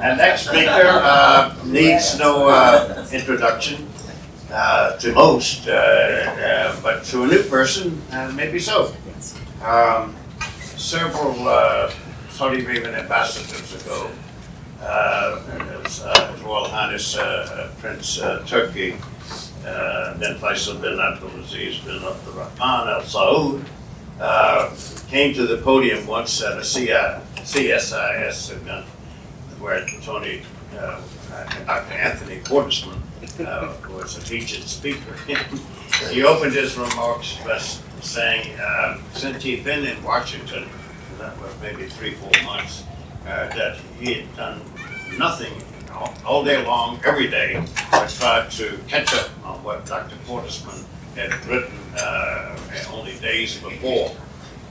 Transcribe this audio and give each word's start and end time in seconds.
Our 0.00 0.14
next 0.14 0.46
speaker 0.46 0.86
uh, 1.02 1.56
needs 1.64 2.16
no 2.20 2.48
uh, 2.48 3.04
introduction 3.12 3.88
uh, 4.52 4.96
to 4.96 5.12
most, 5.12 5.66
uh, 5.66 5.72
uh, 5.72 6.80
but 6.82 7.02
to 7.06 7.24
a 7.24 7.26
new 7.26 7.42
person, 7.42 8.00
uh, 8.12 8.30
maybe 8.36 8.60
so. 8.60 8.94
Um, 9.64 10.14
Several 10.76 11.34
Saudi 12.30 12.64
Arabian 12.64 12.94
ambassadors 12.94 13.82
ago, 13.82 14.08
uh, 14.80 15.40
His 15.82 16.00
Royal 16.44 16.68
Highness 16.68 17.18
Prince 17.80 18.20
Turki, 18.46 18.92
then 19.64 20.38
Faisal 20.38 20.80
bin 20.80 21.00
Abdulaziz 21.00 21.84
bin 21.84 21.96
Abdurrahman 22.04 22.86
Al 22.86 23.02
Saud, 23.02 23.64
came 25.08 25.34
to 25.34 25.44
the 25.48 25.56
podium 25.58 26.06
once 26.06 26.40
at 26.40 26.56
a 26.56 26.60
CSIS 26.62 28.52
event 28.52 28.86
where 29.60 29.86
Tony, 30.02 30.42
uh, 30.76 31.00
Dr. 31.66 31.92
Anthony 31.94 32.40
Cordesman 32.40 33.00
uh, 33.40 33.74
was 33.90 34.16
a 34.16 34.20
featured 34.20 34.64
speaker. 34.64 35.14
he 36.10 36.22
opened 36.22 36.52
his 36.52 36.76
remarks 36.76 37.38
by 37.44 37.58
saying, 38.00 38.58
uh, 38.60 38.98
since 39.12 39.42
he'd 39.42 39.64
been 39.64 39.84
in 39.84 40.02
Washington, 40.02 40.68
that 41.18 41.36
was 41.40 41.52
maybe 41.60 41.86
three, 41.86 42.12
four 42.14 42.42
months, 42.44 42.84
uh, 43.26 43.48
that 43.48 43.76
he 43.98 44.14
had 44.14 44.36
done 44.36 44.60
nothing 45.18 45.52
all, 45.92 46.14
all 46.24 46.44
day 46.44 46.64
long, 46.64 47.00
every 47.04 47.28
day, 47.28 47.64
but 47.90 48.08
tried 48.08 48.50
to 48.52 48.78
catch 48.86 49.12
up 49.14 49.30
on 49.44 49.62
what 49.64 49.84
Dr. 49.86 50.16
Cordesman 50.26 50.84
had 51.16 51.34
written 51.46 51.76
uh, 51.98 52.56
only 52.92 53.18
days 53.18 53.58
before 53.58 54.14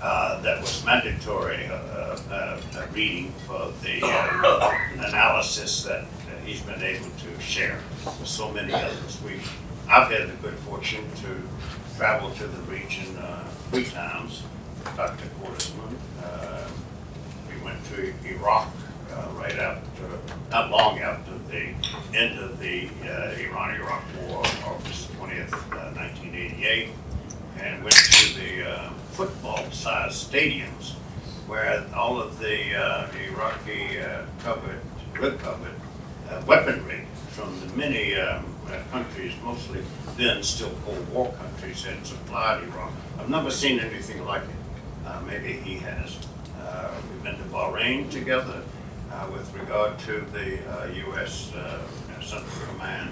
uh, 0.07 0.39
that 0.39 0.61
was 0.61 0.85
mandatory 0.85 1.67
uh, 1.67 2.17
uh, 2.31 2.61
reading 2.93 3.29
for 3.45 3.73
the 3.83 3.97
analysis 5.05 5.83
that 5.83 6.05
he's 6.45 6.61
been 6.61 6.81
able 6.81 7.09
to 7.17 7.41
share 7.41 7.77
with 8.05 8.25
so 8.25 8.49
many 8.49 8.71
others. 8.71 9.21
We, 9.21 9.41
I've 9.89 10.09
had 10.09 10.29
the 10.29 10.35
good 10.41 10.57
fortune 10.59 11.03
to 11.23 11.97
travel 11.97 12.31
to 12.31 12.47
the 12.47 12.61
region 12.71 13.17
three 13.69 13.83
times, 13.83 14.43
Dr. 14.95 15.25
Uh, 16.23 16.69
We 17.49 17.61
went 17.65 17.83
to 17.87 18.13
Iraq 18.25 18.69
uh, 19.11 19.27
right 19.33 19.59
after, 19.59 20.07
not 20.51 20.71
long 20.71 20.99
after 20.99 21.31
the 21.49 21.73
end 22.15 22.39
of 22.39 22.59
the 22.59 22.87
uh, 23.03 23.35
Iran-Iraq 23.37 24.03
War, 24.21 24.43
August 24.65 25.11
twentieth, 25.17 25.53
uh, 25.73 25.91
nineteen 25.95 26.33
eighty-eight 26.33 26.89
and 27.61 27.83
went 27.83 27.95
to 27.95 28.39
the 28.39 28.69
uh, 28.69 28.89
football-sized 29.11 30.31
stadiums 30.31 30.93
where 31.47 31.85
all 31.95 32.21
of 32.21 32.39
the 32.39 32.75
uh, 32.75 33.07
Iraqi 33.31 33.99
uh, 33.99 34.23
covered, 34.43 34.81
recovered 35.13 35.75
uh, 36.29 36.41
weaponry 36.45 37.05
from 37.29 37.59
the 37.61 37.67
many 37.77 38.15
um, 38.15 38.45
uh, 38.67 38.79
countries, 38.91 39.33
mostly 39.43 39.81
then 40.17 40.43
still 40.43 40.71
Cold 40.85 41.07
War 41.13 41.31
countries, 41.33 41.83
had 41.85 42.05
supplied 42.05 42.63
Iraq. 42.63 42.91
I've 43.19 43.29
never 43.29 43.49
seen 43.51 43.79
anything 43.79 44.25
like 44.25 44.43
it. 44.43 45.05
Uh, 45.05 45.21
Maybe 45.25 45.53
he 45.53 45.75
has. 45.77 46.17
Uh, 46.61 46.91
We've 47.09 47.23
been 47.23 47.37
to 47.37 47.43
Bahrain 47.45 48.11
together 48.11 48.61
uh, 49.11 49.27
with 49.31 49.53
regard 49.53 49.97
to 49.99 50.25
the 50.33 50.59
U.S. 51.07 51.53
uh, 51.53 51.79
Central 52.21 52.67
Command 52.73 53.11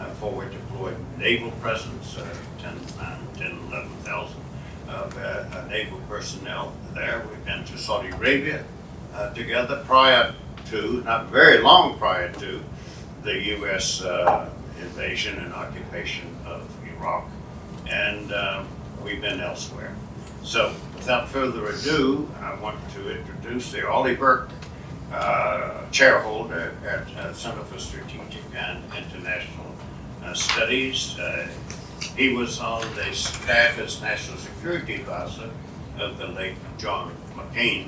uh, 0.00 0.10
forward 0.14 0.50
deployed 0.50 0.96
naval 1.18 1.50
presence, 1.62 2.16
uh, 2.16 2.34
10, 2.58 2.74
9, 2.98 3.18
10, 3.36 3.58
11,000 3.68 4.40
of 4.88 5.16
uh, 5.18 5.20
uh, 5.20 5.66
naval 5.68 6.00
personnel 6.08 6.72
there. 6.94 7.24
We've 7.28 7.44
been 7.44 7.64
to 7.64 7.78
Saudi 7.78 8.08
Arabia 8.08 8.64
uh, 9.14 9.32
together 9.34 9.82
prior 9.86 10.34
to, 10.70 11.02
not 11.04 11.26
very 11.26 11.58
long 11.58 11.98
prior 11.98 12.32
to, 12.34 12.60
the 13.22 13.38
U.S. 13.58 14.02
uh, 14.02 14.48
invasion 14.80 15.38
and 15.38 15.52
occupation 15.52 16.34
of 16.46 16.68
Iraq. 16.86 17.28
And 17.88 18.32
um, 18.32 18.68
we've 19.04 19.20
been 19.20 19.40
elsewhere. 19.40 19.94
So 20.42 20.74
without 20.96 21.28
further 21.28 21.66
ado, 21.66 22.30
I 22.40 22.54
want 22.60 22.78
to 22.94 23.18
introduce 23.18 23.70
the 23.72 23.86
Arleigh 23.86 24.16
Burke 24.16 24.48
uh, 25.12 25.88
chairholder 25.90 26.74
at 26.86 27.06
uh, 27.16 27.32
Center 27.34 27.62
for 27.64 27.78
Strategic 27.78 28.42
and 28.54 28.82
International 28.94 29.66
uh, 30.30 30.34
Studies. 30.34 31.18
Uh, 31.18 31.48
He 32.16 32.32
was 32.32 32.60
on 32.60 32.82
the 32.94 33.12
staff 33.12 33.78
as 33.78 34.00
National 34.00 34.38
Security 34.38 34.94
Advisor 34.94 35.50
of 35.98 36.18
the 36.18 36.28
late 36.28 36.56
John 36.78 37.14
McCain, 37.36 37.86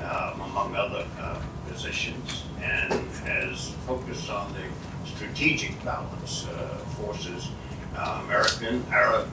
um, 0.00 0.40
among 0.40 0.76
other 0.76 1.06
uh, 1.20 1.40
positions, 1.68 2.44
and 2.62 2.92
has 3.24 3.70
focused 3.86 4.30
on 4.30 4.52
the 4.52 4.66
strategic 5.08 5.72
balance 5.84 6.46
uh, 6.46 6.76
forces, 6.98 7.48
American, 8.24 8.84
Arab, 8.92 9.28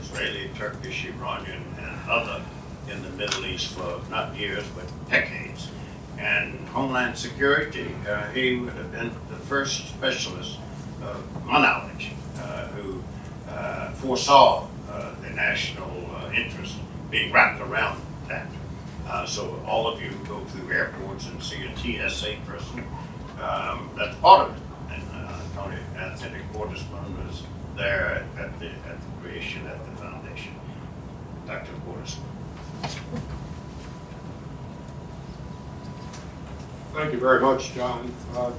Israeli, 0.00 0.50
Turkish, 0.56 1.06
Iranian, 1.06 1.62
and 1.78 2.10
other 2.10 2.42
in 2.90 3.02
the 3.02 3.10
Middle 3.10 3.46
East 3.46 3.74
for 3.74 4.00
not 4.10 4.34
years, 4.36 4.64
but 4.74 4.84
decades. 5.08 5.68
And 6.18 6.58
Homeland 6.68 7.16
Security, 7.16 7.94
uh, 8.08 8.30
he 8.32 8.56
would 8.56 8.74
have 8.74 8.90
been 8.90 9.10
the 9.30 9.36
first 9.36 9.88
specialist, 9.88 10.58
of 11.04 11.44
my 11.46 11.60
knowledge, 11.62 12.10
uh, 12.38 12.66
who 12.68 13.02
uh, 13.48 13.90
foresaw 13.92 14.66
uh, 14.90 15.14
the 15.22 15.30
national 15.30 15.90
uh, 16.16 16.30
interest 16.32 16.76
being 17.10 17.32
wrapped 17.32 17.60
around 17.60 18.00
that. 18.28 18.46
Uh, 19.06 19.26
So 19.26 19.62
all 19.66 19.86
of 19.86 20.02
you 20.02 20.10
go 20.28 20.40
through 20.46 20.72
airports 20.72 21.26
and 21.28 21.42
see 21.42 21.64
a 21.66 21.76
TSA 21.76 22.36
person, 22.46 22.84
um, 23.40 23.90
that's 23.96 24.16
part 24.16 24.48
of 24.48 24.56
it. 24.56 24.62
And 24.90 25.02
uh, 25.12 25.38
Tony 25.54 25.76
Anthony 25.96 26.40
Cordesman 26.52 27.26
was 27.26 27.42
there 27.76 28.24
at 28.38 28.58
the, 28.60 28.66
at 28.88 28.98
the 29.00 29.22
creation 29.22 29.66
at 29.66 29.84
the 29.84 29.90
foundation. 30.00 30.54
Dr. 31.46 31.72
Cordesman. 31.86 32.24
Thank 36.94 37.12
you 37.12 37.18
very 37.18 37.40
much, 37.40 37.74
John. 37.74 38.12
Uh, 38.34 38.52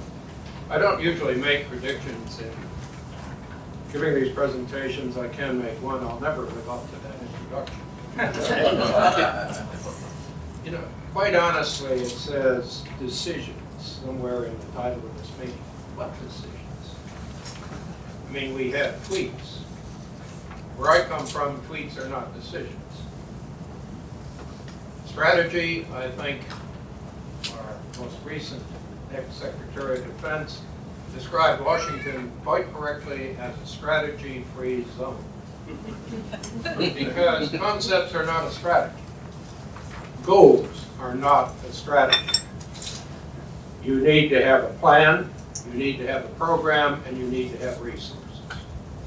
I 0.68 0.78
don't 0.78 1.00
usually 1.00 1.36
make 1.36 1.68
predictions 1.68 2.40
in 2.40 2.50
giving 3.92 4.14
these 4.14 4.32
presentations. 4.34 5.16
I 5.16 5.28
can 5.28 5.62
make 5.62 5.80
one. 5.82 6.02
I'll 6.04 6.20
never 6.20 6.42
live 6.42 6.68
up 6.68 6.84
to 6.90 6.96
that 7.06 7.14
introduction. 7.22 7.82
You 10.66 10.72
know, 10.72 10.82
quite 11.12 11.36
honestly, 11.36 11.92
it 11.92 12.08
says 12.08 12.82
decisions 12.98 13.54
somewhere 13.78 14.46
in 14.46 14.58
the 14.58 14.66
title 14.74 14.98
of 14.98 15.16
this 15.16 15.30
meeting. 15.38 15.54
What 15.94 16.12
decisions? 16.20 16.96
I 18.28 18.32
mean, 18.32 18.52
we 18.52 18.72
have 18.72 18.94
tweets. 19.08 19.58
Where 20.76 20.90
I 20.90 21.02
come 21.04 21.24
from, 21.24 21.60
tweets 21.62 22.04
are 22.04 22.08
not 22.08 22.34
decisions. 22.34 22.74
Strategy, 25.04 25.86
I 25.94 26.08
think, 26.08 26.40
our 27.52 27.76
most 28.00 28.16
recent 28.24 28.60
ex-secretary 29.14 29.98
of 29.98 30.06
defense 30.06 30.60
described 31.14 31.62
Washington 31.64 32.30
quite 32.44 32.72
correctly 32.74 33.36
as 33.40 33.56
a 33.62 33.66
strategy-free 33.66 34.84
zone. 34.96 35.24
Because 36.78 37.50
concepts 37.50 38.14
are 38.14 38.24
not 38.24 38.44
a 38.46 38.50
strategy. 38.50 39.02
Goals 40.24 40.86
are 41.00 41.14
not 41.14 41.52
a 41.68 41.72
strategy. 41.72 42.40
You 43.82 44.00
need 44.00 44.28
to 44.30 44.44
have 44.44 44.64
a 44.64 44.68
plan, 44.74 45.30
you 45.70 45.78
need 45.78 45.98
to 45.98 46.06
have 46.06 46.24
a 46.24 46.28
program, 46.30 47.02
and 47.06 47.16
you 47.16 47.26
need 47.26 47.52
to 47.52 47.58
have 47.58 47.80
resources. 47.80 48.20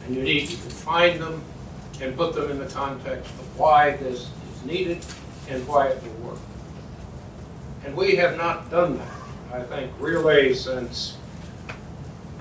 And 0.05 0.15
you 0.15 0.23
need 0.23 0.47
to 0.47 0.55
define 0.55 1.19
them 1.19 1.43
and 2.01 2.15
put 2.15 2.33
them 2.33 2.49
in 2.49 2.59
the 2.59 2.67
context 2.67 3.29
of 3.31 3.59
why 3.59 3.97
this 3.97 4.21
is 4.21 4.65
needed 4.65 5.05
and 5.49 5.67
why 5.67 5.87
it 5.87 6.01
will 6.01 6.31
work. 6.31 6.39
And 7.85 7.95
we 7.95 8.15
have 8.15 8.37
not 8.37 8.69
done 8.71 8.97
that, 8.97 9.07
I 9.51 9.63
think, 9.63 9.91
really 9.99 10.53
since 10.53 11.17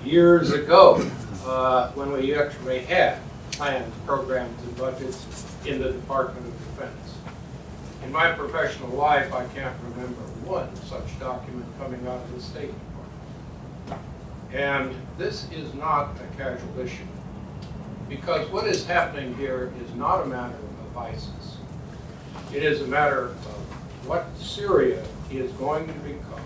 years 0.04 0.52
ago, 0.52 0.96
uh, 1.46 1.90
when 1.92 2.12
we 2.12 2.34
actually 2.34 2.80
had 2.80 3.18
plans, 3.52 3.94
programs, 4.06 4.62
and 4.62 4.76
budgets 4.76 5.26
in 5.64 5.80
the 5.80 5.90
Department 5.92 6.46
of 6.46 6.52
Defense. 6.52 7.14
In 8.04 8.12
my 8.12 8.32
professional 8.32 8.90
life, 8.90 9.32
I 9.32 9.46
can't 9.46 9.74
remember 9.90 10.20
one 10.44 10.74
such 10.76 11.18
document 11.18 11.66
coming 11.78 12.06
out 12.06 12.22
of 12.22 12.34
the 12.34 12.40
State 12.42 12.72
Department. 13.86 14.04
And 14.52 14.94
this 15.16 15.50
is 15.50 15.72
not 15.74 16.10
a 16.16 16.36
casual 16.36 16.78
issue, 16.78 17.04
because 18.08 18.48
what 18.50 18.66
is 18.66 18.86
happening 18.86 19.34
here 19.36 19.72
is 19.82 19.94
not 19.94 20.22
a 20.22 20.26
matter 20.26 20.54
of 20.54 20.96
ISIS. 20.96 21.56
It 22.54 22.62
is 22.62 22.82
a 22.82 22.86
matter 22.86 23.24
of 23.24 24.06
what 24.06 24.26
Syria 24.38 25.02
is 25.30 25.50
going 25.52 25.86
to 25.86 25.92
become 25.94 26.40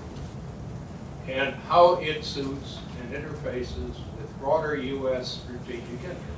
and 1.29 1.55
how 1.55 1.95
it 1.95 2.25
suits 2.25 2.79
and 3.01 3.15
interfaces 3.15 3.95
with 4.17 4.39
broader 4.41 4.77
U.S. 4.77 5.41
strategic 5.43 5.85
interests. 6.03 6.29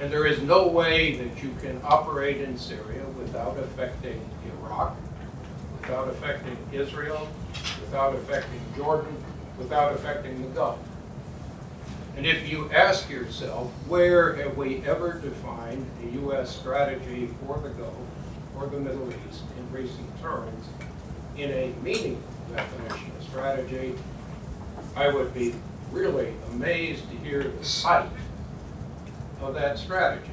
And 0.00 0.10
there 0.10 0.26
is 0.26 0.40
no 0.42 0.66
way 0.66 1.16
that 1.16 1.42
you 1.42 1.54
can 1.60 1.80
operate 1.84 2.40
in 2.40 2.56
Syria 2.56 3.04
without 3.18 3.58
affecting 3.58 4.20
Iraq, 4.62 4.96
without 5.80 6.08
affecting 6.08 6.56
Israel, 6.72 7.28
without 7.82 8.14
affecting 8.14 8.60
Jordan, 8.76 9.14
without 9.58 9.92
affecting 9.92 10.42
the 10.42 10.48
Gulf. 10.48 10.78
And 12.16 12.26
if 12.26 12.48
you 12.48 12.70
ask 12.70 13.10
yourself, 13.10 13.70
where 13.86 14.34
have 14.34 14.56
we 14.56 14.82
ever 14.84 15.18
defined 15.20 15.86
a 16.02 16.12
U.S. 16.14 16.54
strategy 16.54 17.28
for 17.40 17.58
the 17.58 17.70
Gulf 17.70 17.96
or 18.56 18.66
the 18.66 18.80
Middle 18.80 19.08
East 19.08 19.42
in 19.58 19.72
recent 19.72 20.20
terms 20.20 20.66
in 21.36 21.50
a 21.50 21.72
meaningful 21.82 22.22
definition 22.54 23.12
strategy, 23.30 23.94
I 24.96 25.08
would 25.08 25.32
be 25.32 25.54
really 25.92 26.34
amazed 26.52 27.08
to 27.10 27.16
hear 27.18 27.44
the 27.44 27.64
site 27.64 28.10
of 29.40 29.54
that 29.54 29.78
strategy. 29.78 30.30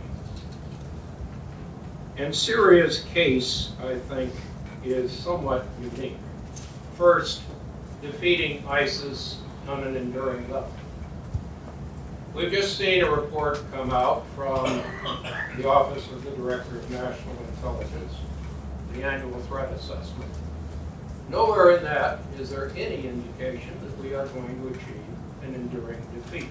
And 2.17 2.35
Syria's 2.35 3.03
case, 3.13 3.71
I 3.83 3.99
think, 3.99 4.33
is 4.83 5.11
somewhat 5.11 5.65
unique. 5.81 6.17
First, 6.95 7.43
defeating 8.01 8.67
ISIS 8.67 9.39
on 9.67 9.83
an 9.83 9.95
enduring 9.95 10.49
level. 10.51 10.71
We've 12.33 12.51
just 12.51 12.77
seen 12.77 13.03
a 13.03 13.09
report 13.09 13.63
come 13.71 13.91
out 13.91 14.25
from 14.35 14.81
the 15.57 15.67
Office 15.67 16.05
of 16.11 16.23
the 16.23 16.31
Director 16.31 16.77
of 16.77 16.89
National 16.89 17.35
Intelligence, 17.55 18.13
the 18.93 19.03
annual 19.03 19.39
threat 19.41 19.71
assessment. 19.73 20.31
Nowhere 21.29 21.77
in 21.77 21.83
that 21.83 22.19
is 22.39 22.49
there 22.49 22.71
any 22.75 23.05
indication 23.07 23.73
that 23.83 23.97
we 24.01 24.13
are 24.13 24.25
going 24.27 24.61
to 24.61 24.67
achieve 24.69 25.03
an 25.43 25.55
enduring 25.55 26.01
defeat. 26.13 26.49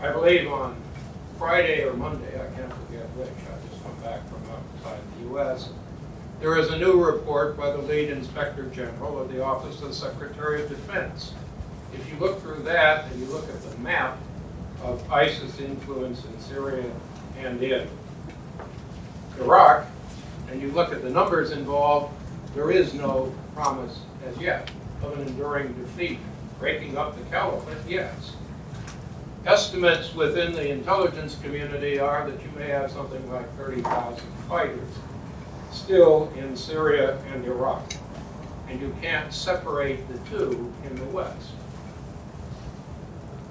I 0.00 0.12
believe 0.12 0.50
on 0.50 0.76
Friday 1.38 1.84
or 1.84 1.92
Monday, 1.92 2.34
I 2.34 2.46
can't 2.56 2.72
forget 2.72 3.04
which, 3.16 3.28
I 3.28 3.68
just 3.68 3.82
come 3.82 3.94
back 4.02 4.26
from 4.28 4.42
outside 4.50 5.00
the 5.16 5.28
U.S., 5.28 5.68
there 6.40 6.56
is 6.56 6.70
a 6.70 6.78
new 6.78 7.04
report 7.04 7.56
by 7.56 7.72
the 7.72 7.78
lead 7.78 8.10
Inspector 8.10 8.64
General 8.70 9.20
of 9.20 9.32
the 9.32 9.42
Office 9.42 9.82
of 9.82 9.88
the 9.88 9.94
Secretary 9.94 10.62
of 10.62 10.68
Defense. 10.68 11.32
If 11.92 12.08
you 12.10 12.16
look 12.18 12.40
through 12.40 12.62
that 12.62 13.10
and 13.10 13.20
you 13.20 13.26
look 13.26 13.48
at 13.48 13.60
the 13.60 13.76
map 13.78 14.18
of 14.82 15.10
ISIS 15.12 15.58
influence 15.58 16.24
in 16.24 16.40
Syria 16.40 16.90
and 17.40 17.60
in 17.60 17.88
Iraq, 19.40 19.86
and 20.50 20.62
you 20.62 20.70
look 20.70 20.92
at 20.92 21.02
the 21.02 21.10
numbers 21.10 21.50
involved, 21.50 22.14
there 22.54 22.70
is 22.70 22.94
no 22.94 23.34
promise 23.54 24.00
as 24.26 24.36
yet 24.38 24.70
of 25.02 25.18
an 25.18 25.26
enduring 25.26 25.72
defeat. 25.74 26.18
Breaking 26.58 26.96
up 26.98 27.16
the 27.16 27.24
caliphate, 27.26 27.76
yes. 27.88 28.32
Estimates 29.46 30.12
within 30.14 30.52
the 30.52 30.70
intelligence 30.70 31.38
community 31.40 32.00
are 32.00 32.28
that 32.28 32.42
you 32.42 32.50
may 32.58 32.68
have 32.68 32.90
something 32.90 33.30
like 33.30 33.48
30,000 33.56 34.20
fighters 34.48 34.88
still 35.70 36.32
in 36.36 36.56
Syria 36.56 37.18
and 37.32 37.44
Iraq. 37.44 37.92
And 38.68 38.80
you 38.80 38.94
can't 39.00 39.32
separate 39.32 40.06
the 40.08 40.18
two 40.30 40.72
in 40.84 40.96
the 40.96 41.04
West. 41.06 41.48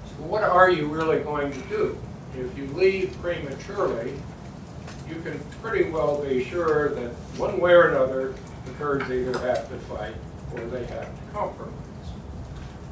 So 0.06 0.24
what 0.24 0.42
are 0.42 0.70
you 0.70 0.86
really 0.86 1.20
going 1.20 1.50
to 1.50 1.60
do? 1.68 1.98
If 2.38 2.56
you 2.56 2.66
leave 2.68 3.16
prematurely, 3.20 4.12
you 5.08 5.16
can 5.22 5.40
pretty 5.62 5.90
well 5.90 6.22
be 6.22 6.44
sure 6.44 6.90
that 6.90 7.10
one 7.38 7.58
way 7.58 7.72
or 7.72 7.88
another, 7.88 8.34
the 8.68 8.74
Kurds 8.74 9.10
either 9.10 9.38
have 9.38 9.68
to 9.68 9.78
fight 9.80 10.14
or 10.54 10.60
they 10.66 10.84
have 10.86 11.06
to 11.06 11.32
compromise. 11.32 11.74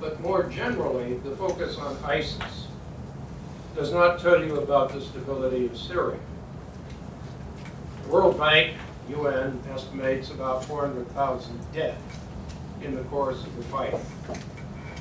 But 0.00 0.20
more 0.20 0.44
generally, 0.44 1.14
the 1.18 1.36
focus 1.36 1.76
on 1.76 1.96
ISIS 2.04 2.66
does 3.74 3.92
not 3.92 4.20
tell 4.20 4.42
you 4.42 4.56
about 4.56 4.92
the 4.92 5.00
stability 5.00 5.66
of 5.66 5.76
Syria. 5.76 6.18
The 8.02 8.08
World 8.08 8.38
Bank, 8.38 8.76
UN, 9.10 9.60
estimates 9.72 10.30
about 10.30 10.64
400,000 10.64 11.72
dead 11.72 11.98
in 12.82 12.94
the 12.94 13.02
course 13.04 13.42
of 13.42 13.56
the 13.56 13.62
fight. 13.64 13.94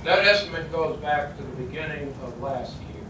That 0.03 0.25
estimate 0.25 0.71
goes 0.71 0.97
back 0.97 1.35
to 1.37 1.43
the 1.43 1.63
beginning 1.63 2.13
of 2.23 2.39
last 2.41 2.75
year. 2.81 3.03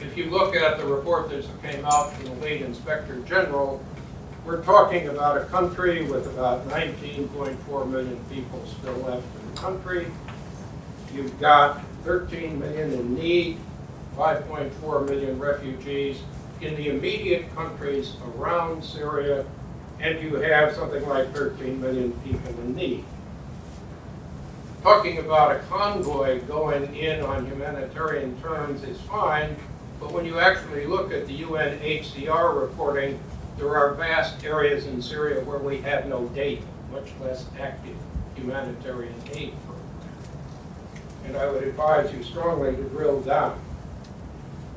If 0.00 0.16
you 0.16 0.30
look 0.30 0.54
at 0.54 0.78
the 0.78 0.86
report 0.86 1.30
that 1.30 1.46
came 1.62 1.84
out 1.84 2.12
from 2.12 2.24
the 2.24 2.46
lead 2.46 2.62
inspector 2.62 3.20
general, 3.20 3.82
we're 4.44 4.62
talking 4.62 5.08
about 5.08 5.38
a 5.38 5.44
country 5.46 6.04
with 6.04 6.26
about 6.26 6.68
19.4 6.68 7.90
million 7.90 8.22
people 8.30 8.62
still 8.78 8.96
left 8.98 9.24
in 9.40 9.54
the 9.54 9.60
country. 9.60 10.06
You've 11.14 11.38
got 11.40 11.82
13 12.04 12.58
million 12.58 12.92
in 12.92 13.14
need, 13.14 13.58
5.4 14.16 15.08
million 15.08 15.38
refugees 15.38 16.20
in 16.60 16.74
the 16.76 16.88
immediate 16.90 17.54
countries 17.54 18.16
around 18.36 18.84
Syria, 18.84 19.46
and 20.00 20.20
you 20.20 20.36
have 20.36 20.74
something 20.74 21.06
like 21.08 21.32
13 21.32 21.80
million 21.80 22.12
people 22.20 22.50
in 22.60 22.74
need. 22.74 23.04
Talking 24.82 25.18
about 25.18 25.56
a 25.56 25.60
convoy 25.60 26.40
going 26.42 26.94
in 26.94 27.22
on 27.22 27.46
humanitarian 27.46 28.38
terms 28.42 28.82
is 28.82 29.00
fine, 29.02 29.56
but 29.98 30.12
when 30.12 30.26
you 30.26 30.38
actually 30.38 30.86
look 30.86 31.12
at 31.12 31.26
the 31.26 31.42
UNHCR 31.42 32.60
reporting, 32.60 33.18
there 33.56 33.76
are 33.76 33.94
vast 33.94 34.44
areas 34.44 34.86
in 34.86 35.00
Syria 35.00 35.42
where 35.44 35.58
we 35.58 35.80
have 35.82 36.06
no 36.06 36.26
data, 36.28 36.62
much 36.90 37.10
less 37.20 37.44
active 37.58 37.96
humanitarian 38.34 39.14
aid 39.32 39.54
program. 39.66 39.84
And 41.24 41.36
I 41.36 41.50
would 41.50 41.62
advise 41.62 42.12
you 42.12 42.22
strongly 42.22 42.74
to 42.74 42.82
drill 42.84 43.20
down. 43.20 43.60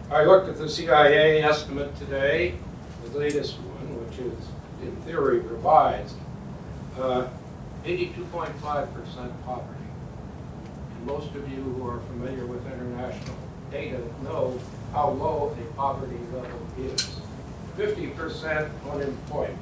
I 0.09 0.23
looked 0.23 0.47
at 0.47 0.57
the 0.57 0.69
CIA 0.69 1.41
estimate 1.41 1.97
today, 1.97 2.55
the 3.03 3.17
latest 3.17 3.57
one, 3.59 4.05
which 4.05 4.19
is 4.19 4.47
in 4.81 4.95
theory 5.03 5.39
revised, 5.39 6.15
uh, 6.97 7.27
82.5% 7.83 8.53
poverty. 9.43 9.73
And 10.95 11.05
most 11.05 11.35
of 11.35 11.49
you 11.49 11.61
who 11.61 11.87
are 11.89 11.99
familiar 12.01 12.45
with 12.45 12.65
international 12.67 13.35
data 13.71 13.99
know 14.23 14.59
how 14.93 15.09
low 15.09 15.55
a 15.59 15.73
poverty 15.73 16.19
level 16.31 16.59
is. 16.77 17.16
50% 17.77 18.69
unemployment. 18.91 19.57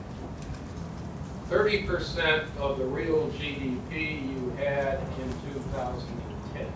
30% 1.49 2.45
of 2.57 2.79
the 2.79 2.85
real 2.85 3.29
GDP 3.31 4.23
you 4.23 4.53
had 4.57 4.99
in 5.19 5.29
2010. 5.53 6.67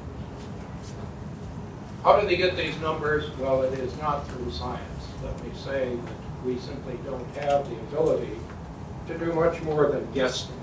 How 2.03 2.19
do 2.19 2.27
they 2.27 2.37
get 2.37 2.55
these 2.55 2.77
numbers? 2.79 3.35
Well, 3.37 3.63
it 3.63 3.73
is 3.79 3.95
not 3.97 4.27
through 4.27 4.51
science. 4.51 5.07
Let 5.23 5.43
me 5.43 5.51
say 5.55 5.95
that 5.95 6.45
we 6.45 6.57
simply 6.59 6.97
don't 7.03 7.27
have 7.37 7.69
the 7.69 7.75
ability 7.75 8.37
to 9.07 9.17
do 9.17 9.33
much 9.33 9.61
more 9.63 9.89
than 9.89 10.05
guesstimate. 10.07 10.55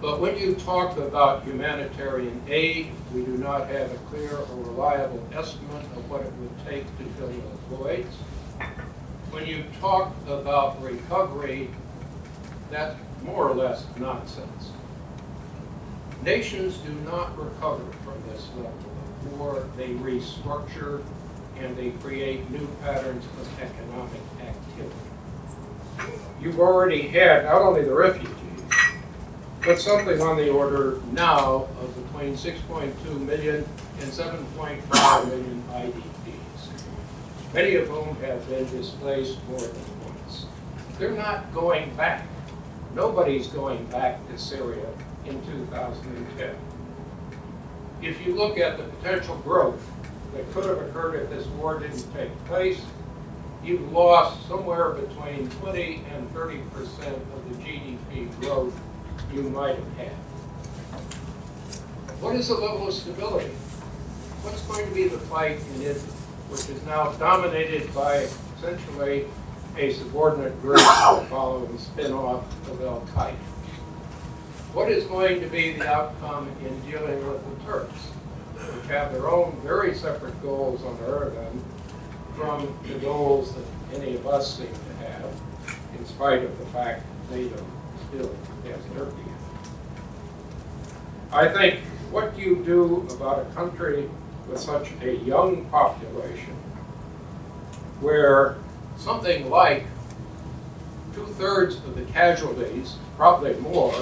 But 0.00 0.20
when 0.20 0.38
you 0.38 0.54
talk 0.54 0.96
about 0.96 1.44
humanitarian 1.44 2.40
aid, 2.48 2.92
we 3.14 3.24
do 3.24 3.36
not 3.36 3.68
have 3.68 3.92
a 3.92 3.96
clear 4.10 4.36
or 4.36 4.64
reliable 4.64 5.22
estimate 5.34 5.84
of 5.96 6.10
what 6.10 6.22
it 6.22 6.32
would 6.32 6.66
take 6.66 6.84
to 6.98 7.04
fill 7.18 7.28
those 7.28 7.78
voids. 7.78 8.16
When 9.30 9.46
you 9.46 9.64
talk 9.80 10.12
about 10.26 10.82
recovery, 10.82 11.70
that's 12.70 12.96
more 13.22 13.48
or 13.48 13.54
less 13.54 13.86
nonsense. 13.96 14.72
Nations 16.24 16.78
do 16.78 16.92
not 17.08 17.38
recover 17.38 17.84
from 18.04 18.20
this 18.28 18.48
level 18.56 18.72
of 18.72 19.38
war. 19.38 19.68
They 19.76 19.90
restructure 19.90 21.02
and 21.58 21.76
they 21.76 21.90
create 22.02 22.50
new 22.50 22.66
patterns 22.82 23.24
of 23.24 23.60
economic 23.60 24.20
activity. 24.40 24.96
You've 26.40 26.58
already 26.58 27.06
had 27.08 27.44
not 27.44 27.62
only 27.62 27.84
the 27.84 27.94
refugees, 27.94 28.34
but 29.64 29.78
something 29.78 30.20
on 30.20 30.36
the 30.36 30.48
order 30.50 31.00
now 31.12 31.68
of 31.80 31.94
between 32.12 32.34
6.2 32.34 33.20
million 33.20 33.64
and 34.00 34.10
7.5 34.10 35.26
million 35.26 35.62
IDPs, 35.70 36.09
many 37.52 37.74
of 37.76 37.88
whom 37.88 38.16
have 38.22 38.48
been 38.48 38.68
displaced 38.70 39.38
more 39.48 39.60
than 39.60 40.04
once. 40.04 40.46
They're 40.98 41.16
not 41.16 41.52
going 41.52 41.94
back. 41.96 42.26
Nobody's 42.94 43.46
going 43.48 43.84
back 43.86 44.26
to 44.28 44.38
Syria 44.38 44.86
in 45.24 45.40
2010. 45.46 46.54
If 48.02 48.26
you 48.26 48.34
look 48.34 48.58
at 48.58 48.78
the 48.78 48.84
potential 48.84 49.36
growth 49.38 49.80
that 50.34 50.50
could 50.52 50.64
have 50.64 50.78
occurred 50.78 51.22
if 51.22 51.30
this 51.30 51.46
war 51.46 51.78
didn't 51.78 52.06
take 52.14 52.32
place, 52.46 52.80
you've 53.62 53.92
lost 53.92 54.46
somewhere 54.48 54.90
between 54.90 55.48
20 55.50 56.04
and 56.14 56.30
30 56.30 56.58
percent 56.72 57.16
of 57.16 57.48
the 57.48 57.64
GDP 57.64 58.40
growth 58.40 58.78
you 59.32 59.42
might 59.42 59.76
have 59.76 59.96
had. 59.96 60.12
What 62.20 62.36
is 62.36 62.48
the 62.48 62.54
level 62.54 62.88
of 62.88 62.94
stability? 62.94 63.50
What's 64.42 64.62
going 64.62 64.86
to 64.88 64.94
be 64.94 65.08
the 65.08 65.18
fight 65.18 65.58
in 65.58 65.82
Idlib, 65.82 66.19
which 66.50 66.68
is 66.68 66.84
now 66.84 67.12
dominated 67.12 67.92
by 67.94 68.26
essentially 68.58 69.26
a 69.76 69.92
subordinate 69.92 70.60
group 70.60 70.80
following 71.28 71.70
the 71.72 71.78
spin-off 71.78 72.44
of 72.68 72.82
Al 72.82 73.00
Qaeda? 73.14 73.36
What 74.72 74.90
is 74.90 75.04
going 75.04 75.40
to 75.40 75.46
be 75.46 75.74
the 75.74 75.88
outcome 75.88 76.48
in 76.64 76.90
dealing 76.90 77.26
with 77.28 77.42
the 77.44 77.64
Turks, 77.64 78.00
which 78.54 78.86
have 78.86 79.12
their 79.12 79.28
own 79.28 79.58
very 79.64 79.94
separate 79.94 80.40
goals 80.42 80.82
on 80.82 80.96
Erdogan 80.98 81.60
from 82.36 82.76
the 82.86 82.94
goals 82.98 83.54
that 83.54 84.00
any 84.00 84.16
of 84.16 84.26
us 84.26 84.58
seem 84.58 84.68
to 84.72 85.06
have, 85.06 85.32
in 85.98 86.06
spite 86.06 86.42
of 86.42 86.58
the 86.58 86.66
fact 86.66 87.04
that 87.30 87.36
NATO 87.36 87.64
still 88.08 88.34
has 88.64 88.84
Turkey. 88.96 89.16
I 91.32 91.48
think 91.48 91.80
what 92.10 92.36
you 92.36 92.56
do 92.64 93.06
about 93.14 93.46
a 93.46 93.54
country 93.54 94.08
with 94.48 94.58
such 94.58 94.90
a 95.02 95.16
young 95.16 95.64
population, 95.66 96.54
where 98.00 98.56
something 98.96 99.50
like 99.50 99.86
two-thirds 101.14 101.76
of 101.76 101.96
the 101.96 102.04
casualties, 102.12 102.96
probably 103.16 103.54
more, 103.60 103.94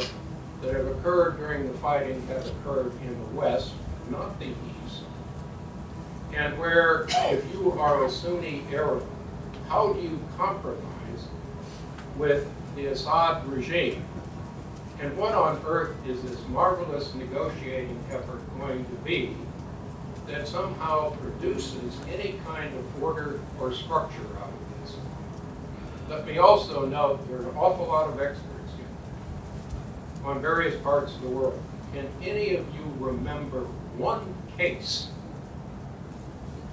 that 0.63 0.75
have 0.75 0.87
occurred 0.87 1.39
during 1.39 1.71
the 1.71 1.79
fighting 1.79 2.27
have 2.27 2.47
occurred 2.47 2.93
in 3.03 3.19
the 3.21 3.27
West, 3.41 3.73
not 4.11 4.39
the 4.41 4.47
East. 4.47 5.03
And 6.35 6.59
where 6.59 7.07
if 7.09 7.45
you 7.53 7.73
are 7.73 8.05
a 8.05 8.11
Sunni 8.11 8.63
Arab, 8.73 9.05
how 9.69 9.93
do 9.93 10.01
you 10.01 10.21
compromise 10.37 11.29
with 12.17 12.51
the 12.75 12.87
Assad 12.87 13.47
regime? 13.47 14.05
And 15.01 15.17
what 15.17 15.33
on 15.35 15.63
earth 15.65 15.95
is 16.07 16.21
this 16.23 16.41
marvelous 16.49 17.15
negotiating 17.15 18.03
effort 18.11 18.41
going 18.59 18.85
to 18.85 18.95
be 19.05 19.37
that 20.29 20.47
somehow 20.47 21.11
produces 21.17 21.99
any 22.09 22.39
kind 22.47 22.73
of 22.77 23.03
order 23.03 23.41
or 23.59 23.73
structure 23.73 24.21
out 24.41 24.53
of 24.53 24.83
this? 24.83 24.97
Let 26.09 26.27
me 26.27 26.39
also 26.39 26.87
note, 26.87 27.27
there 27.29 27.39
are 27.39 27.51
an 27.51 27.57
awful 27.57 27.87
lot 27.87 28.09
of 28.09 28.21
experts 28.21 28.73
here 28.77 30.27
on 30.27 30.41
various 30.41 30.81
parts 30.83 31.15
of 31.15 31.23
the 31.23 31.29
world. 31.29 31.63
Can 31.95 32.07
any 32.23 32.55
of 32.57 32.67
you 32.75 32.83
remember 32.99 33.63
one 33.97 34.35
case 34.57 35.09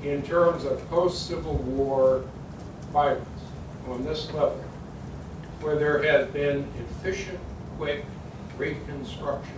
in 0.03 0.21
terms 0.21 0.65
of 0.65 0.87
post-Civil 0.89 1.55
War 1.55 2.23
violence 2.91 3.27
on 3.87 4.03
this 4.03 4.27
level 4.33 4.63
where 5.61 5.77
there 5.77 6.03
has 6.03 6.27
been 6.27 6.67
efficient, 6.77 7.39
quick 7.77 8.05
reconstruction? 8.57 9.53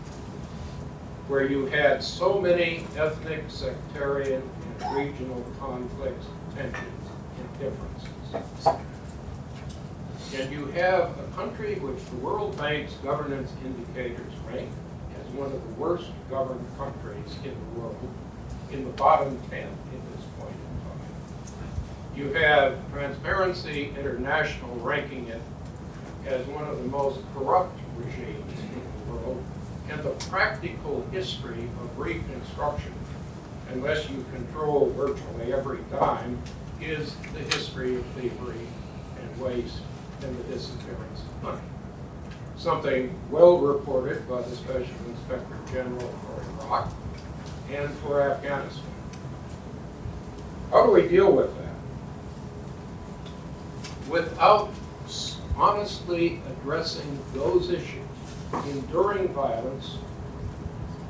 Where 1.28 1.46
you 1.46 1.66
had 1.66 2.02
so 2.02 2.40
many 2.40 2.86
ethnic, 2.96 3.44
sectarian, 3.50 4.42
and 4.80 4.96
regional 4.96 5.44
conflicts, 5.60 6.26
tensions, 6.56 7.10
and 7.38 7.60
differences? 7.60 8.68
And 10.36 10.52
you 10.52 10.68
have 10.68 11.18
a 11.20 11.28
country 11.36 11.76
which 11.76 12.04
the 12.06 12.16
World 12.18 12.58
Bank's 12.58 12.94
governance 13.04 13.52
indicators 13.66 14.34
rank 14.50 14.70
as 15.20 15.34
one 15.34 15.48
of 15.48 15.62
the 15.62 15.74
worst 15.74 16.12
governed 16.30 16.66
countries 16.78 17.36
in 17.44 17.52
the 17.54 17.80
world, 17.80 18.08
in 18.72 18.86
the 18.86 18.92
bottom 18.92 19.38
10 19.50 19.60
at 19.60 19.68
this 19.68 20.26
point 20.40 20.56
in 20.56 20.80
time. 20.88 22.16
You 22.16 22.32
have 22.42 22.78
Transparency 22.94 23.94
International 24.00 24.76
ranking 24.78 25.28
it 25.28 25.42
as 26.26 26.46
one 26.48 26.64
of 26.66 26.78
the 26.78 26.88
most 26.88 27.20
corrupt 27.34 27.78
regimes 27.98 28.60
in 28.60 28.82
the 29.08 29.14
world, 29.14 29.44
and 29.90 30.04
the 30.04 30.12
practical 30.30 31.06
history 31.12 31.64
of 31.82 31.98
Reconstruction, 31.98 32.94
unless 33.72 34.10
you 34.10 34.26
control 34.34 34.90
virtually 34.92 35.54
every 35.54 35.80
dime, 35.92 36.42
is 36.82 37.16
the 37.34 37.40
history 37.56 37.96
of 37.96 38.06
thievery 38.08 38.68
and 39.22 39.42
waste 39.42 39.80
and 40.22 40.38
the 40.38 40.44
disappearance 40.54 41.22
of 41.22 41.44
money. 41.44 41.62
Something 42.58 43.14
well 43.30 43.60
reported 43.60 44.28
by 44.28 44.42
the 44.42 44.56
Special 44.56 44.96
Inspector 45.08 45.56
General 45.72 46.08
for 46.08 46.66
Iraq 46.66 46.92
and 47.72 47.90
for 48.00 48.22
Afghanistan. 48.22 48.84
How 50.72 50.86
do 50.86 50.92
we 50.92 51.08
deal 51.08 51.32
with 51.32 51.56
that? 51.58 51.76
Without 54.10 54.72
honestly 55.56 56.42
addressing 56.50 57.20
those 57.34 57.70
issues, 57.70 58.04
enduring 58.54 59.30
violence, 59.30 59.98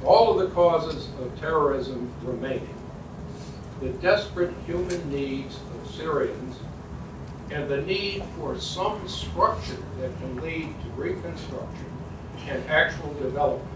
all 0.04 0.40
of 0.40 0.48
the 0.48 0.54
causes 0.54 1.10
of 1.20 1.40
terrorism 1.40 2.12
remaining, 2.22 2.74
the 3.82 3.90
desperate 3.90 4.54
human 4.66 5.12
needs 5.12 5.60
of 5.76 5.92
Syrians 5.92 6.56
and 7.52 7.70
the 7.70 7.82
need 7.82 8.24
for 8.38 8.60
some 8.60 9.08
structure 9.08 9.78
that 10.00 10.18
can 10.20 10.36
lead 10.38 10.74
to 10.82 10.90
reconstruction 11.02 11.86
and 12.48 12.64
actual 12.70 13.14
development 13.16 13.70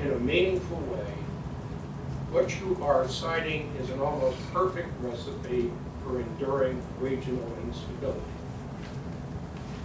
in 0.00 0.12
a 0.12 0.18
meaningful 0.18 0.78
way, 0.78 1.12
what 2.30 2.58
you 2.60 2.76
are 2.84 3.08
citing 3.08 3.72
is 3.80 3.90
an 3.90 4.00
almost 4.00 4.36
perfect 4.52 4.88
recipe 5.00 5.70
for 6.02 6.20
enduring 6.20 6.82
regional 6.98 7.50
instability. 7.64 8.20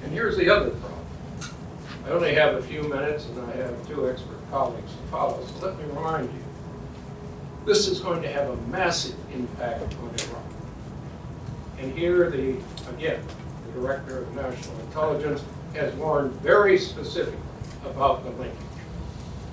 And 0.03 0.12
here's 0.12 0.38
the 0.38 0.50
other 0.50 0.72
problem. 0.72 1.00
I 2.05 2.10
only 2.10 2.34
have 2.34 2.55
a 2.55 2.62
few 2.63 2.84
minutes 2.84 3.27
and 3.27 3.39
I 3.39 3.55
have 3.58 3.88
two 3.88 4.10
expert 4.10 4.39
colleagues 4.50 4.91
to 4.91 5.12
follow, 5.12 5.46
so 5.46 5.65
let 5.65 5.77
me 5.77 5.86
remind 5.86 6.31
you. 6.31 6.43
This 7.65 7.88
is 7.88 8.00
going 8.00 8.22
to 8.24 8.31
have 8.31 8.50
a 8.50 8.55
massive 8.67 9.15
impact 9.34 9.93
on 9.96 10.10
Iraq. 10.10 10.43
And 11.77 11.98
here 11.98 12.29
the, 12.29 12.58
again, 12.89 13.24
the 13.65 13.79
Director 13.79 14.24
of 14.24 14.36
National 14.36 14.79
Intelligence 14.79 15.43
has 15.75 15.93
warned 15.96 16.34
very 16.41 16.77
specifically 16.77 17.39
about 17.86 18.24
the 18.24 18.31
linkage. 18.31 18.58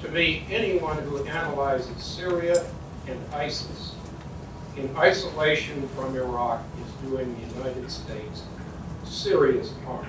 To 0.02 0.08
me, 0.08 0.44
anyone 0.50 0.98
who 1.02 1.24
analyzes 1.24 2.02
Syria 2.02 2.64
and 3.06 3.20
ISIS 3.34 3.94
in 4.76 4.94
isolation 4.96 5.88
from 5.88 6.16
Iraq 6.16 6.62
is 6.86 7.08
doing 7.10 7.34
the 7.34 7.56
United 7.56 7.90
States 7.90 8.42
serious 9.04 9.72
harm. 9.84 10.06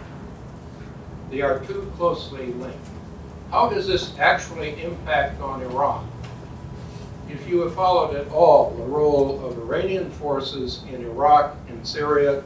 They 1.29 1.41
are 1.41 1.59
too 1.65 1.91
closely 1.95 2.47
linked. 2.53 2.77
How 3.51 3.69
does 3.69 3.87
this 3.87 4.17
actually 4.17 4.81
impact 4.81 5.41
on 5.41 5.61
Iran? 5.61 6.09
If 7.29 7.47
you 7.47 7.61
have 7.61 7.75
followed 7.75 8.15
at 8.15 8.27
all 8.29 8.71
the 8.71 8.83
role 8.83 9.45
of 9.45 9.57
Iranian 9.57 10.09
forces 10.11 10.83
in 10.91 11.03
Iraq 11.03 11.55
and 11.67 11.85
Syria, 11.87 12.43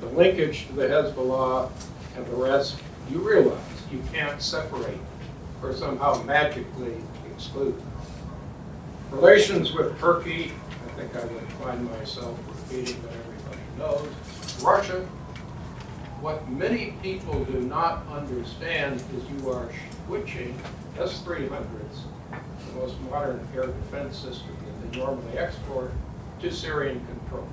the 0.00 0.06
linkage 0.06 0.66
to 0.68 0.72
the 0.74 0.86
Hezbollah 0.86 1.70
and 2.16 2.26
the 2.26 2.36
rest, 2.36 2.76
you 3.10 3.18
realize 3.18 3.60
you 3.90 4.02
can't 4.12 4.40
separate 4.40 4.98
or 5.62 5.72
somehow 5.72 6.22
magically 6.22 6.94
exclude. 7.32 7.80
Relations 9.10 9.72
with 9.72 9.98
Turkey, 9.98 10.52
I 10.84 11.00
think 11.00 11.16
I 11.16 11.24
would 11.24 11.52
find 11.54 11.84
myself 11.90 12.38
repeating 12.48 12.96
what 13.02 13.12
everybody 13.12 13.62
knows. 13.78 14.62
Russia, 14.62 15.06
what 16.24 16.48
many 16.48 16.94
people 17.02 17.44
do 17.44 17.60
not 17.60 18.02
understand 18.08 18.98
is 19.14 19.42
you 19.42 19.50
are 19.50 19.68
switching 20.06 20.58
S-300s, 20.98 21.60
the 22.30 22.80
most 22.80 22.98
modern 23.10 23.46
air 23.54 23.66
defense 23.66 24.16
system 24.16 24.56
that 24.64 24.90
they 24.90 24.98
normally 24.98 25.36
export, 25.36 25.92
to 26.40 26.50
Syrian 26.50 27.04
control. 27.04 27.46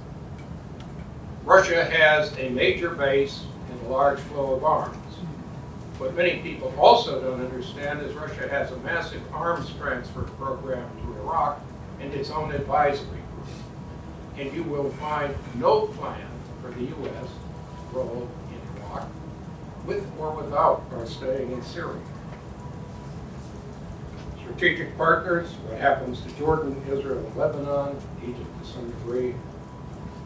Russia 1.43 1.83
has 1.83 2.31
a 2.37 2.47
major 2.51 2.91
base 2.91 3.43
and 3.69 3.87
a 3.87 3.89
large 3.89 4.19
flow 4.19 4.55
of 4.55 4.63
arms. 4.63 4.95
What 5.97 6.15
many 6.15 6.39
people 6.39 6.73
also 6.79 7.21
don't 7.21 7.41
understand 7.41 8.01
is 8.03 8.13
Russia 8.13 8.47
has 8.47 8.71
a 8.71 8.77
massive 8.77 9.21
arms 9.33 9.69
transfer 9.81 10.21
program 10.21 10.89
to 11.01 11.19
Iraq 11.19 11.61
and 11.99 12.13
its 12.13 12.29
own 12.29 12.53
advisory 12.53 13.05
group. 13.05 13.47
And 14.37 14.53
you 14.53 14.63
will 14.63 14.91
find 14.91 15.35
no 15.55 15.87
plan 15.87 16.25
for 16.61 16.71
the 16.71 16.85
U.S. 16.85 17.27
role 17.91 18.29
with 19.85 20.05
or 20.19 20.31
without 20.31 20.83
our 20.93 21.05
staying 21.05 21.51
in 21.51 21.61
Syria. 21.63 21.99
Strategic 24.39 24.95
partners, 24.97 25.51
what 25.65 25.79
happens 25.79 26.21
to 26.21 26.29
Jordan, 26.37 26.79
Israel, 26.89 27.19
and 27.19 27.35
Lebanon, 27.35 27.95
Egypt 28.23 28.63
to 28.63 28.67
some 28.67 28.89
degree, 28.89 29.33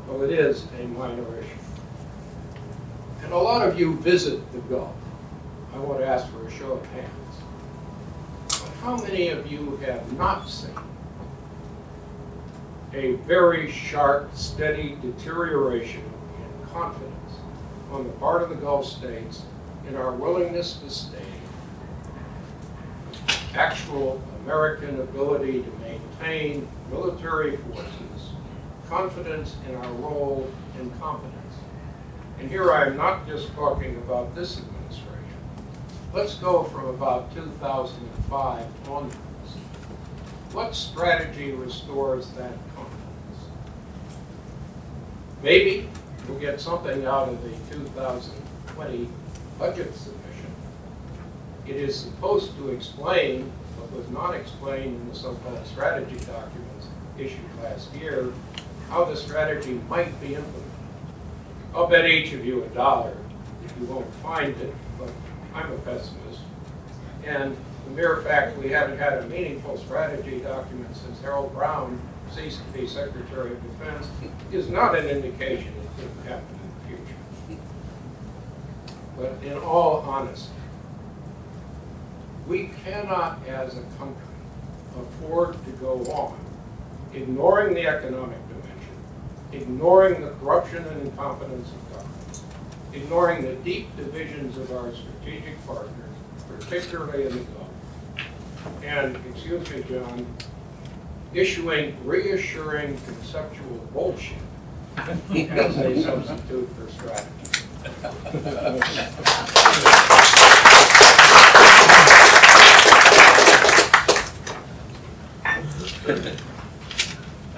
well, 0.07 0.21
it 0.23 0.31
is 0.31 0.67
a 0.79 0.87
minor 0.87 1.23
issue. 1.39 1.49
And 3.23 3.33
a 3.33 3.37
lot 3.37 3.67
of 3.67 3.79
you 3.79 3.95
visit 3.97 4.51
the 4.51 4.59
Gulf. 4.59 4.95
I 5.73 5.79
want 5.79 5.99
to 5.99 6.05
ask 6.05 6.31
for 6.31 6.45
a 6.45 6.51
show 6.51 6.73
of 6.73 6.85
hands. 6.87 7.11
But 8.47 8.71
how 8.81 8.97
many 8.97 9.29
of 9.29 9.51
you 9.51 9.77
have 9.77 10.13
not 10.13 10.47
seen 10.47 10.75
a 12.93 13.13
very 13.27 13.71
sharp, 13.71 14.33
steady 14.35 14.97
deterioration 15.01 16.01
in 16.01 16.67
confidence 16.69 17.24
on 17.95 18.03
the 18.03 18.13
part 18.13 18.43
of 18.43 18.49
the 18.49 18.55
Gulf 18.55 18.85
states 18.85 19.43
in 19.87 19.95
our 19.95 20.11
willingness 20.11 20.77
to 20.77 20.89
stay 20.89 21.17
actual 23.53 24.21
American 24.43 24.99
ability 24.99 25.63
to 25.63 25.71
maintain 25.79 26.67
military 26.91 27.55
forces, 27.55 28.33
confidence 28.89 29.55
in 29.69 29.75
our 29.75 29.91
role 29.93 30.51
and 30.77 30.99
competence. 30.99 31.55
And 32.37 32.49
here 32.49 32.73
I 32.73 32.87
am 32.87 32.97
not 32.97 33.25
just 33.25 33.53
talking 33.53 33.95
about 33.95 34.35
this 34.35 34.57
administration. 34.57 35.39
Let's 36.13 36.35
go 36.35 36.65
from 36.65 36.87
about 36.87 37.33
2005 37.33 38.89
onwards. 38.89 39.15
What 40.51 40.75
strategy 40.75 41.53
restores 41.53 42.27
that 42.31 42.51
confidence? 42.75 43.39
Maybe 45.41 45.87
we'll 46.27 46.39
get 46.39 46.59
something 46.59 47.05
out 47.05 47.29
of 47.29 47.43
the 47.43 47.49
2020 47.75 49.09
budget 49.59 49.93
submission. 49.95 50.51
It 51.67 51.75
is 51.75 51.97
supposed 51.97 52.55
to 52.57 52.69
explain 52.69 53.51
but 53.77 53.91
was 53.91 54.09
not 54.09 54.33
explained 54.33 55.01
in 55.01 55.09
the 55.09 55.15
so-called 55.15 55.65
strategy 55.67 56.17
documents 56.25 56.87
issued 57.17 57.39
last 57.61 57.93
year, 57.95 58.31
how 58.89 59.05
the 59.05 59.15
strategy 59.15 59.79
might 59.89 60.19
be 60.21 60.35
implemented. 60.35 60.63
I'll 61.73 61.87
bet 61.87 62.05
each 62.05 62.33
of 62.33 62.45
you 62.45 62.63
a 62.63 62.67
dollar 62.69 63.15
if 63.63 63.73
you 63.79 63.85
won't 63.85 64.11
find 64.15 64.55
it, 64.61 64.73
but 64.97 65.09
I'm 65.53 65.71
a 65.71 65.77
pessimist. 65.79 66.41
And 67.25 67.55
the 67.85 67.91
mere 67.91 68.21
fact 68.21 68.57
we 68.57 68.69
haven't 68.69 68.97
had 68.97 69.13
a 69.19 69.27
meaningful 69.27 69.77
strategy 69.77 70.39
document 70.39 70.95
since 70.95 71.19
Harold 71.21 71.53
Brown 71.53 71.99
ceased 72.31 72.59
to 72.65 72.79
be 72.79 72.87
Secretary 72.87 73.51
of 73.51 73.63
Defense 73.63 74.07
is 74.51 74.69
not 74.69 74.95
an 74.95 75.07
indication 75.07 75.73
happen 76.27 76.59
in 76.61 76.97
the 76.97 76.97
future. 76.97 77.61
But 79.17 79.43
in 79.43 79.57
all 79.57 80.01
honesty, 80.01 80.51
we 82.47 82.69
cannot, 82.83 83.39
as 83.47 83.75
a 83.77 83.81
country, 83.97 84.21
afford 84.99 85.53
to 85.65 85.71
go 85.71 85.99
on 86.11 86.39
ignoring 87.13 87.73
the 87.73 87.87
economic 87.87 88.37
dimension, 88.49 88.95
ignoring 89.53 90.21
the 90.21 90.31
corruption 90.31 90.85
and 90.85 91.01
incompetence 91.01 91.69
of 91.69 91.91
governments, 91.93 92.43
ignoring 92.93 93.41
the 93.43 93.53
deep 93.55 93.95
divisions 93.95 94.57
of 94.57 94.71
our 94.71 94.91
strategic 94.93 95.65
partners, 95.65 95.93
particularly 96.59 97.23
in 97.23 97.29
the 97.29 97.43
Gulf, 97.43 97.69
and, 98.83 99.17
excuse 99.29 99.69
me, 99.69 99.83
John, 99.83 100.25
issuing 101.33 101.95
reassuring 102.05 102.97
conceptual 103.05 103.77
bullshit 103.93 104.37
as 104.97 105.77
a 105.77 106.01
substitute 106.01 106.69
for 106.69 106.85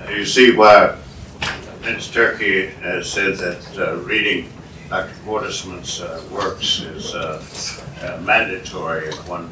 You 0.10 0.25
see 0.25 0.56
why 0.56 0.98
Prince 1.82 2.10
Turki 2.12 2.67
has 2.82 3.12
said 3.12 3.38
that 3.38 3.77
uh, 3.77 3.98
reading 3.98 4.51
Dr. 4.89 5.13
Cordesman's 5.25 6.01
uh, 6.01 6.24
works 6.32 6.79
is 6.82 7.13
uh, 7.13 7.44
uh, 8.01 8.20
mandatory 8.22 9.08
if 9.08 9.27
one 9.27 9.51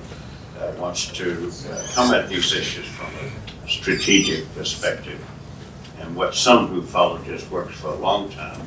uh, 0.60 0.72
wants 0.80 1.08
to 1.12 1.52
uh, 1.70 1.88
come 1.94 2.14
at 2.14 2.30
these 2.30 2.54
issues 2.54 2.88
from 2.88 3.08
a 3.08 3.70
strategic 3.70 4.52
perspective. 4.56 5.20
And 6.06 6.16
what 6.16 6.36
some 6.36 6.68
who 6.68 6.84
followed 6.84 7.24
his 7.24 7.50
works 7.50 7.80
for 7.80 7.88
a 7.88 7.96
long 7.96 8.30
time 8.30 8.62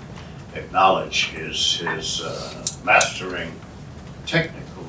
acknowledge 0.54 1.32
is 1.36 1.78
his 1.78 2.20
uh, 2.20 2.66
mastering 2.84 3.52
technical 4.26 4.84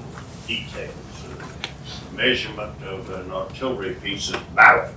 details, 0.47 0.95
uh, 1.27 2.15
measurement 2.15 2.83
of 2.83 3.07
an 3.11 3.31
artillery 3.31 3.95
piece's 4.01 4.41
barrel, 4.55 4.91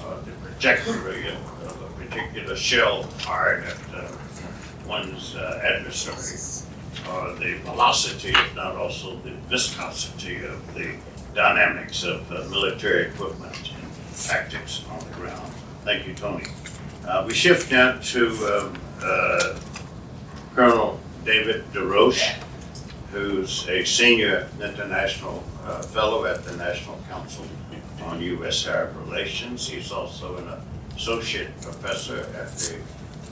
uh, 0.00 0.20
the 0.20 0.32
trajectory 0.46 1.28
of 1.28 1.54
of 1.64 1.82
a 1.82 2.04
particular 2.04 2.54
shell 2.54 3.04
fired 3.04 3.64
at 3.64 3.94
uh, 3.94 4.12
one's 4.86 5.34
uh, 5.36 5.62
adversary, 5.64 6.68
or 7.10 7.32
the 7.36 7.54
velocity, 7.64 8.28
if 8.28 8.54
not 8.54 8.76
also 8.76 9.16
the 9.20 9.30
viscosity 9.48 10.44
of 10.44 10.74
the 10.74 10.94
dynamics 11.34 12.04
of 12.04 12.30
uh, 12.30 12.46
military 12.50 13.06
equipment 13.06 13.72
and 13.72 14.16
tactics 14.16 14.84
on 14.90 14.98
the 14.98 15.14
ground. 15.14 15.50
Thank 15.84 16.06
you, 16.06 16.14
Tony. 16.14 16.44
Uh, 17.06 17.24
We 17.26 17.34
shift 17.34 17.70
now 17.70 17.98
to 17.98 18.28
um, 18.28 18.78
uh, 19.02 19.58
Colonel 20.54 20.98
David 21.24 21.70
Des 21.72 21.80
Roches, 21.80 22.22
who's 23.12 23.68
a 23.68 23.84
senior 23.84 24.48
international 24.60 25.44
uh, 25.64 25.82
fellow 25.82 26.24
at 26.24 26.44
the 26.44 26.56
National 26.56 26.98
Council 27.10 27.44
on 28.04 28.20
U.S. 28.22 28.66
Arab 28.66 28.96
Relations. 29.06 29.68
He's 29.68 29.92
also 29.92 30.36
an 30.36 30.48
associate 30.96 31.48
professor 31.60 32.20
at 32.36 32.50
the 32.56 32.76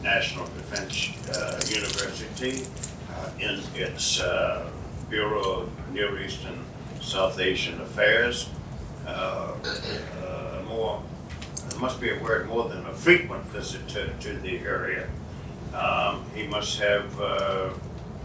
National 0.03 0.47
Defense 0.47 1.09
uh, 1.31 1.61
University 1.69 2.67
uh, 3.15 3.31
in 3.39 3.61
its 3.75 4.21
uh, 4.21 4.69
Bureau 5.09 5.63
of 5.63 5.71
Near 5.93 6.21
Eastern 6.23 6.59
South 7.01 7.39
Asian 7.39 7.81
Affairs. 7.81 8.49
More, 10.69 11.03
must 11.83 12.01
be 12.01 12.11
a 12.11 12.19
word, 12.23 12.49
more 12.49 12.69
than 12.69 12.87
a 12.87 12.95
frequent 12.95 13.45
visit 13.47 13.89
to 13.89 14.33
the 14.35 14.59
area. 14.59 15.09
Um, 15.75 16.25
He 16.33 16.47
must 16.47 16.79
have 16.79 17.21
uh, 17.21 17.71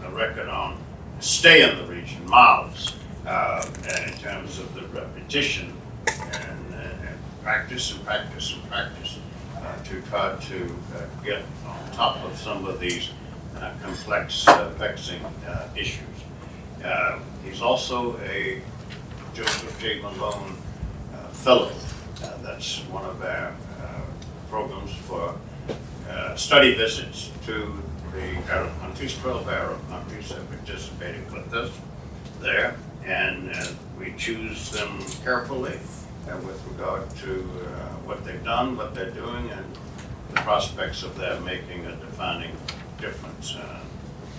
a 0.04 0.10
record 0.10 0.48
on 0.48 0.78
stay 1.18 1.68
in 1.68 1.76
the 1.76 1.84
region, 1.92 2.24
miles, 2.28 2.94
uh, 3.26 3.66
in 4.06 4.12
terms 4.18 4.60
of 4.60 4.72
the 4.76 4.82
repetition 5.00 5.74
and, 6.06 6.72
uh, 6.72 7.08
and 7.08 7.18
practice 7.42 7.92
and 7.92 8.04
practice 8.06 8.54
and 8.54 8.62
practice 8.70 9.18
uh, 9.56 9.82
to 9.82 10.00
try 10.02 10.36
to 10.36 10.76
uh, 10.94 11.24
get 11.24 11.42
on 11.66 11.90
top 11.90 12.24
of 12.24 12.38
some 12.38 12.64
of 12.64 12.78
these 12.78 13.10
uh, 13.56 13.72
complex, 13.82 14.44
vexing 14.78 15.20
issues. 15.74 16.18
He's 17.44 17.60
also 17.60 18.16
a 18.20 18.62
Joseph 19.34 19.80
J. 19.80 20.00
Malone 20.00 20.54
Fellow. 21.32 21.72
Uh, 22.22 22.36
That's 22.42 22.80
one 22.90 23.04
of 23.04 23.22
our 23.22 23.54
uh, 23.82 24.00
programs 24.50 24.92
for 25.06 25.38
uh, 26.10 26.34
study 26.34 26.74
visits 26.74 27.30
to 27.46 27.72
the 28.12 28.52
Arab 28.52 28.76
countries, 28.80 29.16
12 29.18 29.48
Arab 29.48 29.88
countries 29.88 30.30
have 30.32 30.48
participated 30.50 31.30
with 31.32 31.52
us 31.54 31.70
there. 32.40 32.76
And 33.04 33.50
uh, 33.54 33.66
we 33.98 34.14
choose 34.18 34.70
them 34.70 34.98
carefully 35.22 35.78
uh, 36.28 36.36
with 36.38 36.60
regard 36.72 37.08
to 37.18 37.40
uh, 37.40 37.68
what 38.04 38.24
they've 38.24 38.42
done, 38.44 38.76
what 38.76 38.94
they're 38.94 39.10
doing, 39.10 39.50
and 39.50 39.64
the 40.30 40.40
prospects 40.42 41.02
of 41.02 41.16
their 41.16 41.38
making 41.40 41.86
a 41.86 41.96
defining 41.96 42.56
difference. 43.00 43.54
Uh, 43.54 43.80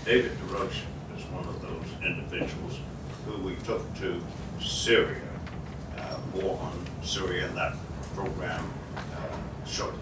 David 0.05 0.31
Des 0.37 0.53
Roches 0.53 0.81
is 1.17 1.23
one 1.25 1.45
of 1.47 1.61
those 1.61 2.05
individuals 2.05 2.79
who 3.25 3.41
we 3.43 3.55
took 3.57 3.81
to 3.95 4.21
Syria, 4.61 5.21
war 6.33 6.59
on 6.61 6.85
Syria 7.03 7.47
and 7.47 7.57
that 7.57 7.75
program 8.15 8.71
uh, 8.97 9.67
shortly. 9.67 9.99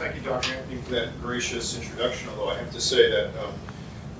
Thank 0.00 0.14
you, 0.14 0.22
Dr. 0.22 0.54
Anthony, 0.54 0.80
for 0.80 0.92
that 0.92 1.20
gracious 1.20 1.76
introduction, 1.76 2.30
although 2.30 2.48
I 2.48 2.56
have 2.56 2.72
to 2.72 2.80
say 2.80 3.10
that 3.10 3.26
um, 3.44 3.52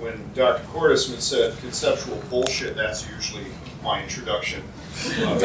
when 0.00 0.32
Dr. 0.34 0.64
Cordesman 0.68 1.20
said 1.20 1.56
conceptual 1.58 2.16
bullshit, 2.30 2.74
that's 2.76 3.08
usually 3.08 3.44
my 3.82 4.02
introduction. 4.02 4.62
Uh, 5.20 5.40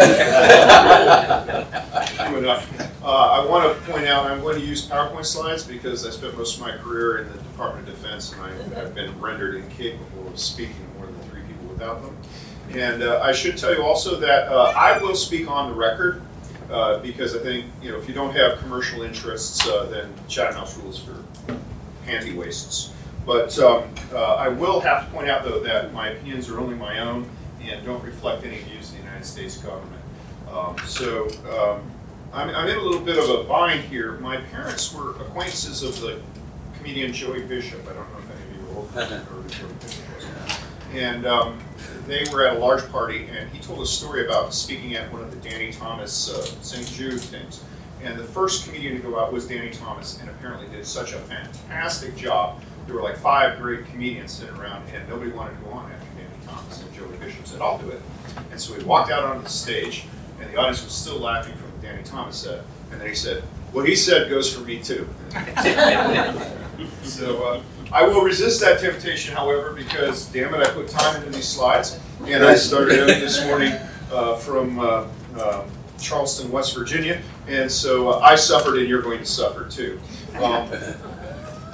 Uh, 3.06 3.42
I 3.42 3.46
want 3.46 3.72
to 3.72 3.92
point 3.92 4.08
out, 4.08 4.26
I'm 4.26 4.42
going 4.42 4.60
to 4.60 4.66
use 4.66 4.88
PowerPoint 4.90 5.26
slides 5.26 5.64
because 5.64 6.06
I 6.06 6.10
spent 6.10 6.36
most 6.36 6.56
of 6.56 6.62
my 6.62 6.72
career 6.78 7.20
in 7.20 7.32
the 7.32 7.38
Department 7.38 7.88
of 7.88 7.94
Defense 7.96 8.34
and 8.34 8.42
I 8.42 8.80
have 8.80 8.96
been 8.96 9.18
rendered 9.22 9.56
incapable 9.56 10.28
of 10.28 10.40
speaking 10.40 10.76
to 10.76 10.98
more 10.98 11.06
than 11.06 11.20
three 11.30 11.42
people 11.44 11.68
without 11.68 12.02
them. 12.04 12.18
And 12.72 13.04
uh, 13.04 13.22
I 13.22 13.32
should 13.32 13.58
tell 13.58 13.74
you 13.76 13.84
also 13.84 14.20
that 14.20 14.48
uh, 14.48 14.74
I 14.76 14.98
will 14.98 15.16
speak 15.16 15.50
on 15.50 15.70
the 15.70 15.76
record 15.76 16.24
uh, 16.72 16.98
because 17.00 17.36
I 17.36 17.40
think, 17.40 17.66
you 17.82 17.92
know, 17.92 17.98
if 18.00 18.08
you 18.08 18.16
don't 18.16 18.36
have 18.36 18.58
commercial 18.58 19.04
interests, 19.04 19.68
uh, 19.68 19.86
then 19.86 20.12
Chatham 20.28 20.56
House 20.56 20.76
rules 20.80 21.00
for 21.00 21.24
panty 22.08 22.36
waists. 22.36 22.92
But 23.26 23.58
um, 23.60 23.84
uh, 24.14 24.36
I 24.36 24.50
will 24.50 24.80
have 24.82 25.06
to 25.06 25.12
point 25.12 25.30
out, 25.30 25.44
though, 25.44 25.60
that 25.62 25.94
my 25.94 26.10
opinions 26.10 26.50
are 26.50 26.60
only 26.60 26.76
my 26.76 27.00
own 27.00 27.28
and 27.62 27.84
don't 27.86 28.04
reflect 28.04 28.46
any 28.46 28.58
views 28.60 28.90
of 28.90 28.98
the 28.98 29.04
United 29.04 29.26
States 29.26 29.58
government. 29.58 30.02
Um, 30.52 30.78
so 30.86 31.28
um, 31.50 31.82
I'm, 32.32 32.50
I'm 32.50 32.68
in 32.68 32.78
a 32.78 32.82
little 32.82 33.02
bit 33.02 33.18
of 33.18 33.30
a 33.30 33.44
bind 33.44 33.82
here. 33.82 34.14
My 34.20 34.38
parents 34.38 34.94
were 34.94 35.12
acquaintances 35.12 35.82
of 35.82 36.00
the 36.02 36.22
comedian 36.78 37.12
Joey 37.14 37.42
Bishop. 37.42 37.82
I 37.90 37.94
don't 37.94 38.12
know 38.14 38.20
if 38.20 38.32
any 38.32 38.60
of 38.60 38.62
you 38.62 38.74
are 38.74 38.78
old 38.78 38.94
to 38.94 39.58
Joey 39.58 39.74
Bishop 39.82 40.16
was. 40.16 40.60
And 40.94 41.26
um, 41.26 41.60
they 42.08 42.26
were 42.32 42.46
at 42.46 42.58
a 42.58 42.60
large 42.60 42.88
party, 42.92 43.28
and 43.28 43.50
he 43.50 43.60
told 43.60 43.82
a 43.82 43.86
story 43.86 44.26
about 44.26 44.54
speaking 44.54 44.96
at 44.96 45.12
one 45.12 45.22
of 45.24 45.32
the 45.32 45.50
Danny 45.50 45.72
Thomas 45.72 46.30
uh, 46.30 46.46
St. 46.62 46.88
Jude 46.88 47.20
things. 47.20 47.64
And 48.04 48.20
the 48.20 48.24
first 48.24 48.66
comedian 48.66 48.96
to 48.98 49.02
go 49.02 49.20
out 49.20 49.34
was 49.34 49.48
Danny 49.48 49.72
Thomas, 49.72 50.20
and 50.20 50.30
apparently 50.30 50.68
did 50.68 50.86
such 50.86 51.14
a 51.14 51.18
fantastic 51.18 52.16
job. 52.16 52.62
There 52.86 52.96
were 52.96 53.02
like 53.02 53.18
five 53.18 53.60
great 53.60 53.86
comedians 53.88 54.32
sitting 54.32 54.56
around, 54.56 54.88
and 54.94 55.08
nobody 55.10 55.32
wanted 55.32 55.58
to 55.58 55.66
go 55.66 55.72
on 55.72 55.92
after 55.92 56.06
Danny 56.16 56.30
Thomas. 56.46 56.82
And 56.82 56.94
Joey 56.94 57.18
Bishop 57.18 57.48
said, 57.48 57.62
"I'll 57.62 57.80
do 57.80 57.90
it." 57.90 58.02
And 58.52 58.60
so 58.60 58.74
he 58.76 58.84
walked 58.84 59.12
out 59.12 59.24
onto 59.24 59.44
the 59.44 59.50
stage, 59.50 60.06
and 60.40 60.52
the 60.52 60.58
audience 60.58 60.84
was 60.84 60.94
still 60.94 61.18
laughing 61.20 61.56
from 61.56 61.72
what 61.72 61.82
Danny 61.82 62.04
Thomas 62.04 62.38
said. 62.38 62.64
And 62.92 63.02
then 63.02 63.10
he 63.10 63.16
said, 63.16 63.44
"What 63.72 63.88
he 63.88 63.96
said 63.96 64.30
goes 64.30 64.54
for 64.54 64.62
me 64.62 64.82
too." 64.82 65.08
so 67.04 67.44
uh, 67.44 67.62
I 67.92 68.04
will 68.04 68.22
resist 68.22 68.62
that 68.62 68.80
temptation, 68.80 69.36
however, 69.36 69.74
because 69.74 70.26
damn 70.28 70.54
it, 70.54 70.62
I 70.62 70.70
put 70.70 70.88
time 70.88 71.16
into 71.16 71.30
these 71.30 71.48
slides, 71.48 72.00
and 72.26 72.44
I 72.44 72.56
started 72.56 73.00
out 73.00 73.08
this 73.08 73.44
morning 73.46 73.74
uh, 74.12 74.36
from 74.36 74.80
uh, 74.80 75.08
uh, 75.38 75.66
Charleston, 76.00 76.52
West 76.52 76.76
Virginia, 76.76 77.22
and 77.48 77.72
so 77.72 78.10
uh, 78.10 78.20
I 78.20 78.36
suffered, 78.36 78.78
and 78.78 78.88
you're 78.88 79.02
going 79.02 79.20
to 79.20 79.26
suffer 79.26 79.68
too. 79.70 80.00
Um, 80.42 80.70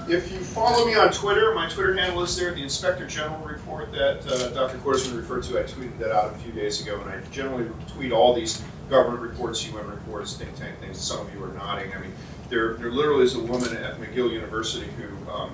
If 0.07 0.31
you 0.31 0.39
follow 0.39 0.85
me 0.85 0.95
on 0.95 1.11
Twitter, 1.11 1.53
my 1.53 1.69
Twitter 1.69 1.95
handle 1.95 2.23
is 2.23 2.35
there, 2.35 2.53
the 2.53 2.63
Inspector 2.63 3.05
General 3.07 3.39
report 3.45 3.91
that 3.91 4.25
uh, 4.27 4.49
Dr. 4.49 4.77
Cordesman 4.79 5.15
referred 5.17 5.43
to, 5.43 5.59
I 5.59 5.63
tweeted 5.63 5.97
that 5.99 6.11
out 6.11 6.33
a 6.33 6.37
few 6.39 6.51
days 6.51 6.81
ago, 6.81 6.99
and 7.01 7.09
I 7.09 7.21
generally 7.31 7.69
tweet 7.87 8.11
all 8.11 8.33
these 8.33 8.61
government 8.89 9.21
reports, 9.21 9.65
UN 9.67 9.87
reports, 9.87 10.35
think 10.35 10.55
tank 10.55 10.77
things, 10.79 10.99
some 10.99 11.25
of 11.25 11.33
you 11.33 11.43
are 11.43 11.53
nodding. 11.53 11.93
I 11.93 11.99
mean, 11.99 12.11
there, 12.49 12.73
there 12.75 12.91
literally 12.91 13.23
is 13.23 13.35
a 13.35 13.41
woman 13.41 13.75
at 13.77 13.99
McGill 13.99 14.31
University 14.31 14.87
who 14.97 15.31
um, 15.31 15.51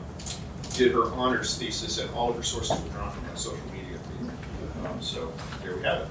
did 0.73 0.91
her 0.91 1.05
honors 1.13 1.57
thesis, 1.57 1.99
and 1.99 2.10
all 2.12 2.29
of 2.29 2.36
her 2.36 2.43
sources 2.43 2.81
were 2.81 2.89
drawn 2.89 3.12
from 3.12 3.36
social 3.36 3.60
media. 3.71 3.99
Um, 4.86 5.01
So, 5.01 5.31
there 5.62 5.75
we 5.75 5.83
have 5.83 6.01
it. 6.03 6.07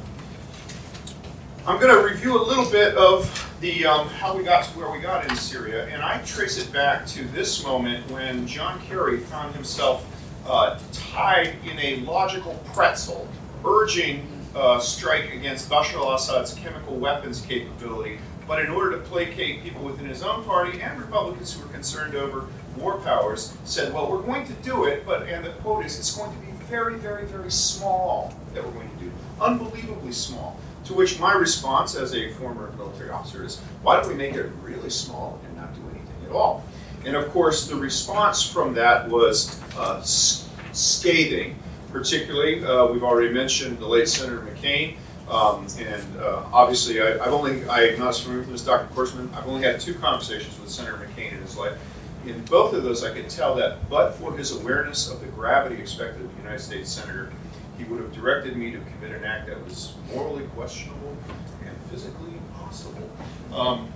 I'm 1.69 1.81
going 1.81 1.93
to 1.93 2.01
review 2.01 2.41
a 2.41 2.45
little 2.45 2.71
bit 2.71 2.95
of 2.95 3.59
the 3.61 3.87
um, 3.87 4.07
how 4.07 4.37
we 4.37 4.45
got 4.45 4.63
to 4.67 4.79
where 4.79 4.89
we 4.93 5.01
got 5.01 5.29
in 5.29 5.35
Syria, 5.35 5.87
and 5.87 6.01
I 6.01 6.23
trace 6.23 6.59
it 6.59 6.73
back 6.73 7.05
to 7.09 7.25
this 7.25 7.65
moment 7.65 8.09
when 8.09 8.47
John 8.47 8.81
Kerry 8.83 9.19
found 9.19 9.53
himself 9.53 10.07
uh, 10.47 10.79
tied 10.93 11.57
in 11.69 11.77
a 11.81 11.97
logical 12.09 12.55
pretzel, 12.73 13.27
urging 13.65 14.29
uh, 14.55 14.79
strike 14.79 15.35
against 15.35 15.69
Bashar 15.69 15.97
al-Assad's 15.97 16.55
chemical 16.55 16.99
weapons 16.99 17.41
capability, 17.41 18.21
but 18.47 18.61
in 18.61 18.71
order 18.71 18.93
to 18.93 18.99
placate 18.99 19.65
people 19.65 19.83
within 19.83 20.07
his 20.07 20.23
own 20.23 20.45
party 20.45 20.81
and 20.81 21.01
Republicans 21.01 21.53
who 21.53 21.67
were 21.67 21.73
concerned 21.73 22.15
over 22.15 22.47
war 22.77 22.99
powers, 22.99 23.57
said, 23.65 23.93
"Well, 23.93 24.09
we're 24.09 24.23
going 24.23 24.47
to 24.47 24.53
do 24.63 24.85
it, 24.85 25.05
but 25.05 25.25
and 25.25 25.45
the 25.45 25.51
quote 25.51 25.85
is, 25.85 25.99
it's 25.99 26.17
going 26.17 26.31
to 26.31 26.47
be 26.47 26.53
very, 26.67 26.95
very, 26.95 27.25
very 27.25 27.51
small 27.51 28.33
that 28.55 28.65
we're 28.65 28.71
going 28.71 28.89
to 28.89 29.05
do, 29.05 29.11
unbelievably 29.41 30.13
small." 30.13 30.61
To 30.87 30.95
which 30.95 31.19
my 31.19 31.33
response 31.33 31.97
as 31.97 32.15
a 32.15 32.33
former 32.35 32.71
military 32.77 33.11
officer 33.11 33.45
is, 33.45 33.59
why 33.83 34.01
don't 34.01 34.09
we 34.09 34.15
make 34.15 34.35
it 34.35 34.51
really 34.63 34.91
small 34.91 35.41
and 35.45 35.57
not 35.57 35.75
do 35.75 35.81
anything 35.91 36.15
at 36.29 36.33
all? 36.33 36.65
And 37.05 37.17
of 37.17 37.29
course, 37.31 37.67
the 37.67 37.75
response 37.75 38.43
from 38.49 38.73
that 38.75 39.09
was 39.09 39.61
uh, 39.77 40.01
scathing. 40.03 41.57
Particularly, 41.91 42.65
uh, 42.65 42.87
we've 42.87 43.03
already 43.03 43.33
mentioned 43.33 43.79
the 43.79 43.87
late 43.87 44.09
Senator 44.09 44.41
McCain, 44.41 44.97
um, 45.31 45.67
and 45.79 46.17
uh, 46.19 46.45
obviously, 46.53 47.01
I, 47.01 47.15
I've 47.15 47.33
only 47.33 47.67
I'm 47.69 47.99
not 47.99 48.15
familiar 48.17 48.41
with 48.41 48.51
this 48.51 48.65
Dr. 48.65 48.93
Cordesman. 48.95 49.33
I've 49.35 49.47
only 49.47 49.63
had 49.63 49.81
two 49.81 49.95
conversations 49.95 50.59
with 50.61 50.69
Senator 50.69 50.99
McCain 50.99 51.33
in 51.33 51.41
his 51.41 51.57
life. 51.57 51.79
In 52.27 52.45
both 52.45 52.75
of 52.75 52.83
those, 52.83 53.03
I 53.03 53.15
could 53.15 53.31
tell 53.31 53.55
that, 53.55 53.89
but 53.89 54.13
for 54.13 54.37
his 54.37 54.55
awareness 54.61 55.11
of 55.11 55.21
the 55.21 55.27
gravity 55.27 55.81
expected 55.81 56.25
of 56.25 56.35
a 56.35 56.39
United 56.39 56.61
States 56.61 56.91
senator, 56.91 57.33
he 57.79 57.85
would 57.85 58.01
have 58.01 58.13
directed 58.13 58.57
me 58.57 58.71
to 58.71 58.79
commit 58.79 59.13
an 59.13 59.25
act 59.25 59.49
that 59.49 59.63
was 59.65 59.95
morally 60.13 60.45
questionable 60.55 61.17
and 61.65 61.77
physically 61.91 62.33
impossible. 62.33 63.11
Um, 63.55 63.93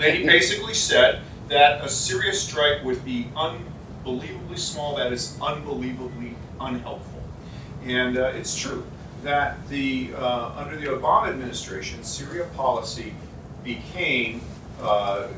and 0.00 0.18
he 0.18 0.26
basically 0.26 0.74
said 0.74 1.20
that 1.48 1.84
a 1.84 1.88
serious 1.88 2.42
strike 2.42 2.82
would 2.84 3.04
be 3.04 3.28
unbelievably 3.36 4.56
small, 4.56 4.96
that 4.96 5.12
is 5.12 5.38
unbelievably 5.40 6.34
unhelpful. 6.60 7.22
And 7.84 8.18
uh, 8.18 8.32
it's 8.34 8.56
true 8.56 8.84
that 9.22 9.68
the 9.68 10.10
uh, 10.16 10.52
under 10.56 10.76
the 10.76 10.86
Obama 10.86 11.28
administration, 11.28 12.02
Syria 12.02 12.46
policy 12.56 13.14
became 13.62 14.40
uh, 14.80 15.28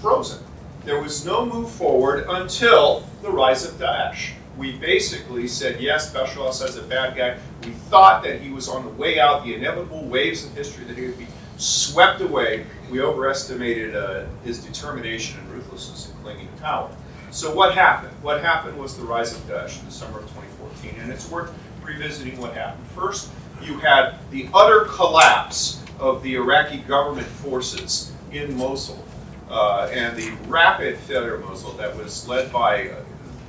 frozen. 0.00 0.42
There 0.84 1.00
was 1.00 1.24
no 1.24 1.46
move 1.46 1.70
forward 1.70 2.26
until 2.28 3.06
the 3.22 3.30
rise 3.30 3.64
of 3.64 3.74
Daesh 3.74 4.32
we 4.56 4.72
basically 4.72 5.48
said, 5.48 5.80
yes, 5.80 6.12
Bashar 6.12 6.36
al-Assad's 6.38 6.76
a 6.76 6.82
bad 6.82 7.16
guy. 7.16 7.38
We 7.66 7.72
thought 7.72 8.22
that 8.24 8.40
he 8.40 8.50
was 8.50 8.68
on 8.68 8.84
the 8.84 8.90
way 8.90 9.18
out, 9.18 9.44
the 9.44 9.54
inevitable 9.54 10.04
waves 10.04 10.44
of 10.44 10.54
history 10.54 10.84
that 10.84 10.96
he 10.96 11.06
would 11.06 11.18
be 11.18 11.26
swept 11.56 12.20
away. 12.20 12.66
We 12.90 13.00
overestimated 13.00 13.96
uh, 13.96 14.26
his 14.44 14.64
determination 14.64 15.38
and 15.40 15.50
ruthlessness 15.52 16.10
in 16.10 16.16
clinging 16.22 16.48
to 16.48 16.62
power. 16.62 16.90
So 17.30 17.54
what 17.54 17.74
happened? 17.74 18.12
What 18.20 18.42
happened 18.42 18.76
was 18.76 18.96
the 18.96 19.04
rise 19.04 19.32
of 19.34 19.40
Daesh 19.48 19.78
in 19.80 19.86
the 19.86 19.92
summer 19.92 20.18
of 20.18 20.24
2014, 20.24 21.00
and 21.00 21.10
it's 21.10 21.30
worth 21.30 21.50
revisiting 21.82 22.38
what 22.38 22.52
happened. 22.52 22.86
First, 22.88 23.30
you 23.62 23.78
had 23.78 24.16
the 24.30 24.48
utter 24.52 24.84
collapse 24.90 25.82
of 25.98 26.22
the 26.22 26.34
Iraqi 26.34 26.78
government 26.78 27.26
forces 27.26 28.12
in 28.32 28.54
Mosul, 28.56 29.02
uh, 29.48 29.88
and 29.92 30.16
the 30.16 30.30
rapid 30.46 30.98
failure 30.98 31.36
of 31.36 31.44
Mosul 31.44 31.72
that 31.72 31.96
was 31.96 32.28
led 32.28 32.52
by 32.52 32.88
uh, 32.88 32.96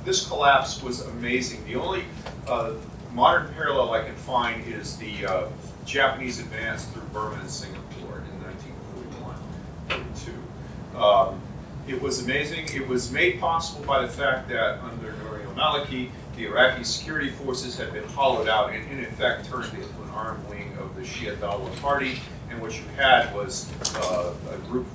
this 0.04 0.26
collapse 0.26 0.82
was 0.82 1.02
amazing. 1.02 1.64
The 1.66 1.76
only 1.76 2.04
uh, 2.46 2.72
modern 3.12 3.52
parallel 3.54 3.92
I 3.92 4.04
can 4.04 4.14
find 4.14 4.66
is 4.66 4.96
the 4.98 5.26
uh, 5.26 5.48
Japanese 5.86 6.40
advance 6.40 6.84
through 6.86 7.02
Burma 7.12 7.36
and 7.40 7.50
Singapore 7.50 8.22
in 8.30 8.42
1941 8.42 9.36
42. 9.88 10.98
Um, 10.98 11.40
it 11.86 12.00
was 12.00 12.22
amazing. 12.24 12.66
It 12.74 12.86
was 12.86 13.10
made 13.10 13.40
possible 13.40 13.84
by 13.84 14.02
the 14.02 14.08
fact 14.08 14.48
that 14.48 14.80
under 14.80 15.12
Nouri 15.12 15.44
al-Maliki, 15.46 16.10
the 16.36 16.46
Iraqi 16.46 16.82
security 16.84 17.30
forces 17.30 17.76
had 17.76 17.92
been 17.92 18.08
hollowed 18.08 18.48
out 18.48 18.72
and 18.72 18.90
in 18.90 19.04
effect 19.04 19.46
turned 19.46 19.72
into 19.72 19.84
an 19.84 20.10
armed 20.14 20.48
wing 20.48 20.76
of 20.80 20.94
the 20.96 21.02
Shia 21.02 21.36
Dawa 21.36 21.74
party. 21.80 22.20
And 22.50 22.60
what 22.60 22.76
you 22.76 22.84
had 22.96 23.34
was 23.34 23.70
uh, 23.96 24.34
a 24.52 24.58
group 24.68 24.86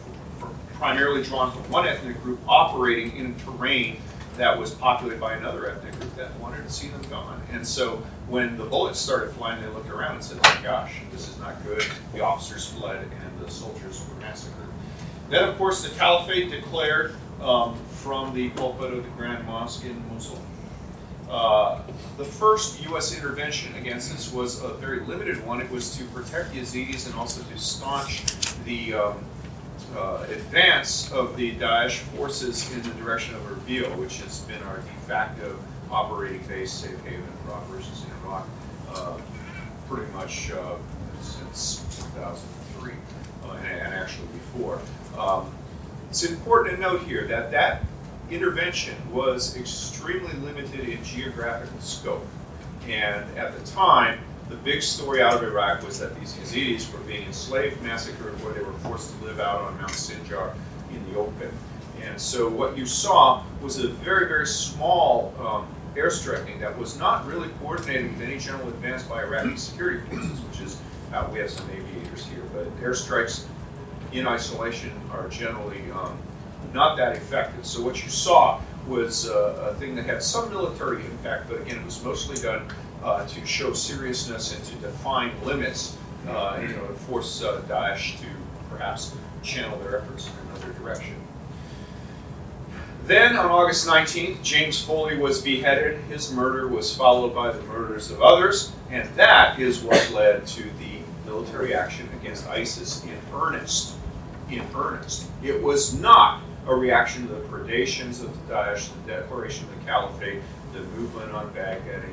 primarily 0.73 1.23
drawn 1.23 1.51
from 1.51 1.69
one 1.69 1.87
ethnic 1.87 2.21
group 2.23 2.39
operating 2.47 3.15
in 3.17 3.35
terrain 3.35 4.01
that 4.39 4.57
was 4.57 4.73
populated 4.73 5.19
by 5.19 5.33
another 5.33 5.69
ethnic 5.69 5.99
group 5.99 6.15
that 6.15 6.33
wanted 6.39 6.63
to 6.63 6.71
see 6.71 6.87
them 6.87 7.01
gone. 7.09 7.41
And 7.51 7.67
so 7.67 7.97
when 8.29 8.57
the 8.57 8.63
bullets 8.63 8.97
started 8.97 9.31
flying, 9.33 9.61
they 9.61 9.67
looked 9.67 9.89
around 9.89 10.15
and 10.15 10.23
said, 10.23 10.37
oh 10.41 10.55
my 10.55 10.63
gosh, 10.63 10.95
this 11.11 11.27
is 11.27 11.37
not 11.39 11.61
good. 11.65 11.85
The 12.13 12.23
officers 12.23 12.65
fled 12.67 13.03
and 13.03 13.45
the 13.45 13.51
soldiers 13.51 14.01
were 14.07 14.15
massacred. 14.21 14.67
Then, 15.29 15.43
of 15.43 15.57
course, 15.57 15.83
the 15.87 15.93
caliphate 15.95 16.49
declared 16.49 17.15
um, 17.41 17.75
from 17.91 18.33
the 18.33 18.49
pulpit 18.51 18.93
of 18.93 19.03
the 19.03 19.09
Grand 19.11 19.45
Mosque 19.45 19.83
in 19.83 20.07
Mosul. 20.07 20.41
Uh, 21.29 21.81
the 22.17 22.25
first 22.25 22.81
U.S. 22.85 23.15
intervention 23.15 23.75
against 23.75 24.11
this 24.11 24.31
was 24.31 24.63
a 24.63 24.69
very 24.69 25.01
limited 25.01 25.45
one. 25.45 25.61
It 25.61 25.69
was 25.69 25.95
to 25.97 26.05
protect 26.05 26.53
the 26.53 26.61
Yazidis 26.61 27.07
and 27.07 27.15
also 27.15 27.43
to 27.43 27.57
staunch 27.57 28.23
the 28.63 28.93
um, 28.93 29.25
uh, 29.95 30.25
advance 30.29 31.11
of 31.11 31.35
the 31.35 31.55
Daesh 31.55 31.97
forces 31.97 32.71
in 32.73 32.81
the 32.81 32.89
direction 33.01 33.35
of 33.35 33.41
Erbil, 33.43 33.95
which 33.97 34.21
has 34.21 34.39
been 34.41 34.61
our 34.63 34.77
de 34.77 35.07
facto 35.07 35.57
operating 35.91 36.45
base, 36.47 36.71
safe 36.71 37.03
haven 37.03 37.25
for 37.45 37.53
operations 37.53 38.03
in 38.03 38.27
Iraq, 38.27 38.47
uh, 38.93 39.17
pretty 39.87 40.11
much 40.13 40.51
uh, 40.51 40.75
since 41.21 41.83
2003, 42.13 42.91
uh, 42.91 43.53
and, 43.53 43.67
and, 43.67 43.93
actually 43.93 44.27
before. 44.27 44.81
Um, 45.17 45.51
it's 46.09 46.23
important 46.23 46.75
to 46.75 46.81
note 46.81 47.01
here 47.03 47.25
that 47.27 47.51
that 47.51 47.83
intervention 48.29 48.95
was 49.11 49.57
extremely 49.57 50.33
limited 50.33 50.87
in 50.87 51.03
geographical 51.03 51.79
scope. 51.79 52.25
And 52.87 53.37
at 53.37 53.57
the 53.57 53.71
time, 53.71 54.19
the 54.49 54.55
big 54.55 54.81
story 54.81 55.21
out 55.21 55.35
of 55.35 55.43
Iraq 55.43 55.85
was 55.85 55.99
that 55.99 56.19
these 56.19 56.33
Yazidis 56.33 56.91
were 56.91 56.99
being 56.99 57.25
enslaved, 57.27 57.81
massacred, 57.83 58.33
where 58.43 58.53
they 58.53 58.63
were 58.63 58.73
forced 58.79 59.17
to 59.17 59.25
live 59.25 59.39
out 59.39 59.61
on 59.61 59.77
Mount 59.77 59.91
Sinjar 59.91 60.55
in 60.91 61.11
the 61.11 61.19
open. 61.19 61.51
And 62.01 62.19
so 62.19 62.49
what 62.49 62.77
you 62.77 62.85
saw 62.85 63.43
was 63.61 63.77
a 63.77 63.89
very, 63.89 64.27
very 64.27 64.47
small 64.47 65.33
um, 65.39 65.67
airstriking 65.95 66.59
that 66.61 66.75
was 66.77 66.97
not 66.97 67.27
really 67.27 67.49
coordinated 67.59 68.11
with 68.11 68.21
any 68.21 68.39
general 68.39 68.67
advance 68.69 69.03
by 69.03 69.21
Iraqi 69.21 69.55
security 69.57 69.99
forces, 70.07 70.39
which 70.41 70.61
is, 70.61 70.81
we 71.31 71.39
have 71.39 71.49
some 71.49 71.69
aviators 71.69 72.25
here, 72.25 72.41
but 72.53 72.75
airstrikes 72.81 73.45
in 74.11 74.27
isolation 74.27 74.91
are 75.11 75.27
generally 75.27 75.91
um, 75.91 76.17
not 76.73 76.97
that 76.97 77.15
effective. 77.15 77.65
So 77.65 77.83
what 77.83 78.03
you 78.03 78.09
saw 78.09 78.61
was 78.87 79.29
uh, 79.29 79.71
a 79.71 79.75
thing 79.75 79.95
that 79.95 80.05
had 80.05 80.23
some 80.23 80.49
military 80.49 81.05
impact, 81.05 81.49
but 81.49 81.61
again, 81.61 81.77
it 81.77 81.85
was 81.85 82.03
mostly 82.03 82.41
done 82.41 82.67
uh, 83.03 83.25
to 83.25 83.45
show 83.45 83.73
seriousness 83.73 84.55
and 84.55 84.63
to 84.65 84.75
define 84.75 85.31
limits, 85.43 85.97
uh, 86.27 86.57
you 86.61 86.67
know, 86.67 86.85
force 87.07 87.43
uh, 87.43 87.61
Daesh 87.67 88.19
to 88.19 88.25
perhaps 88.69 89.15
channel 89.41 89.77
their 89.79 89.99
efforts 89.99 90.27
in 90.27 90.49
another 90.49 90.73
direction. 90.79 91.15
Then 93.05 93.35
on 93.35 93.47
August 93.47 93.87
19th, 93.87 94.43
James 94.43 94.83
Foley 94.83 95.17
was 95.17 95.41
beheaded. 95.41 95.99
His 96.01 96.31
murder 96.31 96.67
was 96.67 96.95
followed 96.95 97.33
by 97.33 97.51
the 97.51 97.61
murders 97.63 98.11
of 98.11 98.21
others, 98.21 98.71
and 98.91 99.09
that 99.15 99.57
is 99.57 99.81
what 99.81 100.11
led 100.11 100.45
to 100.47 100.63
the 100.63 100.99
military 101.25 101.73
action 101.73 102.07
against 102.21 102.47
ISIS 102.47 103.03
in 103.03 103.17
earnest. 103.33 103.95
In 104.51 104.61
earnest. 104.75 105.27
It 105.41 105.61
was 105.61 105.99
not 105.99 106.41
a 106.67 106.75
reaction 106.75 107.27
to 107.27 107.33
the 107.33 107.41
predations 107.41 108.23
of 108.23 108.29
Daesh, 108.47 108.89
the 109.05 109.13
declaration 109.13 109.65
of 109.65 109.79
the 109.79 109.85
caliphate, 109.85 110.41
the 110.73 110.81
movement 110.81 111.31
on 111.31 111.51
Baghdad, 111.53 112.03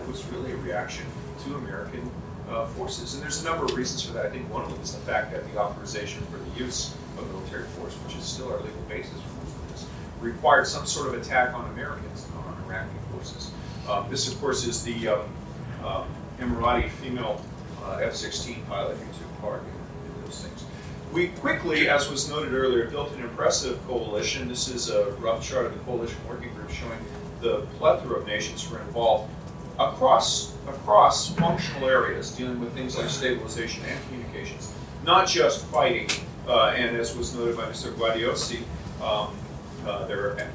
it 0.00 0.08
was 0.08 0.24
really 0.26 0.52
a 0.52 0.56
reaction 0.56 1.06
to 1.44 1.54
American 1.56 2.10
uh, 2.48 2.66
forces. 2.66 3.14
And 3.14 3.22
there's 3.22 3.42
a 3.42 3.44
number 3.44 3.64
of 3.64 3.74
reasons 3.74 4.02
for 4.02 4.12
that. 4.12 4.26
I 4.26 4.30
think 4.30 4.50
one 4.52 4.62
of 4.62 4.70
them 4.70 4.80
is 4.80 4.94
the 4.94 5.00
fact 5.00 5.32
that 5.32 5.50
the 5.52 5.58
authorization 5.58 6.22
for 6.26 6.38
the 6.38 6.64
use 6.64 6.94
of 7.18 7.30
military 7.32 7.64
force, 7.68 7.94
which 7.94 8.16
is 8.16 8.24
still 8.24 8.52
our 8.52 8.60
legal 8.60 8.82
basis 8.88 9.20
for 9.20 9.72
this, 9.72 9.86
required 10.20 10.66
some 10.66 10.86
sort 10.86 11.08
of 11.08 11.20
attack 11.20 11.54
on 11.54 11.70
Americans, 11.72 12.26
not 12.34 12.46
on 12.46 12.64
Iraqi 12.64 12.90
forces. 13.10 13.50
Um, 13.88 14.06
this, 14.10 14.32
of 14.32 14.38
course, 14.40 14.64
is 14.66 14.82
the 14.82 15.08
um, 15.08 15.28
um, 15.84 16.06
Emirati 16.38 16.88
female 16.90 17.44
uh, 17.84 18.00
F-16 18.02 18.66
pilot 18.68 18.96
who 18.96 19.06
took 19.18 19.40
part 19.40 19.62
in, 19.62 20.14
in 20.14 20.24
those 20.24 20.42
things. 20.42 20.64
We 21.12 21.28
quickly, 21.28 21.88
as 21.88 22.10
was 22.10 22.30
noted 22.30 22.54
earlier, 22.54 22.88
built 22.88 23.12
an 23.12 23.22
impressive 23.22 23.84
coalition. 23.86 24.48
This 24.48 24.68
is 24.68 24.88
a 24.88 25.10
rough 25.12 25.46
chart 25.46 25.66
of 25.66 25.74
the 25.74 25.80
coalition 25.80 26.16
working 26.28 26.54
group 26.54 26.70
showing 26.70 26.98
the 27.40 27.66
plethora 27.78 28.20
of 28.20 28.26
nations 28.26 28.64
who 28.64 28.76
are 28.76 28.80
involved 28.80 29.30
across 29.88 30.52
across 30.68 31.34
functional 31.34 31.88
areas 31.88 32.30
dealing 32.30 32.60
with 32.60 32.72
things 32.74 32.96
like 32.96 33.08
stabilization 33.08 33.84
and 33.86 33.98
communications, 34.06 34.74
not 35.04 35.26
just 35.26 35.64
fighting. 35.66 36.08
Uh, 36.46 36.74
and 36.76 36.96
as 36.96 37.16
was 37.16 37.34
noted 37.34 37.56
by 37.56 37.64
Mr. 37.64 37.92
Guadiosi, 37.92 38.62
um, 39.00 39.34
uh, 39.86 40.04
they're 40.06 40.50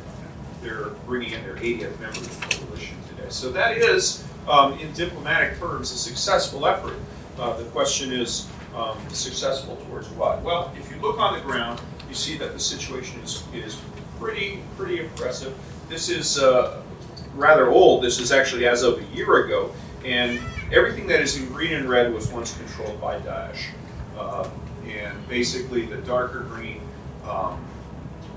they're 0.61 0.87
bringing 1.05 1.31
in 1.31 1.43
their 1.43 1.55
80th 1.55 1.99
member 1.99 2.17
of 2.19 2.41
the 2.41 2.57
coalition 2.57 2.97
today. 3.09 3.29
So 3.29 3.51
that 3.51 3.77
is, 3.77 4.25
um, 4.47 4.73
in 4.79 4.91
diplomatic 4.93 5.59
terms, 5.59 5.91
a 5.91 5.97
successful 5.97 6.65
effort. 6.65 6.95
Uh, 7.37 7.55
the 7.55 7.65
question 7.65 8.11
is, 8.11 8.49
um, 8.75 8.97
successful 9.09 9.75
towards 9.87 10.09
what? 10.09 10.41
Well, 10.41 10.73
if 10.77 10.91
you 10.91 10.97
look 11.01 11.19
on 11.19 11.35
the 11.37 11.41
ground, 11.41 11.79
you 12.09 12.15
see 12.15 12.37
that 12.37 12.53
the 12.53 12.59
situation 12.59 13.21
is, 13.21 13.43
is 13.53 13.79
pretty, 14.19 14.61
pretty 14.75 14.99
impressive. 14.99 15.57
This 15.89 16.09
is 16.09 16.39
uh, 16.39 16.81
rather 17.37 17.69
old. 17.69 18.03
This 18.03 18.19
is 18.19 18.31
actually 18.31 18.67
as 18.67 18.83
of 18.83 18.99
a 18.99 19.15
year 19.15 19.45
ago. 19.45 19.71
And 20.03 20.39
everything 20.71 21.07
that 21.07 21.21
is 21.21 21.37
in 21.37 21.47
green 21.47 21.73
and 21.73 21.89
red 21.89 22.13
was 22.13 22.27
once 22.31 22.57
controlled 22.57 22.99
by 22.99 23.19
Daesh. 23.19 23.67
Uh, 24.17 24.49
and 24.87 25.27
basically, 25.27 25.85
the 25.85 25.97
darker 25.97 26.41
green 26.41 26.81
um, 27.27 27.63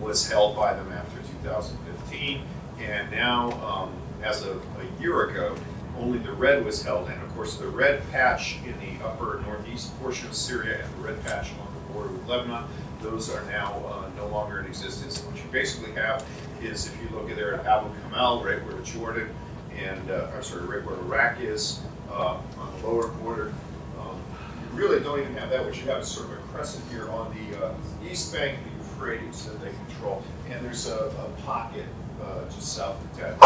was 0.01 0.29
held 0.29 0.57
by 0.57 0.75
them 0.75 0.93
after 0.93 1.17
2015. 1.43 2.43
And 2.81 3.11
now, 3.11 3.53
um, 3.65 3.93
as 4.23 4.45
of 4.45 4.63
a 4.79 5.03
year 5.03 5.31
ago, 5.31 5.57
only 5.99 6.19
the 6.19 6.33
red 6.33 6.65
was 6.65 6.83
held. 6.83 7.09
And 7.09 7.23
of 7.23 7.35
course, 7.35 7.57
the 7.57 7.69
red 7.69 8.09
patch 8.11 8.59
in 8.67 8.75
the 8.81 9.05
upper 9.05 9.43
northeast 9.47 9.99
portion 10.01 10.29
of 10.29 10.35
Syria 10.35 10.83
and 10.85 10.95
the 10.95 11.09
red 11.09 11.25
patch 11.25 11.53
along 11.53 11.69
the 11.75 11.93
border 11.93 12.13
with 12.13 12.27
Lebanon, 12.27 12.65
those 13.01 13.31
are 13.31 13.45
now 13.47 13.75
uh, 13.87 14.11
no 14.17 14.27
longer 14.29 14.61
in 14.61 14.67
existence. 14.67 15.23
What 15.23 15.37
you 15.37 15.43
basically 15.51 15.93
have 15.93 16.27
is, 16.63 16.87
if 16.87 17.03
you 17.03 17.09
look 17.17 17.31
at 17.31 17.37
there 17.37 17.55
at 17.55 17.67
Abu 17.67 17.89
Kamal, 18.03 18.45
right 18.45 18.65
where 18.65 18.79
Jordan 18.83 19.29
and, 19.77 20.11
uh, 20.11 20.29
I'm 20.35 20.43
sorry, 20.43 20.67
right 20.67 20.85
where 20.85 20.97
Iraq 20.97 21.41
is, 21.41 21.81
uh, 22.11 22.39
on 22.59 22.81
the 22.81 22.87
lower 22.87 23.09
border, 23.09 23.53
um, 24.01 24.21
you 24.63 24.79
really 24.79 25.01
don't 25.01 25.21
even 25.21 25.35
have 25.37 25.51
that. 25.51 25.65
What 25.65 25.77
you 25.77 25.89
have 25.91 26.03
is 26.03 26.09
sort 26.09 26.27
of 26.27 26.33
a 26.33 26.43
crescent 26.53 26.85
here 26.91 27.09
on 27.11 27.35
the 27.35 27.67
uh, 27.67 27.75
east 28.09 28.33
bank 28.33 28.59
of 28.59 28.65
the 28.65 28.71
Euphrates 28.79 29.47
that 29.47 29.61
they 29.61 29.71
control. 29.87 30.23
And 30.51 30.65
there's 30.65 30.89
a, 30.89 30.97
a 30.97 31.43
pocket 31.43 31.87
uh, 32.23 32.45
just 32.47 32.75
south 32.75 33.03
of 33.03 33.17
that, 33.17 33.39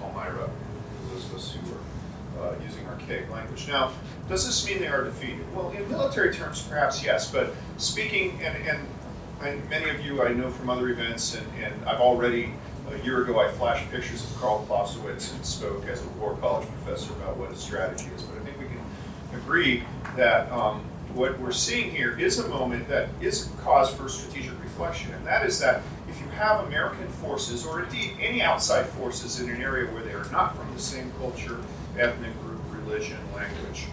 Palmyra, 0.00 0.48
for 0.48 1.14
those 1.14 1.24
of 1.26 1.34
us 1.36 1.54
who 1.54 1.74
are 1.74 1.78
uh, 2.48 2.54
using 2.62 2.86
archaic 2.86 3.30
language. 3.30 3.66
Now, 3.68 3.92
does 4.28 4.46
this 4.46 4.66
mean 4.66 4.80
they 4.80 4.88
are 4.88 5.04
defeated? 5.04 5.44
Well, 5.54 5.70
in 5.70 5.88
military 5.88 6.34
terms, 6.34 6.62
perhaps 6.62 7.02
yes, 7.02 7.30
but 7.30 7.54
speaking, 7.78 8.40
and, 8.42 8.56
and, 8.68 8.86
and 9.42 9.68
many 9.70 9.90
of 9.90 10.04
you 10.04 10.22
I 10.22 10.32
know 10.32 10.50
from 10.50 10.70
other 10.70 10.88
events, 10.88 11.36
and, 11.36 11.46
and 11.62 11.84
I've 11.84 12.00
already, 12.00 12.52
a 12.90 12.98
year 13.04 13.22
ago, 13.22 13.38
I 13.40 13.48
flashed 13.52 13.90
pictures 13.90 14.24
of 14.24 14.36
Karl 14.36 14.64
Clausewitz 14.66 15.32
and 15.32 15.44
spoke 15.44 15.86
as 15.86 16.02
a 16.04 16.08
war 16.20 16.36
college 16.40 16.68
professor 16.68 17.12
about 17.14 17.36
what 17.36 17.50
his 17.50 17.60
strategy 17.60 18.10
is, 18.14 18.22
but 18.22 18.40
I 18.40 18.44
think 18.44 18.58
we 18.58 18.66
can 18.66 19.40
agree 19.40 19.84
that 20.16 20.50
um, 20.50 20.80
what 21.14 21.38
we're 21.38 21.52
seeing 21.52 21.90
here 21.90 22.18
is 22.18 22.38
a 22.38 22.48
moment 22.48 22.88
that 22.88 23.08
is 23.20 23.50
cause 23.62 23.92
for 23.92 24.08
strategic 24.08 24.60
reflection, 24.62 25.14
and 25.14 25.26
that 25.26 25.46
is 25.46 25.58
that 25.60 25.82
if 26.08 26.20
you 26.20 26.26
have 26.28 26.66
American 26.66 27.08
forces, 27.08 27.64
or 27.64 27.82
indeed 27.82 28.12
any 28.20 28.42
outside 28.42 28.86
forces 28.86 29.40
in 29.40 29.50
an 29.50 29.62
area 29.62 29.90
where 29.92 30.02
they 30.02 30.12
are 30.12 30.28
not 30.32 30.56
from 30.56 30.72
the 30.74 30.80
same 30.80 31.12
culture, 31.18 31.58
ethnic 31.96 32.32
group, 32.42 32.60
religion, 32.72 33.18
language, 33.34 33.86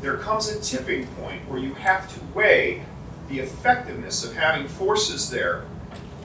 there 0.00 0.16
comes 0.16 0.48
a 0.48 0.58
tipping 0.60 1.06
point 1.08 1.46
where 1.48 1.58
you 1.58 1.74
have 1.74 2.12
to 2.14 2.20
weigh 2.34 2.82
the 3.30 3.38
effectiveness 3.38 4.24
of 4.24 4.34
having 4.34 4.66
forces 4.66 5.30
there 5.30 5.64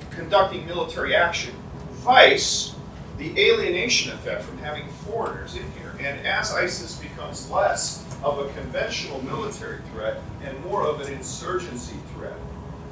conducting 0.10 0.66
military 0.66 1.16
action, 1.16 1.54
vice 1.92 2.74
the 3.18 3.32
alienation 3.40 4.12
effect 4.12 4.44
from 4.44 4.58
having 4.58 4.88
foreigners 4.90 5.56
in 5.56 5.64
here. 5.74 5.94
And 6.00 6.26
as 6.26 6.52
ISIS 6.52 6.98
becomes 6.98 7.50
less 7.50 8.04
of 8.24 8.40
a 8.40 8.52
conventional 8.54 9.22
military 9.24 9.80
threat 9.94 10.22
and 10.44 10.60
more 10.66 10.86
of 10.86 11.00
an 11.00 11.14
insurgency 11.14 11.96
threat, 12.14 12.36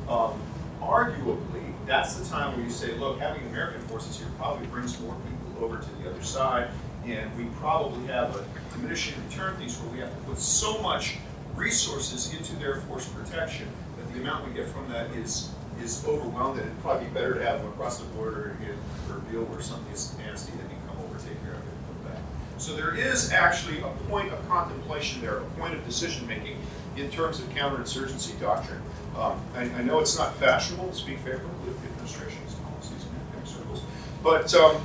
um, 0.08 0.40
arguably, 0.82 1.74
that's 1.86 2.16
the 2.16 2.26
time 2.30 2.56
where 2.56 2.64
you 2.64 2.72
say, 2.72 2.94
look, 2.94 3.20
having 3.20 3.46
American 3.48 3.82
forces 3.82 4.18
here 4.18 4.30
probably 4.38 4.68
brings 4.68 4.98
more 5.02 5.16
people 5.16 5.66
over 5.66 5.78
to 5.78 5.90
the 6.02 6.10
other 6.10 6.24
side, 6.24 6.70
and 7.06 7.36
we 7.38 7.46
probably 7.60 8.06
have 8.08 8.34
a 8.36 8.46
diminishing 8.74 9.16
return 9.28 9.58
piece 9.58 9.78
where 9.80 9.92
we 9.92 10.00
have 10.00 10.10
to 10.10 10.24
put 10.24 10.38
so 10.38 10.82
much 10.82 11.18
resources 11.56 12.34
into 12.34 12.56
their 12.56 12.78
force 12.82 13.08
protection 13.10 13.68
the 14.14 14.22
amount 14.22 14.48
we 14.48 14.54
get 14.54 14.68
from 14.68 14.90
that 14.90 15.10
is 15.12 15.50
is 15.82 16.06
overwhelmed, 16.06 16.60
and 16.60 16.70
it'd 16.70 16.82
probably 16.82 17.08
be 17.08 17.14
better 17.14 17.34
to 17.34 17.44
have 17.44 17.60
them 17.60 17.70
across 17.70 17.98
the 17.98 18.06
border 18.10 18.56
in 18.62 18.78
Erbil 19.12 19.48
where 19.50 19.62
something 19.62 19.92
is 19.92 20.16
nasty, 20.20 20.52
that 20.52 20.70
you 20.70 20.78
come 20.88 20.98
over, 21.04 21.18
take 21.18 21.42
care 21.42 21.54
of 21.54 21.60
it, 21.60 21.74
and 21.74 22.04
come 22.04 22.12
back. 22.12 22.22
So 22.60 22.76
there 22.76 22.96
is 22.96 23.32
actually 23.32 23.80
a 23.80 23.90
point 24.08 24.32
of 24.32 24.48
contemplation 24.48 25.22
there, 25.22 25.38
a 25.38 25.46
point 25.58 25.74
of 25.74 25.84
decision 25.86 26.28
making 26.28 26.58
in 26.96 27.10
terms 27.10 27.40
of 27.40 27.50
counterinsurgency 27.50 28.40
doctrine. 28.40 28.82
Um, 29.18 29.42
I, 29.56 29.62
I 29.62 29.82
know 29.82 30.00
it's 30.00 30.18
not 30.18 30.36
fashionable 30.36 30.90
to 30.90 30.96
speak 30.96 31.18
favorably 31.20 31.70
of 31.70 31.82
the 31.82 31.88
administration's 31.90 32.54
policies 32.54 33.04
in 33.04 33.10
academic 33.26 33.48
circles, 33.48 33.82
but 34.22 34.54
um, 34.54 34.82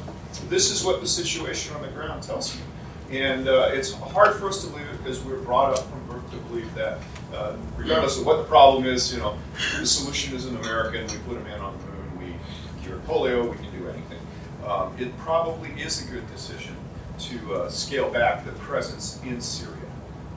this 0.48 0.70
is 0.70 0.84
what 0.84 1.02
the 1.02 1.06
situation 1.06 1.74
on 1.76 1.82
the 1.82 1.88
ground 1.88 2.22
tells 2.22 2.56
me. 2.56 2.62
And 3.10 3.48
uh, 3.48 3.70
it's 3.72 3.92
hard 3.92 4.36
for 4.36 4.48
us 4.48 4.64
to 4.64 4.70
believe 4.70 4.86
it 4.86 4.98
because 4.98 5.22
we're 5.22 5.40
brought 5.40 5.74
up 5.74 5.84
from 5.90 6.06
birth 6.06 6.30
to 6.30 6.36
believe 6.48 6.74
that 6.74 6.98
uh, 7.34 7.54
regardless 7.76 8.18
of 8.18 8.26
what 8.26 8.38
the 8.38 8.44
problem 8.44 8.84
is, 8.84 9.12
you 9.12 9.18
know, 9.18 9.36
the 9.78 9.86
solution 9.86 10.34
is 10.34 10.46
an 10.46 10.56
American, 10.56 11.06
we 11.06 11.18
put 11.26 11.36
a 11.36 11.44
man 11.44 11.60
on 11.60 11.78
the 11.78 11.86
moon, 11.86 12.18
we 12.18 12.82
cure 12.82 12.98
polio, 13.00 13.50
we 13.50 13.56
can 13.56 13.78
do 13.78 13.88
anything. 13.88 14.18
Um, 14.66 14.94
it 14.98 15.16
probably 15.18 15.70
is 15.80 16.06
a 16.06 16.10
good 16.10 16.26
decision 16.30 16.76
to 17.18 17.54
uh, 17.54 17.68
scale 17.68 18.10
back 18.10 18.44
the 18.44 18.52
presence 18.52 19.20
in 19.24 19.40
Syria 19.40 19.74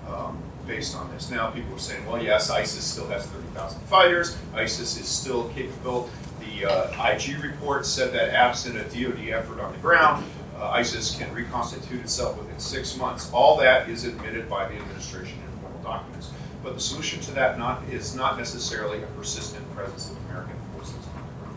um, 0.07 0.41
based 0.67 0.95
on 0.95 1.09
this. 1.11 1.29
Now 1.29 1.51
people 1.51 1.75
are 1.75 1.79
saying, 1.79 2.05
well, 2.05 2.21
yes, 2.21 2.49
ISIS 2.49 2.83
still 2.83 3.07
has 3.07 3.25
30,000 3.27 3.81
fighters, 3.83 4.37
ISIS 4.53 4.99
is 4.99 5.07
still 5.07 5.49
capable. 5.49 6.09
The 6.39 6.65
uh, 6.65 7.11
IG 7.11 7.41
report 7.43 7.85
said 7.85 8.13
that 8.13 8.33
absent 8.33 8.77
a 8.77 8.83
DoD 8.83 9.29
effort 9.29 9.59
on 9.59 9.71
the 9.71 9.79
ground, 9.79 10.25
uh, 10.57 10.69
ISIS 10.69 11.15
can 11.15 11.33
reconstitute 11.33 12.01
itself 12.01 12.37
within 12.37 12.59
six 12.59 12.97
months. 12.97 13.31
All 13.31 13.57
that 13.57 13.89
is 13.89 14.05
admitted 14.05 14.49
by 14.49 14.67
the 14.67 14.75
administration 14.75 15.39
in 15.39 15.59
formal 15.59 15.81
documents. 15.81 16.31
But 16.63 16.75
the 16.75 16.79
solution 16.79 17.19
to 17.21 17.31
that 17.31 17.57
not, 17.57 17.83
is 17.89 18.15
not 18.15 18.37
necessarily 18.37 19.01
a 19.01 19.07
persistent 19.07 19.69
presence 19.75 20.11
of 20.11 20.17
American 20.29 20.55
forces. 20.73 20.95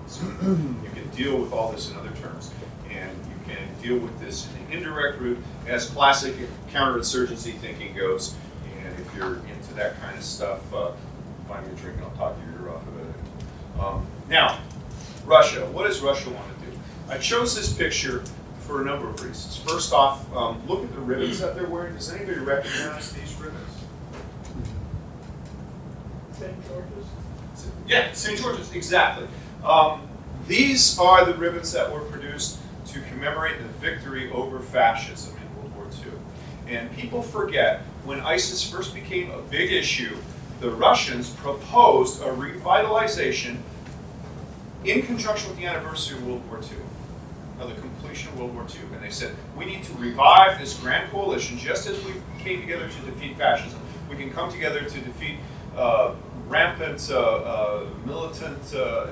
So 0.07 0.25
you 0.25 0.91
can 0.95 1.09
deal 1.15 1.39
with 1.39 1.53
all 1.53 1.73
this 1.73 1.91
in 1.91 1.97
other 1.97 2.13
terms, 2.23 2.51
and 2.91 3.11
you 3.11 3.55
can 3.55 3.69
deal 3.83 3.99
with 3.99 4.19
this 4.21 4.49
in 4.49 4.67
the 4.67 4.77
indirect 4.77 5.21
route 5.21 5.39
as 5.67 5.91
classic 5.91 6.35
counterinsurgency 6.71 7.55
thinking 7.59 7.95
goes. 7.95 8.35
And 8.85 8.99
if 8.99 9.15
you're 9.15 9.37
into 9.37 9.75
that 9.75 10.01
kind 10.01 10.17
of 10.17 10.25
stuff, 10.25 10.61
uh, 10.73 10.93
buy 11.49 11.61
me 11.61 11.73
a 11.73 11.75
drink 11.77 11.97
and 11.97 12.07
I'll 12.07 12.11
talk 12.13 12.37
your 12.47 12.63
ear 12.63 12.75
off 12.75 12.83
of 12.87 12.99
it. 12.99 13.81
Um, 13.81 14.07
now, 14.29 14.59
Russia. 15.27 15.67
What 15.67 15.87
does 15.87 16.01
Russia 16.01 16.31
want 16.31 16.47
to 16.47 16.67
do? 16.67 16.79
I 17.09 17.19
chose 17.19 17.55
this 17.55 17.73
picture 17.73 18.23
for 18.61 18.83
a 18.83 18.85
number 18.85 19.09
of 19.09 19.23
reasons. 19.23 19.57
First 19.57 19.93
off, 19.93 20.33
um, 20.35 20.63
look 20.67 20.83
at 20.85 20.93
the 20.95 21.01
ribbons 21.01 21.41
that 21.41 21.55
they're 21.55 21.67
wearing. 21.69 21.95
Does 21.95 22.13
anybody 22.13 22.39
recognize 22.41 23.13
these 23.13 23.35
ribbons? 23.35 23.64
St. 26.45 26.69
George's? 26.69 27.67
Yeah, 27.87 28.13
St. 28.13 28.39
George's, 28.39 28.73
exactly. 28.73 29.27
Um, 29.65 30.03
these 30.47 30.99
are 30.99 31.25
the 31.25 31.35
ribbons 31.35 31.73
that 31.73 31.91
were 31.91 32.01
produced 32.01 32.59
to 32.89 33.01
commemorate 33.03 33.59
the 33.59 33.69
victory 33.81 34.31
over 34.31 34.61
fascism 34.61 35.35
in 35.37 35.57
World 35.57 35.75
War 35.77 35.87
II. 36.05 36.75
And 36.75 36.95
people 36.95 37.23
forget 37.23 37.81
when 38.05 38.21
ISIS 38.21 38.69
first 38.69 38.95
became 38.95 39.31
a 39.31 39.41
big 39.43 39.73
issue, 39.73 40.17
the 40.61 40.71
Russians 40.71 41.31
proposed 41.31 42.21
a 42.23 42.27
revitalization 42.27 43.57
in 44.85 45.03
conjunction 45.03 45.49
with 45.49 45.59
the 45.59 45.65
anniversary 45.65 46.19
of 46.19 46.27
World 46.27 46.47
War 46.51 46.61
II, 46.61 46.77
of 47.61 47.75
the 47.75 47.81
completion 47.81 48.29
of 48.29 48.39
World 48.39 48.55
War 48.55 48.65
II. 48.65 48.95
And 48.95 49.03
they 49.03 49.11
said, 49.11 49.35
we 49.57 49.65
need 49.65 49.83
to 49.85 49.95
revive 49.95 50.59
this 50.59 50.79
grand 50.79 51.11
coalition 51.11 51.57
just 51.59 51.87
as 51.87 52.03
we 52.05 52.13
came 52.39 52.61
together 52.61 52.89
to 52.89 53.11
defeat 53.11 53.39
fascism. 53.39 53.81
We 54.11 54.17
can 54.17 54.31
come 54.31 54.53
together 54.53 54.83
to 54.83 55.01
defeat 55.01 55.39
uh, 55.77 56.15
rampant, 56.49 57.11
uh, 57.11 57.19
uh, 57.19 57.87
militant 58.05 58.75
uh, 58.75 59.09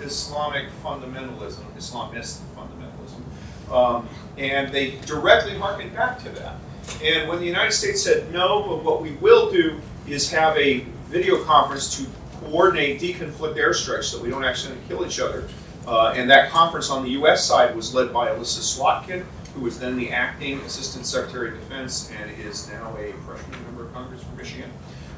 Islamic 0.00 0.66
fundamentalism, 0.82 1.64
Islamist 1.76 2.40
fundamentalism. 2.56 3.72
Um, 3.72 4.08
and 4.38 4.72
they 4.72 4.92
directly 5.06 5.56
harkened 5.56 5.94
back 5.94 6.18
to 6.24 6.30
that. 6.30 6.56
And 7.02 7.28
when 7.28 7.38
the 7.38 7.46
United 7.46 7.72
States 7.72 8.02
said 8.02 8.32
no, 8.32 8.62
but 8.62 8.82
what 8.84 9.02
we 9.02 9.12
will 9.12 9.50
do 9.50 9.80
is 10.06 10.30
have 10.30 10.56
a 10.56 10.80
video 11.08 11.42
conference 11.44 11.96
to 11.98 12.06
coordinate 12.40 13.00
deconflict 13.00 13.56
airstrikes 13.56 14.04
so 14.04 14.20
we 14.20 14.30
don't 14.30 14.44
accidentally 14.44 14.82
kill 14.88 15.06
each 15.06 15.20
other. 15.20 15.48
Uh, 15.86 16.12
and 16.16 16.30
that 16.30 16.50
conference 16.50 16.90
on 16.90 17.02
the 17.02 17.10
U.S. 17.10 17.44
side 17.46 17.74
was 17.74 17.94
led 17.94 18.12
by 18.12 18.30
Elissa 18.30 18.60
Slotkin, 18.60 19.24
who 19.54 19.62
was 19.62 19.78
then 19.78 19.96
the 19.96 20.10
acting 20.10 20.60
Assistant 20.60 21.06
Secretary 21.06 21.50
of 21.50 21.54
Defense 21.54 22.10
and 22.20 22.30
is 22.38 22.68
now 22.68 22.96
a 22.96 23.12
freshman 23.26 23.62
member 23.64 23.86
of 23.86 23.92
Congress 23.92 24.22
from 24.22 24.36
Michigan. 24.36 24.70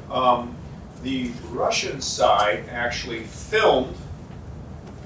Um, 0.09 0.55
the 1.03 1.31
Russian 1.51 2.01
side 2.01 2.65
actually 2.69 3.23
filmed 3.23 3.95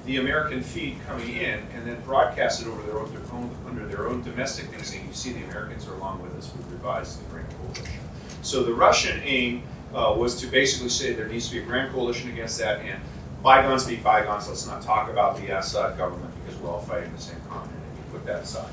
the 0.05 0.17
American 0.17 0.61
feed 0.61 0.97
coming 1.05 1.35
in 1.35 1.59
and 1.75 1.85
then 1.85 1.99
broadcast 2.01 2.61
it 2.61 2.67
over 2.67 2.81
their 2.83 2.97
own, 2.97 3.11
their 3.11 3.33
own 3.33 3.53
under 3.67 3.85
their 3.87 4.07
own 4.07 4.21
domestic 4.23 4.67
thing, 4.67 4.83
saying, 4.83 5.07
"You 5.07 5.13
see, 5.13 5.33
the 5.33 5.43
Americans 5.43 5.85
are 5.87 5.95
along 5.95 6.21
with 6.21 6.33
us. 6.37 6.51
We've 6.55 6.71
revised 6.71 7.19
the 7.19 7.29
Grand 7.29 7.47
Coalition." 7.57 7.99
So 8.41 8.63
the 8.63 8.73
Russian 8.73 9.19
aim 9.23 9.63
uh, 9.93 10.15
was 10.17 10.39
to 10.41 10.47
basically 10.47 10.89
say 10.89 11.13
there 11.13 11.27
needs 11.27 11.49
to 11.49 11.55
be 11.55 11.59
a 11.59 11.65
grand 11.65 11.91
coalition 11.91 12.31
against 12.31 12.57
that, 12.59 12.79
and 12.81 13.01
bygones 13.43 13.85
be 13.85 13.97
bygones. 13.97 14.47
Let's 14.47 14.65
not 14.65 14.81
talk 14.81 15.09
about 15.09 15.37
the 15.37 15.57
Assad 15.57 15.97
government 15.97 16.33
because 16.39 16.59
we're 16.61 16.69
all 16.69 16.81
fighting 16.81 17.11
the 17.13 17.21
same 17.21 17.41
continent. 17.49 17.81
And 17.89 17.97
you 17.97 18.03
put 18.11 18.25
that 18.25 18.43
aside. 18.43 18.69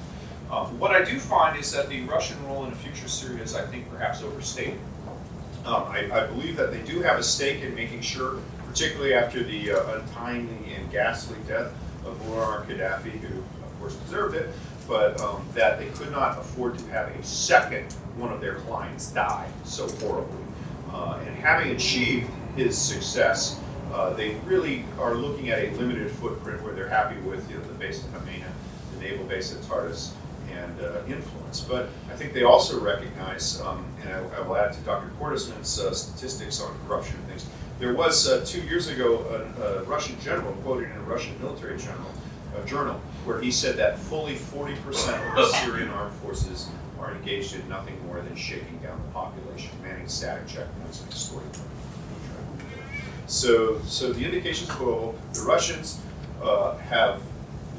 Um, 0.51 0.79
what 0.79 0.93
I 0.93 1.03
do 1.03 1.19
find 1.19 1.59
is 1.59 1.73
that 1.73 1.89
the 1.89 2.03
Russian 2.03 2.37
role 2.47 2.65
in 2.65 2.73
a 2.73 2.77
future 2.77 3.09
Syria 3.09 3.43
is, 3.43 3.57
I 3.57 3.63
think, 3.67 3.91
perhaps 3.91 4.23
overstated. 4.23 4.79
Um, 5.64 5.85
I, 5.88 6.11
I 6.12 6.27
believe 6.27 6.57
that 6.57 6.72
they 6.72 6.83
do 6.83 7.00
have 7.00 7.18
a 7.18 7.22
stake 7.22 7.62
in 7.62 7.74
making 7.74 8.03
sure, 8.03 8.38
particularly 8.66 9.14
after 9.14 9.42
the 9.42 9.72
uh, 9.72 9.98
untimely 9.98 10.74
and 10.74 10.90
ghastly 10.90 11.38
death 11.48 11.72
of 12.05 12.20
Muammar 12.27 12.66
Gaddafi, 12.66 13.12
who 13.12 13.38
of 13.38 13.79
course 13.81 13.94
deserved 13.96 14.35
it, 14.35 14.50
but 14.87 15.18
um, 15.22 15.46
that 15.55 15.79
they 15.79 15.87
could 15.88 16.11
not 16.12 16.38
afford 16.38 16.79
to 16.79 16.87
have 16.88 17.09
a 17.09 17.22
second 17.24 17.90
one 18.18 18.31
of 18.31 18.42
their 18.42 18.57
clients 18.57 19.11
die 19.11 19.48
so 19.64 19.88
horribly. 19.96 20.37
Uh, 20.92 21.18
and 21.27 21.35
having 21.37 21.72
achieved 21.72 22.31
his 22.57 22.77
success, 22.77 23.59
uh, 23.92 24.12
they 24.12 24.35
really 24.44 24.85
are 24.98 25.14
looking 25.14 25.48
at 25.48 25.61
a 25.61 25.70
limited 25.77 26.11
footprint 26.12 26.62
where 26.62 26.74
they're 26.74 26.88
happy 26.88 27.18
with 27.22 27.50
you 27.50 27.57
know, 27.57 27.64
the 27.64 27.74
base 27.74 28.05
at 28.05 28.11
Hamena, 28.12 28.48
the 28.92 29.00
naval 29.00 29.24
base 29.24 29.55
at 29.55 29.62
Tartus, 29.62 30.14
and 30.64 30.81
uh, 30.81 31.00
influence. 31.07 31.61
But 31.61 31.88
I 32.11 32.16
think 32.16 32.33
they 32.33 32.42
also 32.42 32.81
recognize, 32.81 33.61
um, 33.61 33.85
and 34.03 34.12
I, 34.12 34.38
I 34.38 34.40
will 34.40 34.57
add 34.57 34.72
to 34.72 34.81
Dr. 34.81 35.11
Cordesman's 35.20 35.79
uh, 35.79 35.92
statistics 35.92 36.61
on 36.61 36.77
corruption 36.87 37.16
and 37.16 37.27
things. 37.29 37.46
There 37.79 37.94
was 37.94 38.29
uh, 38.29 38.44
two 38.46 38.61
years 38.62 38.88
ago 38.88 39.18
a, 39.59 39.62
a 39.62 39.83
Russian 39.85 40.18
general 40.20 40.53
quoted 40.62 40.90
in 40.90 40.96
a 40.96 41.03
Russian 41.03 41.40
military 41.40 41.79
general, 41.79 42.11
journal 42.66 43.00
where 43.24 43.40
he 43.40 43.50
said 43.50 43.77
that 43.77 43.98
fully 43.98 44.37
40% 44.37 44.77
of 45.31 45.37
the 45.37 45.46
Syrian 45.59 45.88
armed 45.88 46.14
forces 46.16 46.68
are 47.00 47.12
engaged 47.12 47.55
in 47.55 47.68
nothing 47.68 48.00
more 48.07 48.20
than 48.20 48.37
shaking 48.37 48.79
down 48.79 49.00
the 49.05 49.12
population, 49.12 49.70
manning 49.83 50.09
static 50.09 50.46
checkpoints 50.46 51.03
and 51.03 51.11
extorting 51.11 51.50
them. 51.53 51.62
So, 53.27 53.81
so 53.83 54.12
the 54.12 54.24
indications 54.24 54.70
go. 54.72 55.14
The 55.33 55.40
Russians 55.40 56.00
uh, 56.42 56.77
have 56.77 57.20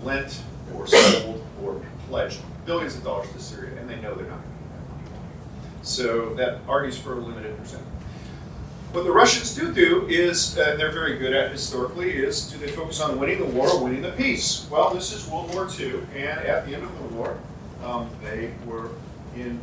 lent 0.04 0.42
or 0.76 0.88
sold 0.88 1.46
or 1.64 1.82
pledged 2.10 2.42
billions 2.66 2.96
of 2.96 3.04
dollars 3.04 3.32
to 3.32 3.40
Syria, 3.40 3.80
and 3.80 3.90
they 3.90 3.96
know 4.02 4.14
they're 4.16 4.28
not 4.28 4.42
going 4.42 4.58
to 4.58 4.64
get 4.64 4.70
that 4.74 4.90
money. 4.90 5.84
So 5.84 6.34
that 6.36 6.60
argues 6.68 6.98
for 6.98 7.14
a 7.14 7.20
limited 7.20 7.58
percent. 7.58 7.84
What 8.92 9.04
the 9.04 9.12
Russians 9.12 9.54
do 9.54 9.74
do 9.74 10.08
is, 10.08 10.58
and 10.58 10.80
they're 10.80 10.92
very 10.92 11.18
good 11.18 11.34
at 11.34 11.52
historically, 11.52 12.12
is 12.12 12.50
do 12.50 12.58
they 12.58 12.70
focus 12.70 13.02
on 13.02 13.20
winning 13.20 13.40
the 13.40 13.46
war 13.46 13.70
or 13.70 13.84
winning 13.84 14.02
the 14.02 14.12
peace? 14.12 14.68
Well, 14.72 14.94
this 14.94 15.12
is 15.12 15.28
World 15.30 15.54
War 15.54 15.68
II, 15.80 16.00
and 16.16 16.40
at 16.40 16.66
the 16.66 16.76
end 16.76 16.84
of 16.84 16.98
the 16.98 17.16
war, 17.16 17.38
um, 17.84 18.10
they 18.24 18.54
were 18.66 18.92
in 19.36 19.60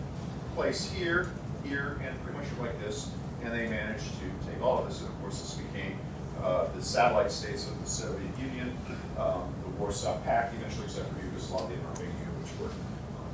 place 0.55 0.91
here, 0.91 1.31
here, 1.65 1.99
and 2.05 2.23
pretty 2.23 2.38
much 2.38 2.47
like 2.61 2.79
this, 2.83 3.11
and 3.43 3.53
they 3.53 3.69
managed 3.69 4.05
to 4.05 4.51
take 4.51 4.62
all 4.62 4.81
of 4.81 4.88
this. 4.88 5.01
And 5.01 5.09
of 5.09 5.21
course, 5.23 5.41
this 5.41 5.55
became 5.55 5.99
uh, 6.43 6.67
the 6.77 6.83
satellite 6.83 7.33
states 7.33 7.67
of 7.69 7.81
the 7.83 7.88
Soviet 7.88 8.38
Union, 8.38 8.77
um, 9.17 9.53
the 9.62 9.71
Warsaw 9.79 10.19
Pact, 10.21 10.55
eventually, 10.55 10.85
except 10.85 11.09
for 11.09 11.25
Yugoslavia 11.25 11.77
and 11.77 11.87
Romania, 11.87 12.29
which 12.43 12.53
were 12.61 12.69
um, 12.69 13.33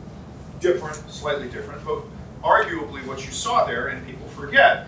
different, 0.60 0.96
slightly 1.10 1.48
different, 1.48 1.84
but 1.84 2.02
arguably 2.42 3.04
what 3.06 3.24
you 3.24 3.32
saw 3.32 3.64
there, 3.64 3.88
and 3.88 4.06
people 4.06 4.26
forget, 4.28 4.86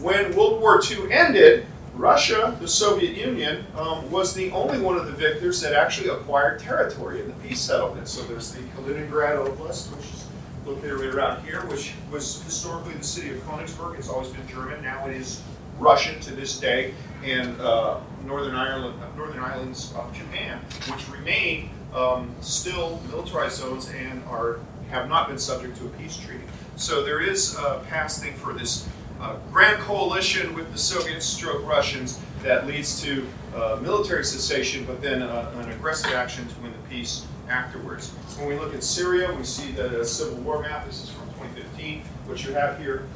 when 0.00 0.34
World 0.36 0.60
War 0.60 0.80
II 0.82 1.12
ended, 1.12 1.66
Russia, 1.94 2.56
the 2.60 2.68
Soviet 2.68 3.16
Union, 3.16 3.64
um, 3.76 4.10
was 4.10 4.34
the 4.34 4.50
only 4.52 4.78
one 4.78 4.96
of 4.96 5.06
the 5.06 5.12
victors 5.12 5.60
that 5.60 5.74
actually 5.74 6.08
acquired 6.08 6.58
territory 6.58 7.20
in 7.20 7.28
the 7.28 7.34
peace 7.46 7.60
settlement. 7.60 8.08
So 8.08 8.22
there's 8.22 8.52
the 8.52 8.60
Kaliningrad 8.60 9.36
Oblast, 9.36 9.94
which 9.94 10.06
is 10.06 10.26
located 10.64 10.94
right 10.94 11.14
around 11.14 11.44
here, 11.44 11.60
which 11.66 11.92
was 12.10 12.42
historically 12.42 12.94
the 12.94 13.04
city 13.04 13.30
of 13.30 13.36
Königsberg. 13.42 13.98
It's 13.98 14.08
always 14.08 14.28
been 14.28 14.46
German. 14.48 14.82
Now 14.82 15.06
it 15.06 15.16
is 15.16 15.42
Russian 15.78 16.18
to 16.20 16.34
this 16.34 16.58
day, 16.58 16.94
and 17.24 17.60
uh, 17.60 18.00
Northern 18.24 18.54
Ireland, 18.54 18.98
Northern 19.16 19.42
Islands 19.42 19.92
of 19.96 20.12
Japan, 20.16 20.60
which 20.90 21.08
remain 21.10 21.70
um, 21.94 22.34
still 22.40 23.02
militarized 23.10 23.58
zones 23.58 23.90
and 23.90 24.22
are 24.24 24.60
have 24.92 25.08
not 25.08 25.26
been 25.26 25.38
subject 25.38 25.76
to 25.78 25.86
a 25.86 25.88
peace 25.90 26.16
treaty. 26.16 26.44
So 26.76 27.02
there 27.02 27.20
is 27.20 27.56
a 27.56 27.82
past 27.88 28.22
thing 28.22 28.34
for 28.34 28.52
this 28.52 28.86
uh, 29.20 29.36
grand 29.50 29.78
coalition 29.78 30.54
with 30.54 30.70
the 30.70 30.78
Soviets 30.78 31.24
stroke 31.24 31.66
Russians 31.66 32.20
that 32.42 32.66
leads 32.66 33.00
to 33.02 33.26
uh, 33.56 33.78
military 33.80 34.24
cessation, 34.24 34.84
but 34.84 35.00
then 35.00 35.22
uh, 35.22 35.50
an 35.56 35.70
aggressive 35.70 36.12
action 36.12 36.46
to 36.46 36.60
win 36.60 36.72
the 36.72 36.88
peace 36.90 37.26
afterwards. 37.48 38.10
When 38.36 38.48
we 38.48 38.58
look 38.58 38.74
at 38.74 38.84
Syria, 38.84 39.32
we 39.34 39.44
see 39.44 39.72
the 39.72 40.04
civil 40.04 40.36
war 40.38 40.60
map. 40.60 40.86
This 40.86 41.04
is 41.04 41.10
from 41.10 41.26
2015. 41.28 42.02
What 42.26 42.44
you 42.44 42.52
have 42.52 42.78
here 42.78 43.06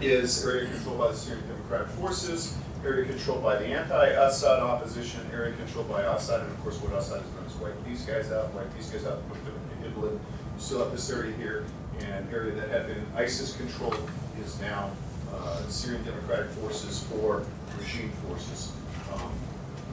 is 0.00 0.44
area 0.44 0.68
controlled 0.68 0.98
by 0.98 1.08
the 1.08 1.16
Syrian 1.16 1.46
Democratic 1.46 1.88
Forces, 1.88 2.56
area 2.84 3.06
controlled 3.06 3.42
by 3.42 3.56
the 3.56 3.66
anti-Assad 3.66 4.60
opposition, 4.60 5.20
area 5.32 5.54
controlled 5.54 5.88
by 5.88 6.02
Assad, 6.02 6.40
and 6.40 6.50
of 6.50 6.62
course 6.62 6.80
what 6.80 6.92
Assad 6.92 7.22
has 7.22 7.30
done 7.30 7.44
is 7.44 7.54
wipe 7.56 7.84
these 7.84 8.02
guys 8.02 8.32
out, 8.32 8.52
wipe 8.54 8.74
these 8.74 8.90
guys 8.90 9.04
out, 9.04 9.26
put 9.28 9.42
them 9.44 9.54
in 9.82 9.92
Idlib. 9.92 10.18
You 10.56 10.62
still 10.62 10.88
this 10.88 11.10
area 11.10 11.32
here, 11.36 11.64
and 12.00 12.32
area 12.32 12.54
that 12.54 12.70
had 12.70 12.86
been 12.86 13.04
ISIS 13.14 13.54
controlled 13.56 14.10
is 14.42 14.58
now 14.58 14.90
uh, 15.34 15.62
Syrian 15.68 16.02
Democratic 16.02 16.46
Forces 16.52 17.06
or 17.20 17.44
regime 17.78 18.10
forces 18.26 18.72
um, 19.12 19.30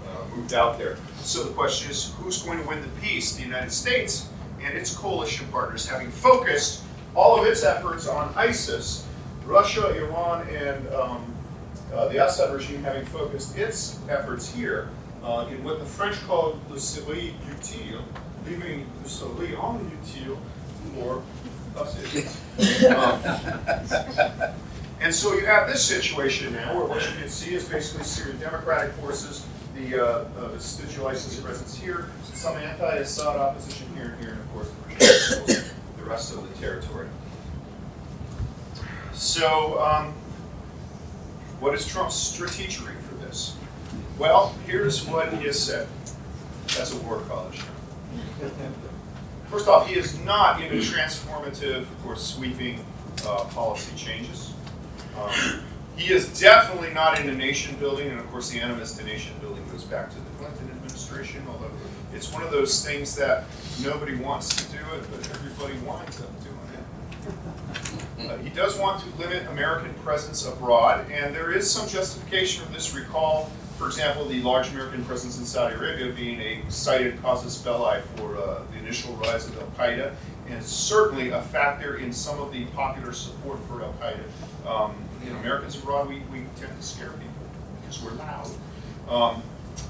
uh, 0.07 0.35
moved 0.35 0.53
out 0.53 0.77
there. 0.77 0.97
So 1.19 1.43
the 1.43 1.53
question 1.53 1.91
is, 1.91 2.13
who's 2.17 2.41
going 2.41 2.61
to 2.61 2.67
win 2.67 2.81
the 2.81 2.87
peace? 3.01 3.35
The 3.35 3.43
United 3.43 3.71
States 3.71 4.29
and 4.63 4.77
its 4.77 4.95
coalition 4.95 5.47
partners, 5.51 5.85
having 5.85 6.09
focused 6.09 6.83
all 7.13 7.39
of 7.39 7.45
its 7.45 7.63
efforts 7.65 8.07
on 8.07 8.33
ISIS, 8.35 9.05
Russia, 9.45 9.89
Iran, 9.97 10.47
and 10.47 10.87
um, 10.93 11.25
uh, 11.93 12.07
the 12.07 12.25
Assad 12.25 12.53
regime 12.53 12.81
having 12.83 13.05
focused 13.07 13.57
its 13.57 13.99
efforts 14.07 14.49
here 14.49 14.89
uh, 15.23 15.45
in 15.51 15.61
what 15.63 15.79
the 15.79 15.85
French 15.85 16.15
called 16.21 16.57
le 16.69 16.79
soleil 16.79 17.33
utile, 17.49 18.01
leaving 18.45 18.89
the 19.03 19.09
soleil 19.09 19.77
en 19.77 19.91
utile 19.91 20.37
us 21.77 21.97
idiots. 22.03 22.85
Um, 22.85 23.19
and 25.01 25.13
so 25.13 25.33
you 25.33 25.45
have 25.45 25.67
this 25.67 25.83
situation 25.83 26.53
now 26.53 26.75
where 26.75 26.85
what 26.85 27.01
you 27.01 27.17
can 27.17 27.29
see 27.29 27.53
is 27.53 27.67
basically 27.67 28.03
Syrian 28.03 28.39
Democratic 28.39 28.93
Forces, 28.93 29.45
the 29.75 29.99
uh, 29.99 30.25
uh, 30.39 30.55
ISIS 30.55 31.39
presence 31.39 31.75
here, 31.75 32.09
some 32.33 32.55
anti-Assad 32.57 33.37
opposition 33.37 33.87
here 33.95 34.15
and 34.15 34.21
here, 34.23 34.31
and 34.31 34.39
of 34.39 34.53
course 34.53 34.71
the, 35.47 36.03
rest 36.03 36.33
of 36.33 36.47
the 36.47 36.59
territory. 36.59 37.07
So, 39.13 39.79
um, 39.79 40.13
what 41.59 41.73
is 41.73 41.87
Trump's 41.87 42.15
strategy 42.15 42.67
for 42.75 43.15
this? 43.15 43.55
Well, 44.17 44.53
here's 44.67 45.07
what 45.07 45.33
he 45.33 45.45
has 45.45 45.57
said. 45.57 45.87
That's 46.67 46.93
a 46.93 46.97
war 46.97 47.21
college. 47.21 47.61
First 49.53 49.67
off, 49.67 49.87
he 49.87 49.93
is 49.93 50.19
not 50.21 50.63
into 50.63 50.77
transformative 50.77 51.85
or 52.07 52.15
sweeping 52.15 52.83
uh, 53.23 53.43
policy 53.51 53.95
changes. 53.95 54.51
Um, 55.15 55.61
he 55.95 56.11
is 56.11 56.39
definitely 56.39 56.91
not 56.91 57.19
into 57.19 57.35
nation 57.35 57.75
building, 57.75 58.09
and 58.09 58.19
of 58.19 58.27
course, 58.31 58.49
the 58.49 58.59
animus 58.59 58.97
to 58.97 59.05
nation 59.05 59.31
building 59.41 59.63
goes 59.69 59.83
back 59.83 60.09
to 60.09 60.15
the 60.15 60.29
Clinton 60.39 60.71
administration, 60.71 61.45
although 61.47 61.69
it's 62.15 62.33
one 62.33 62.41
of 62.41 62.49
those 62.49 62.83
things 62.83 63.15
that 63.17 63.43
nobody 63.83 64.15
wants 64.15 64.55
to 64.55 64.71
do 64.71 64.79
it, 64.95 65.03
but 65.11 65.29
everybody 65.29 65.77
winds 65.85 66.19
up 66.19 66.31
doing 66.43 66.57
it. 66.73 68.31
Uh, 68.31 68.37
he 68.37 68.49
does 68.49 68.75
want 68.79 69.03
to 69.03 69.21
limit 69.21 69.45
American 69.51 69.93
presence 70.03 70.47
abroad, 70.47 71.05
and 71.11 71.35
there 71.35 71.51
is 71.51 71.69
some 71.69 71.87
justification 71.87 72.63
of 72.63 72.73
this 72.73 72.95
recall. 72.95 73.51
For 73.77 73.87
example, 73.87 74.25
the 74.25 74.41
large 74.41 74.69
American 74.69 75.03
presence 75.05 75.39
in 75.39 75.45
Saudi 75.45 75.75
Arabia 75.75 76.13
being 76.13 76.39
a 76.39 76.61
cited 76.69 77.19
casus 77.21 77.57
belli 77.57 78.01
for 78.15 78.37
uh, 78.37 78.63
the 78.71 78.77
initial 78.77 79.13
rise 79.15 79.47
of 79.47 79.57
Al 79.59 79.67
Qaeda, 79.77 80.13
and 80.49 80.63
certainly 80.63 81.29
a 81.29 81.41
factor 81.41 81.97
in 81.97 82.13
some 82.13 82.39
of 82.39 82.51
the 82.53 82.65
popular 82.67 83.13
support 83.13 83.59
for 83.67 83.83
Al 83.83 83.93
Qaeda. 83.93 84.67
Um, 84.67 84.95
you 85.25 85.31
Americans 85.37 85.75
abroad, 85.77 86.07
we, 86.07 86.19
we 86.31 86.45
tend 86.57 86.75
to 86.77 86.83
scare 86.83 87.09
people 87.09 87.31
because 87.81 88.03
we're 88.03 88.13
loud. 88.13 88.51
Um, 89.09 89.43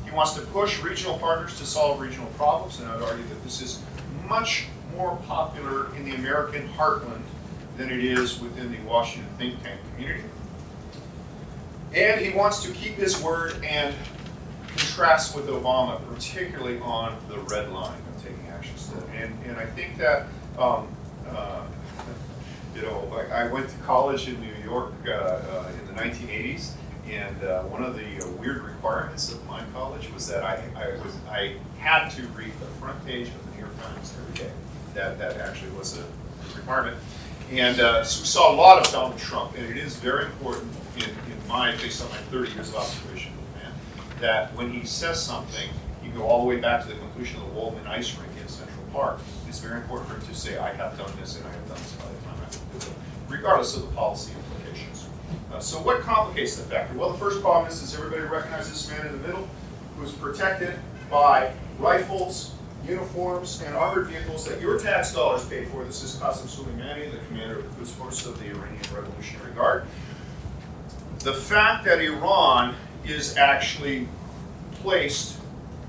he 0.05 0.11
wants 0.11 0.33
to 0.33 0.41
push 0.41 0.81
regional 0.81 1.17
partners 1.17 1.57
to 1.59 1.65
solve 1.65 1.99
regional 1.99 2.27
problems, 2.37 2.79
and 2.79 2.87
I 2.87 2.95
would 2.95 3.03
argue 3.03 3.25
that 3.25 3.43
this 3.43 3.61
is 3.61 3.81
much 4.27 4.67
more 4.95 5.17
popular 5.27 5.93
in 5.95 6.05
the 6.05 6.15
American 6.15 6.67
heartland 6.69 7.21
than 7.77 7.89
it 7.89 8.03
is 8.03 8.39
within 8.39 8.71
the 8.71 8.79
Washington 8.81 9.29
think 9.37 9.61
tank 9.63 9.79
community. 9.93 10.23
And 11.95 12.19
he 12.19 12.33
wants 12.33 12.63
to 12.63 12.71
keep 12.71 12.95
his 12.95 13.21
word 13.21 13.63
and 13.63 13.93
contrast 14.75 15.35
with 15.35 15.47
Obama, 15.47 16.01
particularly 16.07 16.79
on 16.79 17.15
the 17.29 17.37
red 17.39 17.71
line 17.71 17.99
of 18.15 18.23
taking 18.23 18.47
actions. 18.49 18.91
And, 19.15 19.33
and 19.45 19.57
I 19.57 19.65
think 19.67 19.97
that, 19.97 20.25
um, 20.57 20.87
uh, 21.29 21.61
you 22.75 22.81
know, 22.81 23.07
I, 23.31 23.43
I 23.43 23.47
went 23.51 23.69
to 23.69 23.77
college 23.77 24.27
in 24.27 24.41
New 24.41 24.55
York 24.63 24.93
uh, 25.07 25.11
uh, 25.11 25.71
in 25.79 25.95
the 25.95 26.01
1980s, 26.01 26.71
And 27.11 27.43
uh, 27.43 27.61
one 27.63 27.83
of 27.83 27.95
the 27.95 28.23
uh, 28.23 28.27
weird 28.39 28.63
requirements 28.63 29.31
of 29.31 29.45
my 29.47 29.63
college 29.73 30.11
was 30.13 30.27
that 30.29 30.43
I, 30.43 30.63
I 30.75 30.97
was, 31.03 31.15
I 31.29 31.57
had 31.77 32.09
to 32.09 32.23
read 32.29 32.53
the 32.59 32.65
front 32.79 33.05
page 33.05 33.27
of 33.27 33.45
the 33.45 33.51
New 33.51 33.59
York 33.65 33.81
Times 33.83 34.15
every 34.19 34.45
day. 34.45 34.51
That, 34.95 35.19
that 35.19 35.37
actually 35.37 35.71
was 35.71 35.99
a 35.99 36.05
requirement. 36.55 36.97
And 37.51 37.79
uh, 37.79 38.03
so 38.03 38.21
we 38.21 38.27
saw 38.27 38.53
a 38.53 38.55
lot 38.55 38.85
of 38.85 38.91
Donald 38.91 39.17
Trump, 39.19 39.55
and 39.55 39.65
it 39.65 39.77
is 39.77 39.95
very 39.97 40.25
important 40.25 40.71
in, 40.97 41.03
in 41.03 41.47
my, 41.47 41.71
based 41.77 42.03
on 42.03 42.09
my 42.09 42.17
30 42.17 42.51
years 42.53 42.69
of 42.69 42.77
observation 42.77 43.31
of 43.33 43.39
the 43.53 43.59
man, 43.59 43.73
that 44.21 44.55
when 44.55 44.71
he 44.71 44.85
says 44.85 45.23
something, 45.23 45.69
you 46.03 46.11
go 46.11 46.23
all 46.23 46.41
the 46.41 46.47
way 46.47 46.57
back 46.57 46.81
to 46.81 46.87
the 46.87 46.95
conclusion 46.95 47.41
of 47.41 47.47
the 47.47 47.53
Waldman 47.53 47.85
Ice 47.87 48.17
Rink 48.17 48.31
in 48.41 48.47
Central 48.47 48.85
Park. 48.91 49.19
It's 49.47 49.59
very 49.59 49.81
important 49.81 50.09
for 50.09 50.15
him 50.15 50.27
to 50.27 50.35
say, 50.35 50.57
I 50.57 50.73
have 50.73 50.97
done 50.97 51.11
this 51.19 51.37
and 51.37 51.45
I 51.45 51.51
have 51.51 51.67
done 51.67 51.77
this 51.77 51.91
by 51.93 52.05
the 52.05 52.17
time 52.25 52.35
I 52.41 52.51
do 52.51 52.77
it, 52.77 52.93
regardless 53.29 53.75
of 53.75 53.83
the 53.83 53.95
policy 53.95 54.33
implications. 54.33 55.07
Uh, 55.53 55.59
so 55.59 55.77
what 55.77 56.01
complicates 56.01 56.55
the 56.55 56.63
factor? 56.63 56.97
Well, 56.97 57.11
the 57.11 57.17
first 57.19 57.41
problem 57.41 57.71
is, 57.71 57.79
does 57.79 57.95
everybody 57.95 58.23
recognize 58.23 58.69
this 58.69 58.89
man 58.89 59.05
in 59.05 59.21
the 59.21 59.27
middle 59.27 59.47
who's 59.97 60.11
protected 60.11 60.73
by 61.09 61.53
rifles, 61.77 62.55
uniforms, 62.87 63.61
and 63.65 63.75
armored 63.75 64.07
vehicles 64.07 64.45
that 64.47 64.59
your 64.61 64.77
tax 64.79 65.13
dollars 65.13 65.45
paid 65.45 65.67
for? 65.69 65.83
This 65.83 66.03
is 66.03 66.15
Qasem 66.17 66.47
Soleimani, 66.47 67.11
the 67.11 67.25
commander 67.27 67.59
of 67.59 67.63
the 67.63 67.69
Quds 67.75 67.91
Force 67.91 68.25
of 68.25 68.39
the 68.39 68.47
Iranian 68.47 68.81
Revolutionary 68.93 69.51
Guard. 69.53 69.85
The 71.19 71.33
fact 71.33 71.85
that 71.85 72.01
Iran 72.01 72.75
is 73.05 73.37
actually 73.37 74.07
placed, 74.73 75.37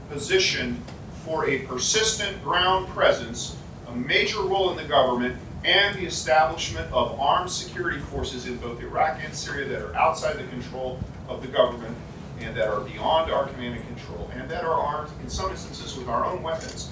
positioned 0.08 0.80
for 1.24 1.48
a 1.48 1.60
persistent 1.60 2.42
ground 2.44 2.88
presence, 2.88 3.56
a 3.88 3.94
major 3.94 4.42
role 4.42 4.70
in 4.70 4.76
the 4.76 4.84
government, 4.84 5.36
and 5.64 5.96
the 5.96 6.04
establishment 6.04 6.92
of 6.92 7.18
armed 7.18 7.50
security 7.50 7.98
forces 7.98 8.46
in 8.46 8.58
both 8.58 8.80
Iraq 8.80 9.18
and 9.24 9.34
Syria 9.34 9.66
that 9.66 9.80
are 9.80 9.94
outside 9.96 10.36
the 10.36 10.44
control 10.48 11.00
of 11.28 11.40
the 11.40 11.48
government 11.48 11.96
and 12.44 12.56
that 12.56 12.68
are 12.68 12.80
beyond 12.80 13.30
our 13.30 13.46
command 13.48 13.76
and 13.76 13.86
control, 13.86 14.30
and 14.34 14.48
that 14.50 14.64
are 14.64 14.74
armed, 14.74 15.10
in 15.22 15.30
some 15.30 15.50
instances, 15.50 15.96
with 15.96 16.08
our 16.08 16.24
own 16.24 16.42
weapons. 16.42 16.90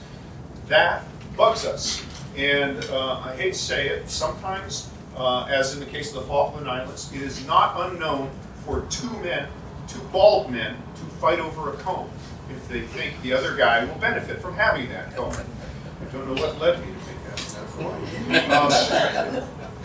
That 0.69 1.05
bugs 1.37 1.65
us. 1.65 2.05
And 2.37 2.83
uh, 2.87 3.21
I 3.25 3.37
hate 3.37 3.53
to 3.53 3.59
say 3.59 3.89
it, 3.89 4.09
sometimes, 4.09 4.91
uh, 5.17 5.45
as 5.45 5.75
in 5.75 5.81
the 5.81 5.87
case 5.87 6.09
of 6.15 6.23
the 6.23 6.29
Falkland 6.29 6.69
Islands, 6.69 7.13
it 7.15 7.21
is 7.21 7.47
not 7.47 7.91
unknown 7.91 8.31
for 8.65 8.87
two 8.89 9.11
men, 9.19 9.49
two 9.87 10.01
bald 10.13 10.51
men, 10.51 10.77
to 10.95 11.05
fight 11.21 11.39
over 11.39 11.75
a 11.75 11.77
comb 11.79 12.09
if 12.51 12.69
they 12.69 12.83
think 12.83 13.21
the 13.23 13.33
other 13.33 13.57
guy 13.57 13.85
will 13.85 13.95
benefit 13.97 14.41
from 14.41 14.55
having 14.55 14.89
that 14.89 15.15
comb. 15.15 15.33
I 15.33 16.13
don't 16.13 16.27
know 16.27 16.41
what 16.41 16.59
led 16.59 16.81
me 16.81 16.87
to 16.87 16.93
make 16.93 17.25
that 17.25 17.39
metaphor. 17.55 17.93
Um, 18.53 19.45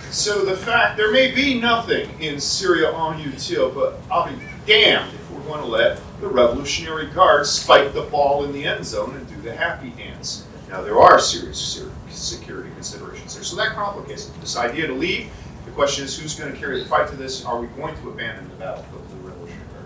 so 0.10 0.46
the 0.46 0.56
fact, 0.56 0.98
there 0.98 1.12
may 1.12 1.34
be 1.34 1.60
nothing 1.60 2.10
in 2.22 2.40
Syria 2.40 2.92
on 2.92 3.22
util, 3.22 3.74
but 3.74 4.00
I'll 4.10 4.28
be 4.30 4.38
damned 4.66 5.12
going 5.48 5.62
to 5.62 5.68
let 5.68 6.00
the 6.20 6.28
Revolutionary 6.28 7.08
Guard 7.08 7.46
spike 7.46 7.94
the 7.94 8.04
ball 8.04 8.44
in 8.44 8.52
the 8.52 8.66
end 8.66 8.86
zone 8.86 9.16
and 9.16 9.28
do 9.30 9.42
the 9.42 9.56
happy 9.56 9.92
dance. 9.92 10.46
Now, 10.70 10.82
there 10.82 11.00
are 11.00 11.18
serious 11.20 11.86
security 12.10 12.70
considerations 12.72 13.34
there, 13.34 13.44
so 13.44 13.56
that 13.56 13.70
complicates 13.70 14.28
it. 14.28 14.42
This 14.42 14.58
idea 14.58 14.88
to 14.88 14.94
leave, 14.94 15.32
the 15.66 15.72
question 15.72 16.04
is 16.04 16.20
who's 16.20 16.38
going 16.38 16.52
to 16.52 16.60
carry 16.60 16.80
the 16.84 16.90
fight 16.90 17.08
to 17.10 17.16
this? 17.16 17.46
Are 17.46 17.60
we 17.60 17.68
going 17.68 17.96
to 17.96 18.10
abandon 18.10 18.50
the 18.50 18.56
battlefield 18.56 19.02
of 19.02 19.10
the 19.12 19.30
Revolutionary 19.30 19.68
Guard 19.72 19.86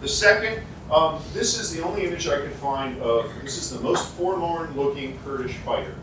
The 0.00 0.08
second, 0.08 0.62
um, 0.90 1.20
this 1.32 1.58
is 1.58 1.74
the 1.74 1.82
only 1.82 2.04
image 2.06 2.28
I 2.28 2.40
could 2.40 2.52
find 2.52 3.00
of, 3.02 3.28
this 3.42 3.56
is 3.56 3.70
the 3.70 3.80
most 3.80 4.12
forlorn 4.14 4.76
looking 4.76 5.18
Kurdish 5.24 5.56
fighter 5.56 5.94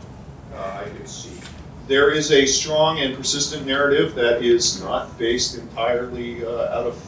uh, 0.54 0.82
I 0.84 0.88
could 0.90 1.08
see. 1.08 1.40
There 1.86 2.10
is 2.10 2.32
a 2.32 2.44
strong 2.44 3.00
and 3.00 3.16
persistent 3.16 3.66
narrative 3.66 4.14
that 4.14 4.42
is 4.42 4.82
not 4.82 5.16
based 5.18 5.56
entirely 5.56 6.44
uh, 6.44 6.78
out 6.78 6.86
of 6.86 7.02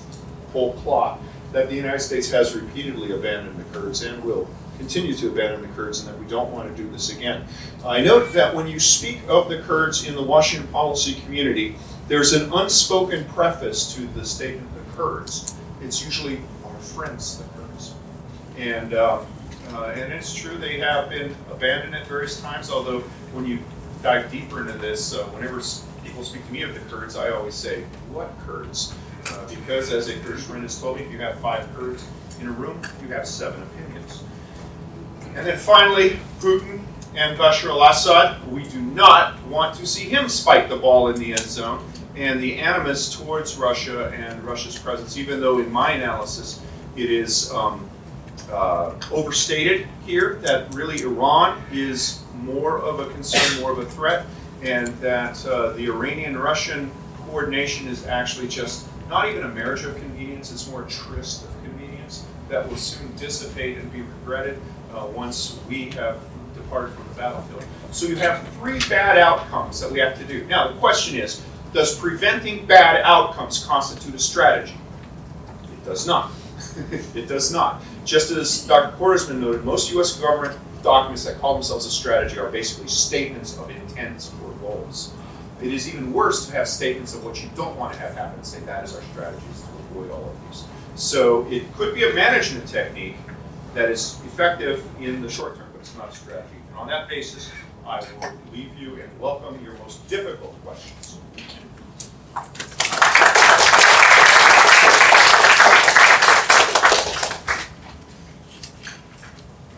whole 0.53 0.73
cloth 0.75 1.21
that 1.53 1.69
the 1.69 1.75
United 1.75 2.01
States 2.01 2.31
has 2.31 2.55
repeatedly 2.55 3.13
abandoned 3.13 3.59
the 3.59 3.79
Kurds 3.79 4.03
and 4.03 4.23
will 4.25 4.49
continue 4.79 5.15
to 5.15 5.29
abandon 5.29 5.63
the 5.63 5.69
Kurds 5.69 6.01
and 6.01 6.09
that 6.09 6.19
we 6.19 6.27
don't 6.27 6.51
want 6.51 6.75
to 6.75 6.83
do 6.83 6.91
this 6.91 7.11
again. 7.17 7.45
I 7.85 8.01
note 8.01 8.33
that 8.33 8.55
when 8.55 8.67
you 8.67 8.81
speak 8.81 9.21
of 9.29 9.49
the 9.49 9.61
Kurds 9.61 10.07
in 10.09 10.15
the 10.15 10.23
Washington 10.23 10.69
policy 10.73 11.15
community, 11.21 11.77
there's 12.09 12.33
an 12.33 12.53
unspoken 12.53 13.25
preface 13.27 13.95
to 13.95 14.07
the 14.09 14.25
statement 14.25 14.69
the 14.75 14.97
Kurds. 14.97 15.55
It's 15.83 16.05
usually 16.05 16.41
our 16.65 16.79
friends, 16.79 17.39
the 17.39 17.45
Kurds. 17.59 17.95
And, 18.59 18.95
um, 18.95 19.27
uh, 19.71 19.93
and 19.95 20.13
it's 20.13 20.35
true, 20.35 20.57
they 20.57 20.79
have 20.79 21.11
been 21.11 21.35
abandoned 21.51 21.95
at 21.95 22.07
various 22.07 22.41
times, 22.41 22.71
although 22.71 23.01
when 23.33 23.47
you 23.47 23.59
dive 24.03 24.31
deeper 24.31 24.61
into 24.61 24.75
this, 24.75 25.15
uh, 25.15 25.25
whenever 25.27 25.61
people 26.05 26.25
speak 26.25 26.45
to 26.47 26.53
me 26.53 26.63
of 26.63 26.75
the 26.75 26.81
Kurds, 26.81 27.17
I 27.17 27.31
always 27.31 27.55
say, 27.55 27.83
what 28.11 28.31
Kurds? 28.47 28.95
Because 29.49 29.93
as 29.93 30.09
a 30.09 30.17
friend 30.19 30.63
has 30.63 30.81
told 30.81 30.97
me, 30.97 31.05
if 31.05 31.13
you 31.13 31.19
have 31.19 31.39
five 31.41 31.69
Kurds 31.75 32.07
in 32.41 32.49
a 32.49 32.53
room, 32.53 32.81
you 33.01 33.09
have 33.09 33.27
seven 33.27 33.63
opinions. 33.63 34.23
And 35.35 35.47
then 35.47 35.59
finally, 35.59 36.19
Putin 36.41 36.83
and 37.15 37.39
Bashar 37.39 37.71
al-Assad, 37.71 38.51
we 38.51 38.65
do 38.65 38.81
not 38.81 39.43
want 39.47 39.75
to 39.77 39.87
see 39.87 40.09
him 40.09 40.29
spike 40.29 40.69
the 40.69 40.77
ball 40.77 41.09
in 41.09 41.17
the 41.19 41.31
end 41.31 41.41
zone. 41.41 41.85
And 42.17 42.43
the 42.43 42.59
animus 42.59 43.15
towards 43.17 43.57
Russia 43.57 44.09
and 44.11 44.43
Russia's 44.45 44.79
presence, 44.79 45.17
even 45.17 45.41
though 45.41 45.59
in 45.61 45.73
my 45.73 45.93
analysis 45.93 46.61
it 46.97 47.11
is 47.11 47.51
um, 47.53 47.89
uh, 48.51 48.95
overstated 49.11 49.87
here, 50.05 50.35
that 50.43 50.75
really 50.75 51.03
Iran 51.03 51.63
is 51.73 52.23
more 52.35 52.79
of 52.81 53.01
a 53.01 53.07
concern, 53.13 53.61
more 53.63 53.73
of 53.73 53.79
a 53.79 53.87
threat, 53.87 54.27
and 54.63 54.89
that 54.99 55.45
uh, 55.47 55.73
the 55.73 55.87
Iranian-Russian 55.87 56.91
coordination 57.27 57.89
is 57.89 58.07
actually 58.07 58.49
just 58.49 58.87
not 59.09 59.29
even 59.29 59.45
a 59.45 59.49
marriage 59.49 59.85
of 59.85 59.97
convenience, 59.97 60.53
it's 60.53 60.69
more 60.69 60.83
a 60.83 60.89
tryst 60.89 61.45
of 61.45 61.51
convenience 61.63 62.27
that 62.49 62.69
will 62.69 62.77
soon 62.77 63.15
dissipate 63.17 63.79
and 63.79 63.93
be 63.93 64.03
regretted 64.03 64.61
uh, 64.95 65.07
once 65.15 65.59
we 65.69 65.91
have 65.91 66.21
departed 66.55 66.95
from 66.95 67.09
the 67.09 67.15
battlefield. 67.15 67.65
So 67.91 68.07
you 68.07 68.17
have 68.17 68.47
three 68.55 68.79
bad 68.89 69.19
outcomes 69.19 69.81
that 69.81 69.91
we 69.91 69.99
have 70.01 70.19
to 70.19 70.25
do. 70.25 70.45
Now, 70.47 70.69
the 70.69 70.79
question 70.79 71.19
is, 71.19 71.43
does 71.73 71.99
preventing 71.99 72.67
bad 72.67 73.03
outcomes 73.03 73.65
constitute 73.65 74.15
a 74.15 74.19
strategy? 74.19 74.75
It 75.65 75.85
does 75.85 76.07
not. 76.07 76.31
it 77.15 77.27
does 77.29 77.53
not. 77.53 77.83
Just 78.05 78.31
as 78.31 78.67
Dr. 78.67 78.97
Cordesman 78.97 79.39
noted, 79.39 79.65
most 79.65 79.91
U.S. 79.93 80.19
government 80.19 80.59
documents 80.83 81.25
that 81.25 81.39
call 81.39 81.55
themselves 81.55 81.87
a 81.87 81.91
strategy 81.91 82.39
are 82.39 82.51
basically 82.51 82.89
statements 82.89 83.57
of 83.59 83.71
intents 83.71 84.33
or 84.45 84.53
goals. 84.55 85.15
It 85.63 85.73
is 85.73 85.89
even 85.89 86.13
worse 86.13 86.47
to 86.47 86.53
have 86.55 86.67
statements 86.67 87.15
of 87.15 87.25
what 87.25 87.41
you 87.41 87.49
don't 87.55 87.79
want 87.79 87.93
to 87.93 87.99
have 88.01 88.17
happen 88.17 88.35
and 88.35 88.45
say 88.45 88.59
that 88.61 88.83
is 88.83 88.97
our 88.97 89.03
strategy 89.03 89.47
is 89.53 89.61
to 89.61 89.69
avoid 89.69 90.11
all 90.11 90.25
of 90.25 90.51
these. 90.51 90.65
So 90.97 91.47
it 91.53 91.73
could 91.75 91.95
be 91.95 92.03
a 92.03 92.13
management 92.13 92.67
technique 92.67 93.15
that 93.75 93.89
is 93.89 94.19
effective 94.27 94.85
in 95.01 95.23
the 95.23 95.31
short 95.31 95.57
term, 95.57 95.69
but 95.71 95.81
it's 95.81 95.97
not 95.97 96.09
a 96.09 96.17
strategy. 96.17 96.57
And 96.71 96.79
on 96.79 96.89
that 96.89 97.09
basis, 97.09 97.49
I 97.87 98.01
will 98.01 98.33
leave 98.53 98.77
you 98.77 99.01
and 99.01 99.21
welcome 99.21 99.63
your 99.65 99.75
most 99.75 100.05
difficult 100.09 100.53
questions. 100.65 101.19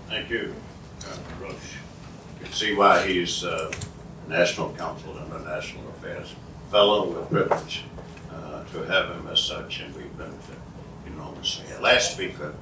Thank 0.09 0.31
you, 0.31 0.55
Colonel 1.01 1.25
Roche. 1.43 1.77
You 2.39 2.45
can 2.45 2.53
see 2.55 2.75
why 2.75 3.07
he's 3.07 3.45
uh, 3.45 3.71
National 4.29 4.73
Council 4.75 5.19
on 5.19 5.27
International 5.27 5.89
Affairs 5.91 6.35
Fellow. 6.71 7.11
We're 7.11 7.27
privileged 7.27 7.83
uh, 8.33 8.65
to 8.65 8.83
have 8.85 9.11
him 9.11 9.27
as 9.29 9.41
such, 9.41 9.81
and 9.81 9.95
we 9.95 10.05
benefit 10.17 10.59
enormously. 11.07 11.65
Our 11.75 11.83
last 11.83 12.13
speaker 12.13 12.55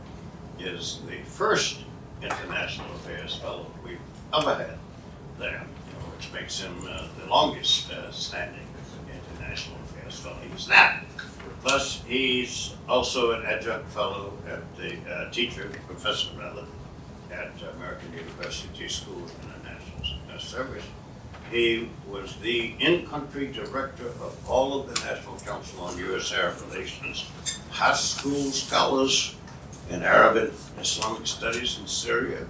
is 0.59 1.01
the 1.09 1.19
first 1.25 1.81
International 2.21 2.91
Affairs 2.97 3.37
Fellow 3.37 3.67
we've 3.85 3.99
ever 4.35 4.55
had 4.55 4.79
there, 5.39 5.65
which 6.17 6.33
makes 6.33 6.61
him 6.61 6.75
uh, 6.89 7.07
the 7.21 7.27
longest 7.27 7.91
uh, 7.93 8.11
standing 8.11 8.67
International 9.43 9.77
Affairs 9.85 10.19
Fellow. 10.21 10.37
He's 10.53 10.67
that. 10.67 11.05
Plus, 11.63 12.03
he's 12.07 12.75
also 12.89 13.33
an 13.33 13.47
adjunct 13.47 13.89
fellow 13.91 14.33
at 14.49 14.77
the 14.77 14.97
uh, 15.09 15.31
teacher, 15.31 15.71
professor 15.87 16.31
rather, 16.37 16.65
at 17.31 17.53
American 17.77 18.13
University 18.13 18.89
School 18.89 19.23
of 19.25 19.33
International 19.45 20.41
Service. 20.41 20.85
He 21.53 21.89
was 22.09 22.35
the 22.37 22.75
in-country 22.81 23.49
director 23.49 24.07
of 24.07 24.49
all 24.49 24.81
of 24.81 24.89
the 24.89 24.95
National 25.05 25.37
Council 25.41 25.83
on 25.83 25.99
U.S. 25.99 26.33
Arab 26.33 26.57
Relations, 26.71 27.27
high 27.71 27.93
school 27.93 28.51
scholars 28.51 29.35
in 29.91 30.03
Arabic 30.03 30.51
Islamic 30.81 31.27
studies 31.27 31.79
in 31.79 31.87
Syria, 31.87 32.47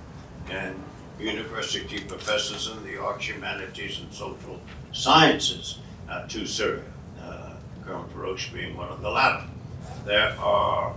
and 0.49 0.81
university 1.19 1.99
professors 1.99 2.69
in 2.69 2.81
the 2.85 2.97
arts, 2.97 3.27
humanities, 3.27 3.99
and 3.99 4.15
social 4.15 4.61
sciences 4.93 5.81
uh, 6.09 6.25
to 6.29 6.47
Syria. 6.47 6.85
Uh, 7.21 7.55
Colonel 7.85 8.09
Roche 8.15 8.53
being 8.53 8.77
one 8.77 8.89
of 8.89 9.03
the 9.03 9.11
latter. 9.11 9.49
There 10.05 10.31
are 10.39 10.95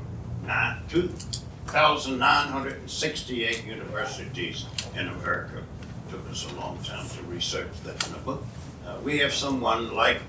2,968 0.89 3.65
universities 3.65 4.65
in 4.95 5.07
America. 5.07 5.63
Took 6.09 6.29
us 6.29 6.45
a 6.51 6.55
long 6.55 6.77
time 6.83 7.07
to 7.09 7.23
research 7.23 7.71
that 7.83 8.05
in 8.05 8.11
number. 8.13 8.37
Uh, 8.85 8.97
we 9.03 9.17
have 9.19 9.33
someone 9.33 9.95
like 9.95 10.21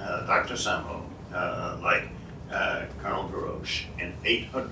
uh, 0.00 0.26
Dr. 0.26 0.56
Samuel, 0.56 1.04
uh, 1.32 1.78
like 1.80 2.08
uh, 2.50 2.86
Colonel 3.00 3.28
Des 3.28 3.36
Roches, 3.36 3.86
in 4.00 4.12
800 4.24 4.68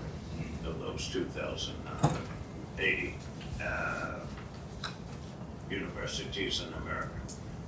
of 0.66 0.80
those 0.80 1.06
2,080 1.08 3.14
uh, 3.62 4.18
universities 5.70 6.62
in 6.66 6.74
America. 6.82 7.10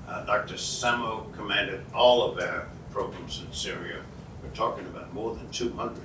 Uh, 0.09 0.25
Dr. 0.25 0.55
Samo 0.55 1.33
commanded 1.35 1.85
all 1.95 2.23
of 2.23 2.41
our 2.41 2.67
programs 2.91 3.41
in 3.41 3.53
Syria. 3.53 4.03
We're 4.43 4.51
talking 4.51 4.85
about 4.87 5.15
more 5.15 5.37
than 5.37 5.49
200 5.51 6.03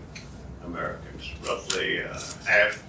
Americans, 0.64 1.32
roughly 1.44 2.04
uh, 2.04 2.14
half 2.46 2.84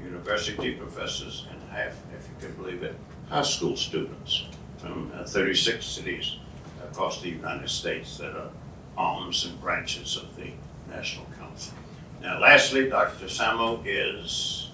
university 0.00 0.74
professors 0.74 1.46
and 1.50 1.60
half, 1.70 1.96
if 2.14 2.28
you 2.28 2.34
can 2.46 2.54
believe 2.62 2.84
it, 2.84 2.94
high 3.28 3.42
school 3.42 3.76
students 3.76 4.44
from 4.78 5.10
uh, 5.14 5.24
36 5.24 5.84
cities 5.84 6.36
across 6.84 7.22
the 7.22 7.30
United 7.30 7.68
States 7.68 8.18
that 8.18 8.36
are 8.36 8.50
arms 8.96 9.44
and 9.46 9.60
branches 9.60 10.16
of 10.16 10.34
the 10.36 10.50
National 10.88 11.26
Council. 11.38 11.74
Now, 12.22 12.38
lastly, 12.40 12.88
Dr. 12.88 13.26
Samo 13.26 13.82
is 13.84 14.70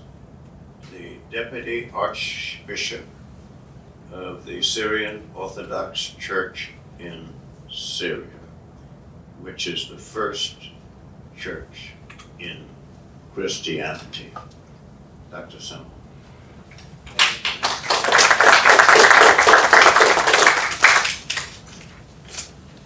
the 0.92 1.16
Deputy 1.32 1.90
Archbishop 1.94 3.04
of 4.12 4.44
the 4.44 4.60
Syrian 4.62 5.22
Orthodox 5.34 6.00
Church 6.18 6.70
in 6.98 7.28
Syria, 7.70 8.26
which 9.40 9.66
is 9.66 9.88
the 9.88 9.96
first 9.96 10.56
church 11.36 11.92
in 12.38 12.64
Christianity. 13.34 14.32
Dr. 15.30 15.58
Samo. 15.58 15.86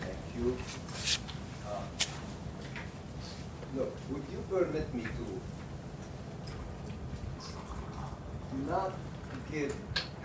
Thank 0.00 0.16
you. 0.36 0.56
Uh, 1.66 1.80
Look, 3.76 3.92
would 4.10 4.22
you 4.30 4.33
permit 4.50 4.92
me 4.94 5.02
to 5.02 5.40
not 8.66 8.92
give 9.50 9.74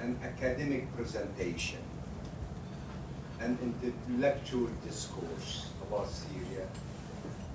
an 0.01 0.19
academic 0.23 0.93
presentation, 0.95 1.79
an 3.39 3.57
intellectual 3.61 4.67
discourse 4.85 5.67
about 5.87 6.09
Syria, 6.09 6.67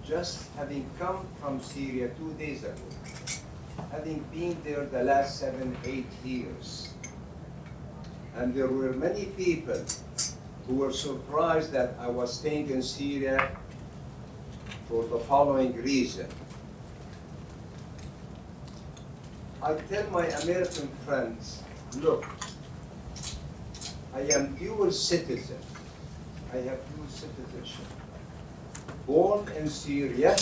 just 0.05 0.49
having 0.57 0.89
come 0.99 1.27
from 1.41 1.61
Syria 1.61 2.11
two 2.19 2.33
days 2.35 2.65
ago, 2.65 2.89
having 3.91 4.25
been 4.33 4.57
there 4.65 4.85
the 4.87 5.03
last 5.05 5.39
seven, 5.41 5.77
eight 5.85 6.11
years, 6.25 6.93
and 8.37 8.55
there 8.55 8.69
were 8.69 8.93
many 8.93 9.27
people 9.37 9.81
who 10.67 10.75
were 10.77 10.93
surprised 10.93 11.73
that 11.73 11.95
I 11.99 12.09
was 12.09 12.33
staying 12.33 12.71
in 12.71 12.83
Syria 12.83 13.57
for 14.89 15.05
the 15.05 15.19
following 15.19 15.75
reason. 15.83 16.27
I 19.65 19.73
tell 19.89 20.05
my 20.11 20.27
American 20.45 20.89
friends, 21.07 21.63
look, 21.97 22.27
I 24.15 24.21
am 24.37 24.55
dual 24.57 24.93
citizen. 24.93 25.57
I 26.53 26.57
have 26.69 26.79
dual 26.93 27.09
citizenship. 27.09 27.87
Born 29.07 29.49
in 29.57 29.71
Syria, 29.71 30.37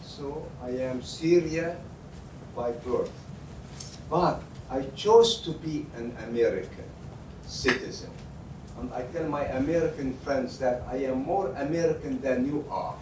so 0.00 0.46
I 0.62 0.70
am 0.78 1.02
Syria 1.02 1.76
by 2.54 2.70
birth. 2.86 3.10
But 4.08 4.40
I 4.70 4.82
chose 4.94 5.42
to 5.42 5.50
be 5.50 5.84
an 5.96 6.16
American 6.28 6.86
citizen. 7.48 8.10
And 8.78 8.92
I 8.92 9.02
tell 9.10 9.26
my 9.26 9.42
American 9.58 10.14
friends 10.22 10.56
that 10.60 10.86
I 10.88 11.02
am 11.10 11.24
more 11.24 11.48
American 11.58 12.20
than 12.20 12.46
you 12.46 12.64
are. 12.70 12.94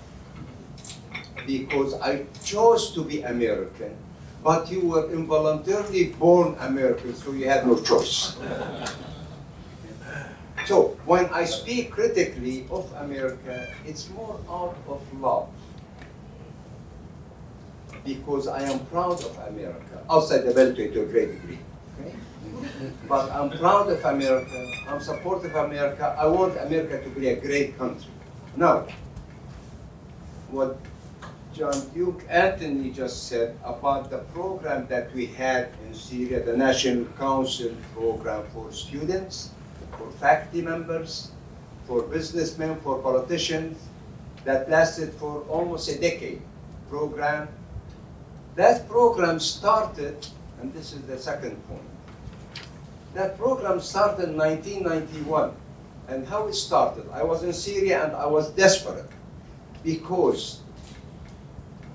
Because 1.46 2.00
I 2.00 2.24
chose 2.42 2.92
to 2.94 3.04
be 3.04 3.20
American, 3.20 3.94
but 4.43 4.70
you 4.70 4.80
were 4.80 5.12
involuntarily 5.12 6.11
born 6.18 6.57
American, 6.61 7.14
so 7.14 7.32
you 7.32 7.49
had 7.49 7.66
no 7.66 7.80
choice. 7.80 8.36
So 10.66 10.99
when 11.07 11.26
I 11.26 11.45
speak 11.45 11.90
critically 11.90 12.66
of 12.70 12.93
America, 12.99 13.68
it's 13.86 14.09
more 14.11 14.38
out 14.49 14.76
of 14.88 15.01
love. 15.20 15.49
Because 18.05 18.49
I 18.49 18.62
am 18.62 18.80
proud 18.86 19.22
of 19.22 19.38
America, 19.49 20.03
outside 20.11 20.43
the 20.43 20.53
Beltway 20.53 20.93
to 20.93 21.03
a 21.03 21.07
great 21.07 21.40
degree. 21.40 21.59
But 23.09 23.30
I'm 23.30 23.51
proud 23.51 23.90
of 23.90 24.05
America, 24.05 24.72
I'm 24.88 25.01
supportive 25.01 25.55
of 25.55 25.66
America, 25.66 26.16
I 26.18 26.26
want 26.26 26.57
America 26.59 27.03
to 27.03 27.11
be 27.11 27.28
a 27.28 27.36
great 27.36 27.78
country. 27.78 28.11
Now, 28.57 28.86
what 30.51 30.78
John 31.55 31.86
Duke 31.92 32.24
Anthony 32.30 32.90
just 32.90 33.28
said 33.28 33.59
about 33.62 34.09
the 34.09 34.18
program 34.32 34.86
that 34.88 35.14
we 35.14 35.26
had 35.26 35.68
in 35.86 35.92
Syria, 35.92 36.42
the 36.42 36.57
National 36.57 37.05
Council 37.18 37.70
program 37.94 38.44
for 38.55 38.72
students, 38.72 39.50
for 39.98 40.11
faculty 40.12 40.62
members, 40.62 41.30
for 41.86 42.03
businessmen, 42.03 42.80
for 42.80 43.03
politicians, 43.03 43.76
that 44.44 44.70
lasted 44.70 45.12
for 45.14 45.42
almost 45.42 45.90
a 45.90 46.00
decade 46.00 46.40
program. 46.88 47.48
That 48.57 48.88
program 48.88 49.38
started, 49.38 50.26
and 50.61 50.72
this 50.72 50.94
is 50.94 51.03
the 51.03 51.18
second 51.18 51.57
point. 51.68 51.84
That 53.12 53.36
program 53.36 53.80
started 53.80 54.30
in 54.30 54.38
1991. 54.38 55.53
And 56.09 56.26
how 56.26 56.48
it 56.48 56.55
started? 56.55 57.05
I 57.12 57.22
was 57.22 57.42
in 57.42 57.53
Syria 57.53 58.05
and 58.05 58.16
I 58.16 58.26
was 58.26 58.50
desperate 58.50 59.09
because 59.84 60.61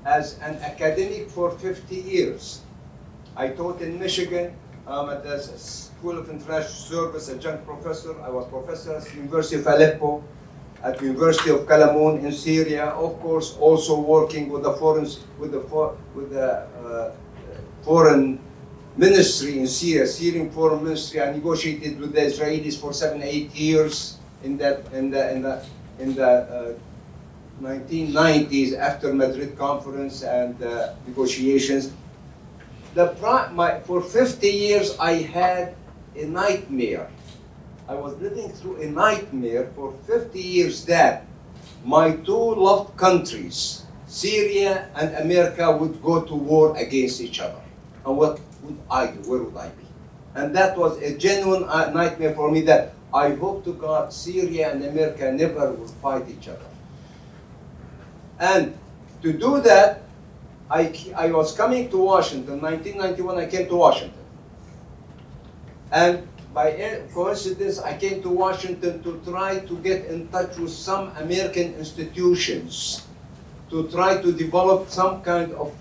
as 0.07 0.39
an 0.39 0.55
academic 0.63 1.29
for 1.29 1.51
50 1.51 1.95
years, 1.95 2.61
I 3.35 3.49
taught 3.49 3.81
in 3.81 3.99
Michigan, 3.99 4.55
um, 4.87 5.09
at 5.09 5.21
the 5.23 5.37
School 5.37 6.17
of 6.17 6.29
International 6.29 6.71
Service, 6.71 7.27
adjunct 7.27 7.67
professor. 7.67 8.15
I 8.21 8.29
was 8.29 8.47
professor 8.47 8.95
at 8.95 9.03
the 9.03 9.15
University 9.17 9.57
of 9.57 9.67
Aleppo, 9.67 10.23
at 10.81 10.97
the 10.97 11.05
University 11.07 11.49
of 11.49 11.67
Kalamoun 11.67 12.23
in 12.23 12.31
Syria. 12.31 12.85
Of 12.85 13.19
course, 13.19 13.57
also 13.59 13.99
working 13.99 14.49
with 14.49 14.63
the 14.63 14.73
foreign, 14.73 15.07
with 15.39 15.51
the, 15.51 15.59
with 16.15 16.31
the 16.31 16.63
uh, 16.79 17.11
foreign 17.83 18.39
ministry 18.95 19.59
in 19.59 19.67
Syria, 19.67 20.07
Syrian 20.07 20.49
foreign 20.51 20.85
ministry. 20.85 21.21
I 21.21 21.31
negotiated 21.31 21.99
with 21.99 22.13
the 22.13 22.21
Israelis 22.21 22.79
for 22.79 22.93
seven, 22.93 23.21
eight 23.23 23.53
years 23.53 24.17
in 24.41 24.57
that, 24.57 24.87
in 24.93 25.11
the, 25.11 25.33
in 25.33 25.41
the, 25.41 25.65
in 25.99 26.15
the 26.15 26.29
uh, 26.29 26.73
1990s 27.61 28.77
after 28.77 29.13
Madrid 29.13 29.57
conference 29.57 30.21
and 30.21 30.61
uh, 30.61 30.93
negotiations. 31.07 31.91
The 32.93 33.07
pri- 33.19 33.49
my, 33.51 33.79
for 33.81 34.01
50 34.01 34.47
years 34.47 34.97
I 34.99 35.13
had 35.13 35.75
a 36.15 36.25
nightmare. 36.25 37.09
I 37.87 37.95
was 37.95 38.17
living 38.19 38.49
through 38.49 38.81
a 38.81 38.87
nightmare 38.87 39.71
for 39.75 39.93
50 40.05 40.39
years 40.39 40.85
that 40.85 41.25
my 41.85 42.11
two 42.11 42.55
loved 42.55 42.97
countries, 42.97 43.85
Syria 44.07 44.89
and 44.95 45.15
America, 45.15 45.71
would 45.71 46.01
go 46.01 46.21
to 46.21 46.35
war 46.35 46.75
against 46.77 47.21
each 47.21 47.39
other. 47.39 47.61
And 48.05 48.17
what 48.17 48.39
would 48.61 48.77
I 48.91 49.07
do? 49.07 49.19
Where 49.29 49.43
would 49.43 49.57
I 49.57 49.69
be? 49.69 49.85
And 50.35 50.55
that 50.55 50.77
was 50.77 51.01
a 51.01 51.17
genuine 51.17 51.63
uh, 51.63 51.89
nightmare 51.91 52.35
for 52.35 52.51
me 52.51 52.61
that 52.61 52.93
I 53.13 53.33
hope 53.33 53.63
to 53.65 53.73
God 53.73 54.13
Syria 54.13 54.71
and 54.71 54.83
America 54.83 55.31
never 55.31 55.71
will 55.71 55.87
fight 55.87 56.27
each 56.29 56.47
other. 56.47 56.65
And 58.39 58.77
to 59.21 59.33
do 59.33 59.61
that, 59.61 60.03
I, 60.69 60.93
I 61.15 61.31
was 61.31 61.55
coming 61.55 61.89
to 61.89 61.97
Washington, 61.97 62.61
1991, 62.61 63.37
I 63.37 63.45
came 63.45 63.67
to 63.69 63.75
Washington. 63.75 64.25
And 65.91 66.27
by 66.53 67.01
coincidence, 67.13 67.79
I 67.79 67.95
came 67.97 68.21
to 68.23 68.29
Washington 68.29 69.01
to 69.03 69.21
try 69.25 69.59
to 69.59 69.77
get 69.79 70.05
in 70.05 70.27
touch 70.29 70.57
with 70.57 70.71
some 70.71 71.15
American 71.17 71.73
institutions 71.75 73.07
to 73.69 73.87
try 73.89 74.21
to 74.21 74.31
develop 74.31 74.89
some 74.89 75.21
kind 75.21 75.51
of 75.53 75.73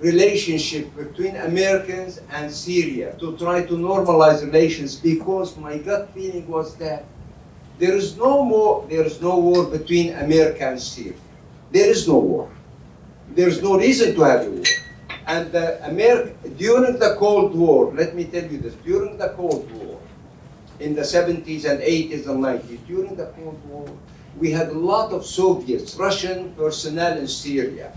relationship 0.00 0.94
between 0.94 1.34
Americans 1.36 2.20
and 2.30 2.50
Syria, 2.50 3.16
to 3.18 3.36
try 3.36 3.66
to 3.66 3.74
normalize 3.74 4.44
relations 4.44 4.94
because 4.94 5.56
my 5.56 5.78
gut 5.78 6.10
feeling 6.14 6.46
was 6.46 6.76
that 6.76 7.04
there 7.78 7.94
is 7.94 8.16
no 8.16 8.44
more, 8.44 8.86
there 8.88 9.04
is 9.04 9.20
no 9.20 9.38
war 9.38 9.64
between 9.64 10.14
America 10.14 10.68
and 10.68 10.80
Syria. 10.80 11.14
There 11.70 11.88
is 11.88 12.08
no 12.08 12.18
war. 12.18 12.50
There 13.34 13.48
is 13.48 13.62
no 13.62 13.78
reason 13.78 14.14
to 14.14 14.22
have 14.22 14.46
a 14.46 14.50
war. 14.50 14.64
And 15.26 15.54
America, 15.84 16.32
during 16.56 16.98
the 16.98 17.14
Cold 17.18 17.54
War, 17.54 17.92
let 17.94 18.14
me 18.14 18.24
tell 18.24 18.44
you 18.44 18.58
this, 18.58 18.74
during 18.84 19.18
the 19.18 19.28
Cold 19.36 19.70
War, 19.72 20.00
in 20.80 20.94
the 20.94 21.02
70s 21.02 21.64
and 21.68 21.80
80s 21.80 22.26
and 22.28 22.42
90s, 22.42 22.86
during 22.86 23.14
the 23.14 23.26
Cold 23.36 23.60
War, 23.68 23.86
we 24.38 24.50
had 24.50 24.68
a 24.68 24.78
lot 24.78 25.12
of 25.12 25.26
Soviets, 25.26 25.96
Russian 25.96 26.54
personnel 26.54 27.18
in 27.18 27.28
Syria. 27.28 27.92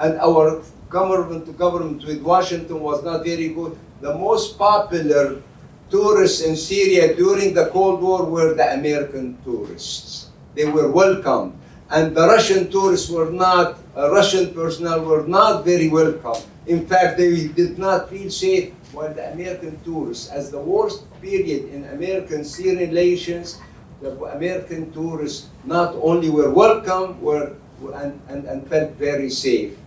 And 0.00 0.18
our 0.18 0.62
government 0.88 1.46
to 1.46 1.52
government 1.52 2.04
with 2.04 2.22
Washington 2.22 2.80
was 2.80 3.04
not 3.04 3.24
very 3.24 3.48
good. 3.48 3.78
The 4.00 4.14
most 4.14 4.58
popular 4.58 5.42
tourists 5.90 6.42
in 6.42 6.56
Syria 6.56 7.14
during 7.14 7.54
the 7.54 7.66
Cold 7.66 8.02
War 8.02 8.24
were 8.24 8.54
the 8.54 8.74
American 8.74 9.38
tourists. 9.44 10.30
They 10.54 10.64
were 10.64 10.90
welcomed. 10.90 11.54
and 11.90 12.16
the 12.16 12.26
Russian 12.26 12.70
tourists 12.70 13.08
were 13.08 13.30
not, 13.30 13.78
uh, 13.96 14.10
Russian 14.10 14.52
personnel 14.52 15.04
were 15.04 15.26
not 15.26 15.64
very 15.64 15.88
welcome. 15.88 16.42
In 16.66 16.86
fact, 16.86 17.16
they 17.16 17.46
did 17.48 17.78
not 17.78 18.10
feel 18.10 18.30
safe 18.30 18.72
while 18.92 19.12
the 19.14 19.30
American 19.32 19.78
tourists, 19.84 20.28
as 20.30 20.50
the 20.50 20.58
worst 20.58 21.04
period 21.22 21.70
in 21.70 21.84
American 21.94 22.44
Syrian 22.44 22.78
relations, 22.78 23.60
the 24.00 24.10
American 24.34 24.92
tourists 24.92 25.46
not 25.64 25.94
only 26.02 26.28
were 26.28 26.50
welcome, 26.50 27.20
were, 27.20 27.54
and, 27.94 28.20
and, 28.28 28.44
and 28.46 28.66
felt 28.68 28.90
very 28.92 29.30
safe 29.30 29.78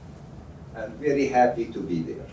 and 0.76 0.93
very 0.95 1.28
happy 1.28 1.66
to 1.66 1.80
be 1.80 2.02
there. 2.02 2.26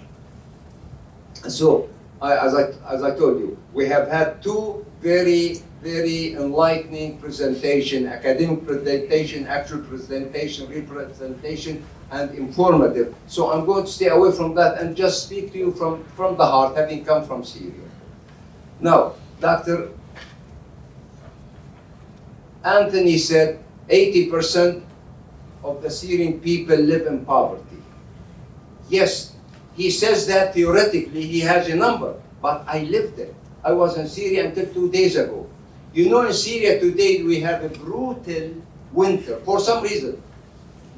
So, 1.50 1.88
as, 2.22 2.54
I, 2.54 2.62
as 2.92 3.02
I 3.02 3.14
told 3.16 3.38
you, 3.38 3.58
we 3.72 3.86
have 3.86 4.08
had 4.08 4.42
two 4.42 4.84
very, 5.00 5.62
very 5.82 6.34
enlightening 6.34 7.18
presentation, 7.18 8.06
academic 8.06 8.66
presentation, 8.66 9.46
actual 9.46 9.80
presentation, 9.80 10.68
representation, 10.68 11.84
and 12.10 12.34
informative. 12.34 13.14
So 13.26 13.52
I'm 13.52 13.66
going 13.66 13.84
to 13.84 13.90
stay 13.90 14.08
away 14.08 14.32
from 14.32 14.54
that 14.54 14.80
and 14.80 14.96
just 14.96 15.26
speak 15.26 15.52
to 15.52 15.58
you 15.58 15.72
from, 15.72 16.04
from 16.16 16.36
the 16.36 16.46
heart, 16.46 16.76
having 16.76 17.04
come 17.04 17.26
from 17.26 17.44
Syria. 17.44 17.86
Now, 18.80 19.14
Dr. 19.40 19.90
Anthony 22.64 23.18
said 23.18 23.62
80% 23.88 24.82
of 25.62 25.82
the 25.82 25.90
Syrian 25.90 26.40
people 26.40 26.76
live 26.76 27.06
in 27.06 27.24
poverty. 27.24 27.82
Yes, 28.88 29.35
he 29.76 29.90
says 29.90 30.26
that 30.26 30.54
theoretically, 30.54 31.22
he 31.22 31.40
has 31.40 31.68
a 31.68 31.76
number, 31.76 32.14
but 32.40 32.64
I 32.66 32.84
lived 32.84 33.18
it. 33.18 33.34
I 33.62 33.72
was 33.72 33.98
in 33.98 34.08
Syria 34.08 34.46
until 34.48 34.66
two 34.72 34.90
days 34.90 35.16
ago. 35.16 35.46
You 35.92 36.08
know, 36.08 36.26
in 36.26 36.32
Syria 36.32 36.80
today, 36.80 37.22
we 37.22 37.40
have 37.40 37.62
a 37.62 37.68
brutal 37.68 38.54
winter 38.92 39.36
for 39.44 39.60
some 39.60 39.82
reason. 39.82 40.22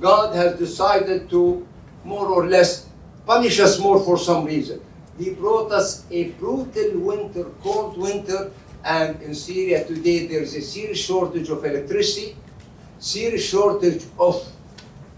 God 0.00 0.34
has 0.34 0.58
decided 0.58 1.28
to 1.30 1.66
more 2.04 2.26
or 2.26 2.46
less 2.46 2.86
punish 3.26 3.58
us 3.58 3.78
more 3.78 3.98
for 4.04 4.16
some 4.16 4.44
reason. 4.44 4.80
He 5.18 5.30
brought 5.30 5.72
us 5.72 6.06
a 6.10 6.30
brutal 6.38 7.00
winter, 7.00 7.44
cold 7.62 7.98
winter, 7.98 8.52
and 8.84 9.20
in 9.22 9.34
Syria 9.34 9.84
today 9.84 10.26
there's 10.26 10.54
a 10.54 10.62
serious 10.62 10.98
shortage 10.98 11.48
of 11.48 11.64
electricity, 11.64 12.36
serious 13.00 13.44
shortage 13.44 14.04
of 14.18 14.46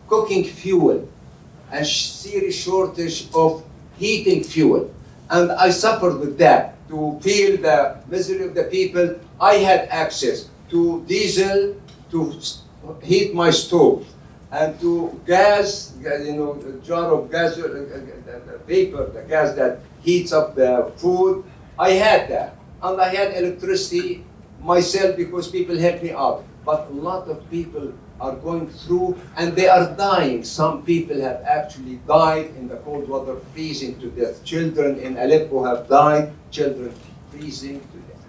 cooking 0.09 0.45
fuel, 0.45 1.07
and 1.73 1.87
serious 1.87 2.57
shortage 2.57 3.29
of 3.35 3.65
heating 3.97 4.43
fuel. 4.43 4.93
And 5.31 5.53
I 5.53 5.71
suffered 5.71 6.19
with 6.19 6.39
that 6.39 6.77
to 6.89 7.19
feel 7.23 7.57
the 7.59 7.99
misery 8.09 8.45
of 8.45 8.55
the 8.55 8.65
people. 8.65 9.15
I 9.41 9.55
had 9.55 9.89
access 9.89 10.49
to 10.71 11.05
diesel 11.07 11.77
to 12.11 12.35
heat 13.03 13.35
my 13.35 13.51
stove 13.51 14.07
and 14.51 14.79
to 14.81 15.21
gas, 15.27 15.95
you 16.03 16.35
know, 16.35 16.59
a 16.59 16.73
jar 16.85 17.15
of 17.15 17.31
gas, 17.31 17.57
uh, 17.59 17.63
uh, 17.71 18.59
vapor, 18.67 19.11
the 19.15 19.23
gas 19.23 19.55
that 19.55 19.79
heats 20.03 20.33
up 20.33 20.57
the 20.57 20.91
food. 20.97 21.45
I 21.79 21.93
had 21.93 22.29
that. 22.31 22.57
And 22.83 23.01
I 23.01 23.15
had 23.15 23.37
electricity 23.37 24.25
myself 24.61 25.17
because 25.17 25.49
people 25.49 25.79
helped 25.79 26.03
me 26.03 26.11
out. 26.11 26.45
But 26.65 26.89
a 26.91 26.95
lot 26.95 27.29
of 27.29 27.49
people 27.51 27.93
are 28.21 28.37
going 28.37 28.69
through 28.69 29.19
and 29.37 29.57
they 29.57 29.69
are 29.69 29.97
dying. 29.97 30.45
Some 30.45 30.83
people 30.83 31.21
have 31.21 31.43
actually 31.45 32.01
died 32.07 32.53
in 32.59 32.69
the 32.69 32.77
cold 32.77 33.09
water, 33.09 33.37
freezing 33.53 33.99
to 34.01 34.11
death. 34.11 34.45
Children 34.45 34.99
in 34.99 35.17
Aleppo 35.17 35.65
have 35.65 35.89
died, 35.89 36.33
children 36.51 36.93
freezing 37.31 37.81
to 37.81 37.99
death. 38.09 38.25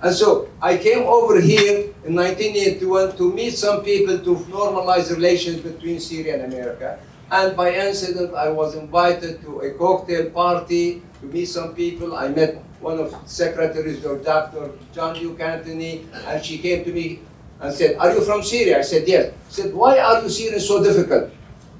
And 0.00 0.14
so 0.14 0.48
I 0.62 0.76
came 0.76 1.04
over 1.04 1.40
here 1.40 1.90
in 2.06 2.14
1981 2.14 3.16
to 3.16 3.32
meet 3.32 3.54
some 3.54 3.82
people 3.82 4.18
to 4.18 4.36
normalize 4.46 5.10
relations 5.10 5.60
between 5.60 6.00
Syria 6.00 6.42
and 6.42 6.52
America. 6.52 6.98
And 7.30 7.56
by 7.56 7.74
incident, 7.74 8.34
I 8.34 8.48
was 8.48 8.74
invited 8.74 9.42
to 9.42 9.60
a 9.60 9.72
cocktail 9.74 10.30
party 10.30 11.02
to 11.20 11.26
meet 11.26 11.46
some 11.46 11.74
people. 11.74 12.16
I 12.16 12.28
met 12.28 12.62
one 12.80 12.98
of 12.98 13.14
secretaries 13.26 14.04
of 14.04 14.24
Dr. 14.24 14.70
John 14.94 15.14
Duke 15.18 15.40
Anthony, 15.40 16.06
and 16.26 16.44
she 16.44 16.58
came 16.58 16.84
to 16.84 16.92
me 16.92 17.20
and 17.60 17.74
said, 17.74 17.96
Are 17.98 18.12
you 18.12 18.20
from 18.22 18.42
Syria? 18.42 18.78
I 18.78 18.82
said, 18.82 19.08
Yes. 19.08 19.32
She 19.50 19.62
said, 19.62 19.74
Why 19.74 19.98
are 19.98 20.22
you 20.22 20.28
Syrians 20.28 20.66
so 20.66 20.82
difficult? 20.82 21.30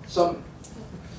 Some 0.07 0.43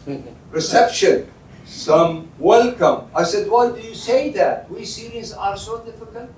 reception, 0.52 1.32
some 1.66 2.30
welcome. 2.40 3.10
I 3.16 3.24
said, 3.24 3.50
Why 3.50 3.72
do 3.72 3.80
you 3.82 3.96
say 3.96 4.32
that? 4.34 4.70
We 4.70 4.86
Syrians 4.86 5.34
are 5.34 5.58
so 5.58 5.80
difficult. 5.84 6.30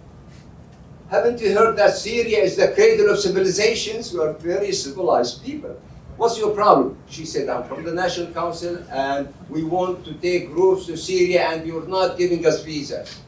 Haven't 1.10 1.42
you 1.42 1.54
heard 1.54 1.76
that 1.78 1.96
Syria 1.98 2.40
is 2.40 2.56
the 2.56 2.70
cradle 2.70 3.10
of 3.10 3.20
civilizations? 3.20 4.14
We 4.14 4.20
are 4.22 4.32
very 4.34 4.72
civilized 4.72 5.44
people. 5.44 5.76
What's 6.16 6.38
your 6.38 6.54
problem? 6.56 6.98
She 7.10 7.26
said, 7.26 7.50
I'm 7.50 7.64
from 7.68 7.84
the 7.84 7.92
National 7.92 8.32
Council 8.32 8.78
and 8.90 9.34
we 9.50 9.64
want 9.64 10.06
to 10.06 10.14
take 10.14 10.54
groups 10.54 10.86
to 10.86 10.96
Syria 10.96 11.50
and 11.50 11.68
you're 11.68 11.88
not 11.88 12.18
giving 12.18 12.46
us 12.46 12.64
visas. 12.64 13.20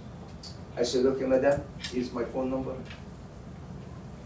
I 0.77 0.83
said, 0.83 1.05
okay, 1.07 1.25
madam, 1.25 1.61
here's 1.91 2.13
my 2.13 2.23
phone 2.23 2.51
number. 2.51 2.73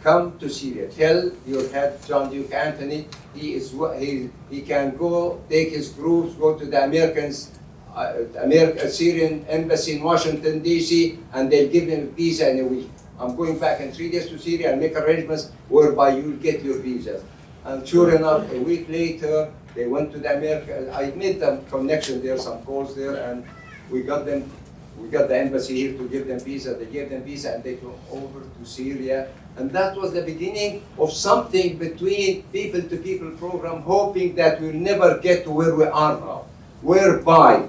Come 0.08 0.40
to 0.40 0.48
Syria. 0.48 0.88
Tell 0.88 1.30
your 1.46 1.68
head, 1.68 2.00
John 2.08 2.32
Duke 2.32 2.54
Anthony, 2.54 3.10
he 3.36 3.56
is 3.56 3.76
he, 4.00 4.30
he 4.50 4.62
can 4.62 4.96
go 4.96 5.42
take 5.50 5.72
his 5.72 5.90
groups, 5.90 6.34
go 6.36 6.58
to 6.58 6.64
the 6.66 6.82
Americans, 6.82 7.52
uh, 7.94 8.24
American 8.40 8.90
Syrian 8.90 9.46
embassy 9.50 9.98
in 9.98 10.04
Washington 10.04 10.64
D.C. 10.64 11.20
and 11.34 11.52
they'll 11.52 11.68
give 11.70 11.90
him 11.90 12.08
a 12.08 12.12
visa 12.16 12.50
in 12.50 12.60
a 12.60 12.64
week. 12.64 12.90
I'm 13.20 13.36
going 13.36 13.60
back 13.60 13.82
in 13.82 13.92
three 13.92 14.10
days 14.10 14.30
to 14.30 14.40
Syria 14.40 14.72
and 14.72 14.80
make 14.80 14.96
arrangements 14.96 15.52
whereby 15.68 16.16
you'll 16.16 16.40
get 16.40 16.64
your 16.64 16.80
visas. 16.80 17.22
And 17.66 17.86
sure 17.86 18.16
enough, 18.16 18.50
a 18.54 18.60
week 18.62 18.88
later, 18.88 19.52
they 19.76 19.88
went 19.88 20.14
to 20.14 20.20
the 20.20 20.38
America. 20.38 20.90
I 20.96 21.12
made 21.20 21.42
them 21.42 21.66
connection 21.66 22.24
there, 22.24 22.38
some 22.38 22.64
calls 22.64 22.96
there, 22.96 23.16
and 23.30 23.44
we 23.92 24.04
got 24.04 24.26
them. 24.26 24.50
We 24.98 25.10
got 25.10 25.28
the 25.28 25.38
embassy 25.38 25.76
here 25.76 25.98
to 25.98 26.08
give 26.08 26.28
them 26.28 26.40
visa. 26.40 26.76
They 26.76 26.86
gave 26.86 27.10
them 27.10 27.24
visa, 27.24 27.56
and 27.56 27.62
they 27.62 27.76
go 27.76 27.94
over 28.10 28.40
to 28.40 28.66
Syria. 28.66 29.28
And 29.58 29.72
that 29.72 29.98
was 29.98 30.14
the 30.14 30.22
beginning 30.22 30.86
of 30.98 31.12
something 31.12 31.78
between 31.78 32.44
people-to-people 32.54 33.32
program, 33.32 33.82
hoping 33.82 34.36
that 34.36 34.62
we'll 34.62 34.74
never 34.74 35.18
get 35.18 35.44
to 35.46 35.52
where 35.52 35.76
we 35.76 35.86
are 35.86 36.20
now. 36.20 36.46
Whereby, 36.82 37.68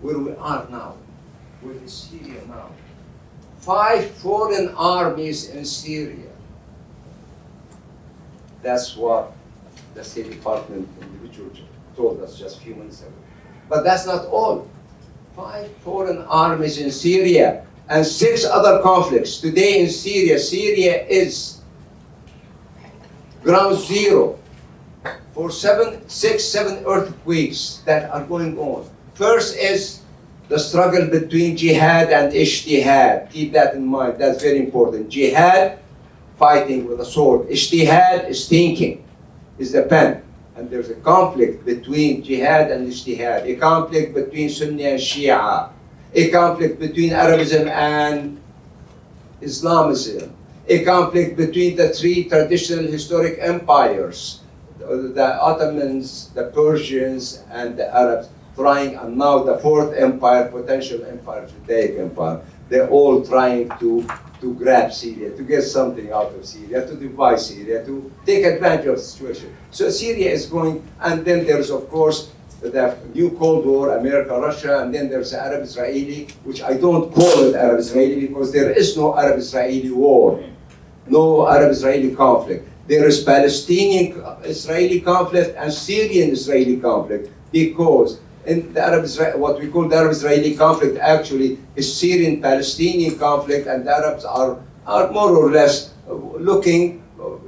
where 0.00 0.18
we 0.18 0.32
are 0.36 0.66
now, 0.70 0.94
in 1.62 1.88
Syria 1.88 2.40
now. 2.46 2.70
Five 3.58 4.08
foreign 4.12 4.68
armies 4.76 5.50
in 5.50 5.64
Syria 5.64 6.26
that's 8.66 8.96
what 8.96 9.32
the 9.94 10.02
State 10.02 10.28
Department 10.28 10.88
individual 11.00 11.50
told 11.94 12.20
us 12.20 12.36
just 12.36 12.58
a 12.58 12.60
few 12.60 12.74
minutes 12.74 13.02
ago. 13.02 13.12
But 13.68 13.84
that's 13.84 14.06
not 14.06 14.26
all. 14.26 14.68
Five 15.36 15.70
foreign 15.86 16.22
armies 16.22 16.78
in 16.78 16.90
Syria 16.90 17.64
and 17.88 18.06
six 18.06 18.44
other 18.44 18.82
conflicts. 18.82 19.38
Today 19.38 19.80
in 19.80 19.88
Syria, 19.88 20.38
Syria 20.38 21.06
is 21.06 21.60
ground 23.42 23.78
zero 23.78 24.38
for 25.32 25.50
seven, 25.50 26.06
six, 26.08 26.44
seven 26.44 26.82
earthquakes 26.86 27.82
that 27.86 28.10
are 28.10 28.24
going 28.24 28.58
on. 28.58 28.88
First 29.14 29.56
is 29.56 30.02
the 30.48 30.58
struggle 30.58 31.06
between 31.06 31.56
jihad 31.56 32.10
and 32.10 32.32
ijtihad. 32.32 33.30
Keep 33.30 33.52
that 33.52 33.74
in 33.74 33.86
mind. 33.86 34.18
That's 34.18 34.42
very 34.42 34.58
important. 34.58 35.08
Jihad 35.08 35.78
fighting 36.38 36.86
with 36.86 37.00
a 37.00 37.04
sword. 37.04 37.48
Ijtihad 37.48 38.28
is 38.28 38.48
thinking, 38.48 39.04
is 39.58 39.72
the 39.72 39.82
pen. 39.82 40.22
And 40.56 40.70
there's 40.70 40.88
a 40.88 40.94
conflict 40.94 41.64
between 41.66 42.22
jihad 42.22 42.70
and 42.70 42.88
ijtihad, 42.88 43.44
a 43.44 43.56
conflict 43.56 44.14
between 44.14 44.48
Sunni 44.48 44.84
and 44.84 45.00
Shia, 45.00 45.70
a 46.14 46.30
conflict 46.30 46.78
between 46.78 47.12
Arabism 47.12 47.68
and 47.68 48.40
Islamism, 49.40 50.34
a 50.68 50.84
conflict 50.84 51.36
between 51.36 51.76
the 51.76 51.90
three 51.90 52.24
traditional 52.28 52.86
historic 52.86 53.38
empires, 53.40 54.40
the 54.78 55.38
Ottomans, 55.40 56.30
the 56.34 56.44
Persians, 56.50 57.42
and 57.50 57.76
the 57.76 57.94
Arabs, 57.94 58.28
trying, 58.54 58.96
and 58.96 59.16
now 59.16 59.42
the 59.42 59.58
fourth 59.58 59.94
empire, 59.94 60.48
potential 60.48 61.04
empire, 61.04 61.46
Judaic 61.46 61.98
empire, 61.98 62.40
they're 62.68 62.88
all 62.88 63.24
trying 63.24 63.68
to 63.78 64.06
to 64.40 64.52
grab 64.54 64.92
Syria, 64.92 65.34
to 65.34 65.42
get 65.42 65.62
something 65.62 66.12
out 66.12 66.34
of 66.34 66.44
Syria, 66.44 66.86
to 66.86 66.94
divide 66.94 67.40
Syria, 67.40 67.84
to 67.86 68.12
take 68.26 68.44
advantage 68.44 68.86
of 68.86 68.96
the 68.96 69.02
situation. 69.02 69.56
So 69.70 69.88
Syria 69.88 70.30
is 70.30 70.44
going, 70.44 70.86
and 71.00 71.24
then 71.24 71.46
there's 71.46 71.70
of 71.70 71.88
course 71.88 72.32
the 72.60 72.96
new 73.14 73.30
Cold 73.38 73.66
War, 73.66 73.98
America, 73.98 74.38
Russia, 74.38 74.80
and 74.80 74.94
then 74.94 75.08
there's 75.08 75.30
the 75.30 75.40
Arab-Israeli, 75.40 76.28
which 76.44 76.62
I 76.62 76.74
don't 76.74 77.12
call 77.12 77.44
it 77.44 77.54
Arab-Israeli 77.54 78.28
because 78.28 78.52
there 78.52 78.70
is 78.70 78.96
no 78.96 79.16
Arab-Israeli 79.16 79.90
war, 79.90 80.42
no 81.06 81.46
Arab-Israeli 81.48 82.14
conflict. 82.14 82.68
There 82.88 83.06
is 83.06 83.22
Palestinian-Israeli 83.24 85.00
conflict 85.00 85.56
and 85.58 85.72
Syrian-Israeli 85.72 86.78
conflict 86.78 87.30
because 87.50 88.20
in 88.46 88.72
the 88.72 88.80
Arab 88.80 89.06
what 89.36 89.58
we 89.58 89.68
call 89.68 89.88
the 89.88 89.96
Arab-Israeli 89.96 90.54
conflict 90.54 90.98
actually 90.98 91.58
is 91.74 91.92
Syrian-Palestinian 91.92 93.18
conflict, 93.18 93.66
and 93.66 93.86
the 93.86 93.90
Arabs 93.90 94.24
are, 94.24 94.58
are 94.86 95.10
more 95.10 95.36
or 95.36 95.50
less 95.50 95.92
looking, 96.06 97.02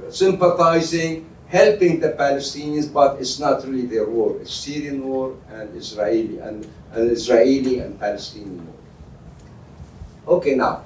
sympathizing, 0.09 1.28
helping 1.49 1.99
the 1.99 2.13
Palestinians, 2.13 2.93
but 2.93 3.19
it's 3.19 3.39
not 3.39 3.65
really 3.65 3.85
their 3.85 4.05
war. 4.05 4.37
It's 4.39 4.53
Syrian 4.53 5.03
war 5.03 5.35
and 5.49 5.75
Israeli 5.75 6.37
and, 6.37 6.69
and 6.93 7.11
Israeli 7.11 7.79
and 7.79 7.99
Palestinian 7.99 8.65
war. 8.65 10.37
Okay, 10.37 10.53
now, 10.53 10.85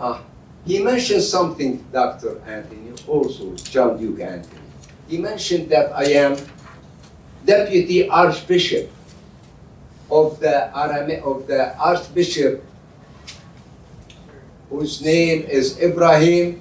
uh, 0.00 0.20
he 0.64 0.82
mentioned 0.82 1.22
something, 1.22 1.84
Dr. 1.92 2.40
Anthony, 2.48 2.92
also 3.06 3.54
John 3.68 3.98
Duke 3.98 4.20
Anthony. 4.20 4.64
He 5.08 5.18
mentioned 5.18 5.68
that 5.68 5.92
I 5.92 6.04
am 6.24 6.36
deputy 7.44 8.08
archbishop 8.08 8.90
of 10.10 10.40
the 10.40 10.70
Arame, 10.74 11.20
of 11.22 11.46
the 11.46 11.76
archbishop 11.76 12.64
whose 14.70 15.00
name 15.02 15.42
is 15.42 15.80
Ibrahim 15.80 16.60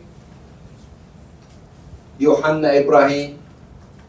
Yohanna 2.19 2.69
Ibrahim, 2.81 3.39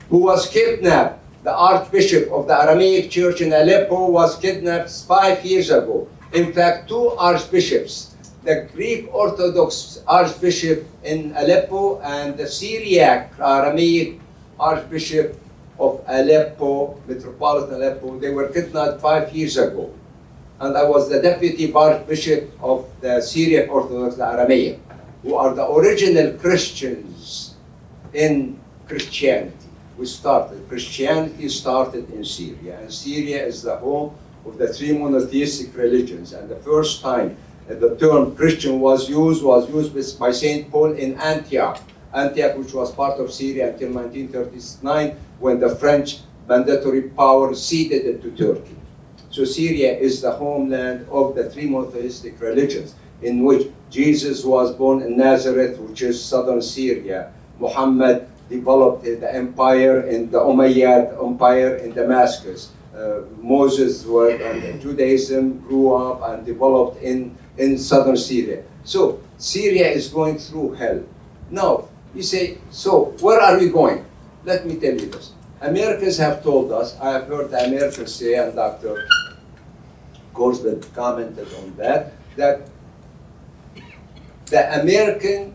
who 0.09 0.19
was 0.19 0.49
kidnapped. 0.49 1.21
The 1.45 1.55
Archbishop 1.55 2.31
of 2.33 2.47
the 2.49 2.61
Aramaic 2.61 3.11
Church 3.11 3.41
in 3.41 3.53
Aleppo 3.53 4.11
was 4.11 4.37
kidnapped 4.39 4.91
five 5.07 5.45
years 5.45 5.71
ago. 5.71 6.09
In 6.33 6.53
fact, 6.53 6.89
two 6.89 7.11
archbishops, 7.17 8.17
the 8.45 8.69
Greek 8.75 9.09
Orthodox 9.15 10.03
Archbishop 10.07 10.85
in 11.05 11.33
Aleppo 11.37 12.01
and 12.01 12.37
the 12.37 12.47
Syriac 12.47 13.33
Aramaic 13.39 14.21
Archbishop 14.59 15.39
of 15.79 16.03
Aleppo, 16.09 17.01
Metropolitan 17.07 17.77
Aleppo, 17.77 18.19
they 18.19 18.31
were 18.31 18.49
kidnapped 18.49 19.01
five 19.01 19.33
years 19.33 19.57
ago. 19.57 19.95
And 20.61 20.77
I 20.77 20.85
was 20.85 21.09
the 21.09 21.23
deputy 21.23 21.73
archbishop 21.73 22.51
of 22.61 22.91
the 23.01 23.21
Syriac 23.21 23.71
Orthodox 23.71 24.19
Aramaic, 24.19 24.81
who 25.23 25.37
are 25.37 25.55
the 25.55 25.65
original 25.71 26.33
Christians 26.37 27.55
in 28.13 28.59
Christianity. 28.87 29.55
We 29.97 30.07
started, 30.07 30.69
Christianity 30.69 31.49
started 31.49 32.11
in 32.11 32.25
Syria, 32.25 32.79
and 32.81 32.93
Syria 32.93 33.45
is 33.45 33.63
the 33.63 33.77
home 33.77 34.15
of 34.47 34.59
the 34.59 34.73
three 34.73 34.97
monotheistic 34.97 35.77
religions. 35.77 36.33
And 36.33 36.49
the 36.49 36.57
first 36.57 37.03
time 37.03 37.37
that 37.67 37.81
the 37.81 37.97
term 37.97 38.35
Christian 38.35 38.81
was 38.81 39.09
used 39.09 39.43
was 39.43 39.69
used 39.69 40.19
by 40.19 40.31
St. 40.31 40.71
Paul 40.71 40.93
in 40.93 41.15
Antioch. 41.21 41.81
Antioch, 42.15 42.57
which 42.57 42.73
was 42.73 42.93
part 42.93 43.21
of 43.21 43.33
Syria 43.33 43.73
until 43.73 43.93
1939, 43.93 45.17
when 45.41 45.61
the 45.61 45.77
French 45.77 46.21
mandatory 46.49 47.03
power 47.03 47.55
ceded 47.55 48.07
it 48.07 48.23
to 48.23 48.31
Turkey. 48.31 48.77
So 49.31 49.45
Syria 49.45 49.99
is 49.99 50.23
the 50.23 50.33
homeland 50.33 51.07
of 51.11 51.35
the 51.35 51.51
three 51.51 51.69
monotheistic 51.69 52.41
religions, 52.41 52.95
in 53.21 53.45
which 53.45 53.69
Jesus 53.91 54.45
was 54.45 54.75
born 54.75 55.03
in 55.03 55.19
Nazareth, 55.19 55.79
which 55.79 56.03
is 56.03 56.23
southern 56.23 56.63
Syria. 56.63 57.33
Muhammad 57.59 58.29
developed 58.49 59.05
the 59.05 59.29
empire 59.35 60.07
in 60.09 60.31
the 60.31 60.39
Umayyad 60.39 61.23
Empire 61.23 61.77
in 61.77 61.93
Damascus. 61.93 62.73
Uh, 62.95 63.23
Moses 63.41 64.05
was, 64.07 64.41
and 64.41 64.81
Judaism 64.81 65.61
grew 65.61 65.95
up 65.95 66.23
and 66.31 66.47
developed 66.47 67.03
in, 67.03 67.37
in 67.59 67.79
southern 67.79 68.17
Syria. 68.17 68.65
So 68.85 69.21
Syria 69.37 69.89
is 69.89 70.09
going 70.09 70.39
through 70.39 70.73
hell. 70.75 71.03
Now, 71.51 71.89
you 72.15 72.23
say, 72.23 72.59
so 72.71 73.15
where 73.21 73.41
are 73.41 73.59
we 73.59 73.69
going? 73.69 74.05
Let 74.45 74.67
me 74.67 74.77
tell 74.77 74.95
you 74.95 75.07
this. 75.07 75.33
Americans 75.61 76.17
have 76.19 76.43
told 76.43 76.73
us, 76.73 76.99
I 77.01 77.13
have 77.13 77.27
heard 77.27 77.51
the 77.51 77.65
Americans 77.67 78.15
say, 78.15 78.35
and 78.35 78.55
Dr. 78.55 79.07
Gorsberg 80.35 80.83
commented 80.95 81.49
on 81.55 81.75
that, 81.77 82.13
that 82.37 82.69
the 84.47 84.81
American 84.81 85.55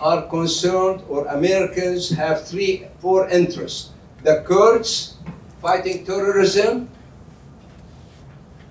are 0.00 0.22
concerned, 0.28 1.02
or 1.08 1.26
Americans 1.26 2.10
have 2.10 2.46
three, 2.46 2.86
four 3.00 3.28
interests. 3.28 3.90
The 4.22 4.42
Kurds 4.46 5.16
fighting 5.60 6.04
terrorism, 6.04 6.88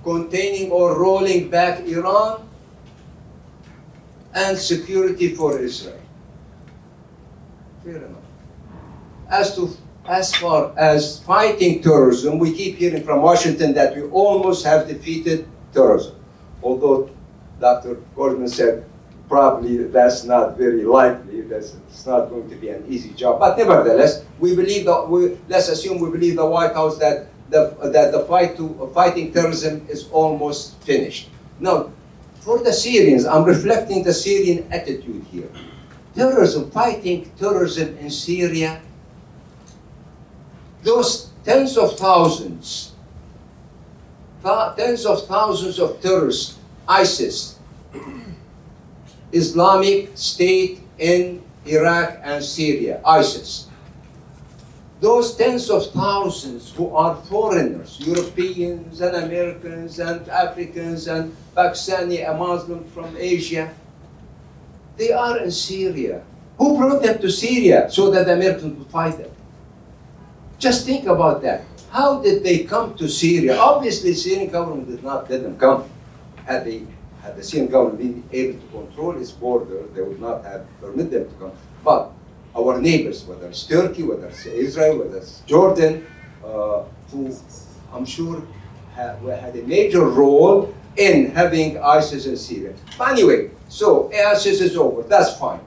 containing 0.03 0.71
or 0.71 0.99
rolling 0.99 1.49
back 1.49 1.81
Iran, 1.81 2.47
and 4.33 4.57
security 4.57 5.35
for 5.35 5.59
Israel. 5.59 5.99
Fair 7.83 7.97
enough. 7.97 8.23
As 9.29 9.55
to 9.55 9.75
as 10.07 10.33
far 10.35 10.71
as 10.77 11.19
fighting 11.23 11.83
terrorism, 11.83 12.39
we 12.39 12.55
keep 12.55 12.77
hearing 12.77 13.03
from 13.03 13.21
Washington 13.21 13.73
that 13.73 13.93
we 13.93 14.03
almost 14.03 14.63
have 14.63 14.87
defeated 14.87 15.47
terrorism. 15.73 16.15
Although 16.63 17.09
Dr. 17.59 17.95
Gordon 18.15 18.47
said 18.47 18.86
probably 19.27 19.83
that's 19.83 20.23
not 20.23 20.57
very 20.57 20.83
likely, 20.83 21.41
that's, 21.41 21.75
it's 21.89 22.05
not 22.05 22.29
going 22.29 22.49
to 22.49 22.55
be 22.55 22.69
an 22.69 22.85
easy 22.87 23.13
job. 23.13 23.39
But 23.39 23.57
nevertheless, 23.57 24.23
we 24.39 24.55
believe 24.55 24.85
that 24.85 25.09
we, 25.09 25.37
let's 25.49 25.69
assume 25.69 25.99
we 25.99 26.09
believe 26.09 26.35
the 26.35 26.45
White 26.45 26.73
House 26.73 26.97
that 26.99 27.27
the, 27.49 27.75
that 27.93 28.11
the 28.11 28.25
fight 28.25 28.57
to 28.57 28.91
fighting 28.93 29.31
terrorism 29.31 29.85
is 29.89 30.09
almost 30.09 30.81
finished. 30.83 31.29
Now, 31.59 31.91
for 32.41 32.59
the 32.63 32.71
Syrians, 32.73 33.25
I'm 33.25 33.43
reflecting 33.43 34.03
the 34.03 34.13
Syrian 34.13 34.67
attitude 34.71 35.23
here. 35.31 35.49
Terrorism, 36.15 36.71
fighting 36.71 37.31
terrorism 37.37 37.97
in 37.97 38.09
Syria 38.09 38.81
those 40.83 41.31
tens 41.43 41.77
of 41.77 41.97
thousands, 41.97 42.93
thou- 44.41 44.73
tens 44.73 45.05
of 45.05 45.27
thousands 45.27 45.79
of 45.79 45.99
terrorists, 46.01 46.57
ISIS, 46.87 47.59
Islamic 49.31 50.11
State 50.15 50.81
in 50.99 51.41
Iraq 51.65 52.19
and 52.23 52.43
Syria, 52.43 53.01
ISIS. 53.05 53.67
Those 54.99 55.35
tens 55.35 55.69
of 55.69 55.91
thousands 55.91 56.71
who 56.73 56.89
are 56.95 57.15
foreigners, 57.29 57.99
Europeans 57.99 59.01
and 59.01 59.15
Americans 59.15 59.99
and 59.99 60.27
Africans 60.29 61.07
and 61.07 61.35
Pakistani, 61.55 62.27
a 62.27 62.33
Muslim 62.33 62.83
from 62.89 63.15
Asia, 63.17 63.69
they 64.97 65.11
are 65.11 65.37
in 65.37 65.51
Syria. 65.51 66.23
Who 66.57 66.77
brought 66.77 67.03
them 67.03 67.19
to 67.21 67.29
Syria 67.29 67.91
so 67.91 68.09
that 68.09 68.25
the 68.25 68.33
Americans 68.33 68.79
would 68.79 68.89
fight 68.89 69.17
them? 69.19 69.29
Just 70.57 70.87
think 70.87 71.05
about 71.05 71.43
that. 71.43 71.61
How 71.91 72.19
did 72.19 72.43
they 72.43 72.63
come 72.63 72.95
to 72.97 73.07
Syria? 73.07 73.55
Obviously, 73.57 74.13
Syrian 74.15 74.49
government 74.49 74.89
did 74.89 75.03
not 75.03 75.29
let 75.29 75.43
them 75.43 75.57
come. 75.59 75.85
Had 76.45 76.65
they 76.65 76.87
had 77.27 77.35
the 77.35 77.43
Syrian 77.43 77.69
government 77.69 77.99
been 77.99 78.23
able 78.31 78.59
to 78.59 78.67
control 78.67 79.17
its 79.17 79.31
border, 79.31 79.83
they 79.93 80.01
would 80.01 80.21
not 80.21 80.45
have 80.45 80.65
permitted 80.79 81.11
them 81.11 81.29
to 81.29 81.35
come. 81.35 81.51
But 81.83 82.11
our 82.55 82.79
neighbors, 82.79 83.25
whether 83.25 83.47
it's 83.47 83.63
Turkey, 83.63 84.03
whether 84.03 84.27
it's 84.27 84.45
Israel, 84.45 84.99
whether 84.99 85.17
it's 85.17 85.41
Jordan, 85.41 86.07
uh, 86.43 86.83
who 87.11 87.35
I'm 87.93 88.05
sure 88.05 88.41
had, 88.95 89.19
had 89.45 89.55
a 89.57 89.63
major 89.63 90.05
role 90.07 90.73
in 90.95 91.31
having 91.31 91.77
ISIS 91.83 92.25
in 92.25 92.37
Syria. 92.37 92.73
But 92.97 93.11
anyway, 93.11 93.51
so 93.67 94.09
ISIS 94.13 94.61
is 94.61 94.77
over. 94.77 95.03
That's 95.03 95.37
fine. 95.37 95.59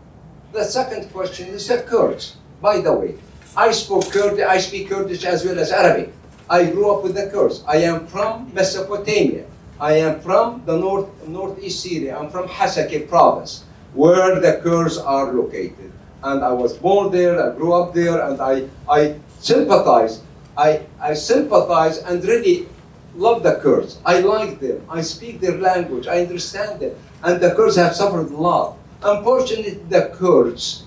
The 0.53 0.65
second 0.65 1.13
question 1.13 1.49
is 1.49 1.69
the 1.69 1.83
Kurds. 1.83 2.37
By 2.61 2.81
the 2.81 2.93
way, 2.93 3.15
I 3.57 3.71
spoke 3.71 4.11
Kurdish, 4.11 4.45
I 4.45 4.59
speak 4.59 4.89
Kurdish 4.89 5.25
as 5.25 5.45
well 5.45 5.59
as 5.59 5.71
Arabic. 5.71 6.13
I 6.49 6.65
grew 6.71 6.91
up 6.91 7.05
with 7.05 7.15
the 7.15 7.29
Kurds. 7.29 7.63
I 7.69 7.77
am 7.77 8.07
from 8.07 8.51
Mesopotamia. 8.53 9.45
I 9.81 9.95
am 9.95 10.21
from 10.21 10.63
the 10.67 10.77
north 10.77 11.09
northeast 11.27 11.83
Syria. 11.83 12.19
I'm 12.19 12.29
from 12.29 12.47
Hasakeh 12.47 13.09
province, 13.09 13.65
where 13.95 14.39
the 14.39 14.61
Kurds 14.63 14.99
are 14.99 15.33
located. 15.33 15.91
And 16.23 16.45
I 16.45 16.53
was 16.53 16.77
born 16.77 17.11
there, 17.11 17.41
I 17.41 17.57
grew 17.57 17.73
up 17.73 17.95
there, 17.95 18.21
and 18.21 18.39
I, 18.43 18.69
I 18.87 19.17
sympathize. 19.39 20.21
I, 20.59 20.85
I 21.01 21.15
sympathize 21.15 21.97
and 21.99 22.23
really 22.25 22.69
love 23.17 23.43
the 23.43 23.55
Kurds. 23.57 23.99
I 24.05 24.21
like 24.21 24.61
them. 24.61 24.85
I 24.91 25.01
speak 25.01 25.41
their 25.41 25.57
language. 25.57 26.07
I 26.07 26.21
understand 26.21 26.81
them. 26.81 26.95
And 27.23 27.41
the 27.41 27.55
Kurds 27.55 27.77
have 27.77 27.97
suffered 27.97 28.31
a 28.31 28.37
lot. 28.37 28.77
Unfortunately, 29.03 29.81
the 29.89 30.13
Kurds, 30.15 30.85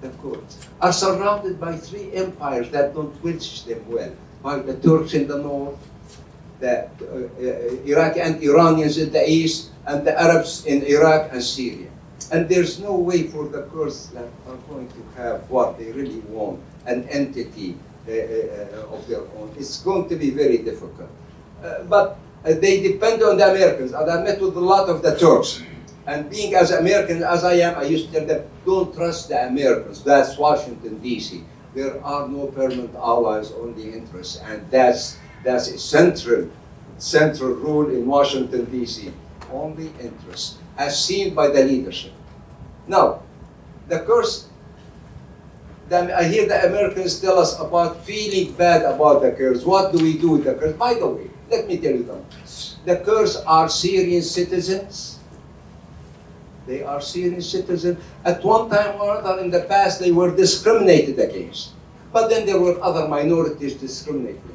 the 0.00 0.10
Kurds, 0.22 0.68
are 0.80 0.92
surrounded 0.92 1.58
by 1.60 1.76
three 1.76 2.12
empires 2.12 2.70
that 2.70 2.94
don't 2.94 3.20
wish 3.24 3.62
them 3.62 3.82
well. 3.88 4.14
By 4.44 4.60
the 4.60 4.76
Turks 4.76 5.12
in 5.12 5.26
the 5.26 5.38
north, 5.38 5.76
the 6.60 6.84
uh, 6.84 7.28
uh, 7.40 7.86
Iraqi 7.88 8.20
and 8.20 8.42
Iranians 8.42 8.98
in 8.98 9.10
the 9.12 9.28
east, 9.28 9.70
and 9.86 10.06
the 10.06 10.14
Arabs 10.20 10.64
in 10.66 10.82
Iraq 10.84 11.32
and 11.32 11.42
Syria. 11.42 11.88
And 12.32 12.48
there's 12.48 12.78
no 12.78 12.94
way 12.94 13.24
for 13.26 13.48
the 13.48 13.62
Kurds 13.72 14.10
that 14.10 14.28
are 14.46 14.56
going 14.68 14.88
to 14.88 15.02
have 15.16 15.48
what 15.50 15.78
they 15.78 15.90
really 15.90 16.20
want, 16.30 16.60
an 16.86 17.08
entity 17.08 17.76
uh, 18.06 18.12
uh, 18.12 18.94
of 18.94 19.06
their 19.08 19.22
own. 19.36 19.52
It's 19.58 19.80
going 19.82 20.08
to 20.08 20.16
be 20.16 20.30
very 20.30 20.58
difficult. 20.58 21.10
Uh, 21.62 21.82
but 21.84 22.18
uh, 22.44 22.54
they 22.54 22.80
depend 22.80 23.22
on 23.22 23.36
the 23.36 23.50
Americans. 23.50 23.92
And 23.92 24.10
I 24.10 24.22
met 24.22 24.40
with 24.40 24.56
a 24.56 24.60
lot 24.60 24.88
of 24.88 25.02
the 25.02 25.18
Turks. 25.18 25.62
And 26.06 26.30
being 26.30 26.54
as 26.54 26.70
American 26.70 27.22
as 27.22 27.44
I 27.44 27.54
am, 27.54 27.76
I 27.76 27.84
used 27.84 28.12
to 28.12 28.18
tell 28.18 28.26
them, 28.26 28.48
don't 28.64 28.94
trust 28.94 29.28
the 29.28 29.46
Americans. 29.46 30.02
That's 30.02 30.38
Washington, 30.38 30.98
D.C. 30.98 31.44
There 31.74 32.02
are 32.04 32.26
no 32.26 32.46
permanent 32.46 32.94
allies, 32.94 33.52
only 33.52 33.92
interests. 33.92 34.40
And 34.44 34.68
that's, 34.70 35.18
that's 35.42 35.68
a 35.68 35.78
central, 35.78 36.48
central 36.98 37.54
rule 37.54 37.90
in 37.90 38.06
Washington, 38.06 38.64
D.C. 38.66 39.12
Only 39.52 39.90
interests, 40.00 40.58
as 40.78 41.02
seen 41.02 41.34
by 41.34 41.48
the 41.48 41.64
leadership. 41.64 42.12
Now, 42.86 43.22
the 43.88 44.00
Kurds 44.00 44.50
the- 45.90 46.16
I 46.16 46.24
hear 46.24 46.46
the 46.46 46.66
Americans 46.66 47.20
tell 47.20 47.36
us 47.38 47.58
about 47.58 48.04
feeling 48.06 48.52
bad 48.52 48.82
about 48.82 49.22
the 49.22 49.32
Kurds. 49.32 49.64
What 49.66 49.92
do 49.92 49.98
we 49.98 50.16
do 50.16 50.30
with 50.38 50.44
the 50.44 50.54
Kurds? 50.54 50.78
By 50.78 50.94
the 50.94 51.06
way, 51.06 51.28
let 51.50 51.66
me 51.66 51.76
tell 51.78 51.92
you 51.92 52.06
something. 52.06 52.86
The 52.86 52.96
Kurds 53.04 53.36
are 53.44 53.68
Syrian 53.68 54.22
citizens. 54.22 55.18
They 56.66 56.84
are 56.84 57.00
Syrian 57.00 57.42
citizens. 57.42 57.98
At 58.24 58.44
one 58.44 58.70
time 58.70 59.00
or 59.00 59.18
other 59.18 59.42
in 59.42 59.50
the 59.50 59.66
past, 59.66 59.98
they 59.98 60.12
were 60.12 60.30
discriminated 60.30 61.18
against. 61.18 61.70
But 62.12 62.30
then 62.30 62.46
there 62.46 62.60
were 62.60 62.78
other 62.82 63.08
minorities 63.08 63.74
discriminated. 63.74 64.54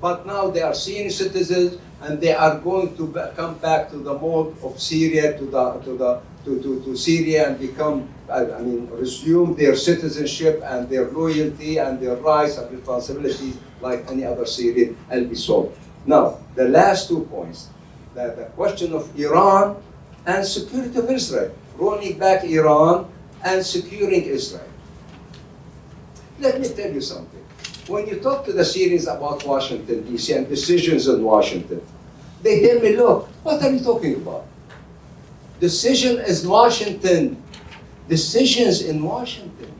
But 0.00 0.26
now 0.26 0.50
they 0.50 0.62
are 0.62 0.74
Syrian 0.74 1.10
citizens, 1.10 1.78
and 2.00 2.20
they 2.20 2.34
are 2.34 2.58
going 2.60 2.96
to 2.96 3.08
come 3.34 3.56
back 3.58 3.90
to 3.90 3.96
the 3.96 4.12
mode 4.12 4.56
of 4.62 4.78
Syria, 4.80 5.38
to 5.38 5.44
the 5.46 5.72
to 5.84 5.96
the 5.96 6.20
to, 6.44 6.62
to, 6.62 6.84
to 6.84 6.96
Syria, 6.96 7.48
and 7.48 7.58
become 7.58 8.08
I 8.28 8.44
I 8.44 8.60
mean 8.60 8.88
resume 8.92 9.56
their 9.56 9.74
citizenship 9.74 10.60
and 10.64 10.88
their 10.88 11.10
loyalty 11.10 11.78
and 11.78 11.98
their 11.98 12.16
rights 12.16 12.58
and 12.58 12.70
responsibilities 12.70 13.56
like 13.80 14.04
any 14.10 14.24
other 14.24 14.44
Syrian 14.44 14.96
and 15.10 15.30
be 15.30 15.36
solved. 15.36 15.78
Now 16.04 16.38
the 16.54 16.68
last 16.68 17.08
two 17.08 17.24
points, 17.32 17.70
the, 18.14 18.34
the 18.36 18.46
question 18.54 18.92
of 18.92 19.08
Iran 19.18 19.80
and 20.26 20.44
security 20.44 20.98
of 20.98 21.10
Israel, 21.10 21.54
rolling 21.76 22.18
back 22.18 22.44
Iran 22.44 23.08
and 23.44 23.64
securing 23.64 24.22
Israel. 24.24 24.68
Let 26.38 26.60
me 26.60 26.68
tell 26.68 26.92
you 26.92 27.00
something. 27.00 27.35
When 27.88 28.06
you 28.06 28.18
talk 28.20 28.44
to 28.46 28.52
the 28.52 28.64
Syrians 28.64 29.06
about 29.06 29.46
Washington, 29.46 30.02
D.C., 30.10 30.32
and 30.32 30.48
decisions 30.48 31.06
in 31.06 31.22
Washington, 31.22 31.80
they 32.42 32.60
tell 32.66 32.80
me, 32.80 32.96
look, 32.96 33.28
what 33.42 33.62
are 33.62 33.70
you 33.70 33.80
talking 33.80 34.16
about? 34.16 34.46
Decision 35.60 36.18
is 36.18 36.46
Washington. 36.46 37.42
Decisions 38.08 38.82
in 38.82 39.02
Washington, 39.02 39.72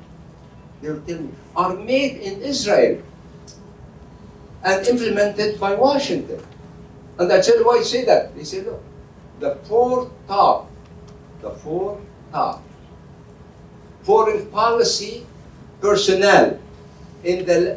they'll 0.82 1.00
tell 1.02 1.20
me, 1.20 1.30
are 1.54 1.74
made 1.76 2.16
in 2.18 2.42
Israel 2.42 3.02
and 4.64 4.86
implemented 4.86 5.60
by 5.60 5.74
Washington. 5.74 6.42
And 7.18 7.32
I 7.32 7.40
said, 7.40 7.60
why 7.62 7.82
say 7.82 8.04
that. 8.04 8.34
They 8.34 8.44
say, 8.44 8.62
look, 8.62 8.82
the 9.38 9.54
four 9.64 10.10
top, 10.26 10.70
the 11.40 11.50
four 11.50 12.00
top 12.32 12.62
foreign 14.06 14.46
policy 14.46 15.26
personnel 15.80 16.58
in 17.26 17.44
the 17.44 17.74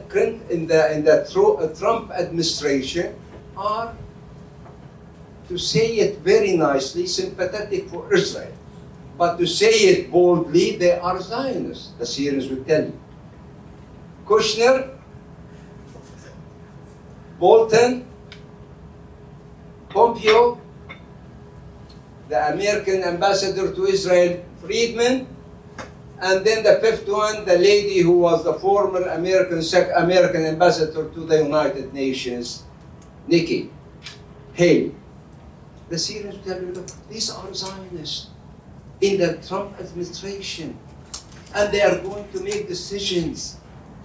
in 0.53 0.69
the 0.69 0.81
in 0.93 1.03
the 1.03 1.25
uh, 1.25 1.73
Trump 1.73 2.11
administration 2.13 3.17
are, 3.57 3.97
to 5.49 5.57
say 5.57 5.97
it 6.05 6.19
very 6.19 6.55
nicely, 6.55 7.07
sympathetic 7.07 7.89
for 7.89 8.13
Israel. 8.13 8.53
But 9.17 9.41
to 9.41 9.47
say 9.49 9.73
it 9.89 10.11
boldly, 10.11 10.77
they 10.77 10.93
are 11.01 11.19
Zionists. 11.19 11.91
The 11.97 12.05
Syrians 12.05 12.47
will 12.47 12.63
tell 12.63 12.85
you. 12.85 12.97
Kushner, 14.23 14.95
Bolton, 17.39 18.05
Pompeo, 19.89 20.61
the 22.29 22.53
American 22.53 23.03
ambassador 23.03 23.73
to 23.73 23.85
Israel, 23.89 24.45
Friedman, 24.61 25.27
and 26.21 26.45
then 26.45 26.63
the 26.63 26.79
fifth 26.81 27.07
one, 27.07 27.45
the 27.45 27.57
lady 27.57 27.99
who 27.99 28.19
was 28.19 28.43
the 28.43 28.53
former 28.55 29.01
American 29.09 29.61
sec- 29.61 29.91
American 29.95 30.45
ambassador 30.45 31.09
to 31.09 31.19
the 31.25 31.43
United 31.43 31.93
Nations, 31.93 32.63
Nikki 33.27 33.71
Haley. 34.53 34.95
The 35.89 35.97
Syrians 35.97 36.45
tell 36.45 36.61
you, 36.61 36.71
look, 36.73 36.87
these 37.09 37.31
are 37.31 37.53
Zionists 37.53 38.27
in 39.01 39.17
the 39.19 39.37
Trump 39.47 39.79
administration, 39.79 40.77
and 41.55 41.71
they 41.73 41.81
are 41.81 41.97
going 41.99 42.27
to 42.31 42.43
make 42.43 42.67
decisions 42.67 43.57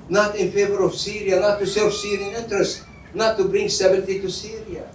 not 0.08 0.36
in 0.36 0.52
favor 0.52 0.82
of 0.82 0.94
Syria, 0.94 1.40
not 1.40 1.58
to 1.58 1.66
serve 1.66 1.92
Syrian 1.92 2.34
interests, 2.34 2.84
not 3.12 3.36
to 3.38 3.44
bring 3.44 3.68
stability 3.68 4.20
to 4.20 4.30
Syria. 4.30 4.88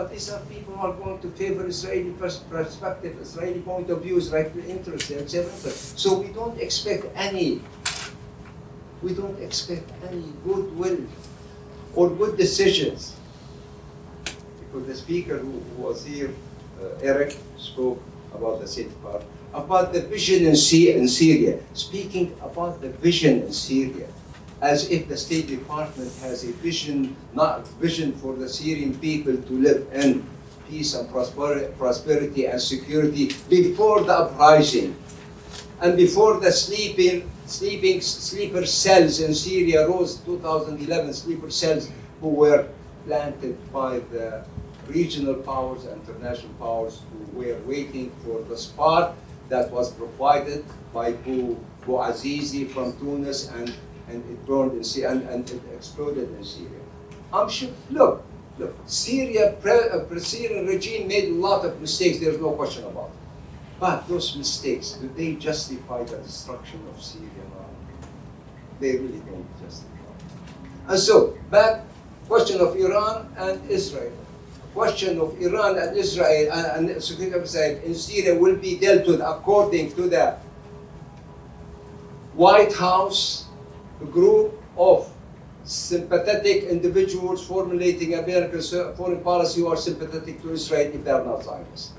But 0.00 0.12
these 0.12 0.30
are 0.30 0.40
people 0.48 0.72
who 0.76 0.80
are 0.80 0.94
going 0.94 1.18
to 1.20 1.28
favor 1.32 1.66
Israeli 1.66 2.12
perspective, 2.12 3.18
Israeli 3.20 3.60
point 3.60 3.90
of 3.90 4.02
view, 4.02 4.16
Israeli 4.16 4.62
interest, 4.66 5.10
interest. 5.10 5.98
So 5.98 6.18
we 6.18 6.28
don't 6.28 6.58
expect 6.58 7.04
any, 7.14 7.60
we 9.02 9.12
don't 9.12 9.38
expect 9.42 9.90
any 10.08 10.24
goodwill 10.42 11.00
or 11.94 12.08
good 12.08 12.38
decisions. 12.38 13.14
Because 14.24 14.86
the 14.86 14.94
speaker 14.94 15.36
who, 15.36 15.60
who 15.60 15.82
was 15.82 16.02
here, 16.02 16.32
uh, 16.80 16.86
Eric, 17.02 17.36
spoke 17.58 18.02
about 18.32 18.62
the 18.62 18.68
city 18.68 18.94
part, 19.02 19.22
about 19.52 19.92
the 19.92 20.00
vision 20.00 20.46
in, 20.46 20.56
Sy- 20.56 20.96
in 20.96 21.08
Syria, 21.08 21.60
speaking 21.74 22.34
about 22.40 22.80
the 22.80 22.88
vision 22.88 23.42
in 23.42 23.52
Syria 23.52 24.08
as 24.60 24.90
if 24.90 25.08
the 25.08 25.16
State 25.16 25.46
Department 25.46 26.12
has 26.20 26.44
a 26.44 26.52
vision, 26.54 27.16
not 27.34 27.66
vision 27.80 28.12
for 28.12 28.34
the 28.36 28.48
Syrian 28.48 28.96
people 28.98 29.36
to 29.36 29.52
live 29.52 29.88
in 29.92 30.26
peace 30.68 30.94
and 30.94 31.08
prosperity 31.10 32.46
and 32.46 32.60
security 32.60 33.32
before 33.48 34.02
the 34.02 34.12
uprising. 34.12 34.94
And 35.80 35.96
before 35.96 36.38
the 36.38 36.52
sleeping, 36.52 37.28
sleeping 37.46 38.00
sleeper 38.02 38.66
cells 38.66 39.20
in 39.20 39.34
Syria 39.34 39.88
rose 39.88 40.18
2011 40.18 41.14
sleeper 41.14 41.50
cells 41.50 41.90
who 42.20 42.28
were 42.28 42.68
planted 43.06 43.56
by 43.72 44.00
the 44.12 44.44
regional 44.88 45.34
powers, 45.34 45.84
and 45.84 46.00
international 46.06 46.52
powers 46.54 47.00
who 47.10 47.38
were 47.38 47.56
waiting 47.64 48.12
for 48.24 48.42
the 48.42 48.56
spark 48.56 49.14
that 49.48 49.70
was 49.70 49.90
provided 49.92 50.64
by 50.92 51.12
Bou 51.12 51.56
Bouazizi 51.86 52.68
from 52.68 52.96
Tunis 52.98 53.48
and 53.50 53.72
and 54.10 54.24
it 54.30 54.46
burned 54.46 54.72
in 54.72 54.84
Syria 54.84 55.12
and, 55.12 55.22
and 55.28 55.50
it 55.50 55.62
exploded 55.74 56.28
in 56.36 56.44
Syria. 56.44 56.80
I'm 57.32 57.48
sure. 57.48 57.70
Look, 57.90 58.24
look. 58.58 58.76
Syria, 58.86 59.54
uh, 59.54 60.04
pre- 60.04 60.20
Syrian 60.20 60.66
regime 60.66 61.08
made 61.08 61.28
a 61.30 61.34
lot 61.34 61.64
of 61.64 61.80
mistakes. 61.80 62.18
There's 62.18 62.40
no 62.40 62.52
question 62.52 62.84
about 62.84 63.10
it. 63.10 63.20
But 63.78 64.06
those 64.08 64.36
mistakes, 64.36 64.92
do 64.92 65.08
they 65.16 65.34
justify 65.34 66.04
the 66.04 66.18
destruction 66.18 66.80
of 66.92 67.02
Syria? 67.02 67.28
They 68.80 68.96
really 68.96 69.20
don't 69.20 69.46
justify. 69.62 69.90
And 70.88 70.98
so, 70.98 71.38
back 71.50 71.84
question 72.26 72.60
of 72.60 72.76
Iran 72.76 73.28
and 73.36 73.60
Israel. 73.70 74.12
Question 74.72 75.20
of 75.20 75.40
Iran 75.40 75.78
and 75.78 75.96
Israel 75.96 76.52
and, 76.52 76.88
and 76.88 77.02
security 77.02 77.84
in 77.84 77.94
Syria 77.94 78.38
will 78.38 78.56
be 78.56 78.78
dealt 78.78 79.06
with 79.06 79.20
according 79.20 79.92
to 79.94 80.08
the 80.08 80.36
White 82.34 82.72
House 82.72 83.49
group 84.06 84.60
of 84.76 85.10
sympathetic 85.64 86.64
individuals 86.64 87.46
formulating 87.46 88.14
American 88.14 88.60
foreign 88.96 89.20
policy 89.20 89.60
who 89.60 89.68
are 89.68 89.76
sympathetic 89.76 90.40
to 90.42 90.52
Israel 90.52 90.90
if 90.94 91.04
they 91.04 91.10
are 91.10 91.24
not 91.24 91.44
Zionists. 91.44 91.92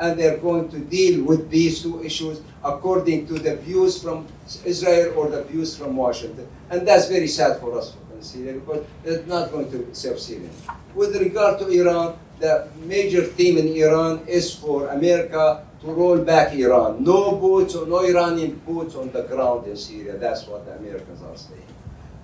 And 0.00 0.18
they're 0.18 0.38
going 0.38 0.68
to 0.70 0.78
deal 0.78 1.24
with 1.24 1.50
these 1.50 1.82
two 1.82 2.02
issues 2.04 2.40
according 2.64 3.26
to 3.28 3.34
the 3.34 3.56
views 3.56 4.00
from 4.02 4.26
Israel 4.64 5.14
or 5.16 5.28
the 5.28 5.42
views 5.44 5.76
from 5.76 5.96
Washington. 5.96 6.46
And 6.70 6.86
that's 6.86 7.08
very 7.08 7.26
sad 7.26 7.58
for 7.60 7.76
us 7.78 7.94
in 8.14 8.22
Syria 8.22 8.54
because 8.54 8.84
it's 9.04 9.26
not 9.26 9.50
going 9.50 9.70
to 9.72 9.94
serve 9.94 10.20
Syria. 10.20 10.50
With 10.94 11.16
regard 11.16 11.58
to 11.60 11.68
Iran, 11.68 12.16
the 12.38 12.68
major 12.84 13.24
theme 13.24 13.58
in 13.58 13.68
Iran 13.68 14.24
is 14.28 14.54
for 14.54 14.88
America 14.88 15.66
to 15.80 15.86
roll 15.86 16.18
back 16.18 16.52
Iran. 16.54 17.04
No 17.04 17.36
boots 17.36 17.74
or 17.74 17.86
no 17.86 18.04
Iranian 18.04 18.60
boots 18.66 18.94
on 18.94 19.10
the 19.12 19.22
ground 19.22 19.66
in 19.66 19.76
Syria. 19.76 20.16
That's 20.16 20.46
what 20.46 20.66
the 20.66 20.72
Americans 20.72 21.22
are 21.22 21.36
saying. 21.36 21.62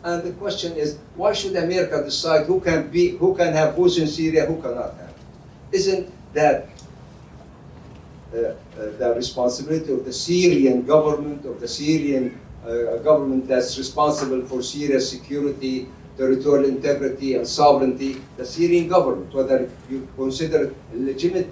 And 0.02 0.22
the 0.22 0.32
question 0.32 0.76
is, 0.76 0.98
why 1.16 1.32
should 1.32 1.56
America 1.56 2.02
decide 2.04 2.46
who 2.46 2.60
can 2.60 2.90
be, 2.90 3.16
who 3.16 3.34
can 3.34 3.52
have 3.54 3.76
boots 3.76 3.96
in 3.96 4.06
Syria, 4.06 4.44
who 4.44 4.60
cannot 4.60 4.94
have? 4.96 5.14
Isn't 5.72 6.12
that 6.34 6.68
uh, 8.34 8.38
uh, 8.38 8.54
the 8.98 9.14
responsibility 9.16 9.92
of 9.92 10.04
the 10.04 10.12
Syrian 10.12 10.84
government, 10.84 11.46
of 11.46 11.60
the 11.60 11.68
Syrian 11.68 12.38
uh, 12.66 12.96
government 12.98 13.46
that's 13.46 13.78
responsible 13.78 14.44
for 14.46 14.62
Syria's 14.62 15.08
security, 15.08 15.88
territorial 16.16 16.68
integrity, 16.68 17.34
and 17.34 17.46
sovereignty, 17.46 18.22
the 18.36 18.46
Syrian 18.46 18.88
government, 18.88 19.32
whether 19.34 19.70
you 19.90 20.08
consider 20.16 20.64
it 20.64 20.76
legitimate, 20.92 21.48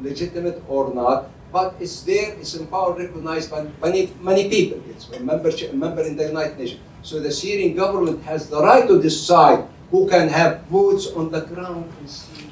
legitimate 0.00 0.62
or 0.68 0.92
not, 0.94 1.30
but 1.52 1.76
it's 1.78 2.02
there, 2.02 2.34
it's 2.34 2.54
empowered, 2.54 2.98
recognized 2.98 3.50
by 3.50 3.66
many, 3.80 4.10
many 4.20 4.48
people. 4.48 4.82
It's 4.90 5.08
a 5.10 5.20
membership, 5.20 5.72
a 5.72 5.76
member 5.76 6.02
in 6.02 6.16
the 6.16 6.26
United 6.26 6.58
Nations. 6.58 6.80
So 7.02 7.20
the 7.20 7.30
Syrian 7.30 7.76
government 7.76 8.22
has 8.24 8.48
the 8.48 8.60
right 8.60 8.88
to 8.88 9.00
decide 9.00 9.64
who 9.90 10.08
can 10.08 10.28
have 10.28 10.68
boots 10.68 11.06
on 11.14 11.30
the 11.30 11.42
ground 11.42 11.92
in 12.00 12.08
Syria, 12.08 12.50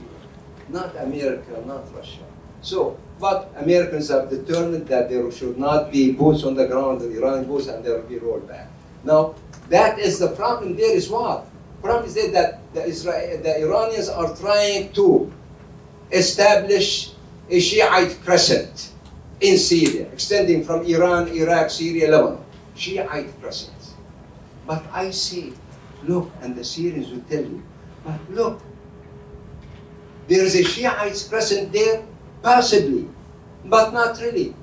not 0.69 0.95
America, 0.97 1.61
not 1.67 1.93
Russia. 1.93 2.23
So, 2.61 2.97
but 3.19 3.51
Americans 3.57 4.09
have 4.11 4.31
determined 4.31 4.87
that 4.87 5.11
there 5.11 5.29
should 5.33 5.59
not 5.59 5.91
be 5.91 6.13
boots 6.13 6.45
on 6.45 6.55
the 6.55 6.67
ground, 6.67 7.01
the 7.01 7.11
Iranian 7.11 7.47
boots, 7.47 7.67
and 7.67 7.83
they 7.83 7.91
will 7.91 8.03
be 8.03 8.19
rolled 8.19 8.47
back. 8.47 8.69
Now, 9.03 9.35
that 9.69 9.99
is 9.99 10.19
the 10.19 10.29
problem 10.29 10.77
there 10.77 10.95
is 10.95 11.09
what? 11.09 11.47
Problem 11.83 12.07
is 12.07 12.15
that 12.15 12.61
the, 12.75 12.85
Israel, 12.85 13.43
the 13.43 13.61
Iranians 13.61 14.09
are 14.09 14.35
trying 14.37 14.93
to 14.93 15.33
establish 16.13 17.13
a 17.51 17.59
Shiite 17.59 18.19
crescent 18.25 18.93
in 19.41 19.59
Syria, 19.59 20.07
extending 20.13 20.65
from 20.65 20.87
Iran, 20.87 21.29
Iraq, 21.29 21.71
Syria, 21.71 22.11
Lebanon. 22.11 22.45
Shiite 22.77 23.29
crescent. 23.41 23.75
But 24.67 24.85
I 24.93 25.11
say, 25.11 25.53
look, 26.05 26.31
and 26.41 26.55
the 26.55 26.65
Syrians 26.65 27.11
will 27.11 27.25
tell 27.29 27.43
you, 27.43 27.63
but 28.05 28.19
look, 28.31 28.63
there 30.29 30.45
is 30.45 30.55
a 30.55 30.63
Shiites 30.63 31.29
crescent 31.29 31.73
there, 31.73 32.05
possibly, 32.43 33.09
but 33.65 33.93
not 33.93 34.21
really. 34.21 34.55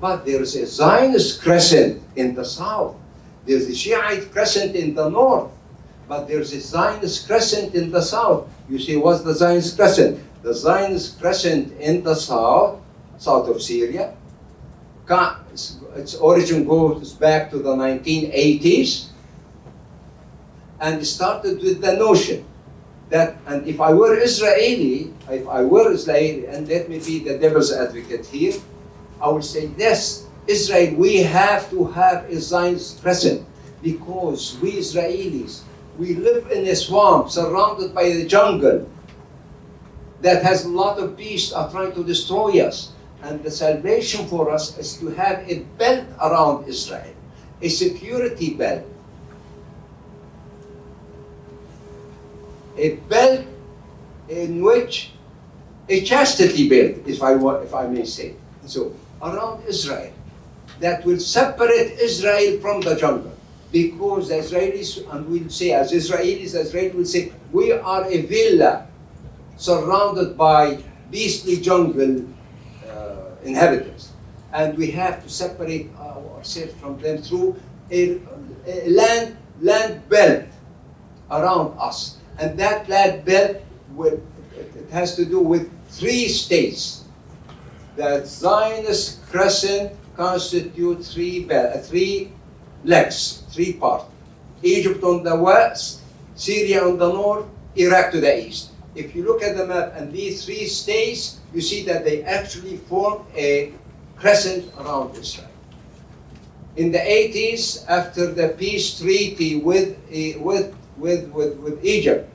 But 0.00 0.26
there 0.26 0.42
is 0.42 0.56
a 0.56 0.66
Zionist 0.66 1.40
crescent 1.40 2.02
in 2.16 2.34
the 2.34 2.44
south. 2.44 2.96
There's 3.46 3.68
a 3.68 3.74
Shiite 3.74 4.32
crescent 4.32 4.74
in 4.74 4.94
the 4.94 5.08
north. 5.08 5.50
But 6.08 6.28
there's 6.28 6.52
a 6.52 6.60
Zionist 6.60 7.26
crescent 7.26 7.74
in 7.74 7.90
the 7.90 8.02
south. 8.02 8.48
You 8.68 8.78
say, 8.78 8.96
what's 8.96 9.22
the 9.22 9.34
Zionist 9.34 9.76
crescent? 9.76 10.20
The 10.42 10.52
Zionist 10.52 11.20
crescent 11.20 11.72
in 11.80 12.02
the 12.02 12.14
south, 12.14 12.80
south 13.16 13.48
of 13.48 13.62
Syria, 13.62 14.14
its 15.94 16.14
origin 16.16 16.64
goes 16.64 17.12
back 17.12 17.50
to 17.50 17.58
the 17.58 17.74
1980s 17.74 19.08
and 20.80 21.00
it 21.00 21.04
started 21.04 21.62
with 21.62 21.80
the 21.80 21.92
notion 21.96 22.44
that, 23.10 23.36
and 23.46 23.66
if 23.66 23.80
I 23.80 23.92
were 23.92 24.18
Israeli, 24.18 25.12
if 25.30 25.46
I 25.46 25.62
were 25.62 25.92
Israeli, 25.92 26.46
and 26.46 26.68
let 26.68 26.88
me 26.88 26.98
be 26.98 27.20
the 27.20 27.38
devil's 27.38 27.72
advocate 27.72 28.26
here, 28.26 28.54
I 29.20 29.28
would 29.28 29.44
say, 29.44 29.70
yes, 29.78 30.23
Israel, 30.46 30.94
we 30.96 31.22
have 31.22 31.70
to 31.70 31.86
have 31.86 32.24
a 32.28 32.38
Zionist 32.38 33.00
crescent 33.00 33.46
because 33.82 34.58
we 34.60 34.72
Israelis, 34.72 35.62
we 35.98 36.14
live 36.14 36.50
in 36.50 36.66
a 36.66 36.76
swamp 36.76 37.30
surrounded 37.30 37.94
by 37.94 38.08
the 38.10 38.26
jungle 38.26 38.88
that 40.20 40.42
has 40.42 40.64
a 40.64 40.68
lot 40.68 40.98
of 40.98 41.16
beasts 41.16 41.52
are 41.52 41.70
trying 41.70 41.92
to 41.92 42.02
destroy 42.02 42.60
us. 42.60 42.92
And 43.22 43.42
the 43.42 43.50
salvation 43.50 44.26
for 44.26 44.50
us 44.50 44.76
is 44.76 44.96
to 44.98 45.08
have 45.16 45.48
a 45.48 45.60
belt 45.80 46.04
around 46.20 46.68
Israel, 46.68 47.12
a 47.62 47.68
security 47.68 48.52
belt. 48.52 48.84
A 52.76 52.96
belt 53.08 53.46
in 54.28 54.62
which 54.62 55.12
a 55.88 56.04
chastity 56.04 56.68
belt, 56.68 57.06
if 57.06 57.22
I, 57.22 57.36
if 57.62 57.74
I 57.74 57.86
may 57.86 58.04
say. 58.04 58.34
So, 58.66 58.92
around 59.22 59.64
Israel, 59.68 60.12
that 60.80 61.04
will 61.04 61.18
separate 61.18 61.98
Israel 62.00 62.60
from 62.60 62.80
the 62.80 62.96
jungle. 62.96 63.32
Because 63.72 64.28
the 64.28 64.36
Israelis, 64.36 65.02
and 65.12 65.28
we'll 65.28 65.50
say, 65.50 65.72
as 65.72 65.92
Israelis, 65.92 66.54
Israel 66.54 66.96
will 66.96 67.04
say, 67.04 67.32
we 67.52 67.72
are 67.72 68.04
a 68.06 68.22
villa 68.22 68.86
surrounded 69.56 70.36
by 70.36 70.78
beastly 71.10 71.60
jungle 71.60 72.24
uh, 72.88 73.34
inhabitants. 73.44 74.12
And 74.52 74.78
we 74.78 74.90
have 74.92 75.22
to 75.24 75.28
separate 75.28 75.90
ourselves 75.96 76.74
from 76.74 76.98
them 77.00 77.18
through 77.18 77.56
a, 77.90 78.20
a 78.66 78.88
land, 78.90 79.36
land 79.60 80.08
belt 80.08 80.46
around 81.30 81.76
us. 81.78 82.18
And 82.38 82.58
that 82.58 82.88
land 82.88 83.24
belt 83.24 83.58
will, 83.94 84.20
it 84.56 84.90
has 84.90 85.16
to 85.16 85.24
do 85.24 85.40
with 85.40 85.70
three 85.88 86.28
states. 86.28 87.04
The 87.96 88.24
Zionist 88.24 89.24
crescent 89.26 89.92
constitute 90.16 91.04
three, 91.04 91.48
three 91.82 92.32
legs, 92.84 93.44
three 93.50 93.74
parts. 93.74 94.04
Egypt 94.62 95.02
on 95.02 95.22
the 95.22 95.36
west, 95.36 96.00
Syria 96.34 96.84
on 96.84 96.98
the 96.98 97.12
north, 97.12 97.46
Iraq 97.76 98.12
to 98.12 98.20
the 98.20 98.46
east. 98.46 98.70
If 98.94 99.14
you 99.14 99.24
look 99.24 99.42
at 99.42 99.56
the 99.56 99.66
map 99.66 99.94
and 99.96 100.12
these 100.12 100.44
three 100.44 100.66
states, 100.66 101.40
you 101.52 101.60
see 101.60 101.84
that 101.84 102.04
they 102.04 102.22
actually 102.22 102.78
form 102.88 103.26
a 103.34 103.72
crescent 104.16 104.72
around 104.78 105.16
Israel. 105.16 105.50
In 106.76 106.90
the 106.90 106.98
80s, 106.98 107.84
after 107.88 108.32
the 108.32 108.50
peace 108.50 108.98
treaty 108.98 109.56
with, 109.56 109.98
eh, 110.10 110.34
with, 110.38 110.74
with, 110.96 111.28
with, 111.30 111.56
with 111.58 111.84
Egypt, 111.84 112.30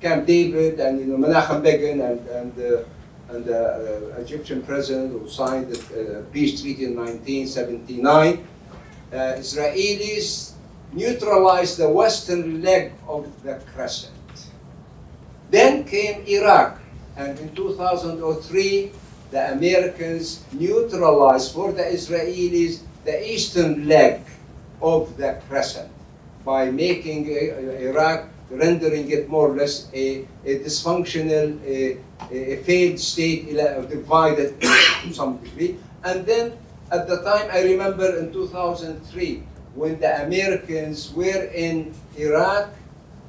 Camp 0.00 0.26
David 0.26 0.80
and 0.80 0.98
you 0.98 1.06
know, 1.06 1.16
Menachem 1.16 1.62
Begin 1.62 2.00
and, 2.00 2.20
and, 2.28 2.52
uh, 2.58 2.82
and 3.32 3.44
the 3.44 4.14
uh, 4.14 4.20
Egyptian 4.20 4.62
president 4.62 5.12
who 5.12 5.28
signed 5.28 5.72
the 5.72 5.78
uh, 6.20 6.22
peace 6.32 6.60
treaty 6.60 6.84
in 6.84 6.96
1979, 6.96 8.46
uh, 9.12 9.16
Israelis 9.40 10.52
neutralized 10.92 11.78
the 11.78 11.88
western 11.88 12.62
leg 12.62 12.92
of 13.08 13.24
the 13.42 13.60
crescent. 13.74 14.12
Then 15.50 15.84
came 15.84 16.24
Iraq, 16.26 16.80
and 17.16 17.38
in 17.38 17.54
2003, 17.54 18.92
the 19.30 19.52
Americans 19.52 20.44
neutralized 20.52 21.52
for 21.54 21.72
the 21.72 21.82
Israelis 21.82 22.80
the 23.04 23.16
eastern 23.32 23.88
leg 23.88 24.20
of 24.80 25.16
the 25.16 25.40
crescent 25.48 25.90
by 26.44 26.70
making 26.70 27.26
uh, 27.26 27.90
Iraq, 27.90 28.28
rendering 28.52 29.10
it 29.10 29.28
more 29.28 29.50
or 29.50 29.56
less 29.56 29.88
a, 29.94 30.26
a 30.44 30.58
dysfunctional, 30.60 31.58
a, 31.64 31.98
a 32.30 32.56
failed 32.64 32.98
state, 32.98 33.46
divided 33.88 34.60
to 34.60 35.12
some 35.12 35.38
degree. 35.38 35.78
And 36.04 36.26
then 36.26 36.52
at 36.90 37.08
the 37.08 37.22
time, 37.22 37.48
I 37.52 37.62
remember 37.62 38.18
in 38.18 38.32
2003, 38.32 39.42
when 39.74 39.98
the 40.00 40.24
Americans 40.24 41.12
were 41.14 41.44
in 41.54 41.94
Iraq, 42.16 42.68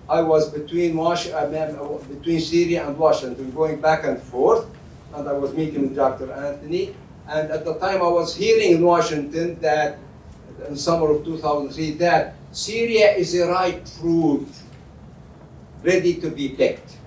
I 0.09 0.21
was 0.21 0.49
between 0.49 0.97
Wash- 0.97 1.32
I 1.32 1.47
mean, 1.47 1.78
uh, 1.80 1.97
between 2.09 2.41
Syria 2.41 2.86
and 2.88 2.97
Washington, 2.97 3.51
going 3.51 3.80
back 3.80 4.03
and 4.03 4.21
forth, 4.21 4.65
and 5.15 5.30
I 5.30 5.34
was 5.34 5.53
meeting 5.53 5.84
with 5.84 5.95
Dr. 5.95 6.32
Anthony. 6.34 6.95
And 7.28 7.49
at 7.51 7.63
the 7.63 7.76
time, 7.76 8.01
I 8.01 8.09
was 8.09 8.36
hearing 8.36 8.71
in 8.74 8.84
Washington 8.84 9.57
that 9.61 9.97
in 10.67 10.76
summer 10.76 11.09
of 11.11 11.24
2003 11.24 11.91
that 11.91 12.36
Syria 12.51 13.13
is 13.15 13.34
a 13.36 13.47
right 13.47 13.88
fruit, 13.88 14.47
ready 15.84 16.16
to 16.16 16.30
be 16.30 16.50
picked. 16.50 16.98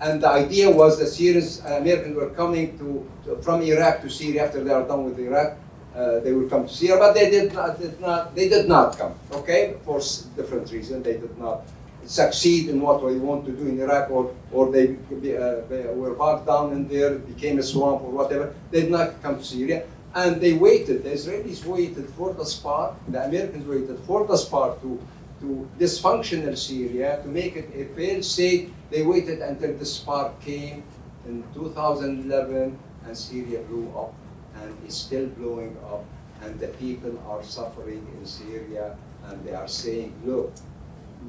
And 0.00 0.22
the 0.22 0.28
idea 0.28 0.70
was 0.70 0.98
the 0.98 1.06
Syrians, 1.06 1.60
Americans 1.64 2.16
were 2.16 2.30
coming 2.30 2.78
to, 2.78 3.06
to- 3.24 3.42
from 3.42 3.62
Iraq 3.62 4.02
to 4.02 4.10
Syria 4.10 4.46
after 4.46 4.62
they 4.62 4.72
are 4.72 4.86
done 4.86 5.04
with 5.04 5.18
Iraq. 5.18 5.56
Uh, 5.94 6.20
they 6.20 6.32
will 6.32 6.48
come 6.48 6.66
to 6.68 6.72
Syria, 6.72 6.98
but 6.98 7.14
they 7.14 7.30
did 7.30 7.54
not, 7.54 7.80
did 7.80 7.98
not, 8.00 8.34
they 8.34 8.48
did 8.50 8.68
not 8.68 8.98
come. 8.98 9.14
Okay, 9.32 9.76
for 9.84 9.98
different 10.36 10.70
reasons, 10.70 11.02
they 11.04 11.14
did 11.14 11.38
not 11.38 11.62
succeed 12.04 12.68
in 12.68 12.80
what 12.82 13.00
they 13.02 13.16
want 13.16 13.46
to 13.46 13.52
do 13.52 13.66
in 13.66 13.80
Iraq, 13.80 14.10
or 14.10 14.34
or 14.52 14.70
they, 14.70 14.90
uh, 14.90 15.62
they 15.70 15.86
were 15.94 16.14
bogged 16.14 16.46
down 16.46 16.72
in 16.72 16.86
there, 16.86 17.14
became 17.18 17.58
a 17.58 17.62
swamp 17.62 18.02
or 18.02 18.10
whatever. 18.10 18.54
They 18.70 18.82
did 18.82 18.90
not 18.90 19.22
come 19.22 19.38
to 19.38 19.44
Syria, 19.44 19.84
and 20.14 20.38
they 20.38 20.52
waited. 20.52 21.02
The 21.02 21.10
Israelis 21.10 21.64
waited 21.64 22.10
for 22.10 22.34
the 22.34 22.44
spot. 22.44 22.96
The 23.08 23.24
Americans 23.24 23.66
waited 23.66 23.98
for 24.00 24.26
the 24.26 24.36
spot 24.36 24.82
to 24.82 25.00
to 25.40 25.68
dysfunctional 25.78 26.56
Syria 26.56 27.20
to 27.22 27.28
make 27.28 27.56
it 27.56 27.68
a 27.74 27.84
failed 27.94 28.24
state. 28.24 28.72
They 28.90 29.02
waited 29.02 29.40
until 29.40 29.74
the 29.74 29.84
spark 29.84 30.40
came 30.40 30.82
in 31.26 31.44
2011, 31.54 32.78
and 33.04 33.16
Syria 33.16 33.60
blew 33.68 33.90
up, 33.96 34.14
and 34.62 34.72
is 34.86 34.94
still 34.94 35.26
blowing 35.26 35.76
up, 35.90 36.04
and 36.42 36.58
the 36.60 36.68
people 36.78 37.18
are 37.28 37.42
suffering 37.42 38.06
in 38.18 38.26
Syria, 38.26 38.96
and 39.26 39.44
they 39.44 39.54
are 39.54 39.68
saying, 39.68 40.14
look, 40.24 40.52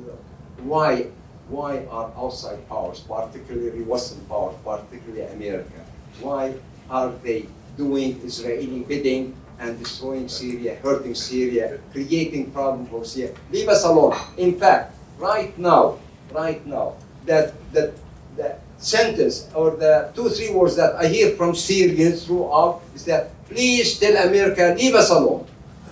look, 0.05 0.21
why, 0.59 1.07
why 1.49 1.85
are 1.89 2.11
outside 2.15 2.67
powers, 2.69 2.99
particularly 3.01 3.81
Western 3.81 4.23
powers, 4.25 4.55
particularly 4.63 5.23
America, 5.33 5.81
why 6.21 6.53
are 6.89 7.11
they 7.23 7.47
doing 7.75 8.21
Israeli 8.23 8.81
bidding 8.81 9.35
and 9.59 9.79
destroying 9.79 10.29
Syria, 10.29 10.75
hurting 10.83 11.15
Syria, 11.15 11.79
creating 11.91 12.51
problems 12.51 12.89
for 12.89 13.05
Syria? 13.05 13.33
Leave 13.51 13.69
us 13.69 13.83
alone. 13.83 14.15
In 14.37 14.59
fact, 14.59 14.95
right 15.17 15.57
now, 15.57 15.99
right 16.31 16.65
now, 16.65 16.95
that 17.25 17.53
that 17.73 17.93
the 18.35 18.55
sentence 18.77 19.49
or 19.55 19.71
the 19.71 20.11
two 20.13 20.29
three 20.29 20.53
words 20.53 20.75
that 20.75 20.95
I 20.95 21.07
hear 21.07 21.35
from 21.35 21.55
Syrians 21.55 22.25
throughout 22.25 22.81
is 22.93 23.05
that 23.05 23.33
please 23.49 23.97
tell 23.99 24.15
America 24.27 24.75
leave 24.77 24.93
us 24.93 25.09
alone. 25.09 25.47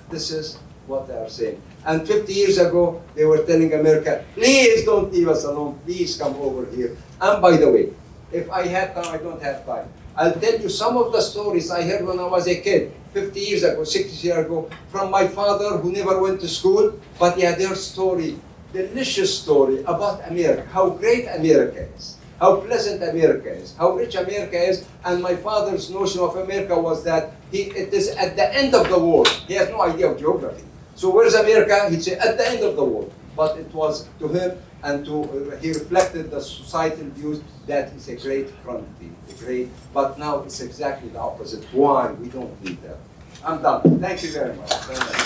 This 0.09 0.29
is 0.29 0.59
what 0.85 1.07
they 1.07 1.17
are 1.17 1.29
saying. 1.29 1.61
And 1.85 2.07
50 2.07 2.33
years 2.33 2.57
ago, 2.57 3.01
they 3.13 3.25
were 3.25 3.45
telling 3.45 3.73
America, 3.73 4.25
please 4.33 4.85
don't 4.85 5.13
leave 5.13 5.27
us 5.29 5.43
alone, 5.45 5.79
please 5.85 6.17
come 6.17 6.33
over 6.37 6.65
here. 6.71 6.97
And 7.21 7.41
by 7.41 7.57
the 7.57 7.69
way, 7.69 7.93
if 8.31 8.49
I 8.49 8.65
had 8.65 8.93
time, 8.93 9.13
I 9.13 9.17
don't 9.17 9.41
have 9.41 9.65
time. 9.65 9.89
I'll 10.15 10.33
tell 10.33 10.57
you 10.59 10.69
some 10.69 10.97
of 10.97 11.11
the 11.11 11.21
stories 11.21 11.69
I 11.69 11.83
heard 11.83 12.05
when 12.05 12.19
I 12.19 12.25
was 12.25 12.47
a 12.47 12.55
kid, 12.59 12.93
50 13.15 13.39
years 13.39 13.63
ago, 13.63 13.81
60 13.85 14.27
years 14.27 14.45
ago, 14.45 14.69
from 14.91 15.09
my 15.09 15.25
father 15.25 15.77
who 15.77 15.89
never 15.89 16.21
went 16.21 16.41
to 16.41 16.49
school, 16.49 16.91
but 17.17 17.37
he 17.37 17.43
had 17.43 17.57
their 17.57 17.73
story, 17.73 18.37
delicious 18.73 19.31
story 19.31 19.79
about 19.87 20.19
America, 20.27 20.67
how 20.67 20.89
great 20.89 21.25
America 21.31 21.87
is, 21.95 22.17
how 22.41 22.59
pleasant 22.59 23.01
America 23.01 23.47
is, 23.47 23.73
how 23.77 23.95
rich 23.95 24.15
America 24.15 24.59
is. 24.59 24.83
And 25.05 25.23
my 25.23 25.33
father's 25.33 25.89
notion 25.89 26.19
of 26.19 26.35
America 26.35 26.77
was 26.77 27.05
that 27.05 27.31
he, 27.51 27.71
it 27.71 27.93
is 27.93 28.09
at 28.09 28.35
the 28.35 28.53
end 28.53 28.75
of 28.75 28.89
the 28.89 28.99
world. 28.99 29.29
He 29.47 29.53
has 29.53 29.69
no 29.69 29.81
idea 29.81 30.11
of 30.11 30.19
geography. 30.19 30.65
So 30.95 31.09
where's 31.09 31.35
America? 31.35 31.89
He'd 31.89 32.03
say 32.03 32.19
at 32.19 32.37
the 32.37 32.45
end 32.45 32.63
of 32.63 32.75
the 32.75 32.83
world. 32.83 33.13
But 33.37 33.57
it 33.57 33.73
was 33.73 34.07
to 34.19 34.27
him 34.27 34.59
and 34.85 35.03
to, 35.03 35.23
uh, 35.23 35.57
he 35.57 35.69
reflected 35.69 36.29
the 36.29 36.39
societal 36.39 37.07
views 37.17 37.41
that 37.65 37.91
is 37.93 38.07
a 38.07 38.15
great 38.15 38.47
quantity, 38.63 39.11
a 39.27 39.33
great, 39.43 39.69
but 39.91 40.19
now 40.19 40.43
it's 40.43 40.61
exactly 40.61 41.09
the 41.09 41.19
opposite. 41.19 41.63
Why? 41.73 42.11
We 42.11 42.29
don't 42.29 42.53
need 42.63 42.79
that. 42.83 42.97
I'm 43.43 43.63
done. 43.63 43.99
Thank 43.99 44.21
you 44.21 44.31
very 44.31 44.55
much. 44.55 44.73
Very 44.85 44.99
much. 44.99 45.25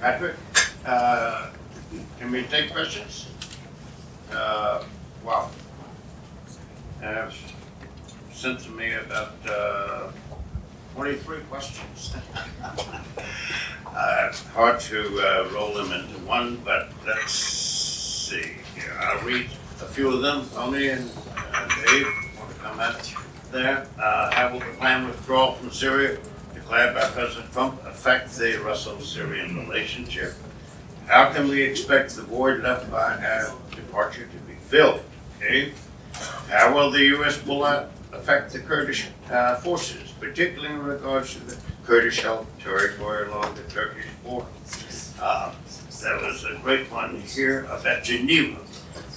Patrick, 0.00 0.34
uh, 0.84 1.50
can 2.18 2.32
we 2.32 2.42
take 2.42 2.72
questions? 2.72 3.28
Uh, 4.32 4.82
wow. 5.24 5.48
Uh, 7.04 7.30
sent 8.32 8.58
to 8.58 8.70
me 8.70 8.94
about 8.94 9.34
uh, 9.48 10.10
twenty-three 10.94 11.40
questions. 11.50 12.14
Uh, 13.94 14.32
hard 14.54 14.80
to, 14.80 15.20
uh, 15.20 15.46
roll 15.52 15.74
them 15.74 15.92
into 15.92 16.18
one, 16.20 16.56
but 16.64 16.88
let's 17.06 17.32
see 17.32 18.52
here. 18.74 18.96
I'll 18.98 19.22
read 19.22 19.50
a 19.82 19.84
few 19.84 20.08
of 20.10 20.22
them. 20.22 20.48
Tony 20.54 20.88
and 20.88 21.10
uh, 21.36 21.68
Dave 21.84 22.06
want 22.38 22.50
to 22.50 22.56
come 22.56 22.76
comment 22.78 23.14
there. 23.50 23.86
Uh, 23.98 24.30
how 24.32 24.50
will 24.50 24.60
the 24.60 24.64
planned 24.78 25.06
withdrawal 25.08 25.52
from 25.52 25.70
Syria 25.70 26.18
declared 26.54 26.94
by 26.94 27.04
President 27.10 27.52
Trump 27.52 27.84
affect 27.84 28.34
the 28.38 28.58
Russo-Syrian 28.64 29.58
relationship? 29.68 30.32
How 31.06 31.30
can 31.30 31.48
we 31.48 31.62
expect 31.62 32.16
the 32.16 32.22
void 32.22 32.62
left 32.62 32.90
by 32.90 33.16
our 33.22 33.54
departure 33.76 34.26
to 34.26 34.36
be 34.48 34.54
filled? 34.54 35.02
Okay? 35.36 35.72
How 36.48 36.74
will 36.74 36.90
the 36.90 37.04
U.S. 37.16 37.36
pull 37.36 37.64
out 37.64 37.90
affect 38.12 38.52
the 38.52 38.60
Kurdish 38.60 39.08
uh, 39.30 39.56
forces, 39.56 40.11
particularly 40.26 40.72
in 40.72 40.80
regards 40.84 41.34
to 41.34 41.40
the 41.40 41.56
Kurdish 41.84 42.20
held 42.22 42.46
territory 42.60 43.26
along 43.28 43.56
the 43.56 43.62
Turkish 43.62 44.06
border? 44.24 44.46
Uh, 45.20 45.52
There 46.00 46.16
was 46.18 46.44
a 46.44 46.54
great 46.62 46.90
one 46.92 47.20
here 47.22 47.64
about 47.70 48.04
Geneva. 48.04 48.58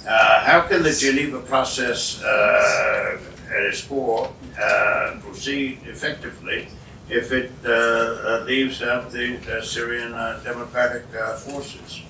Uh, 0.08 0.44
How 0.44 0.60
can 0.68 0.82
the 0.82 0.92
Geneva 0.92 1.40
process 1.40 2.22
uh, 2.22 3.18
at 3.56 3.62
its 3.70 3.82
core 3.82 4.32
uh, 4.60 5.16
proceed 5.22 5.78
effectively 5.86 6.68
if 7.08 7.30
it 7.32 7.52
uh, 7.64 7.70
uh, 7.70 8.44
leaves 8.46 8.82
out 8.82 9.10
the 9.12 9.38
uh, 9.46 9.62
Syrian 9.62 10.12
uh, 10.12 10.40
Democratic 10.44 11.04
uh, 11.14 11.36
forces? 11.36 12.02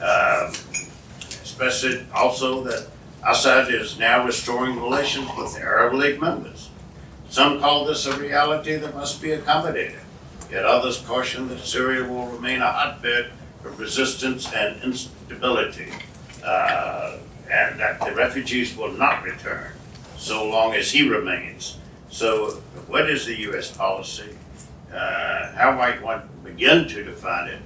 Um, 0.00 0.52
Especially 1.42 2.06
also 2.14 2.62
that 2.64 2.86
Assad 3.26 3.74
is 3.74 3.98
now 3.98 4.24
restoring 4.24 4.76
relations 4.80 5.28
with 5.36 5.54
the 5.54 5.60
Arab 5.60 5.94
League 5.94 6.20
members. 6.20 6.67
Some 7.30 7.60
call 7.60 7.84
this 7.84 8.06
a 8.06 8.18
reality 8.18 8.76
that 8.76 8.94
must 8.94 9.20
be 9.20 9.32
accommodated, 9.32 10.00
yet 10.50 10.64
others 10.64 10.98
caution 11.00 11.48
that 11.48 11.60
Syria 11.60 12.08
will 12.08 12.26
remain 12.26 12.62
a 12.62 12.72
hotbed 12.72 13.30
of 13.64 13.78
resistance 13.78 14.50
and 14.52 14.82
instability, 14.82 15.92
uh, 16.42 17.18
and 17.50 17.78
that 17.78 18.00
the 18.00 18.12
refugees 18.12 18.76
will 18.76 18.92
not 18.92 19.22
return 19.22 19.72
so 20.16 20.48
long 20.48 20.74
as 20.74 20.90
he 20.90 21.08
remains. 21.08 21.78
So, 22.10 22.62
what 22.86 23.08
is 23.10 23.26
the 23.26 23.38
U.S. 23.40 23.70
policy? 23.70 24.36
Uh, 24.92 25.52
how 25.52 25.72
might 25.72 26.02
one 26.02 26.28
begin 26.42 26.88
to 26.88 27.04
define 27.04 27.48
it? 27.48 27.60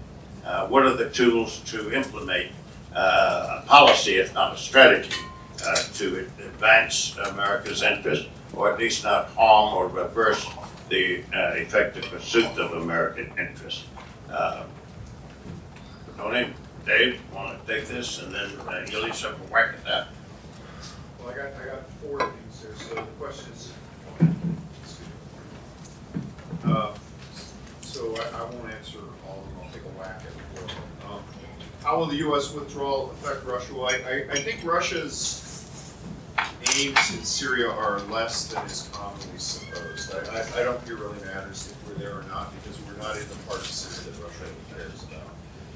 Uh, 0.44 0.66
what 0.66 0.84
are 0.84 0.96
the 0.96 1.08
tools 1.10 1.60
to 1.66 1.92
implement 1.92 2.50
uh, 2.94 3.60
a 3.62 3.66
policy, 3.66 4.16
if 4.16 4.34
not 4.34 4.54
a 4.54 4.58
strategy, 4.58 5.14
uh, 5.64 5.76
to 5.94 6.18
advance 6.18 7.16
America's 7.30 7.82
interest, 7.82 8.28
or 8.54 8.72
at 8.72 8.78
least 8.78 9.04
not 9.04 9.28
harm 9.30 9.74
or 9.74 9.88
reverse 9.88 10.46
the 10.88 11.22
uh, 11.34 11.52
effective 11.54 12.04
pursuit 12.04 12.46
of 12.58 12.72
American 12.82 13.32
interest. 13.38 13.84
Uh, 14.30 14.64
Tony, 16.16 16.52
Dave, 16.86 17.20
want 17.34 17.66
to 17.66 17.72
take 17.74 17.88
this, 17.88 18.20
and 18.22 18.34
then 18.34 18.50
uh, 18.68 18.84
you'll 18.90 19.06
each 19.06 19.22
have 19.22 19.32
a 19.32 19.52
whack 19.52 19.74
at 19.74 19.84
that. 19.84 20.08
Well, 21.18 21.30
I 21.32 21.36
got, 21.36 21.46
I 21.60 21.66
got 21.66 21.90
four 22.02 22.18
things 22.18 22.62
there, 22.62 22.74
so 22.76 22.94
the 22.96 23.02
question 23.18 23.52
is. 23.52 23.72
Uh, 26.64 26.94
So 27.82 28.14
I, 28.16 28.38
I 28.38 28.44
won't 28.44 28.70
answer 28.72 28.98
all 29.28 29.40
of 29.40 29.44
them, 29.48 29.56
I'll 29.64 29.70
take 29.72 29.82
a 29.84 29.88
whack 29.98 30.22
at 30.26 30.56
them. 30.56 30.76
Um, 31.10 31.20
How 31.84 31.98
will 31.98 32.06
the 32.06 32.16
US 32.28 32.52
withdrawal 32.54 33.10
affect 33.10 33.44
Russia? 33.44 33.74
Well, 33.74 33.86
I, 33.86 33.94
I, 34.08 34.32
I 34.32 34.42
think 34.42 34.64
Russia's 34.64 35.16
aims 36.78 37.14
in 37.14 37.24
Syria 37.24 37.68
are 37.68 38.00
less 38.02 38.46
than 38.46 38.64
is 38.66 38.88
commonly 38.92 39.38
supposed. 39.38 40.14
I, 40.14 40.18
I, 40.18 40.60
I 40.60 40.64
don't 40.64 40.80
think 40.80 40.98
it 40.98 41.02
really 41.02 41.20
matters 41.24 41.72
if 41.72 41.88
we're 41.88 41.94
there 41.94 42.18
or 42.18 42.22
not, 42.24 42.52
because 42.62 42.80
we're 42.82 42.96
not 42.96 43.16
in 43.16 43.28
the 43.28 43.34
part 43.46 43.60
of 43.60 43.66
Syria 43.66 44.10
that 44.10 44.22
Russia 44.22 44.52
cares 44.74 45.02
about. 45.04 45.28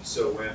So 0.02 0.32
when 0.32 0.52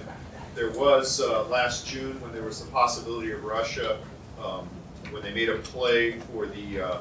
there 0.55 0.71
was, 0.71 1.21
uh, 1.21 1.47
last 1.47 1.87
June, 1.87 2.19
when 2.21 2.31
there 2.33 2.43
was 2.43 2.63
the 2.63 2.71
possibility 2.71 3.31
of 3.31 3.43
Russia, 3.43 3.97
um, 4.43 4.67
when 5.11 5.21
they 5.21 5.33
made 5.33 5.49
a 5.49 5.57
play 5.57 6.19
for 6.31 6.45
the, 6.47 6.81
uh, 6.81 6.97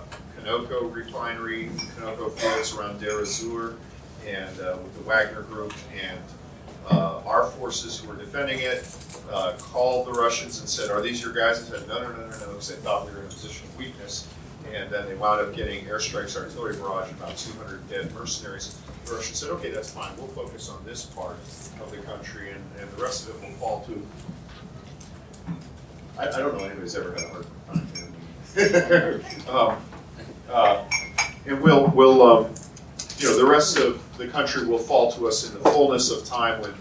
refinery, 0.93 1.71
Conoco 1.97 2.31
fields 2.33 2.75
around 2.75 3.01
Deir 3.01 3.21
ez-Zor, 3.21 3.75
and, 4.27 4.61
uh, 4.61 4.77
with 4.83 4.95
the 4.97 5.03
Wagner 5.03 5.43
Group, 5.43 5.73
and, 6.03 6.19
uh, 6.91 7.23
our 7.27 7.47
forces 7.47 7.99
who 7.99 8.09
were 8.09 8.17
defending 8.17 8.59
it, 8.61 8.87
uh, 9.33 9.53
called 9.59 10.07
the 10.07 10.13
Russians 10.13 10.59
and 10.61 10.69
said, 10.69 10.91
are 10.91 11.01
these 11.01 11.23
your 11.23 11.33
guys? 11.33 11.59
And 11.61 11.69
said, 11.69 11.89
no, 11.89 12.03
no, 12.03 12.11
no, 12.11 12.17
no, 12.17 12.27
no, 12.27 12.47
because 12.49 12.69
they 12.69 12.77
thought 12.77 13.07
we 13.07 13.13
were 13.13 13.21
in 13.21 13.27
a 13.27 13.29
position 13.29 13.67
of 13.69 13.77
weakness. 13.79 14.29
And 14.73 14.91
then 14.91 15.07
they 15.09 15.15
wound 15.15 15.41
up 15.41 15.55
getting 15.55 15.85
airstrikes, 15.87 16.37
artillery 16.37 16.75
barrage, 16.77 17.11
about 17.13 17.37
two 17.37 17.53
hundred 17.59 17.89
dead 17.89 18.13
mercenaries. 18.15 18.77
The 19.07 19.15
Russians 19.15 19.39
said, 19.39 19.51
okay, 19.51 19.71
that's 19.71 19.91
fine, 19.91 20.17
we'll 20.17 20.29
focus 20.29 20.69
on 20.69 20.85
this 20.85 21.07
part 21.07 21.37
of 21.81 21.91
the 21.91 21.97
country, 21.99 22.51
and, 22.53 22.63
and 22.79 22.89
the 22.91 23.03
rest 23.03 23.29
of 23.29 23.35
it 23.37 23.49
will 23.49 23.57
fall 23.57 23.85
to. 23.87 24.07
I, 26.19 26.29
I 26.29 26.39
don't 26.39 26.57
know 26.57 26.65
anybody's 26.65 26.95
ever 26.95 27.13
had 27.13 27.23
a 27.25 27.29
hard 27.29 27.47
time. 27.73 27.87
Um, 29.49 29.77
uh, 30.51 30.85
And 31.47 31.61
we'll, 31.61 31.87
we'll, 31.89 32.23
um, 32.23 32.55
you 33.19 33.29
know, 33.29 33.37
the 33.39 33.47
rest 33.47 33.79
of 33.79 34.03
the 34.21 34.29
country 34.29 34.67
will 34.67 34.79
fall 34.79 35.11
to 35.13 35.27
us 35.27 35.49
in 35.49 35.55
the 35.55 35.71
fullness 35.71 36.11
of 36.11 36.25
time 36.27 36.61
when 36.61 36.75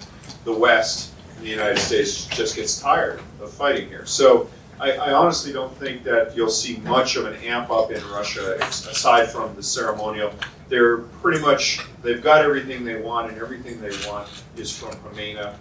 the 0.44 0.54
West, 0.54 1.14
and 1.38 1.46
the 1.46 1.50
United 1.50 1.80
States, 1.80 2.28
just 2.28 2.56
gets 2.56 2.80
tired 2.80 3.22
of 3.42 3.52
fighting 3.52 3.88
here. 3.88 4.06
So 4.06 4.50
I, 4.80 4.92
I 4.92 5.14
honestly 5.14 5.54
don't 5.54 5.76
think 5.78 6.04
that 6.04 6.36
you'll 6.36 6.50
see 6.50 6.78
much 6.78 7.16
of 7.16 7.26
an 7.26 7.36
amp 7.36 7.72
up 7.72 7.92
in 7.92 8.06
Russia, 8.10 8.58
aside 8.60 9.30
from 9.30 9.56
the 9.56 9.64
ceremonial. 9.64 10.34
They're 10.68 10.98
pretty 10.98 11.42
much, 11.42 11.80
they've 12.04 12.22
got 12.22 12.44
everything 12.44 12.84
they 12.84 13.02
want, 13.02 13.32
and 13.32 13.42
everything 13.42 13.82
they 13.82 13.92
want 14.08 14.28
is 14.58 14.78
from 14.78 14.92
Hamena 14.98 15.56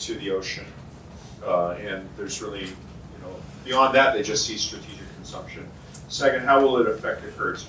to 0.00 0.14
the 0.16 0.30
ocean. 0.30 0.66
Uh, 1.44 1.70
and 1.72 2.08
there's 2.16 2.42
really, 2.42 2.66
you 2.66 3.18
know, 3.22 3.34
beyond 3.64 3.94
that, 3.94 4.14
they 4.14 4.22
just 4.22 4.46
see 4.46 4.56
strategic 4.56 5.12
consumption. 5.16 5.66
Second, 6.08 6.44
how 6.44 6.60
will 6.60 6.76
it 6.78 6.86
affect 6.86 7.22
the 7.22 7.28
Kurds? 7.28 7.68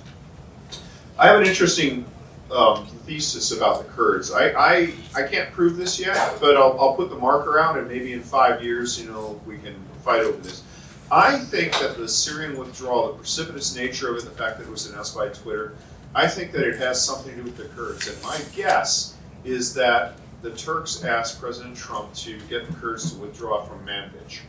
I 1.17 1.27
have 1.27 1.39
an 1.39 1.47
interesting 1.47 2.05
um, 2.51 2.85
thesis 3.05 3.51
about 3.51 3.79
the 3.79 3.91
Kurds. 3.91 4.31
I, 4.31 4.49
I, 4.51 4.93
I 5.15 5.23
can't 5.23 5.51
prove 5.51 5.77
this 5.77 5.99
yet, 5.99 6.37
but 6.39 6.55
I'll, 6.57 6.79
I'll 6.79 6.95
put 6.95 7.09
the 7.09 7.17
marker 7.17 7.59
out, 7.59 7.77
and 7.77 7.87
maybe 7.87 8.13
in 8.13 8.21
five 8.21 8.63
years, 8.63 9.01
you 9.01 9.09
know, 9.09 9.41
we 9.45 9.57
can 9.57 9.75
fight 10.03 10.21
over 10.21 10.37
this. 10.37 10.63
I 11.11 11.37
think 11.37 11.73
that 11.79 11.97
the 11.97 12.07
Syrian 12.07 12.57
withdrawal, 12.57 13.07
the 13.07 13.17
precipitous 13.17 13.75
nature 13.75 14.09
of 14.09 14.17
it, 14.17 14.25
the 14.25 14.31
fact 14.31 14.57
that 14.57 14.67
it 14.67 14.69
was 14.69 14.89
announced 14.89 15.15
by 15.15 15.29
Twitter, 15.29 15.75
I 16.15 16.27
think 16.27 16.51
that 16.51 16.67
it 16.67 16.77
has 16.77 17.03
something 17.03 17.31
to 17.31 17.37
do 17.37 17.43
with 17.43 17.57
the 17.57 17.65
Kurds. 17.65 18.07
And 18.07 18.21
my 18.23 18.39
guess 18.55 19.15
is 19.43 19.73
that 19.75 20.13
the 20.41 20.51
Turks 20.51 21.03
asked 21.03 21.39
President 21.39 21.75
Trump 21.75 22.13
to 22.15 22.39
get 22.49 22.67
the 22.67 22.73
Kurds 22.73 23.13
to 23.13 23.19
withdraw 23.19 23.63
from 23.63 23.85
Manbij 23.85 24.39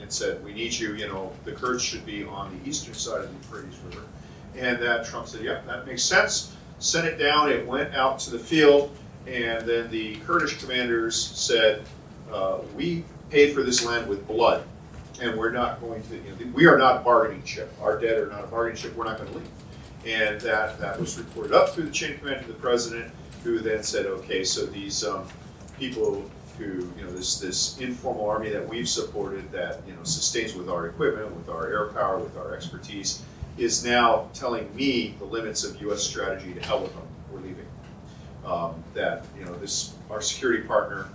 and 0.00 0.12
said, 0.12 0.42
we 0.44 0.54
need 0.54 0.72
you, 0.72 0.94
you 0.94 1.08
know, 1.08 1.32
the 1.44 1.52
Kurds 1.52 1.82
should 1.82 2.06
be 2.06 2.24
on 2.24 2.58
the 2.58 2.68
eastern 2.68 2.94
side 2.94 3.22
of 3.22 3.28
the 3.28 3.34
Euphrates 3.34 3.78
River. 3.86 4.04
And 4.56 4.78
that 4.82 5.04
Trump 5.04 5.26
said, 5.26 5.42
yep, 5.42 5.66
that 5.66 5.86
makes 5.86 6.02
sense. 6.02 6.55
Sent 6.78 7.06
it 7.06 7.16
down, 7.18 7.50
it 7.50 7.66
went 7.66 7.94
out 7.94 8.18
to 8.20 8.30
the 8.30 8.38
field, 8.38 8.94
and 9.26 9.66
then 9.66 9.90
the 9.90 10.16
Kurdish 10.16 10.58
commanders 10.58 11.16
said, 11.16 11.84
uh, 12.32 12.58
we 12.76 13.04
paid 13.30 13.54
for 13.54 13.62
this 13.62 13.84
land 13.84 14.08
with 14.08 14.26
blood, 14.26 14.64
and 15.20 15.36
we're 15.36 15.50
not 15.50 15.80
going 15.80 16.02
to, 16.04 16.16
you 16.16 16.22
know, 16.22 16.52
we 16.52 16.66
are 16.66 16.76
not 16.76 17.00
a 17.00 17.04
bargaining 17.04 17.42
chip. 17.42 17.72
Our 17.80 17.98
dead 17.98 18.18
are 18.18 18.28
not 18.28 18.44
a 18.44 18.46
bargaining 18.46 18.76
chip, 18.76 18.94
we're 18.94 19.04
not 19.04 19.18
gonna 19.18 19.30
leave. 19.30 19.48
And 20.04 20.40
that, 20.42 20.78
that 20.78 21.00
was 21.00 21.18
reported 21.18 21.52
up 21.52 21.70
through 21.70 21.84
the 21.84 21.90
chain 21.90 22.12
of 22.12 22.20
command 22.20 22.42
to 22.42 22.48
the 22.48 22.58
president, 22.58 23.12
who 23.42 23.58
then 23.58 23.82
said, 23.82 24.06
okay, 24.06 24.44
so 24.44 24.66
these, 24.66 25.04
um, 25.04 25.26
people 25.78 26.28
who, 26.58 26.64
you 26.96 27.04
know, 27.04 27.10
this, 27.10 27.38
this 27.38 27.78
informal 27.78 28.28
army 28.28 28.48
that 28.50 28.66
we've 28.66 28.88
supported 28.88 29.50
that, 29.52 29.80
you 29.86 29.94
know, 29.94 30.02
sustains 30.02 30.54
with 30.54 30.68
our 30.68 30.88
equipment, 30.88 31.34
with 31.34 31.48
our 31.48 31.66
air 31.66 31.86
power, 31.88 32.18
with 32.18 32.36
our 32.36 32.54
expertise, 32.54 33.22
is 33.58 33.84
now 33.84 34.28
telling 34.34 34.74
me 34.74 35.14
the 35.18 35.24
limits 35.24 35.64
of 35.64 35.80
US 35.82 36.02
strategy 36.02 36.52
to 36.52 36.60
hell 36.60 36.80
with 36.80 36.92
them, 36.94 37.06
we're 37.30 37.40
leaving. 37.40 37.66
Um, 38.44 38.82
that, 38.94 39.24
you 39.38 39.44
know, 39.44 39.54
this, 39.58 39.94
our 40.10 40.20
security 40.20 40.62
partner, 40.62 41.08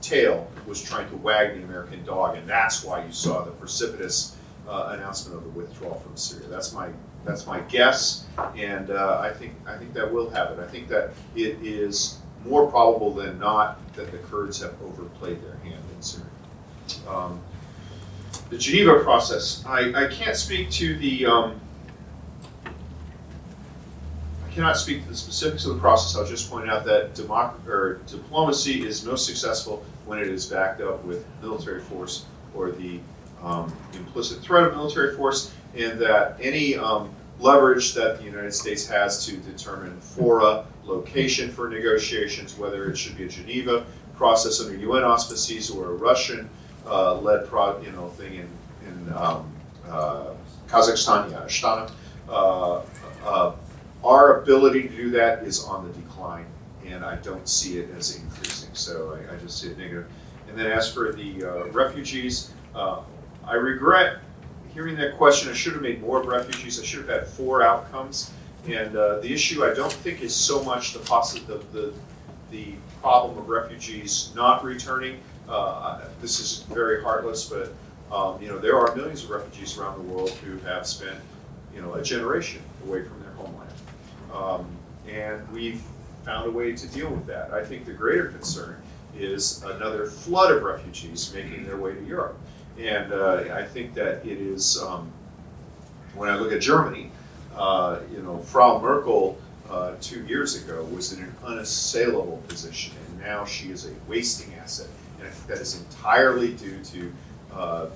Tail, 0.00 0.50
was 0.66 0.82
trying 0.82 1.08
to 1.08 1.16
wag 1.16 1.56
the 1.56 1.62
American 1.62 2.04
dog, 2.04 2.36
and 2.36 2.48
that's 2.48 2.84
why 2.84 3.04
you 3.04 3.12
saw 3.12 3.42
the 3.42 3.52
precipitous 3.52 4.36
uh, 4.68 4.90
announcement 4.94 5.38
of 5.38 5.44
the 5.44 5.50
withdrawal 5.50 6.00
from 6.00 6.16
Syria. 6.16 6.46
That's 6.48 6.72
my, 6.72 6.88
that's 7.24 7.46
my 7.46 7.60
guess, 7.60 8.26
and 8.56 8.90
uh, 8.90 9.18
I 9.22 9.32
think, 9.32 9.54
I 9.66 9.76
think 9.78 9.94
that 9.94 10.12
will 10.12 10.28
happen. 10.28 10.60
I 10.60 10.66
think 10.66 10.88
that 10.88 11.12
it 11.34 11.56
is 11.62 12.18
more 12.44 12.70
probable 12.70 13.12
than 13.12 13.38
not 13.38 13.78
that 13.94 14.10
the 14.12 14.18
Kurds 14.18 14.60
have 14.60 14.74
overplayed 14.84 15.42
their 15.42 15.56
hand 15.56 15.82
in 15.94 16.02
Syria. 16.02 16.26
Um, 17.08 17.40
the 18.50 18.58
Geneva 18.58 19.00
process, 19.00 19.64
I, 19.66 20.04
I 20.04 20.08
can't 20.08 20.36
speak 20.36 20.70
to 20.72 20.98
the, 20.98 21.24
um, 21.24 21.60
cannot 24.54 24.76
speak 24.76 25.02
to 25.02 25.08
the 25.08 25.16
specifics 25.16 25.64
of 25.64 25.74
the 25.74 25.80
process. 25.80 26.16
I'll 26.16 26.26
just 26.26 26.50
point 26.50 26.70
out 26.70 26.84
that 26.84 27.14
democ- 27.14 27.66
or 27.66 28.00
diplomacy 28.06 28.86
is 28.86 29.04
most 29.04 29.26
successful 29.26 29.84
when 30.06 30.18
it 30.18 30.28
is 30.28 30.46
backed 30.46 30.80
up 30.80 31.04
with 31.04 31.26
military 31.42 31.80
force 31.80 32.24
or 32.54 32.70
the 32.70 33.00
um, 33.42 33.74
implicit 33.94 34.40
threat 34.40 34.64
of 34.64 34.74
military 34.74 35.16
force, 35.16 35.52
and 35.76 35.98
that 35.98 36.38
any 36.40 36.76
um, 36.76 37.10
leverage 37.40 37.94
that 37.94 38.18
the 38.18 38.24
United 38.24 38.54
States 38.54 38.86
has 38.86 39.26
to 39.26 39.36
determine 39.38 40.00
fora, 40.00 40.64
location 40.84 41.50
for 41.50 41.68
negotiations, 41.68 42.56
whether 42.56 42.88
it 42.90 42.96
should 42.96 43.16
be 43.16 43.24
a 43.24 43.28
Geneva 43.28 43.84
process 44.16 44.60
under 44.60 44.76
UN 44.76 45.02
auspices 45.02 45.70
or 45.70 45.90
a 45.90 45.94
Russian 45.94 46.48
uh, 46.86 47.16
led 47.16 47.48
pro, 47.48 47.80
you 47.80 47.90
know, 47.92 48.08
thing 48.10 48.34
in 48.34 48.48
in 48.86 49.12
um, 49.14 49.50
uh, 49.88 50.26
Kazakhstan, 50.68 51.30
yeah, 51.30 51.40
Astana. 51.40 51.90
Uh, 52.28 52.82
uh, 53.24 53.52
our 54.04 54.42
ability 54.42 54.88
to 54.88 54.96
do 54.96 55.10
that 55.10 55.42
is 55.44 55.64
on 55.64 55.86
the 55.86 55.92
decline, 55.94 56.46
and 56.86 57.04
I 57.04 57.16
don't 57.16 57.48
see 57.48 57.78
it 57.78 57.90
as 57.96 58.16
increasing. 58.16 58.70
So 58.74 59.18
I, 59.18 59.34
I 59.34 59.38
just 59.38 59.60
see 59.60 59.68
it 59.70 59.78
negative. 59.78 60.06
And 60.48 60.58
then 60.58 60.70
as 60.70 60.92
for 60.92 61.12
the 61.12 61.44
uh, 61.44 61.66
refugees, 61.68 62.52
uh, 62.74 63.00
I 63.46 63.54
regret 63.54 64.18
hearing 64.72 64.96
that 64.96 65.16
question. 65.16 65.50
I 65.50 65.54
should 65.54 65.72
have 65.72 65.82
made 65.82 66.00
more 66.00 66.22
refugees. 66.22 66.80
I 66.80 66.84
should 66.84 67.00
have 67.00 67.08
had 67.08 67.26
four 67.26 67.62
outcomes. 67.62 68.32
And 68.66 68.96
uh, 68.96 69.20
the 69.20 69.32
issue 69.32 69.64
I 69.64 69.74
don't 69.74 69.92
think 69.92 70.22
is 70.22 70.34
so 70.34 70.62
much 70.64 70.92
the 70.92 71.00
possi- 71.00 71.46
the, 71.46 71.58
the 71.72 71.92
the 72.50 72.74
problem 73.02 73.36
of 73.36 73.48
refugees 73.48 74.32
not 74.34 74.64
returning. 74.64 75.18
Uh, 75.48 76.02
this 76.20 76.40
is 76.40 76.62
very 76.72 77.02
heartless, 77.02 77.48
but 77.48 77.74
um, 78.14 78.40
you 78.40 78.48
know 78.48 78.58
there 78.58 78.78
are 78.78 78.94
millions 78.94 79.24
of 79.24 79.30
refugees 79.30 79.76
around 79.76 79.96
the 79.98 80.12
world 80.12 80.30
who 80.30 80.56
have 80.58 80.86
spent 80.86 81.18
you 81.74 81.82
know 81.82 81.94
a 81.94 82.02
generation 82.02 82.62
away 82.86 83.04
from 83.04 83.20
their 83.20 83.32
homeland, 83.32 83.63
um, 84.34 84.66
and 85.08 85.48
we've 85.50 85.82
found 86.24 86.46
a 86.46 86.50
way 86.50 86.72
to 86.72 86.86
deal 86.88 87.10
with 87.10 87.26
that. 87.26 87.52
I 87.52 87.64
think 87.64 87.84
the 87.84 87.92
greater 87.92 88.26
concern 88.26 88.80
is 89.16 89.62
another 89.62 90.06
flood 90.06 90.50
of 90.50 90.62
refugees 90.62 91.32
making 91.34 91.64
their 91.66 91.76
way 91.76 91.94
to 91.94 92.04
Europe, 92.04 92.38
and 92.78 93.12
uh, 93.12 93.44
I 93.52 93.64
think 93.64 93.94
that 93.94 94.26
it 94.26 94.38
is 94.38 94.82
um, 94.82 95.10
when 96.14 96.28
I 96.28 96.36
look 96.36 96.52
at 96.52 96.60
Germany, 96.60 97.10
uh, 97.56 98.00
you 98.12 98.22
know, 98.22 98.38
Frau 98.38 98.80
Merkel 98.80 99.38
uh, 99.70 99.92
two 100.00 100.24
years 100.24 100.62
ago 100.62 100.84
was 100.84 101.12
in 101.12 101.22
an 101.22 101.34
unassailable 101.44 102.42
position, 102.48 102.94
and 103.06 103.20
now 103.20 103.44
she 103.44 103.70
is 103.70 103.86
a 103.86 103.90
wasting 104.08 104.54
asset. 104.54 104.88
And 105.18 105.28
I 105.28 105.30
think 105.30 105.46
that 105.48 105.58
is 105.58 105.80
entirely 105.80 106.54
due 106.54 106.82
to 106.84 107.12
uh, 107.52 107.86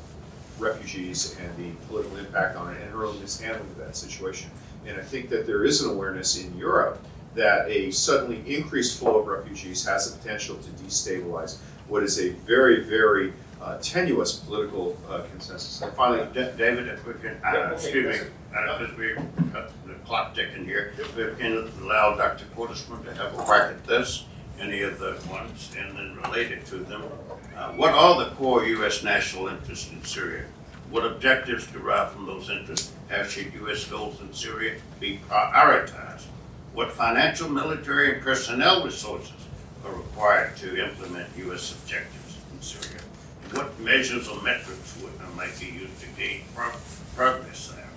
refugees 0.58 1.36
and 1.38 1.56
the 1.56 1.70
political 1.86 2.16
impact 2.16 2.56
on 2.56 2.74
it 2.74 2.80
and 2.82 2.90
her 2.90 3.04
own 3.04 3.20
mishandling 3.20 3.70
of 3.70 3.78
that 3.78 3.96
situation. 3.96 4.50
And 4.88 4.98
I 4.98 5.02
think 5.02 5.28
that 5.28 5.46
there 5.46 5.64
is 5.64 5.82
an 5.82 5.90
awareness 5.90 6.42
in 6.42 6.56
Europe 6.56 7.04
that 7.34 7.68
a 7.68 7.90
suddenly 7.90 8.42
increased 8.46 8.98
flow 8.98 9.18
of 9.18 9.26
refugees 9.26 9.84
has 9.86 10.10
the 10.10 10.18
potential 10.18 10.56
to 10.56 10.70
destabilize 10.82 11.58
what 11.88 12.02
is 12.02 12.18
a 12.18 12.30
very, 12.46 12.80
very 12.84 13.32
uh, 13.60 13.76
tenuous 13.78 14.34
political 14.36 14.96
uh, 15.08 15.20
consensus. 15.30 15.80
And 15.82 15.92
finally, 15.94 16.26
Da- 16.32 16.52
David, 16.52 16.88
if 16.88 17.06
we 17.06 17.12
can, 17.14 17.38
Yeah, 17.42 17.52
uh, 17.52 17.56
okay, 17.66 17.74
excuse 17.74 18.04
me, 18.20 18.26
yes, 18.52 18.78
because 18.78 18.96
we 18.98 19.14
got 19.52 19.70
the 19.86 19.94
clock 20.06 20.34
ticking 20.34 20.64
here, 20.64 20.92
if 20.98 21.14
we 21.16 21.24
can 21.38 21.70
allow 21.82 22.16
Dr. 22.16 22.44
Cordesman 22.56 23.04
to 23.04 23.14
have 23.14 23.34
a 23.38 23.42
crack 23.42 23.70
at 23.72 23.84
this, 23.86 24.24
any 24.58 24.82
of 24.82 24.98
the 24.98 25.18
ones, 25.30 25.70
and 25.78 25.96
then 25.96 26.16
related 26.24 26.64
to 26.66 26.76
them. 26.78 27.02
Uh, 27.56 27.72
What 27.72 27.92
are 27.92 28.24
the 28.24 28.30
core 28.36 28.64
U.S. 28.64 29.02
national 29.04 29.48
interests 29.48 29.90
in 29.92 30.02
Syria? 30.04 30.44
What 30.90 31.04
objectives 31.04 31.66
derive 31.66 32.12
from 32.12 32.26
those 32.26 32.48
interests? 32.50 32.92
How 33.08 33.22
should 33.22 33.54
U.S. 33.54 33.86
goals 33.86 34.20
in 34.20 34.32
Syria 34.34 34.78
be 35.00 35.20
prioritized? 35.28 36.26
What 36.74 36.92
financial, 36.92 37.48
military, 37.48 38.14
and 38.14 38.22
personnel 38.22 38.84
resources 38.84 39.32
are 39.84 39.92
required 39.92 40.56
to 40.58 40.84
implement 40.84 41.28
U.S. 41.38 41.72
objectives 41.72 42.36
in 42.52 42.60
Syria? 42.60 43.00
And 43.44 43.52
what 43.54 43.78
measures 43.80 44.28
or 44.28 44.42
metrics 44.42 45.00
would, 45.02 45.12
might 45.36 45.58
be 45.58 45.66
used 45.66 45.98
to 46.00 46.06
gauge 46.18 46.42
pro- 46.54 46.70
progress 47.16 47.72
there? 47.74 47.88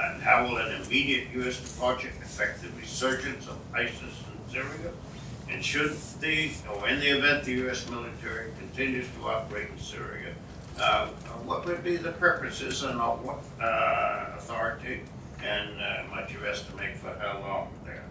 And 0.00 0.22
how 0.22 0.44
will 0.44 0.58
an 0.58 0.82
immediate 0.82 1.28
U.S. 1.34 1.58
departure 1.60 2.10
affect 2.22 2.62
the 2.62 2.68
resurgence 2.80 3.48
of 3.48 3.58
ISIS 3.74 4.00
in 4.02 4.52
Syria? 4.52 4.92
And 5.50 5.64
should 5.64 5.96
the, 6.20 6.50
or 6.72 6.88
in 6.88 7.00
the 7.00 7.18
event 7.18 7.44
the 7.44 7.52
U.S. 7.64 7.90
military 7.90 8.50
continues 8.58 9.06
to 9.18 9.26
operate 9.28 9.68
in 9.68 9.78
Syria, 9.78 10.32
uh, 10.80 11.06
what 11.44 11.64
would 11.66 11.84
be 11.84 11.96
the 11.96 12.12
purposes 12.12 12.82
and 12.82 13.00
of 13.00 13.24
what 13.24 13.40
uh, 13.62 14.32
authority? 14.36 15.00
And 15.42 15.80
uh, 15.80 16.04
might 16.10 16.32
you 16.32 16.44
estimate 16.46 16.96
for 16.96 17.14
how 17.20 17.40
long 17.40 17.68
there? 17.84 18.04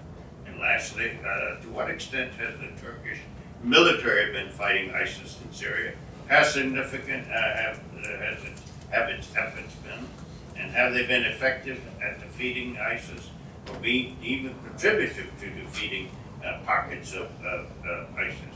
And 0.46 0.60
lastly, 0.60 1.18
uh, 1.26 1.62
to 1.62 1.70
what 1.70 1.90
extent 1.90 2.34
has 2.36 2.54
the 2.60 2.68
Turkish 2.80 3.20
military 3.64 4.32
been 4.32 4.52
fighting 4.52 4.92
ISIS 4.94 5.40
in 5.44 5.52
Syria? 5.52 5.94
How 6.28 6.44
significant 6.44 7.28
uh, 7.28 7.32
have, 7.32 7.80
uh, 7.98 8.08
has 8.08 8.44
it, 8.44 8.54
have 8.92 9.10
its 9.10 9.36
efforts 9.36 9.74
been? 9.76 10.08
And 10.56 10.72
have 10.72 10.94
they 10.94 11.06
been 11.06 11.24
effective 11.24 11.82
at 12.02 12.20
defeating 12.20 12.78
ISIS 12.78 13.30
or 13.70 13.76
being 13.78 14.16
even 14.24 14.54
contributive 14.64 15.32
to 15.40 15.50
defeating 15.50 16.10
uh, 16.46 16.60
pockets 16.66 17.14
of, 17.14 17.28
of, 17.44 17.68
of 17.86 18.18
ISIS? 18.18 18.53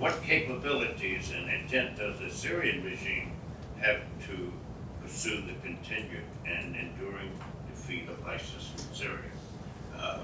What 0.00 0.22
capabilities 0.22 1.30
and 1.30 1.50
intent 1.50 1.98
does 1.98 2.18
the 2.20 2.30
Syrian 2.30 2.82
regime 2.82 3.32
have 3.80 4.00
to 4.28 4.50
pursue 5.02 5.42
the 5.42 5.52
continued 5.62 6.24
and 6.46 6.74
enduring 6.74 7.30
defeat 7.68 8.08
of 8.08 8.26
ISIS 8.26 8.72
in 8.78 8.94
Syria? 8.94 9.18
Uh, 9.94 10.20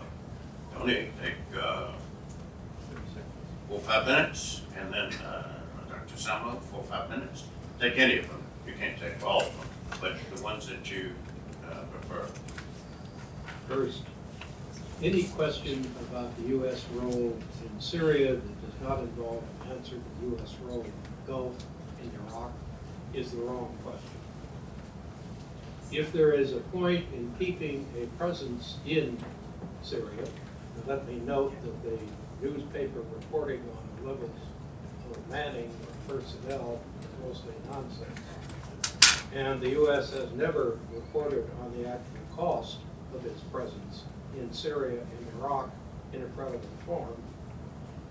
Tony, 0.75 1.11
take 1.23 1.35
uh, 1.63 1.89
four, 3.69 3.79
five 3.81 4.07
minutes, 4.07 4.63
and 4.79 4.91
then 4.91 5.13
uh, 5.27 5.61
Dr. 5.91 6.15
Samo, 6.15 6.59
four, 6.63 6.83
five 6.85 7.11
minutes. 7.11 7.45
Take 7.79 7.99
any 7.99 8.17
of 8.17 8.29
them. 8.31 8.43
You 8.67 8.73
can't 8.81 8.99
take 8.99 9.23
all 9.23 9.43
of 9.43 9.59
them, 9.59 9.69
but 10.01 10.17
the 10.35 10.43
ones 10.43 10.69
that 10.69 10.91
you 10.91 11.11
uh, 11.71 11.83
prefer. 11.93 12.27
First, 13.69 14.05
any 15.03 15.25
question 15.25 15.87
about 16.09 16.35
the 16.39 16.49
U.S. 16.49 16.83
role 16.95 17.37
in 17.63 17.79
Syria 17.79 18.37
that 18.37 18.63
does 18.63 18.89
not 18.89 19.01
involve 19.01 19.45
answer 19.77 19.97
the 20.21 20.27
U.S. 20.29 20.55
the 20.61 20.91
Gulf, 21.27 21.55
in 22.03 22.11
Iraq, 22.29 22.53
is 23.13 23.33
the 23.33 23.39
wrong 23.39 23.77
question. 23.85 24.11
If 25.93 26.13
there 26.13 26.33
is 26.33 26.53
a 26.53 26.59
point 26.59 27.05
in 27.15 27.33
keeping 27.39 27.87
a 28.01 28.07
presence 28.19 28.79
in 28.87 29.19
Syria, 29.83 30.25
and 30.25 30.87
let 30.87 31.07
me 31.07 31.17
note 31.27 31.55
that 31.63 31.83
the 31.83 31.99
newspaper 32.47 33.01
reporting 33.15 33.61
on 33.61 34.03
the 34.03 34.11
levels 34.11 34.31
of 35.11 35.31
manning 35.31 35.71
or 36.09 36.17
personnel 36.17 36.81
is 37.01 37.27
mostly 37.27 37.55
nonsense. 37.71 38.21
And 39.35 39.61
the 39.61 39.71
U.S. 39.71 40.13
has 40.13 40.33
never 40.33 40.79
reported 40.93 41.49
on 41.63 41.83
the 41.83 41.89
actual 41.89 42.37
cost 42.37 42.79
of 43.15 43.25
its 43.27 43.41
presence 43.53 44.05
in 44.37 44.53
Syria 44.53 45.01
and 45.01 45.41
Iraq 45.41 45.71
in 46.13 46.23
a 46.23 46.27
credible 46.27 46.61
form. 46.87 47.15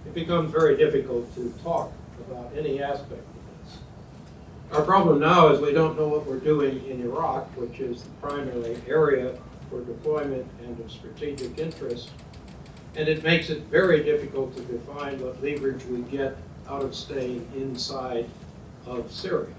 It 0.05 0.13
becomes 0.13 0.51
very 0.51 0.77
difficult 0.77 1.33
to 1.35 1.53
talk 1.63 1.91
about 2.27 2.51
any 2.55 2.81
aspect 2.81 3.11
of 3.11 3.67
this. 3.67 3.77
Our 4.71 4.83
problem 4.83 5.19
now 5.19 5.49
is 5.49 5.59
we 5.59 5.73
don't 5.73 5.97
know 5.97 6.07
what 6.07 6.25
we're 6.25 6.39
doing 6.39 6.85
in 6.87 7.01
Iraq, 7.01 7.47
which 7.57 7.79
is 7.79 8.03
the 8.03 8.09
primary 8.21 8.77
area 8.87 9.37
for 9.69 9.81
deployment 9.81 10.45
and 10.63 10.79
of 10.79 10.91
strategic 10.91 11.57
interest. 11.57 12.09
And 12.95 13.09
it 13.09 13.23
makes 13.23 13.49
it 13.49 13.63
very 13.63 14.03
difficult 14.03 14.55
to 14.55 14.61
define 14.63 15.19
what 15.21 15.41
leverage 15.43 15.83
we 15.85 16.01
get 16.03 16.37
out 16.69 16.83
of 16.83 16.95
staying 16.95 17.47
inside 17.55 18.29
of 18.85 19.11
Syria. 19.11 19.53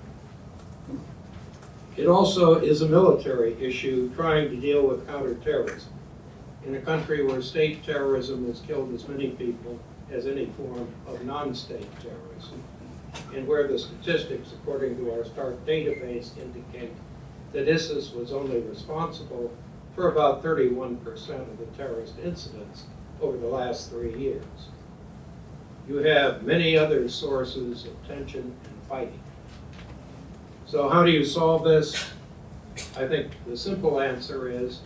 It 1.96 2.06
also 2.06 2.56
is 2.56 2.82
a 2.82 2.88
military 2.88 3.56
issue 3.62 4.14
trying 4.14 4.50
to 4.50 4.56
deal 4.56 4.86
with 4.86 5.06
counterterrorism 5.06 5.92
in 6.66 6.74
a 6.74 6.80
country 6.80 7.24
where 7.24 7.40
state 7.40 7.84
terrorism 7.84 8.46
has 8.46 8.60
killed 8.60 8.92
as 8.94 9.08
many 9.08 9.30
people 9.30 9.78
as 10.10 10.26
any 10.26 10.46
form 10.46 10.88
of 11.06 11.24
non-state 11.24 11.88
terrorism, 12.00 12.62
and 13.34 13.46
where 13.46 13.66
the 13.66 13.78
statistics, 13.78 14.52
according 14.52 14.96
to 14.96 15.12
our 15.12 15.24
START 15.24 15.64
database, 15.66 16.36
indicate 16.38 16.92
that 17.52 17.68
ISIS 17.68 18.12
was 18.12 18.32
only 18.32 18.60
responsible 18.60 19.52
for 19.94 20.10
about 20.12 20.42
31% 20.42 21.00
of 21.30 21.58
the 21.58 21.66
terrorist 21.76 22.14
incidents 22.22 22.84
over 23.20 23.36
the 23.36 23.46
last 23.46 23.90
three 23.90 24.16
years. 24.16 24.44
You 25.88 25.96
have 25.98 26.42
many 26.42 26.76
other 26.76 27.08
sources 27.08 27.86
of 27.86 28.06
tension 28.06 28.42
and 28.42 28.88
fighting. 28.88 29.20
So 30.66 30.88
how 30.88 31.04
do 31.04 31.10
you 31.10 31.24
solve 31.24 31.64
this? 31.64 32.10
I 32.96 33.06
think 33.06 33.32
the 33.46 33.56
simple 33.56 34.00
answer 34.00 34.50
is, 34.50 34.80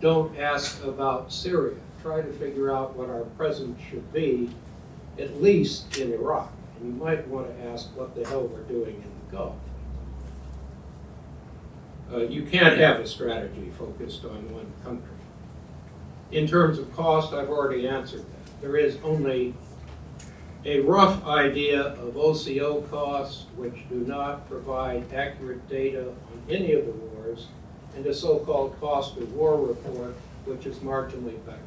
don't 0.00 0.38
ask 0.38 0.82
about 0.84 1.32
Syria. 1.32 1.76
Try 2.02 2.20
to 2.20 2.32
figure 2.32 2.74
out 2.74 2.96
what 2.96 3.08
our 3.08 3.24
presence 3.36 3.80
should 3.88 4.12
be, 4.12 4.50
at 5.18 5.40
least 5.40 5.98
in 5.98 6.12
Iraq. 6.12 6.52
And 6.80 6.94
you 6.94 7.04
might 7.04 7.26
want 7.28 7.48
to 7.48 7.64
ask 7.64 7.88
what 7.96 8.14
the 8.16 8.28
hell 8.28 8.42
we're 8.42 8.62
doing 8.62 8.96
in 8.96 9.02
the 9.02 9.36
Gulf. 9.36 9.56
Uh, 12.12 12.18
you 12.18 12.42
can't 12.42 12.76
have 12.76 12.98
a 12.98 13.06
strategy 13.06 13.70
focused 13.78 14.24
on 14.24 14.52
one 14.52 14.70
country. 14.84 15.08
In 16.32 16.46
terms 16.46 16.78
of 16.78 16.94
cost, 16.96 17.32
I've 17.32 17.50
already 17.50 17.86
answered 17.86 18.20
that. 18.20 18.60
There 18.60 18.76
is 18.76 18.98
only 19.04 19.54
a 20.64 20.80
rough 20.80 21.24
idea 21.26 21.80
of 21.80 22.16
OCO 22.16 22.82
costs, 22.90 23.46
which 23.56 23.88
do 23.88 23.96
not 23.96 24.48
provide 24.48 25.12
accurate 25.12 25.68
data 25.68 26.08
on 26.08 26.42
any 26.48 26.72
of 26.72 26.86
the 26.86 26.92
wars, 26.92 27.48
and 27.96 28.06
a 28.06 28.14
so-called 28.14 28.78
cost 28.80 29.16
of 29.16 29.32
war 29.34 29.56
report, 29.56 30.14
which 30.44 30.66
is 30.66 30.78
marginally 30.78 31.44
better, 31.44 31.58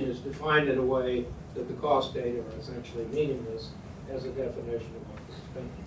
and 0.00 0.10
is 0.10 0.20
defined 0.20 0.68
in 0.68 0.78
a 0.78 0.82
way 0.82 1.26
that 1.54 1.68
the 1.68 1.74
cost 1.74 2.14
data 2.14 2.40
are 2.40 2.58
essentially 2.60 3.04
meaningless 3.06 3.70
as 4.10 4.24
a 4.24 4.28
definition 4.30 4.86
of 4.96 5.08
what 5.08 5.20
we're 5.28 5.36
spending. 5.52 5.84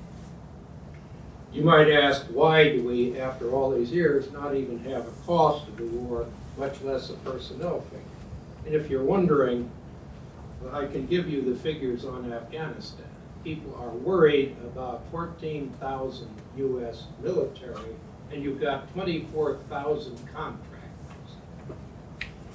You 1.51 1.63
might 1.63 1.89
ask, 1.91 2.25
why 2.27 2.69
do 2.69 2.83
we, 2.83 3.19
after 3.19 3.51
all 3.51 3.71
these 3.71 3.91
years, 3.91 4.31
not 4.31 4.55
even 4.55 4.79
have 4.85 5.07
a 5.07 5.11
cost 5.25 5.67
of 5.67 5.77
the 5.77 5.85
war, 5.85 6.27
much 6.57 6.81
less 6.81 7.09
a 7.09 7.13
personnel 7.13 7.81
figure? 7.81 8.01
And 8.65 8.75
if 8.75 8.89
you're 8.89 9.03
wondering, 9.03 9.69
well, 10.61 10.75
I 10.75 10.87
can 10.87 11.05
give 11.05 11.29
you 11.29 11.41
the 11.41 11.59
figures 11.59 12.05
on 12.05 12.31
Afghanistan. 12.31 13.05
People 13.43 13.75
are 13.75 13.89
worried 13.89 14.55
about 14.63 15.03
fourteen 15.11 15.69
thousand 15.81 16.29
US 16.55 17.07
military, 17.21 17.93
and 18.31 18.41
you've 18.41 18.61
got 18.61 18.91
twenty-four 18.93 19.57
thousand 19.69 20.15
contractors. 20.33 20.72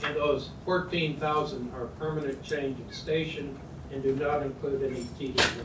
And 0.04 0.16
those 0.16 0.50
fourteen 0.64 1.16
thousand 1.18 1.72
are 1.74 1.86
permanent 1.98 2.42
change 2.42 2.78
of 2.80 2.94
station 2.94 3.58
and 3.92 4.02
do 4.02 4.14
not 4.16 4.42
include 4.42 4.82
any 4.82 5.02
TDY. 5.02 5.64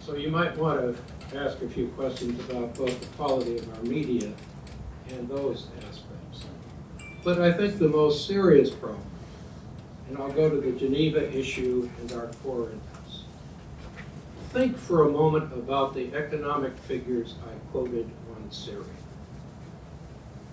So 0.00 0.16
you 0.16 0.30
might 0.30 0.56
want 0.56 0.80
to 0.80 1.38
ask 1.38 1.60
a 1.60 1.68
few 1.68 1.88
questions 1.88 2.40
about 2.48 2.74
both 2.74 2.98
the 3.00 3.06
quality 3.16 3.58
of 3.58 3.76
our 3.76 3.82
media 3.84 4.32
and 5.10 5.28
those 5.28 5.66
aspects. 5.78 6.46
But 7.22 7.40
I 7.40 7.52
think 7.52 7.78
the 7.78 7.88
most 7.88 8.26
serious 8.26 8.70
problem, 8.70 9.04
and 10.08 10.16
I'll 10.16 10.32
go 10.32 10.48
to 10.48 10.60
the 10.60 10.72
Geneva 10.72 11.30
issue 11.36 11.90
and 12.00 12.12
our 12.12 12.28
core 12.42 12.70
interests. 12.70 13.24
Think 14.50 14.78
for 14.78 15.06
a 15.06 15.10
moment 15.10 15.52
about 15.52 15.94
the 15.94 16.14
economic 16.14 16.76
figures 16.78 17.34
I 17.44 17.52
quoted 17.70 18.10
on 18.34 18.50
Syria. 18.50 18.84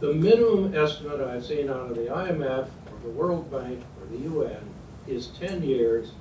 The 0.01 0.13
minimum 0.13 0.75
estimate 0.75 1.21
I've 1.21 1.45
seen 1.45 1.69
out 1.69 1.89
of 1.91 1.95
the 1.95 2.07
IMF 2.07 2.65
or 2.67 2.99
the 3.01 3.09
World 3.09 3.49
Bank 3.49 3.81
or 4.01 4.07
the 4.07 4.23
UN 4.23 4.59
is 5.07 5.27
ten 5.27 5.63
years 5.63 6.11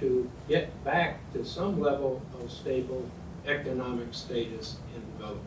to 0.00 0.28
get 0.48 0.82
back 0.82 1.20
to 1.32 1.44
some 1.44 1.80
level 1.80 2.20
of 2.40 2.50
stable 2.50 3.08
economic 3.46 4.12
status 4.12 4.76
in 4.96 5.02
development. 5.12 5.46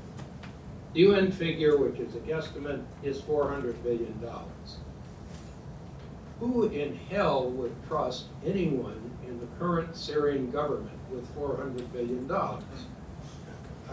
The 0.93 1.01
UN 1.01 1.31
figure, 1.33 1.77
which 1.77 1.99
is 1.99 2.15
a 2.15 2.19
guesstimate, 2.19 2.81
is 3.03 3.19
four 3.19 3.49
hundred 3.49 3.83
billion 3.83 4.21
dollars. 4.21 4.77
Who 6.39 6.63
in 6.69 6.95
hell 7.09 7.49
would 7.49 7.75
trust 7.89 8.27
anyone 8.45 9.11
in 9.27 9.37
the 9.41 9.47
current 9.59 9.97
Syrian 9.97 10.49
government 10.49 10.97
with 11.11 11.27
four 11.35 11.57
hundred 11.57 11.91
billion 11.91 12.25
dollars? 12.25 12.63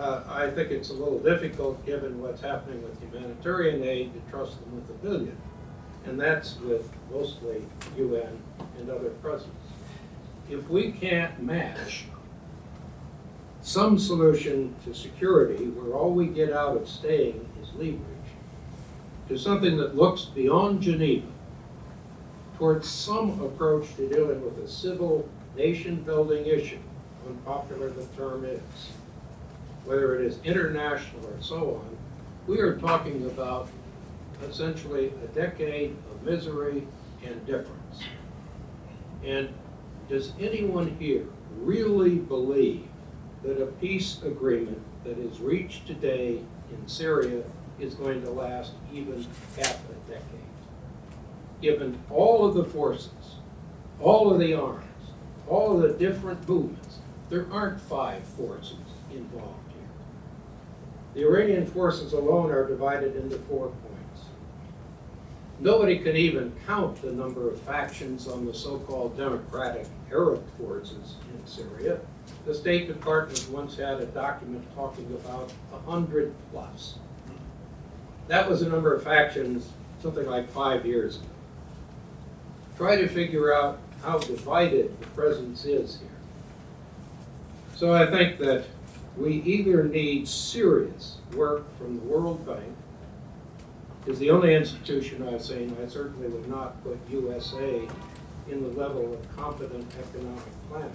Uh, 0.03 0.25
I 0.29 0.51
think 0.51 0.73
it's 0.73 0.91
a 0.91 0.95
little 0.95 1.21
difficult, 1.21 1.87
given 1.87 2.21
what's 2.21 2.41
happening 2.41 2.83
with 2.83 3.01
humanitarian 3.01 3.85
aid, 3.85 4.13
to 4.13 4.31
trust 4.33 4.59
them 4.59 4.75
with 4.75 4.91
a 4.91 4.95
billion. 4.95 5.37
And 6.07 6.19
that's 6.19 6.59
with 6.59 6.91
mostly 7.09 7.63
UN 7.97 8.37
and 8.81 8.91
other 8.91 9.11
presence. 9.23 9.55
If 10.51 10.69
we 10.69 10.91
can't 10.91 11.41
match 11.41 12.07
some 13.61 13.97
solution 13.97 14.75
to 14.85 14.93
security 14.93 15.67
where 15.67 15.97
all 15.97 16.11
we 16.11 16.27
get 16.27 16.53
out 16.53 16.77
of 16.77 16.89
staying 16.89 17.49
is 17.63 17.69
leverage, 17.75 18.01
to 19.29 19.39
something 19.39 19.77
that 19.77 19.95
looks 19.95 20.25
beyond 20.25 20.83
Geneva, 20.83 21.29
towards 22.59 22.89
some 22.89 23.41
approach 23.41 23.95
to 23.95 24.09
dealing 24.09 24.45
with 24.45 24.59
a 24.65 24.69
civil 24.69 25.29
nation-building 25.57 26.45
issue, 26.45 26.81
unpopular 27.29 27.89
the 27.91 28.05
term 28.17 28.45
is, 28.45 28.61
whether 29.85 30.15
it 30.15 30.25
is 30.25 30.39
international 30.45 31.27
or 31.27 31.41
so 31.41 31.83
on, 31.83 31.97
we 32.47 32.61
are 32.61 32.77
talking 32.77 33.27
about 33.27 33.69
essentially 34.49 35.13
a 35.23 35.27
decade 35.29 35.97
of 36.11 36.23
misery 36.23 36.87
and 37.25 37.45
difference. 37.47 38.03
And 39.25 39.49
does 40.09 40.33
anyone 40.41 40.97
here 40.99 41.27
really 41.59 42.17
believe 42.17 42.87
that 43.43 43.63
a 43.63 43.67
peace 43.67 44.21
agreement 44.23 44.81
that 45.05 45.19
is 45.19 45.41
reached 45.41 45.87
today 45.87 46.41
in 46.71 46.89
Syria 46.89 47.43
is 47.79 47.95
going 47.95 48.23
to 48.23 48.31
last 48.31 48.73
even 48.93 49.27
half 49.57 49.81
a 49.89 50.11
decade? 50.11 50.23
Given 51.61 51.99
all 52.11 52.45
of 52.45 52.55
the 52.55 52.65
forces, 52.65 53.37
all 54.01 54.33
of 54.33 54.41
the 54.41 54.55
arms, 54.55 54.85
all 55.49 55.77
of 55.77 55.83
the 55.83 55.99
different 55.99 56.49
movements, 56.49 56.99
there 57.31 57.47
aren't 57.53 57.81
five 57.81 58.25
forces 58.25 58.77
involved. 59.13 59.62
The 61.15 61.27
Iranian 61.27 61.67
forces 61.67 62.13
alone 62.13 62.51
are 62.51 62.67
divided 62.67 63.17
into 63.17 63.37
four 63.41 63.67
points. 63.67 64.27
Nobody 65.61 65.99
can 65.99 66.17
even 66.17 66.53
count 66.67 67.01
the 67.03 67.13
number 67.13 67.51
of 67.51 67.61
factions 67.61 68.27
on 68.27 68.47
the 68.47 68.55
so-called 68.55 69.17
democratic 69.17 69.87
Arab 70.11 70.43
forces 70.59 71.17
in 71.33 71.47
Syria. 71.47 72.01
The 72.47 72.55
State 72.55 72.89
Department 72.89 73.47
once 73.51 73.77
had 73.77 74.01
a 74.01 74.07
document 74.07 74.65
talking 74.75 75.07
about 75.25 75.53
a 75.73 75.79
hundred 75.79 76.35
plus. 76.51 76.99
That 78.29 78.49
was 78.49 78.61
the 78.61 78.69
number 78.69 78.95
of 78.95 79.05
factions 79.05 79.69
something 80.01 80.27
like 80.27 80.51
five 80.51 80.85
years 80.85 81.17
ago. 81.17 81.27
Try 82.77 82.97
to 82.97 83.07
figure 83.07 83.55
out 83.55 83.79
how 84.03 84.19
divided 84.19 84.99
the 85.01 85.07
presence 85.09 85.65
is 85.65 85.99
here. 86.01 86.09
So 87.77 87.93
I 87.93 88.07
think 88.11 88.39
that 88.39 88.65
we 89.17 89.43
either 89.43 89.85
need 89.85 90.27
serious 90.27 91.19
work 91.35 91.65
from 91.79 91.99
the 91.99 92.05
World 92.05 92.47
Bank, 92.47 92.75
is 94.07 94.19
the 94.19 94.31
only 94.31 94.55
institution 94.55 95.27
I've 95.29 95.43
seen, 95.43 95.77
I 95.83 95.87
certainly 95.87 96.29
would 96.29 96.49
not 96.49 96.83
put 96.83 96.99
USA 97.11 97.89
in 98.51 98.63
the 98.63 98.69
level 98.71 99.15
of 99.15 99.37
competent 99.37 99.87
economic 100.01 100.45
planning. 100.69 100.93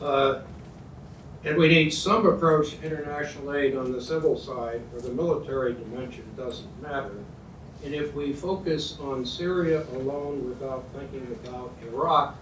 Uh, 0.00 0.42
And 1.44 1.56
we 1.56 1.68
need 1.68 1.90
some 1.92 2.26
approach 2.26 2.70
to 2.70 2.82
international 2.84 3.54
aid 3.54 3.76
on 3.76 3.92
the 3.92 4.00
civil 4.00 4.36
side, 4.36 4.80
where 4.90 5.00
the 5.02 5.12
military 5.12 5.74
dimension 5.74 6.24
doesn't 6.36 6.82
matter. 6.82 7.12
And 7.84 7.94
if 7.94 8.14
we 8.14 8.32
focus 8.32 8.98
on 9.00 9.24
Syria 9.24 9.84
alone 9.94 10.48
without 10.48 10.84
thinking 10.92 11.24
about 11.44 11.72
Iraq, 11.86 12.36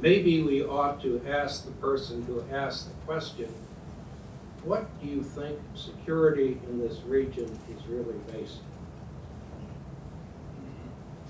maybe 0.00 0.42
we 0.42 0.62
ought 0.64 1.00
to 1.02 1.20
ask 1.28 1.64
the 1.64 1.70
person 1.72 2.22
who 2.24 2.42
asked 2.54 2.88
the 2.88 2.94
question, 3.06 3.52
what 4.64 4.86
do 5.00 5.08
you 5.08 5.22
think 5.22 5.58
security 5.74 6.60
in 6.68 6.78
this 6.78 6.98
region 7.06 7.44
is 7.70 7.86
really 7.88 8.18
based 8.32 8.56
on? 8.56 8.64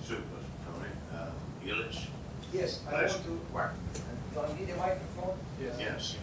Super, 0.03 0.23
Tony. 0.67 0.89
Uh, 1.15 1.27
Gillis? 1.65 2.07
Yes, 2.53 2.81
I 2.89 3.03
want 3.05 3.25
to, 3.25 3.41
Mark? 3.53 3.75
do 4.35 4.41
I 4.41 4.59
need 4.59 4.71
a 4.71 4.77
microphone? 4.77 5.37
Yes. 5.63 5.77
Yes. 5.79 6.17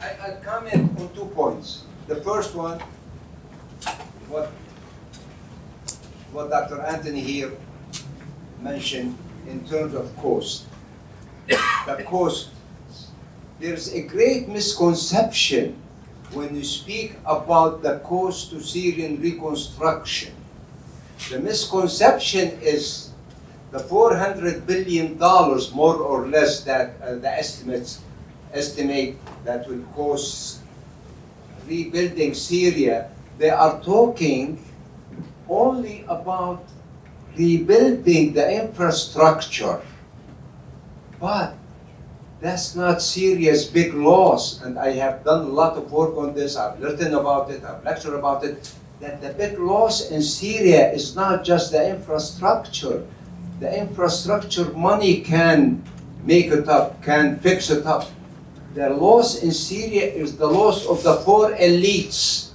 I, 0.00 0.06
I 0.06 0.30
comment 0.42 0.98
on 0.98 1.14
two 1.14 1.26
points. 1.26 1.84
The 2.08 2.16
first 2.16 2.54
one, 2.54 2.80
what, 4.28 4.50
what 6.32 6.50
Dr. 6.50 6.80
Anthony 6.80 7.20
here 7.20 7.52
mentioned 8.60 9.16
in 9.46 9.66
terms 9.68 9.94
of 9.94 10.14
cost. 10.16 10.64
The 11.46 12.04
cost, 12.06 12.50
there's 13.60 13.92
a 13.92 14.02
great 14.02 14.48
misconception 14.48 15.76
when 16.32 16.56
you 16.56 16.64
speak 16.64 17.14
about 17.26 17.82
the 17.82 17.98
cost 18.00 18.50
to 18.50 18.60
Syrian 18.60 19.20
reconstruction. 19.20 20.32
The 21.30 21.38
misconception 21.38 22.58
is 22.62 23.10
the 23.70 23.78
four 23.78 24.16
hundred 24.16 24.66
billion 24.66 25.18
dollars, 25.18 25.72
more 25.72 25.96
or 25.96 26.28
less, 26.28 26.64
that 26.64 26.96
uh, 27.02 27.16
the 27.16 27.28
estimates 27.28 28.00
estimate 28.52 29.16
that 29.44 29.68
will 29.68 29.82
cost 29.94 30.60
rebuilding 31.66 32.34
Syria. 32.34 33.10
They 33.38 33.50
are 33.50 33.80
talking 33.82 34.62
only 35.52 36.04
about 36.08 36.64
rebuilding 37.36 38.32
the 38.32 38.62
infrastructure. 38.62 39.80
But 41.20 41.54
that's 42.40 42.74
not 42.74 43.00
Syria's 43.00 43.64
big 43.66 43.94
loss, 43.94 44.62
and 44.62 44.78
I 44.78 44.92
have 44.92 45.24
done 45.24 45.42
a 45.46 45.54
lot 45.60 45.76
of 45.76 45.92
work 45.92 46.16
on 46.16 46.34
this. 46.34 46.56
I've 46.56 46.80
written 46.80 47.14
about 47.14 47.50
it, 47.50 47.62
I've 47.64 47.84
lectured 47.84 48.14
about 48.14 48.44
it. 48.44 48.72
That 49.00 49.20
the 49.20 49.32
big 49.34 49.58
loss 49.58 50.10
in 50.10 50.22
Syria 50.22 50.92
is 50.92 51.16
not 51.16 51.44
just 51.44 51.72
the 51.72 51.90
infrastructure. 51.90 53.06
The 53.60 53.78
infrastructure 53.78 54.72
money 54.72 55.22
can 55.22 55.82
make 56.24 56.46
it 56.46 56.68
up, 56.68 57.02
can 57.02 57.38
fix 57.38 57.70
it 57.70 57.86
up. 57.86 58.10
The 58.74 58.90
loss 58.90 59.42
in 59.42 59.52
Syria 59.52 60.06
is 60.06 60.36
the 60.36 60.46
loss 60.46 60.86
of 60.86 61.02
the 61.02 61.16
poor 61.16 61.54
elites 61.56 62.52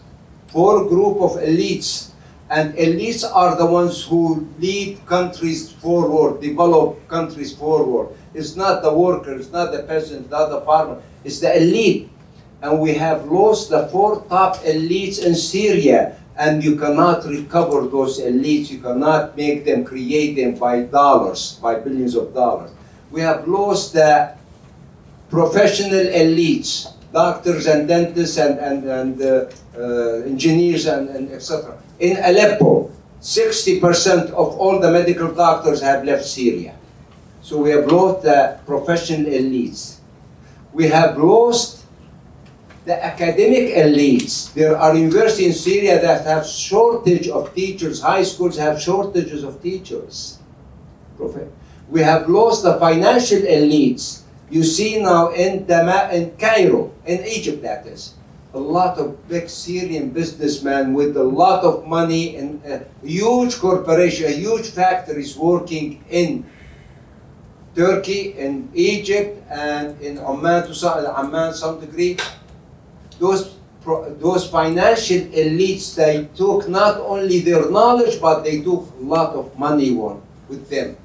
four 0.48 0.88
group 0.88 1.18
of 1.22 1.32
elites. 1.34 2.12
And 2.50 2.74
elites 2.76 3.30
are 3.30 3.58
the 3.58 3.66
ones 3.66 4.04
who 4.06 4.48
lead 4.60 5.06
countries 5.06 5.72
forward, 5.72 6.42
develop 6.42 7.06
countries 7.10 7.54
forward. 7.54 8.16
It's 8.34 8.56
not 8.56 8.82
the 8.82 8.94
workers, 8.94 9.52
not 9.52 9.74
the 9.74 9.84
peasants, 9.84 10.32
not 10.32 10.50
the 10.50 10.62
farmer. 10.62 11.02
It's 11.26 11.40
the 11.40 11.56
elite. 11.58 12.10
And 12.62 12.80
we 12.80 12.94
have 12.94 13.26
lost 13.26 13.70
the 13.70 13.88
four 13.88 14.24
top 14.30 14.56
elites 14.64 15.24
in 15.24 15.36
Syria. 15.36 16.18
And 16.38 16.64
you 16.64 16.78
cannot 16.78 17.26
recover 17.26 17.88
those 17.88 18.20
elites. 18.22 18.70
You 18.70 18.80
cannot 18.80 19.36
make 19.36 19.66
them, 19.66 19.84
create 19.84 20.36
them 20.36 20.56
by 20.56 20.84
dollars, 20.84 21.60
by 21.62 21.76
billions 21.76 22.16
of 22.16 22.34
dollars. 22.34 22.72
We 23.12 23.22
have 23.22 23.48
lost 23.48 23.94
the 23.94 24.38
professional 25.30 26.06
elites, 26.14 26.94
doctors 27.12 27.68
and 27.68 27.88
dentists 27.88 28.38
and, 28.38 28.60
and, 28.60 28.84
and 28.86 29.22
uh, 29.22 29.50
uh, 29.78 30.24
engineers 30.24 30.86
and, 30.86 31.10
and 31.10 31.32
etc. 31.32 31.78
In 32.00 32.18
Aleppo, 32.18 32.92
60% 33.22 34.30
of 34.32 34.58
all 34.60 34.80
the 34.80 34.92
medical 34.92 35.34
doctors 35.34 35.82
have 35.82 36.06
left 36.06 36.26
Syria. 36.26 36.76
So 37.42 37.58
we 37.58 37.72
have 37.72 37.92
lost 37.92 38.24
the 38.24 38.60
professional 38.66 39.32
elites. 39.32 39.98
We 40.74 40.88
have 40.90 41.18
lost 41.18 41.86
the 42.86 43.04
academic 43.04 43.74
elites. 43.74 44.54
There 44.54 44.78
are 44.78 44.96
universities 44.96 45.48
in 45.48 45.54
Syria 45.54 46.02
that 46.02 46.26
have 46.26 46.46
shortage 46.46 47.28
of 47.28 47.54
teachers. 47.56 48.02
High 48.02 48.24
schools 48.24 48.58
have 48.58 48.82
shortages 48.82 49.44
of 49.44 49.62
teachers. 49.62 50.40
We 51.90 52.02
have 52.02 52.30
lost 52.30 52.64
the 52.64 52.78
financial 52.80 53.40
elites. 53.40 54.22
You 54.50 54.64
see 54.64 55.02
now 55.02 55.32
in 55.32 55.66
Dama- 55.66 56.10
in 56.14 56.32
Cairo, 56.38 56.92
in 57.06 57.26
Egypt, 57.26 57.64
that 57.64 57.88
is, 57.88 58.14
a 58.58 58.60
lot 58.60 58.98
of 58.98 59.14
big 59.30 59.48
Syrian 59.50 60.10
businessmen 60.10 60.94
with 60.94 61.16
a 61.16 61.24
lot 61.24 61.64
of 61.64 61.86
money 61.86 62.36
and 62.38 62.64
a 62.66 62.82
huge 63.06 63.60
corporation, 63.60 64.34
huge 64.34 64.70
factories 64.72 65.38
working 65.38 66.04
in 66.10 66.44
Turkey, 67.76 68.34
in 68.34 68.68
Egypt, 68.74 69.38
and 69.52 70.02
in 70.02 70.18
Oman 70.18 70.66
to 70.66 70.74
some, 70.74 71.54
some 71.54 71.80
degree. 71.80 72.18
Those 73.20 73.54
those 74.20 74.50
financial 74.50 75.22
elites, 75.32 75.96
they 75.96 76.28
took 76.36 76.68
not 76.68 77.00
only 77.00 77.40
their 77.40 77.70
knowledge, 77.72 78.20
but 78.20 78.44
they 78.44 78.60
took 78.60 78.84
a 79.00 79.04
lot 79.04 79.34
of 79.34 79.58
money 79.58 79.92
with 79.94 80.68
them. 80.70 80.98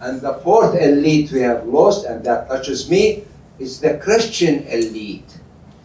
And 0.00 0.20
the 0.20 0.34
fourth 0.44 0.76
elite 0.76 1.32
we 1.32 1.40
have 1.40 1.66
lost, 1.66 2.06
and 2.06 2.22
that 2.24 2.48
touches 2.48 2.88
me, 2.88 3.24
is 3.58 3.80
the 3.80 3.98
Christian 3.98 4.62
elite. 4.68 5.39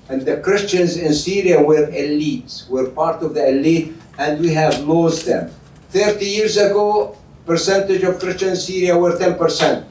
And 0.10 0.22
the 0.22 0.38
Christians 0.38 0.98
in 0.98 1.14
Syria 1.14 1.62
were 1.62 1.88
elites, 1.88 2.70
were 2.70 2.90
part 2.90 3.24
of 3.24 3.34
the 3.34 3.50
elite, 3.50 3.96
and 4.18 4.40
we 4.40 4.54
have 4.54 4.88
lost 4.88 5.26
them. 5.26 5.52
30 5.90 6.26
years 6.26 6.58
ago, 6.58 7.18
percentage 7.46 8.04
of 8.04 8.20
Christians 8.20 8.70
in 8.70 8.76
Syria 8.76 8.98
were 8.98 9.18
10%. 9.18 9.86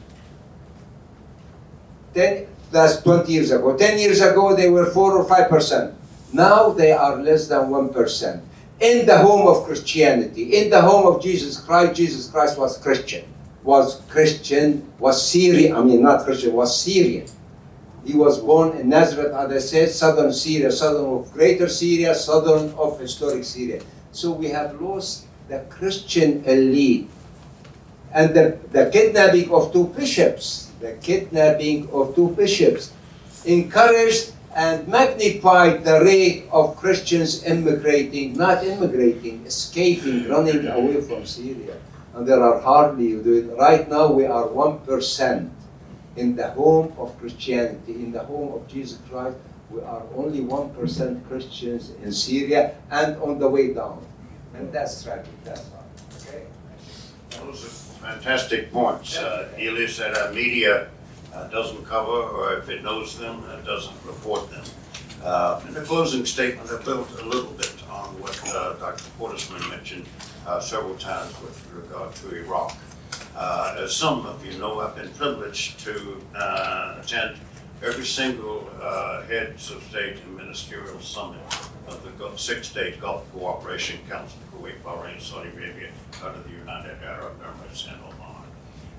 10, 2.13 2.47
that's 2.71 3.01
20 3.01 3.31
years 3.31 3.51
ago. 3.51 3.75
10 3.75 3.99
years 3.99 4.21
ago, 4.21 4.55
they 4.55 4.69
were 4.69 4.85
4 4.85 5.17
or 5.17 5.25
5%. 5.25 5.93
Now 6.31 6.69
they 6.71 6.91
are 6.91 7.17
less 7.21 7.47
than 7.47 7.69
1%. 7.69 8.41
In 8.79 9.05
the 9.05 9.17
home 9.17 9.47
of 9.47 9.65
Christianity, 9.65 10.57
in 10.57 10.69
the 10.69 10.81
home 10.81 11.07
of 11.07 11.21
Jesus 11.21 11.59
Christ, 11.59 11.95
Jesus 11.95 12.29
Christ 12.29 12.57
was 12.57 12.77
Christian. 12.77 13.23
Was 13.63 14.01
Christian, 14.09 14.85
was 14.99 15.15
Syrian, 15.19 15.75
I 15.75 15.81
mean, 15.81 16.03
not 16.03 16.25
Christian, 16.25 16.53
was 16.53 16.79
Syrian. 16.79 17.25
He 18.05 18.13
was 18.13 18.37
born 18.37 18.77
in 18.77 18.89
Nazareth, 18.89 19.33
as 19.33 19.49
I 19.51 19.57
said, 19.57 19.89
southern 19.89 20.31
Syria, 20.31 20.71
southern 20.71 21.09
of 21.09 21.33
Greater 21.33 21.67
Syria, 21.67 22.13
southern 22.13 22.69
of 22.77 22.99
historic 22.99 23.43
Syria. 23.43 23.81
So 24.11 24.31
we 24.31 24.49
have 24.49 24.79
lost 24.79 25.25
the 25.49 25.65
Christian 25.69 26.45
elite. 26.45 27.09
And 28.13 28.33
the, 28.33 28.59
the 28.71 28.89
kidnapping 28.93 29.49
of 29.51 29.73
two 29.73 29.87
bishops, 29.87 30.71
the 30.79 30.93
kidnapping 31.01 31.89
of 31.89 32.13
two 32.13 32.29
bishops, 32.29 32.93
encouraged 33.43 34.33
and 34.55 34.87
magnified 34.87 35.83
the 35.83 35.99
rate 35.99 36.47
of 36.51 36.77
Christians 36.77 37.43
immigrating, 37.43 38.37
not 38.37 38.63
immigrating, 38.63 39.43
escaping, 39.45 40.29
running 40.29 40.67
away 40.67 41.01
from 41.01 41.25
Syria. 41.25 41.75
And 42.13 42.25
there 42.25 42.41
are 42.41 42.61
hardly, 42.61 43.15
right 43.57 43.89
now 43.89 44.13
we 44.13 44.25
are 44.25 44.47
1% 44.47 45.49
in 46.15 46.35
the 46.35 46.49
home 46.51 46.93
of 46.97 47.17
Christianity, 47.19 47.93
in 47.93 48.11
the 48.11 48.23
home 48.23 48.53
of 48.53 48.67
Jesus 48.67 48.99
Christ. 49.09 49.37
We 49.69 49.81
are 49.81 50.03
only 50.15 50.41
1% 50.41 51.27
Christians 51.27 51.91
in 52.03 52.11
Syria 52.11 52.75
and 52.91 53.17
on 53.17 53.39
the 53.39 53.47
way 53.47 53.73
down. 53.73 54.05
And 54.53 54.71
that's 54.71 55.03
tragic, 55.03 55.33
that's 55.43 55.69
all. 55.71 55.85
Okay? 56.21 56.43
Those 57.31 57.65
are 57.65 58.13
fantastic 58.13 58.71
points. 58.71 59.17
Uh, 59.17 59.49
Ely 59.59 59.87
said 59.87 60.13
our 60.13 60.31
media 60.31 60.87
uh, 61.33 61.47
doesn't 61.47 61.83
cover, 61.85 62.11
or 62.11 62.57
if 62.57 62.69
it 62.69 62.83
knows 62.83 63.17
them, 63.17 63.43
uh, 63.47 63.57
doesn't 63.61 63.95
report 64.05 64.49
them. 64.51 64.63
Uh, 65.23 65.59
in 65.67 65.73
the 65.73 65.81
closing 65.81 66.25
statement, 66.25 66.69
I 66.69 66.81
built 66.83 67.09
a 67.19 67.25
little 67.25 67.51
bit 67.53 67.73
on 67.89 68.05
what 68.21 68.39
uh, 68.47 68.73
Dr. 68.73 69.03
Cordesman 69.19 69.67
mentioned 69.69 70.05
uh, 70.45 70.59
several 70.59 70.95
times 70.95 71.33
with 71.41 71.67
regard 71.73 72.13
to 72.15 72.35
Iraq. 72.35 72.77
Uh, 73.35 73.75
as 73.79 73.93
some 73.93 74.25
of 74.25 74.45
you 74.45 74.57
know, 74.57 74.79
I've 74.79 74.95
been 74.95 75.09
privileged 75.09 75.79
to 75.81 76.21
uh, 76.33 76.95
attend 77.01 77.37
every 77.83 78.05
single 78.05 78.69
uh, 78.81 79.23
heads 79.23 79.71
of 79.71 79.83
state 79.83 80.17
and 80.23 80.37
ministerial 80.37 81.01
summit 81.01 81.41
of 81.87 82.01
the 82.17 82.37
six-state 82.37 83.01
Gulf 83.01 83.29
Cooperation 83.33 83.99
Council, 84.09 84.39
Kuwait, 84.53 84.81
Bahrain, 84.83 85.19
Saudi 85.19 85.49
Arabia, 85.49 85.89
out 86.23 86.35
of 86.35 86.45
the 86.45 86.51
United 86.51 87.03
Arab 87.03 87.33
Emirates, 87.41 87.87
and 87.89 88.01
Oman. 88.05 88.43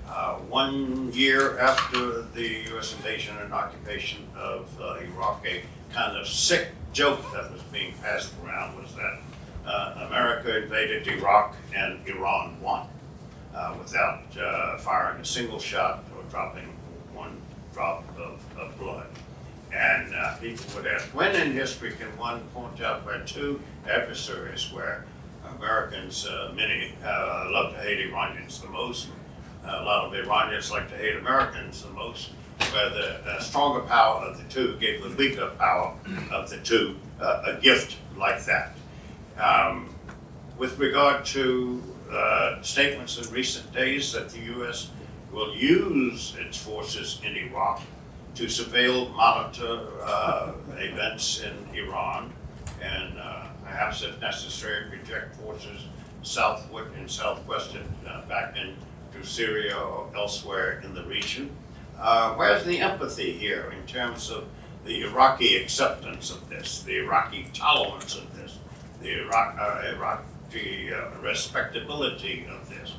Uh, 0.06 0.34
one 0.50 1.10
year 1.14 1.58
after 1.58 2.22
the 2.34 2.62
U.S. 2.72 2.92
invasion 2.92 3.36
and 3.38 3.54
occupation 3.54 4.22
of 4.36 4.68
uh, 4.80 4.98
Iraq, 5.00 5.46
a 5.46 5.62
kind 5.94 6.16
of 6.16 6.28
sick 6.28 6.68
joke 6.92 7.22
that 7.32 7.50
was 7.50 7.62
being 7.72 7.94
passed 8.02 8.34
around 8.44 8.76
was 8.80 8.94
that 8.96 9.18
uh, 9.66 10.06
America 10.06 10.62
invaded 10.62 11.08
Iraq 11.08 11.56
and 11.74 12.06
Iran 12.06 12.60
won 12.60 12.86
uh, 13.56 13.74
without 13.78 14.22
uh, 14.38 14.76
firing 14.78 15.20
a 15.20 15.24
single 15.24 15.58
shot 15.58 16.04
or 16.14 16.22
dropping 16.30 16.68
one 17.14 17.40
drop 17.72 18.04
of, 18.18 18.40
of 18.58 18.78
blood. 18.78 19.06
And 19.72 20.14
uh, 20.14 20.36
people 20.36 20.64
would 20.76 20.86
ask, 20.86 21.06
when 21.08 21.34
in 21.34 21.52
history 21.52 21.92
can 21.92 22.08
one 22.18 22.40
point 22.54 22.80
out 22.80 23.04
where 23.04 23.20
two 23.24 23.60
adversaries 23.88 24.72
where 24.72 25.06
Americans, 25.56 26.26
uh, 26.26 26.52
many 26.54 26.92
uh, 27.04 27.48
love 27.50 27.72
to 27.74 27.80
hate 27.80 28.00
Iranians 28.08 28.60
the 28.60 28.68
most, 28.68 29.08
a 29.64 29.82
lot 29.82 30.04
of 30.04 30.14
Iranians 30.14 30.70
like 30.70 30.88
to 30.90 30.96
hate 30.96 31.16
Americans 31.16 31.82
the 31.82 31.90
most, 31.90 32.30
where 32.72 32.88
the 32.90 33.40
stronger 33.40 33.80
power 33.80 34.24
of 34.24 34.38
the 34.38 34.44
two 34.44 34.76
gave 34.78 35.02
the 35.02 35.10
weaker 35.16 35.50
power 35.58 35.94
of 36.30 36.48
the 36.48 36.58
two 36.58 36.96
a 37.20 37.58
gift 37.60 37.96
like 38.16 38.44
that. 38.44 38.76
Um, 39.38 39.88
with 40.56 40.78
regard 40.78 41.24
to 41.26 41.82
uh, 42.10 42.60
statements 42.62 43.18
in 43.18 43.32
recent 43.32 43.72
days 43.72 44.12
that 44.12 44.30
the 44.30 44.40
U.S. 44.56 44.90
will 45.32 45.54
use 45.54 46.36
its 46.38 46.56
forces 46.56 47.20
in 47.24 47.36
Iraq 47.36 47.82
to 48.34 48.44
surveil, 48.44 49.14
monitor 49.14 49.88
uh, 50.02 50.52
events 50.76 51.42
in 51.42 51.74
Iran, 51.74 52.32
and 52.82 53.18
uh, 53.18 53.46
perhaps, 53.64 54.02
if 54.02 54.20
necessary, 54.20 54.90
project 54.90 55.34
forces 55.36 55.82
southward 56.22 56.88
and 56.96 57.10
southwestern 57.10 57.86
uh, 58.06 58.22
back 58.26 58.56
into 58.56 59.26
Syria 59.26 59.76
or 59.76 60.10
elsewhere 60.14 60.82
in 60.84 60.94
the 60.94 61.02
region. 61.04 61.50
Uh, 61.98 62.34
where's 62.34 62.64
the 62.64 62.78
empathy 62.80 63.32
here 63.32 63.72
in 63.78 63.86
terms 63.86 64.30
of 64.30 64.44
the 64.84 65.02
Iraqi 65.02 65.56
acceptance 65.56 66.30
of 66.30 66.48
this, 66.48 66.82
the 66.82 66.98
Iraqi 66.98 67.46
tolerance 67.54 68.16
of 68.16 68.36
this, 68.36 68.58
the 69.00 69.22
Iraq, 69.22 69.56
uh, 69.58 69.82
Iraqi 70.52 70.92
uh, 70.92 71.10
respectability 71.20 72.46
of 72.50 72.68
this? 72.68 72.94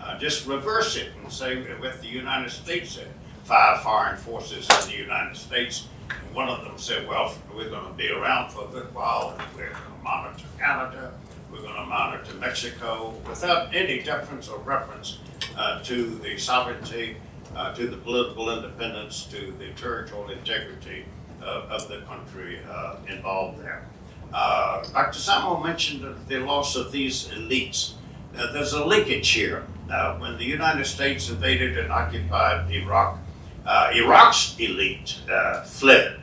Uh, 0.00 0.18
just 0.18 0.46
reverse 0.46 0.96
it 0.96 1.10
and 1.22 1.32
say 1.32 1.62
with 1.80 2.00
the 2.00 2.08
United 2.08 2.50
States, 2.50 2.98
uh, 2.98 3.04
five 3.44 3.80
foreign 3.82 4.16
forces 4.16 4.68
in 4.82 4.90
the 4.90 4.96
United 4.96 5.36
States, 5.36 5.88
and 6.10 6.34
one 6.34 6.48
of 6.48 6.64
them 6.64 6.76
said, 6.76 7.06
well, 7.08 7.34
we're 7.54 7.70
going 7.70 7.86
to 7.86 7.92
be 7.92 8.10
around 8.10 8.50
for 8.50 8.64
a 8.64 8.68
good 8.68 8.92
while, 8.94 9.36
and 9.38 9.56
we're 9.56 9.70
going 9.70 9.76
to 9.76 10.02
monitor 10.02 10.44
Canada, 10.58 11.12
we're 11.50 11.60
going 11.60 11.74
to 11.74 11.86
monitor 11.86 12.34
Mexico, 12.34 13.14
without 13.28 13.72
any 13.74 14.02
deference 14.02 14.48
or 14.48 14.58
reference 14.60 15.18
uh, 15.56 15.82
to 15.82 16.16
the 16.16 16.36
sovereignty, 16.36 17.16
uh, 17.54 17.74
to 17.74 17.86
the 17.86 17.96
political 17.96 18.50
independence, 18.56 19.24
to 19.26 19.52
the 19.58 19.68
territorial 19.76 20.30
integrity 20.30 21.04
of, 21.40 21.64
of 21.70 21.88
the 21.88 22.00
country 22.02 22.58
uh, 22.68 22.96
involved 23.08 23.60
there. 23.60 23.86
Uh, 24.32 24.82
Dr. 24.92 25.18
Samo 25.18 25.62
mentioned 25.62 26.04
the 26.26 26.38
loss 26.38 26.74
of 26.74 26.90
these 26.90 27.28
elites. 27.28 27.92
Uh, 28.36 28.52
there's 28.52 28.72
a 28.72 28.84
linkage 28.84 29.28
here. 29.28 29.66
Uh, 29.90 30.16
when 30.18 30.38
the 30.38 30.44
United 30.44 30.86
States 30.86 31.28
invaded 31.28 31.76
and 31.76 31.92
occupied 31.92 32.70
Iraq, 32.70 33.18
uh, 33.66 33.90
Iraq's 33.94 34.56
elite 34.58 35.18
uh, 35.30 35.62
fled. 35.64 36.16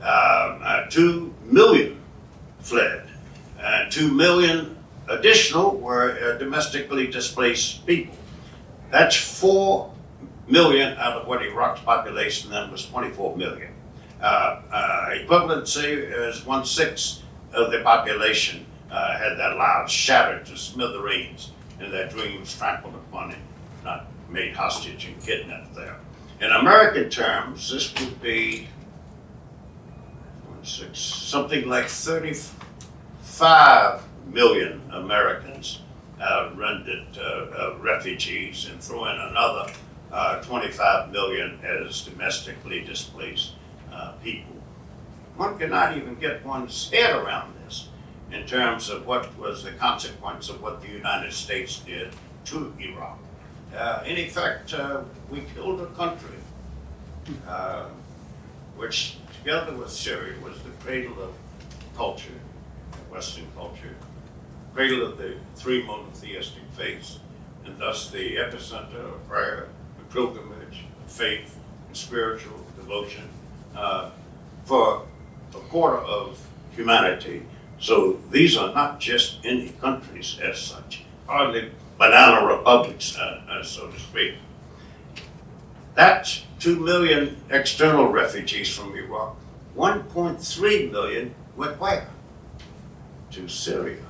Um, 0.00 0.60
uh, 0.62 0.86
two 0.90 1.34
million 1.44 1.98
fled. 2.60 3.04
Two 3.90 4.12
million 4.12 4.76
additional 5.08 5.76
were 5.76 6.36
domestically 6.38 7.06
displaced 7.06 7.86
people. 7.86 8.14
That's 8.90 9.16
four 9.16 9.92
million 10.46 10.96
out 10.98 11.14
of 11.14 11.26
what 11.26 11.42
Iraq's 11.42 11.80
population 11.80 12.50
then 12.50 12.70
was 12.70 12.84
24 12.86 13.36
million. 13.36 13.72
Equivalency 14.20 16.28
is 16.28 16.44
one 16.44 16.64
sixth 16.64 17.22
of 17.52 17.70
the 17.70 17.80
population 17.80 18.64
uh, 18.90 19.18
had 19.18 19.36
their 19.36 19.54
lives 19.54 19.92
shattered 19.92 20.46
to 20.46 20.56
smithereens 20.56 21.50
and 21.80 21.92
their 21.92 22.08
dreams 22.08 22.56
trampled 22.56 22.94
upon 22.94 23.32
it, 23.32 23.38
not 23.84 24.06
made 24.30 24.54
hostage 24.54 25.06
and 25.06 25.20
kidnapped 25.22 25.74
there. 25.74 25.96
In 26.40 26.50
American 26.50 27.10
terms, 27.10 27.70
this 27.70 27.92
would 27.94 28.20
be 28.20 28.66
one 30.48 30.64
six, 30.64 30.98
something 30.98 31.68
like 31.68 31.88
35 31.88 34.02
million 34.32 34.80
Americans 34.92 35.80
uh, 36.20 36.50
rendered 36.54 37.06
uh, 37.18 37.22
uh, 37.22 37.76
refugees 37.80 38.68
and 38.70 38.82
throw 38.82 39.06
in 39.06 39.18
another 39.20 39.72
uh, 40.12 40.40
25 40.42 41.10
million 41.10 41.58
as 41.64 42.02
domestically 42.02 42.82
displaced 42.82 43.52
uh, 43.92 44.12
people. 44.22 44.55
One 45.36 45.58
cannot 45.58 45.96
even 45.96 46.14
get 46.14 46.44
one's 46.46 46.90
head 46.90 47.14
around 47.14 47.54
this 47.64 47.88
in 48.32 48.46
terms 48.46 48.88
of 48.88 49.06
what 49.06 49.36
was 49.38 49.62
the 49.62 49.72
consequence 49.72 50.48
of 50.48 50.62
what 50.62 50.80
the 50.80 50.88
United 50.88 51.32
States 51.32 51.80
did 51.80 52.14
to 52.46 52.72
Iraq. 52.80 53.18
Uh, 53.76 54.02
in 54.06 54.16
effect, 54.16 54.72
uh, 54.72 55.02
we 55.30 55.42
killed 55.54 55.80
a 55.82 55.86
country 55.88 56.36
uh, 57.46 57.86
which, 58.76 59.18
together 59.38 59.74
with 59.74 59.90
Syria, 59.90 60.34
was 60.42 60.56
the 60.62 60.70
cradle 60.82 61.22
of 61.22 61.34
culture, 61.96 62.40
Western 63.10 63.46
culture, 63.54 63.94
cradle 64.74 65.04
of 65.06 65.18
the 65.18 65.34
three 65.54 65.86
monotheistic 65.86 66.62
faiths, 66.76 67.18
and 67.64 67.78
thus 67.78 68.10
the 68.10 68.36
epicenter 68.36 69.04
of 69.04 69.28
prayer, 69.28 69.68
the 69.98 70.14
pilgrimage, 70.14 70.84
of 71.04 71.12
faith, 71.12 71.58
and 71.88 71.96
spiritual 71.96 72.64
devotion 72.76 73.28
uh, 73.74 74.10
for 74.64 75.04
a 75.56 75.60
quarter 75.68 75.98
of 75.98 76.38
humanity. 76.72 77.42
So 77.78 78.20
these 78.30 78.56
are 78.56 78.72
not 78.74 79.00
just 79.00 79.38
any 79.44 79.70
countries 79.80 80.38
as 80.42 80.58
such, 80.58 81.04
hardly 81.26 81.70
banana 81.98 82.46
republics, 82.46 83.16
uh, 83.16 83.42
uh, 83.48 83.62
so 83.62 83.88
to 83.88 83.98
speak. 83.98 84.34
That's 85.94 86.44
2 86.60 86.78
million 86.78 87.36
external 87.50 88.08
refugees 88.08 88.74
from 88.74 88.94
Iraq. 88.94 89.36
1.3 89.76 90.90
million 90.90 91.34
went 91.56 91.80
where? 91.80 92.08
To 93.32 93.48
Syria. 93.48 94.04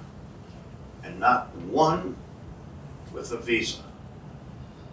And 1.02 1.20
not 1.20 1.54
one 1.56 2.16
with 3.12 3.32
a 3.32 3.36
visa. 3.36 3.82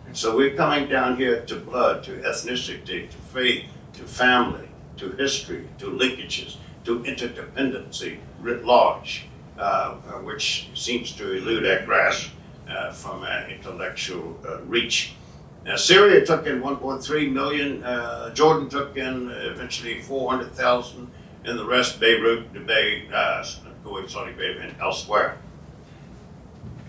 And 0.08 0.16
so 0.16 0.36
we're 0.36 0.56
coming 0.56 0.88
down 0.88 1.18
here 1.18 1.42
to 1.46 1.56
blood, 1.56 2.04
to 2.04 2.12
ethnicity, 2.22 3.10
to 3.10 3.18
faith, 3.18 3.66
to 3.94 4.04
family, 4.04 4.68
to 4.98 5.12
history, 5.14 5.68
to 5.80 5.88
linkages, 5.88 6.58
to 6.86 7.00
interdependency 7.04 8.18
writ 8.42 8.66
large, 8.66 9.26
uh, 9.58 9.62
uh, 9.62 9.96
which 10.20 10.70
seems 10.74 11.12
to 11.14 11.34
elude 11.38 11.66
our 11.66 11.86
grasp 11.86 12.32
uh, 12.68 12.92
from 12.92 13.24
our 13.24 13.50
intellectual 13.50 14.38
uh, 14.48 14.62
reach. 14.62 15.14
Now, 15.66 15.78
Syria 15.78 16.26
took 16.26 16.46
in 16.46 16.62
1.3 16.62 17.32
million, 17.32 17.84
uh, 17.84 18.34
Jordan 18.34 18.70
took 18.70 18.98
in 18.98 19.30
eventually 19.32 20.02
400,000, 20.02 21.10
and 21.46 21.60
the 21.60 21.66
rest 21.66 22.00
Beirut, 22.00 22.54
Dubai, 22.54 23.12
uh, 23.14 23.46
Kuwait, 23.86 24.10
Saudi 24.10 24.32
Arabia, 24.32 24.64
and 24.64 24.82
elsewhere. 24.82 25.38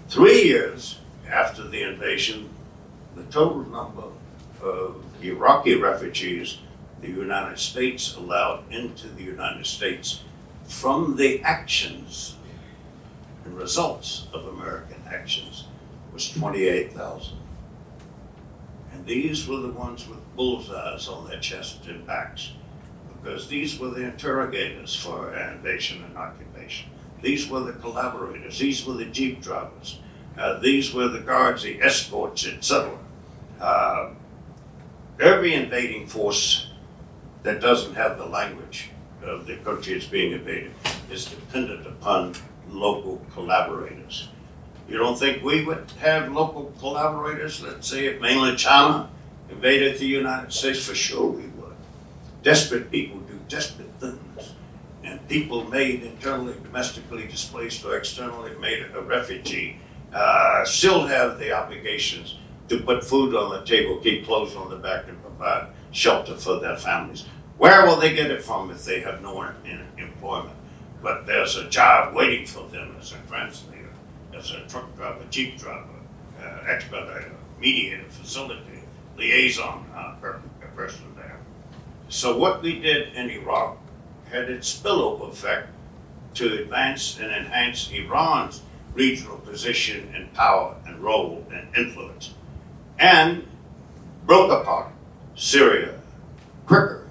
Three 0.08 0.44
years 0.44 0.98
after 1.28 1.66
the 1.66 1.82
invasion, 1.82 2.48
the 3.16 3.24
total 3.24 3.64
number 3.64 4.04
of 4.62 5.04
Iraqi 5.22 5.76
refugees 5.76 6.58
the 7.04 7.10
United 7.10 7.58
States 7.58 8.16
allowed 8.16 8.64
into 8.72 9.08
the 9.08 9.22
United 9.22 9.66
States 9.66 10.22
from 10.64 11.16
the 11.16 11.42
actions 11.42 12.36
and 13.44 13.54
results 13.54 14.26
of 14.32 14.46
American 14.46 15.02
actions 15.06 15.64
was 16.14 16.30
28,000. 16.30 17.36
And 18.92 19.04
these 19.04 19.46
were 19.46 19.58
the 19.58 19.72
ones 19.72 20.08
with 20.08 20.18
bullseyes 20.34 21.06
on 21.08 21.28
their 21.28 21.40
chests 21.40 21.86
and 21.86 22.06
backs, 22.06 22.52
because 23.12 23.48
these 23.48 23.78
were 23.78 23.90
the 23.90 24.04
interrogators 24.04 24.96
for 24.96 25.36
invasion 25.36 26.02
and 26.04 26.16
occupation. 26.16 26.88
These 27.20 27.50
were 27.50 27.60
the 27.60 27.74
collaborators, 27.74 28.58
these 28.58 28.86
were 28.86 28.94
the 28.94 29.06
jeep 29.06 29.42
drivers, 29.42 29.98
uh, 30.38 30.58
these 30.60 30.94
were 30.94 31.08
the 31.08 31.20
guards, 31.20 31.64
the 31.64 31.82
escorts, 31.82 32.46
etc. 32.46 32.96
Uh, 33.60 34.10
every 35.20 35.52
invading 35.52 36.06
force 36.06 36.70
that 37.44 37.60
doesn't 37.60 37.94
have 37.94 38.18
the 38.18 38.26
language 38.26 38.90
of 39.22 39.46
the 39.46 39.56
country 39.58 39.94
it's 39.94 40.06
being 40.06 40.32
invaded 40.32 40.72
is 41.10 41.26
dependent 41.26 41.86
upon 41.86 42.34
local 42.68 43.24
collaborators. 43.32 44.28
You 44.88 44.98
don't 44.98 45.18
think 45.18 45.42
we 45.42 45.64
would 45.64 45.90
have 46.00 46.32
local 46.32 46.72
collaborators? 46.78 47.62
Let's 47.62 47.88
say 47.88 48.06
if 48.06 48.20
mainland 48.20 48.58
China 48.58 49.08
invaded 49.48 49.98
the 49.98 50.06
United 50.06 50.52
States, 50.52 50.84
for 50.84 50.94
sure 50.94 51.30
we 51.30 51.46
would. 51.46 51.76
Desperate 52.42 52.90
people 52.90 53.20
do 53.20 53.38
desperate 53.48 53.92
things. 54.00 54.54
And 55.02 55.26
people 55.28 55.64
made 55.64 56.02
internally, 56.02 56.54
domestically 56.62 57.26
displaced 57.26 57.84
or 57.84 57.96
externally 57.96 58.52
made 58.58 58.86
a 58.94 59.00
refugee 59.02 59.78
uh, 60.12 60.64
still 60.64 61.06
have 61.06 61.38
the 61.38 61.52
obligations 61.52 62.38
to 62.68 62.80
put 62.80 63.04
food 63.04 63.34
on 63.34 63.50
the 63.50 63.64
table, 63.66 63.98
keep 63.98 64.24
clothes 64.24 64.56
on 64.56 64.70
the 64.70 64.76
back, 64.76 65.08
and 65.08 65.20
provide 65.22 65.66
shelter 65.90 66.36
for 66.36 66.60
their 66.60 66.76
families. 66.76 67.24
Where 67.58 67.86
will 67.86 67.96
they 67.96 68.14
get 68.14 68.30
it 68.30 68.42
from 68.42 68.70
if 68.70 68.84
they 68.84 69.00
have 69.00 69.22
no 69.22 69.40
employment? 69.96 70.56
But 71.02 71.26
there's 71.26 71.56
a 71.56 71.68
job 71.68 72.14
waiting 72.14 72.46
for 72.46 72.66
them 72.68 72.96
as 72.98 73.12
a 73.12 73.18
translator, 73.28 73.90
as 74.36 74.50
a 74.50 74.60
truck 74.66 74.94
driver, 74.96 75.22
jeep 75.30 75.58
driver, 75.58 75.86
uh, 76.42 76.60
expediter, 76.66 77.30
mediator, 77.60 78.04
facilitator, 78.04 78.82
liaison 79.16 79.84
uh, 79.94 80.14
per- 80.20 80.40
person 80.74 81.04
there. 81.14 81.38
So 82.08 82.36
what 82.36 82.62
we 82.62 82.80
did 82.80 83.14
in 83.14 83.30
Iraq 83.30 83.76
had 84.30 84.50
its 84.50 84.74
spillover 84.74 85.28
effect 85.30 85.68
to 86.34 86.58
advance 86.58 87.20
and 87.20 87.30
enhance 87.30 87.90
Iran's 87.92 88.62
regional 88.94 89.38
position 89.38 90.12
and 90.14 90.32
power 90.34 90.74
and 90.86 90.98
role 90.98 91.46
and 91.52 91.68
influence, 91.76 92.34
and 92.98 93.46
broke 94.26 94.50
apart 94.50 94.90
Syria 95.36 95.94
quicker 96.66 97.03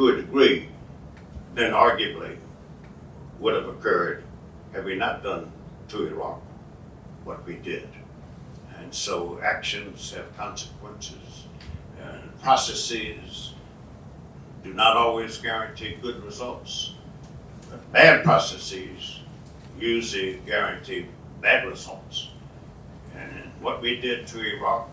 to 0.00 0.08
a 0.08 0.16
degree 0.16 0.66
than 1.54 1.72
arguably 1.72 2.34
would 3.38 3.54
have 3.54 3.68
occurred 3.68 4.24
had 4.72 4.82
we 4.82 4.94
not 4.94 5.22
done 5.22 5.52
to 5.88 6.06
Iraq 6.06 6.40
what 7.24 7.44
we 7.44 7.56
did. 7.56 7.86
And 8.78 8.94
so 8.94 9.38
actions 9.42 10.14
have 10.14 10.34
consequences, 10.38 11.44
and 12.00 12.40
processes 12.40 13.52
do 14.64 14.72
not 14.72 14.96
always 14.96 15.36
guarantee 15.36 15.98
good 16.00 16.24
results. 16.24 16.94
But 17.68 17.92
bad 17.92 18.24
processes 18.24 19.20
usually 19.78 20.40
guarantee 20.46 21.08
bad 21.42 21.68
results. 21.68 22.30
And 23.14 23.50
what 23.60 23.82
we 23.82 24.00
did 24.00 24.26
to 24.28 24.40
Iraq, 24.40 24.88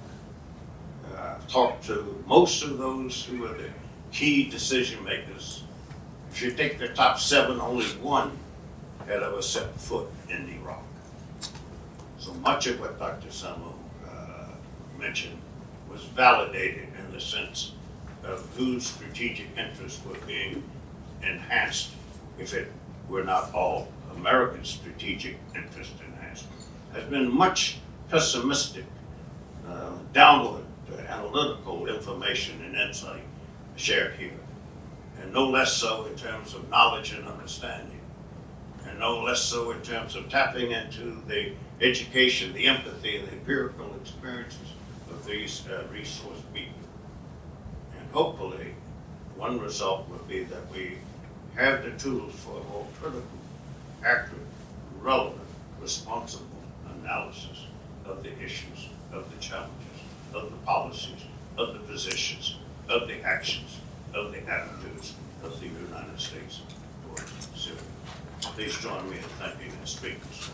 uh, 1.15 1.35
I've 1.35 1.47
talked 1.47 1.85
to 1.85 2.21
most 2.27 2.61
of 2.63 2.77
those 2.77 3.23
who 3.23 3.39
were 3.39 3.53
the 3.53 3.69
key 4.11 4.49
decision 4.49 5.03
makers. 5.03 5.63
If 6.31 6.41
you 6.41 6.51
take 6.53 6.79
the 6.79 6.89
top 6.89 7.19
seven, 7.19 7.59
only 7.59 7.85
one 8.01 8.31
had 9.07 9.23
ever 9.23 9.41
set 9.41 9.73
foot 9.75 10.07
in 10.29 10.47
Iraq. 10.61 10.83
So 12.19 12.33
much 12.35 12.67
of 12.67 12.79
what 12.79 12.99
Dr. 12.99 13.29
Samo 13.29 13.73
uh, 14.07 14.49
mentioned 14.99 15.37
was 15.89 16.03
validated 16.03 16.87
in 16.99 17.11
the 17.13 17.21
sense 17.21 17.71
of 18.23 18.45
whose 18.57 18.85
strategic 18.85 19.47
interests 19.57 20.03
were 20.05 20.17
being 20.27 20.61
enhanced 21.23 21.91
if 22.37 22.53
it 22.53 22.71
were 23.09 23.23
not 23.23 23.53
all 23.53 23.87
American 24.15 24.63
strategic 24.65 25.37
interest 25.55 25.93
enhanced. 26.05 26.45
There's 26.93 27.09
been 27.09 27.33
much 27.33 27.77
pessimistic, 28.09 28.85
uh, 29.67 29.91
downward 30.13 30.63
uh, 30.91 30.97
analytical 31.01 31.87
information 31.87 32.61
and 32.63 32.75
insight 32.75 33.23
shared 33.77 34.15
here. 34.15 34.31
And 35.21 35.33
no 35.33 35.49
less 35.49 35.73
so 35.73 36.05
in 36.05 36.15
terms 36.15 36.53
of 36.53 36.69
knowledge 36.69 37.13
and 37.13 37.27
understanding. 37.27 37.99
And 38.87 38.99
no 38.99 39.23
less 39.23 39.41
so 39.41 39.71
in 39.71 39.81
terms 39.81 40.15
of 40.15 40.29
tapping 40.29 40.71
into 40.71 41.21
the 41.27 41.53
education, 41.81 42.53
the 42.53 42.67
empathy, 42.67 43.17
and 43.17 43.27
the 43.27 43.33
empirical 43.33 43.95
experiences 43.95 44.73
of 45.09 45.25
these 45.25 45.63
uh, 45.67 45.83
resource 45.91 46.39
people. 46.53 46.73
And 47.99 48.11
hopefully, 48.11 48.73
one 49.35 49.59
result 49.59 50.09
will 50.09 50.25
be 50.27 50.43
that 50.45 50.71
we 50.71 50.97
have 51.55 51.83
the 51.83 51.91
tools 51.91 52.33
for 52.35 52.59
a 52.59 52.63
more 52.65 52.87
critical, 52.99 53.23
accurate, 54.03 54.41
relevant, 55.01 55.41
responsible 55.81 56.45
analysis 57.01 57.65
of 58.05 58.23
the 58.23 58.31
issues, 58.41 58.89
of 59.11 59.29
the 59.33 59.41
challenges, 59.41 59.71
of 60.33 60.51
the 60.51 60.57
policies, 60.65 61.25
of 61.57 61.73
the 61.73 61.79
positions, 61.79 62.57
of 62.89 63.07
the 63.07 63.21
actions 63.23 63.77
of 64.13 64.31
the 64.31 64.39
attitudes 64.49 65.13
of 65.43 65.59
the 65.59 65.67
United 65.67 66.19
States 66.19 66.61
towards 67.05 67.31
Syria. 67.55 67.79
Please 68.41 68.77
join 68.77 69.09
me 69.09 69.17
in 69.17 69.23
thanking 69.39 69.71
the 69.81 69.87
speakers. 69.87 70.49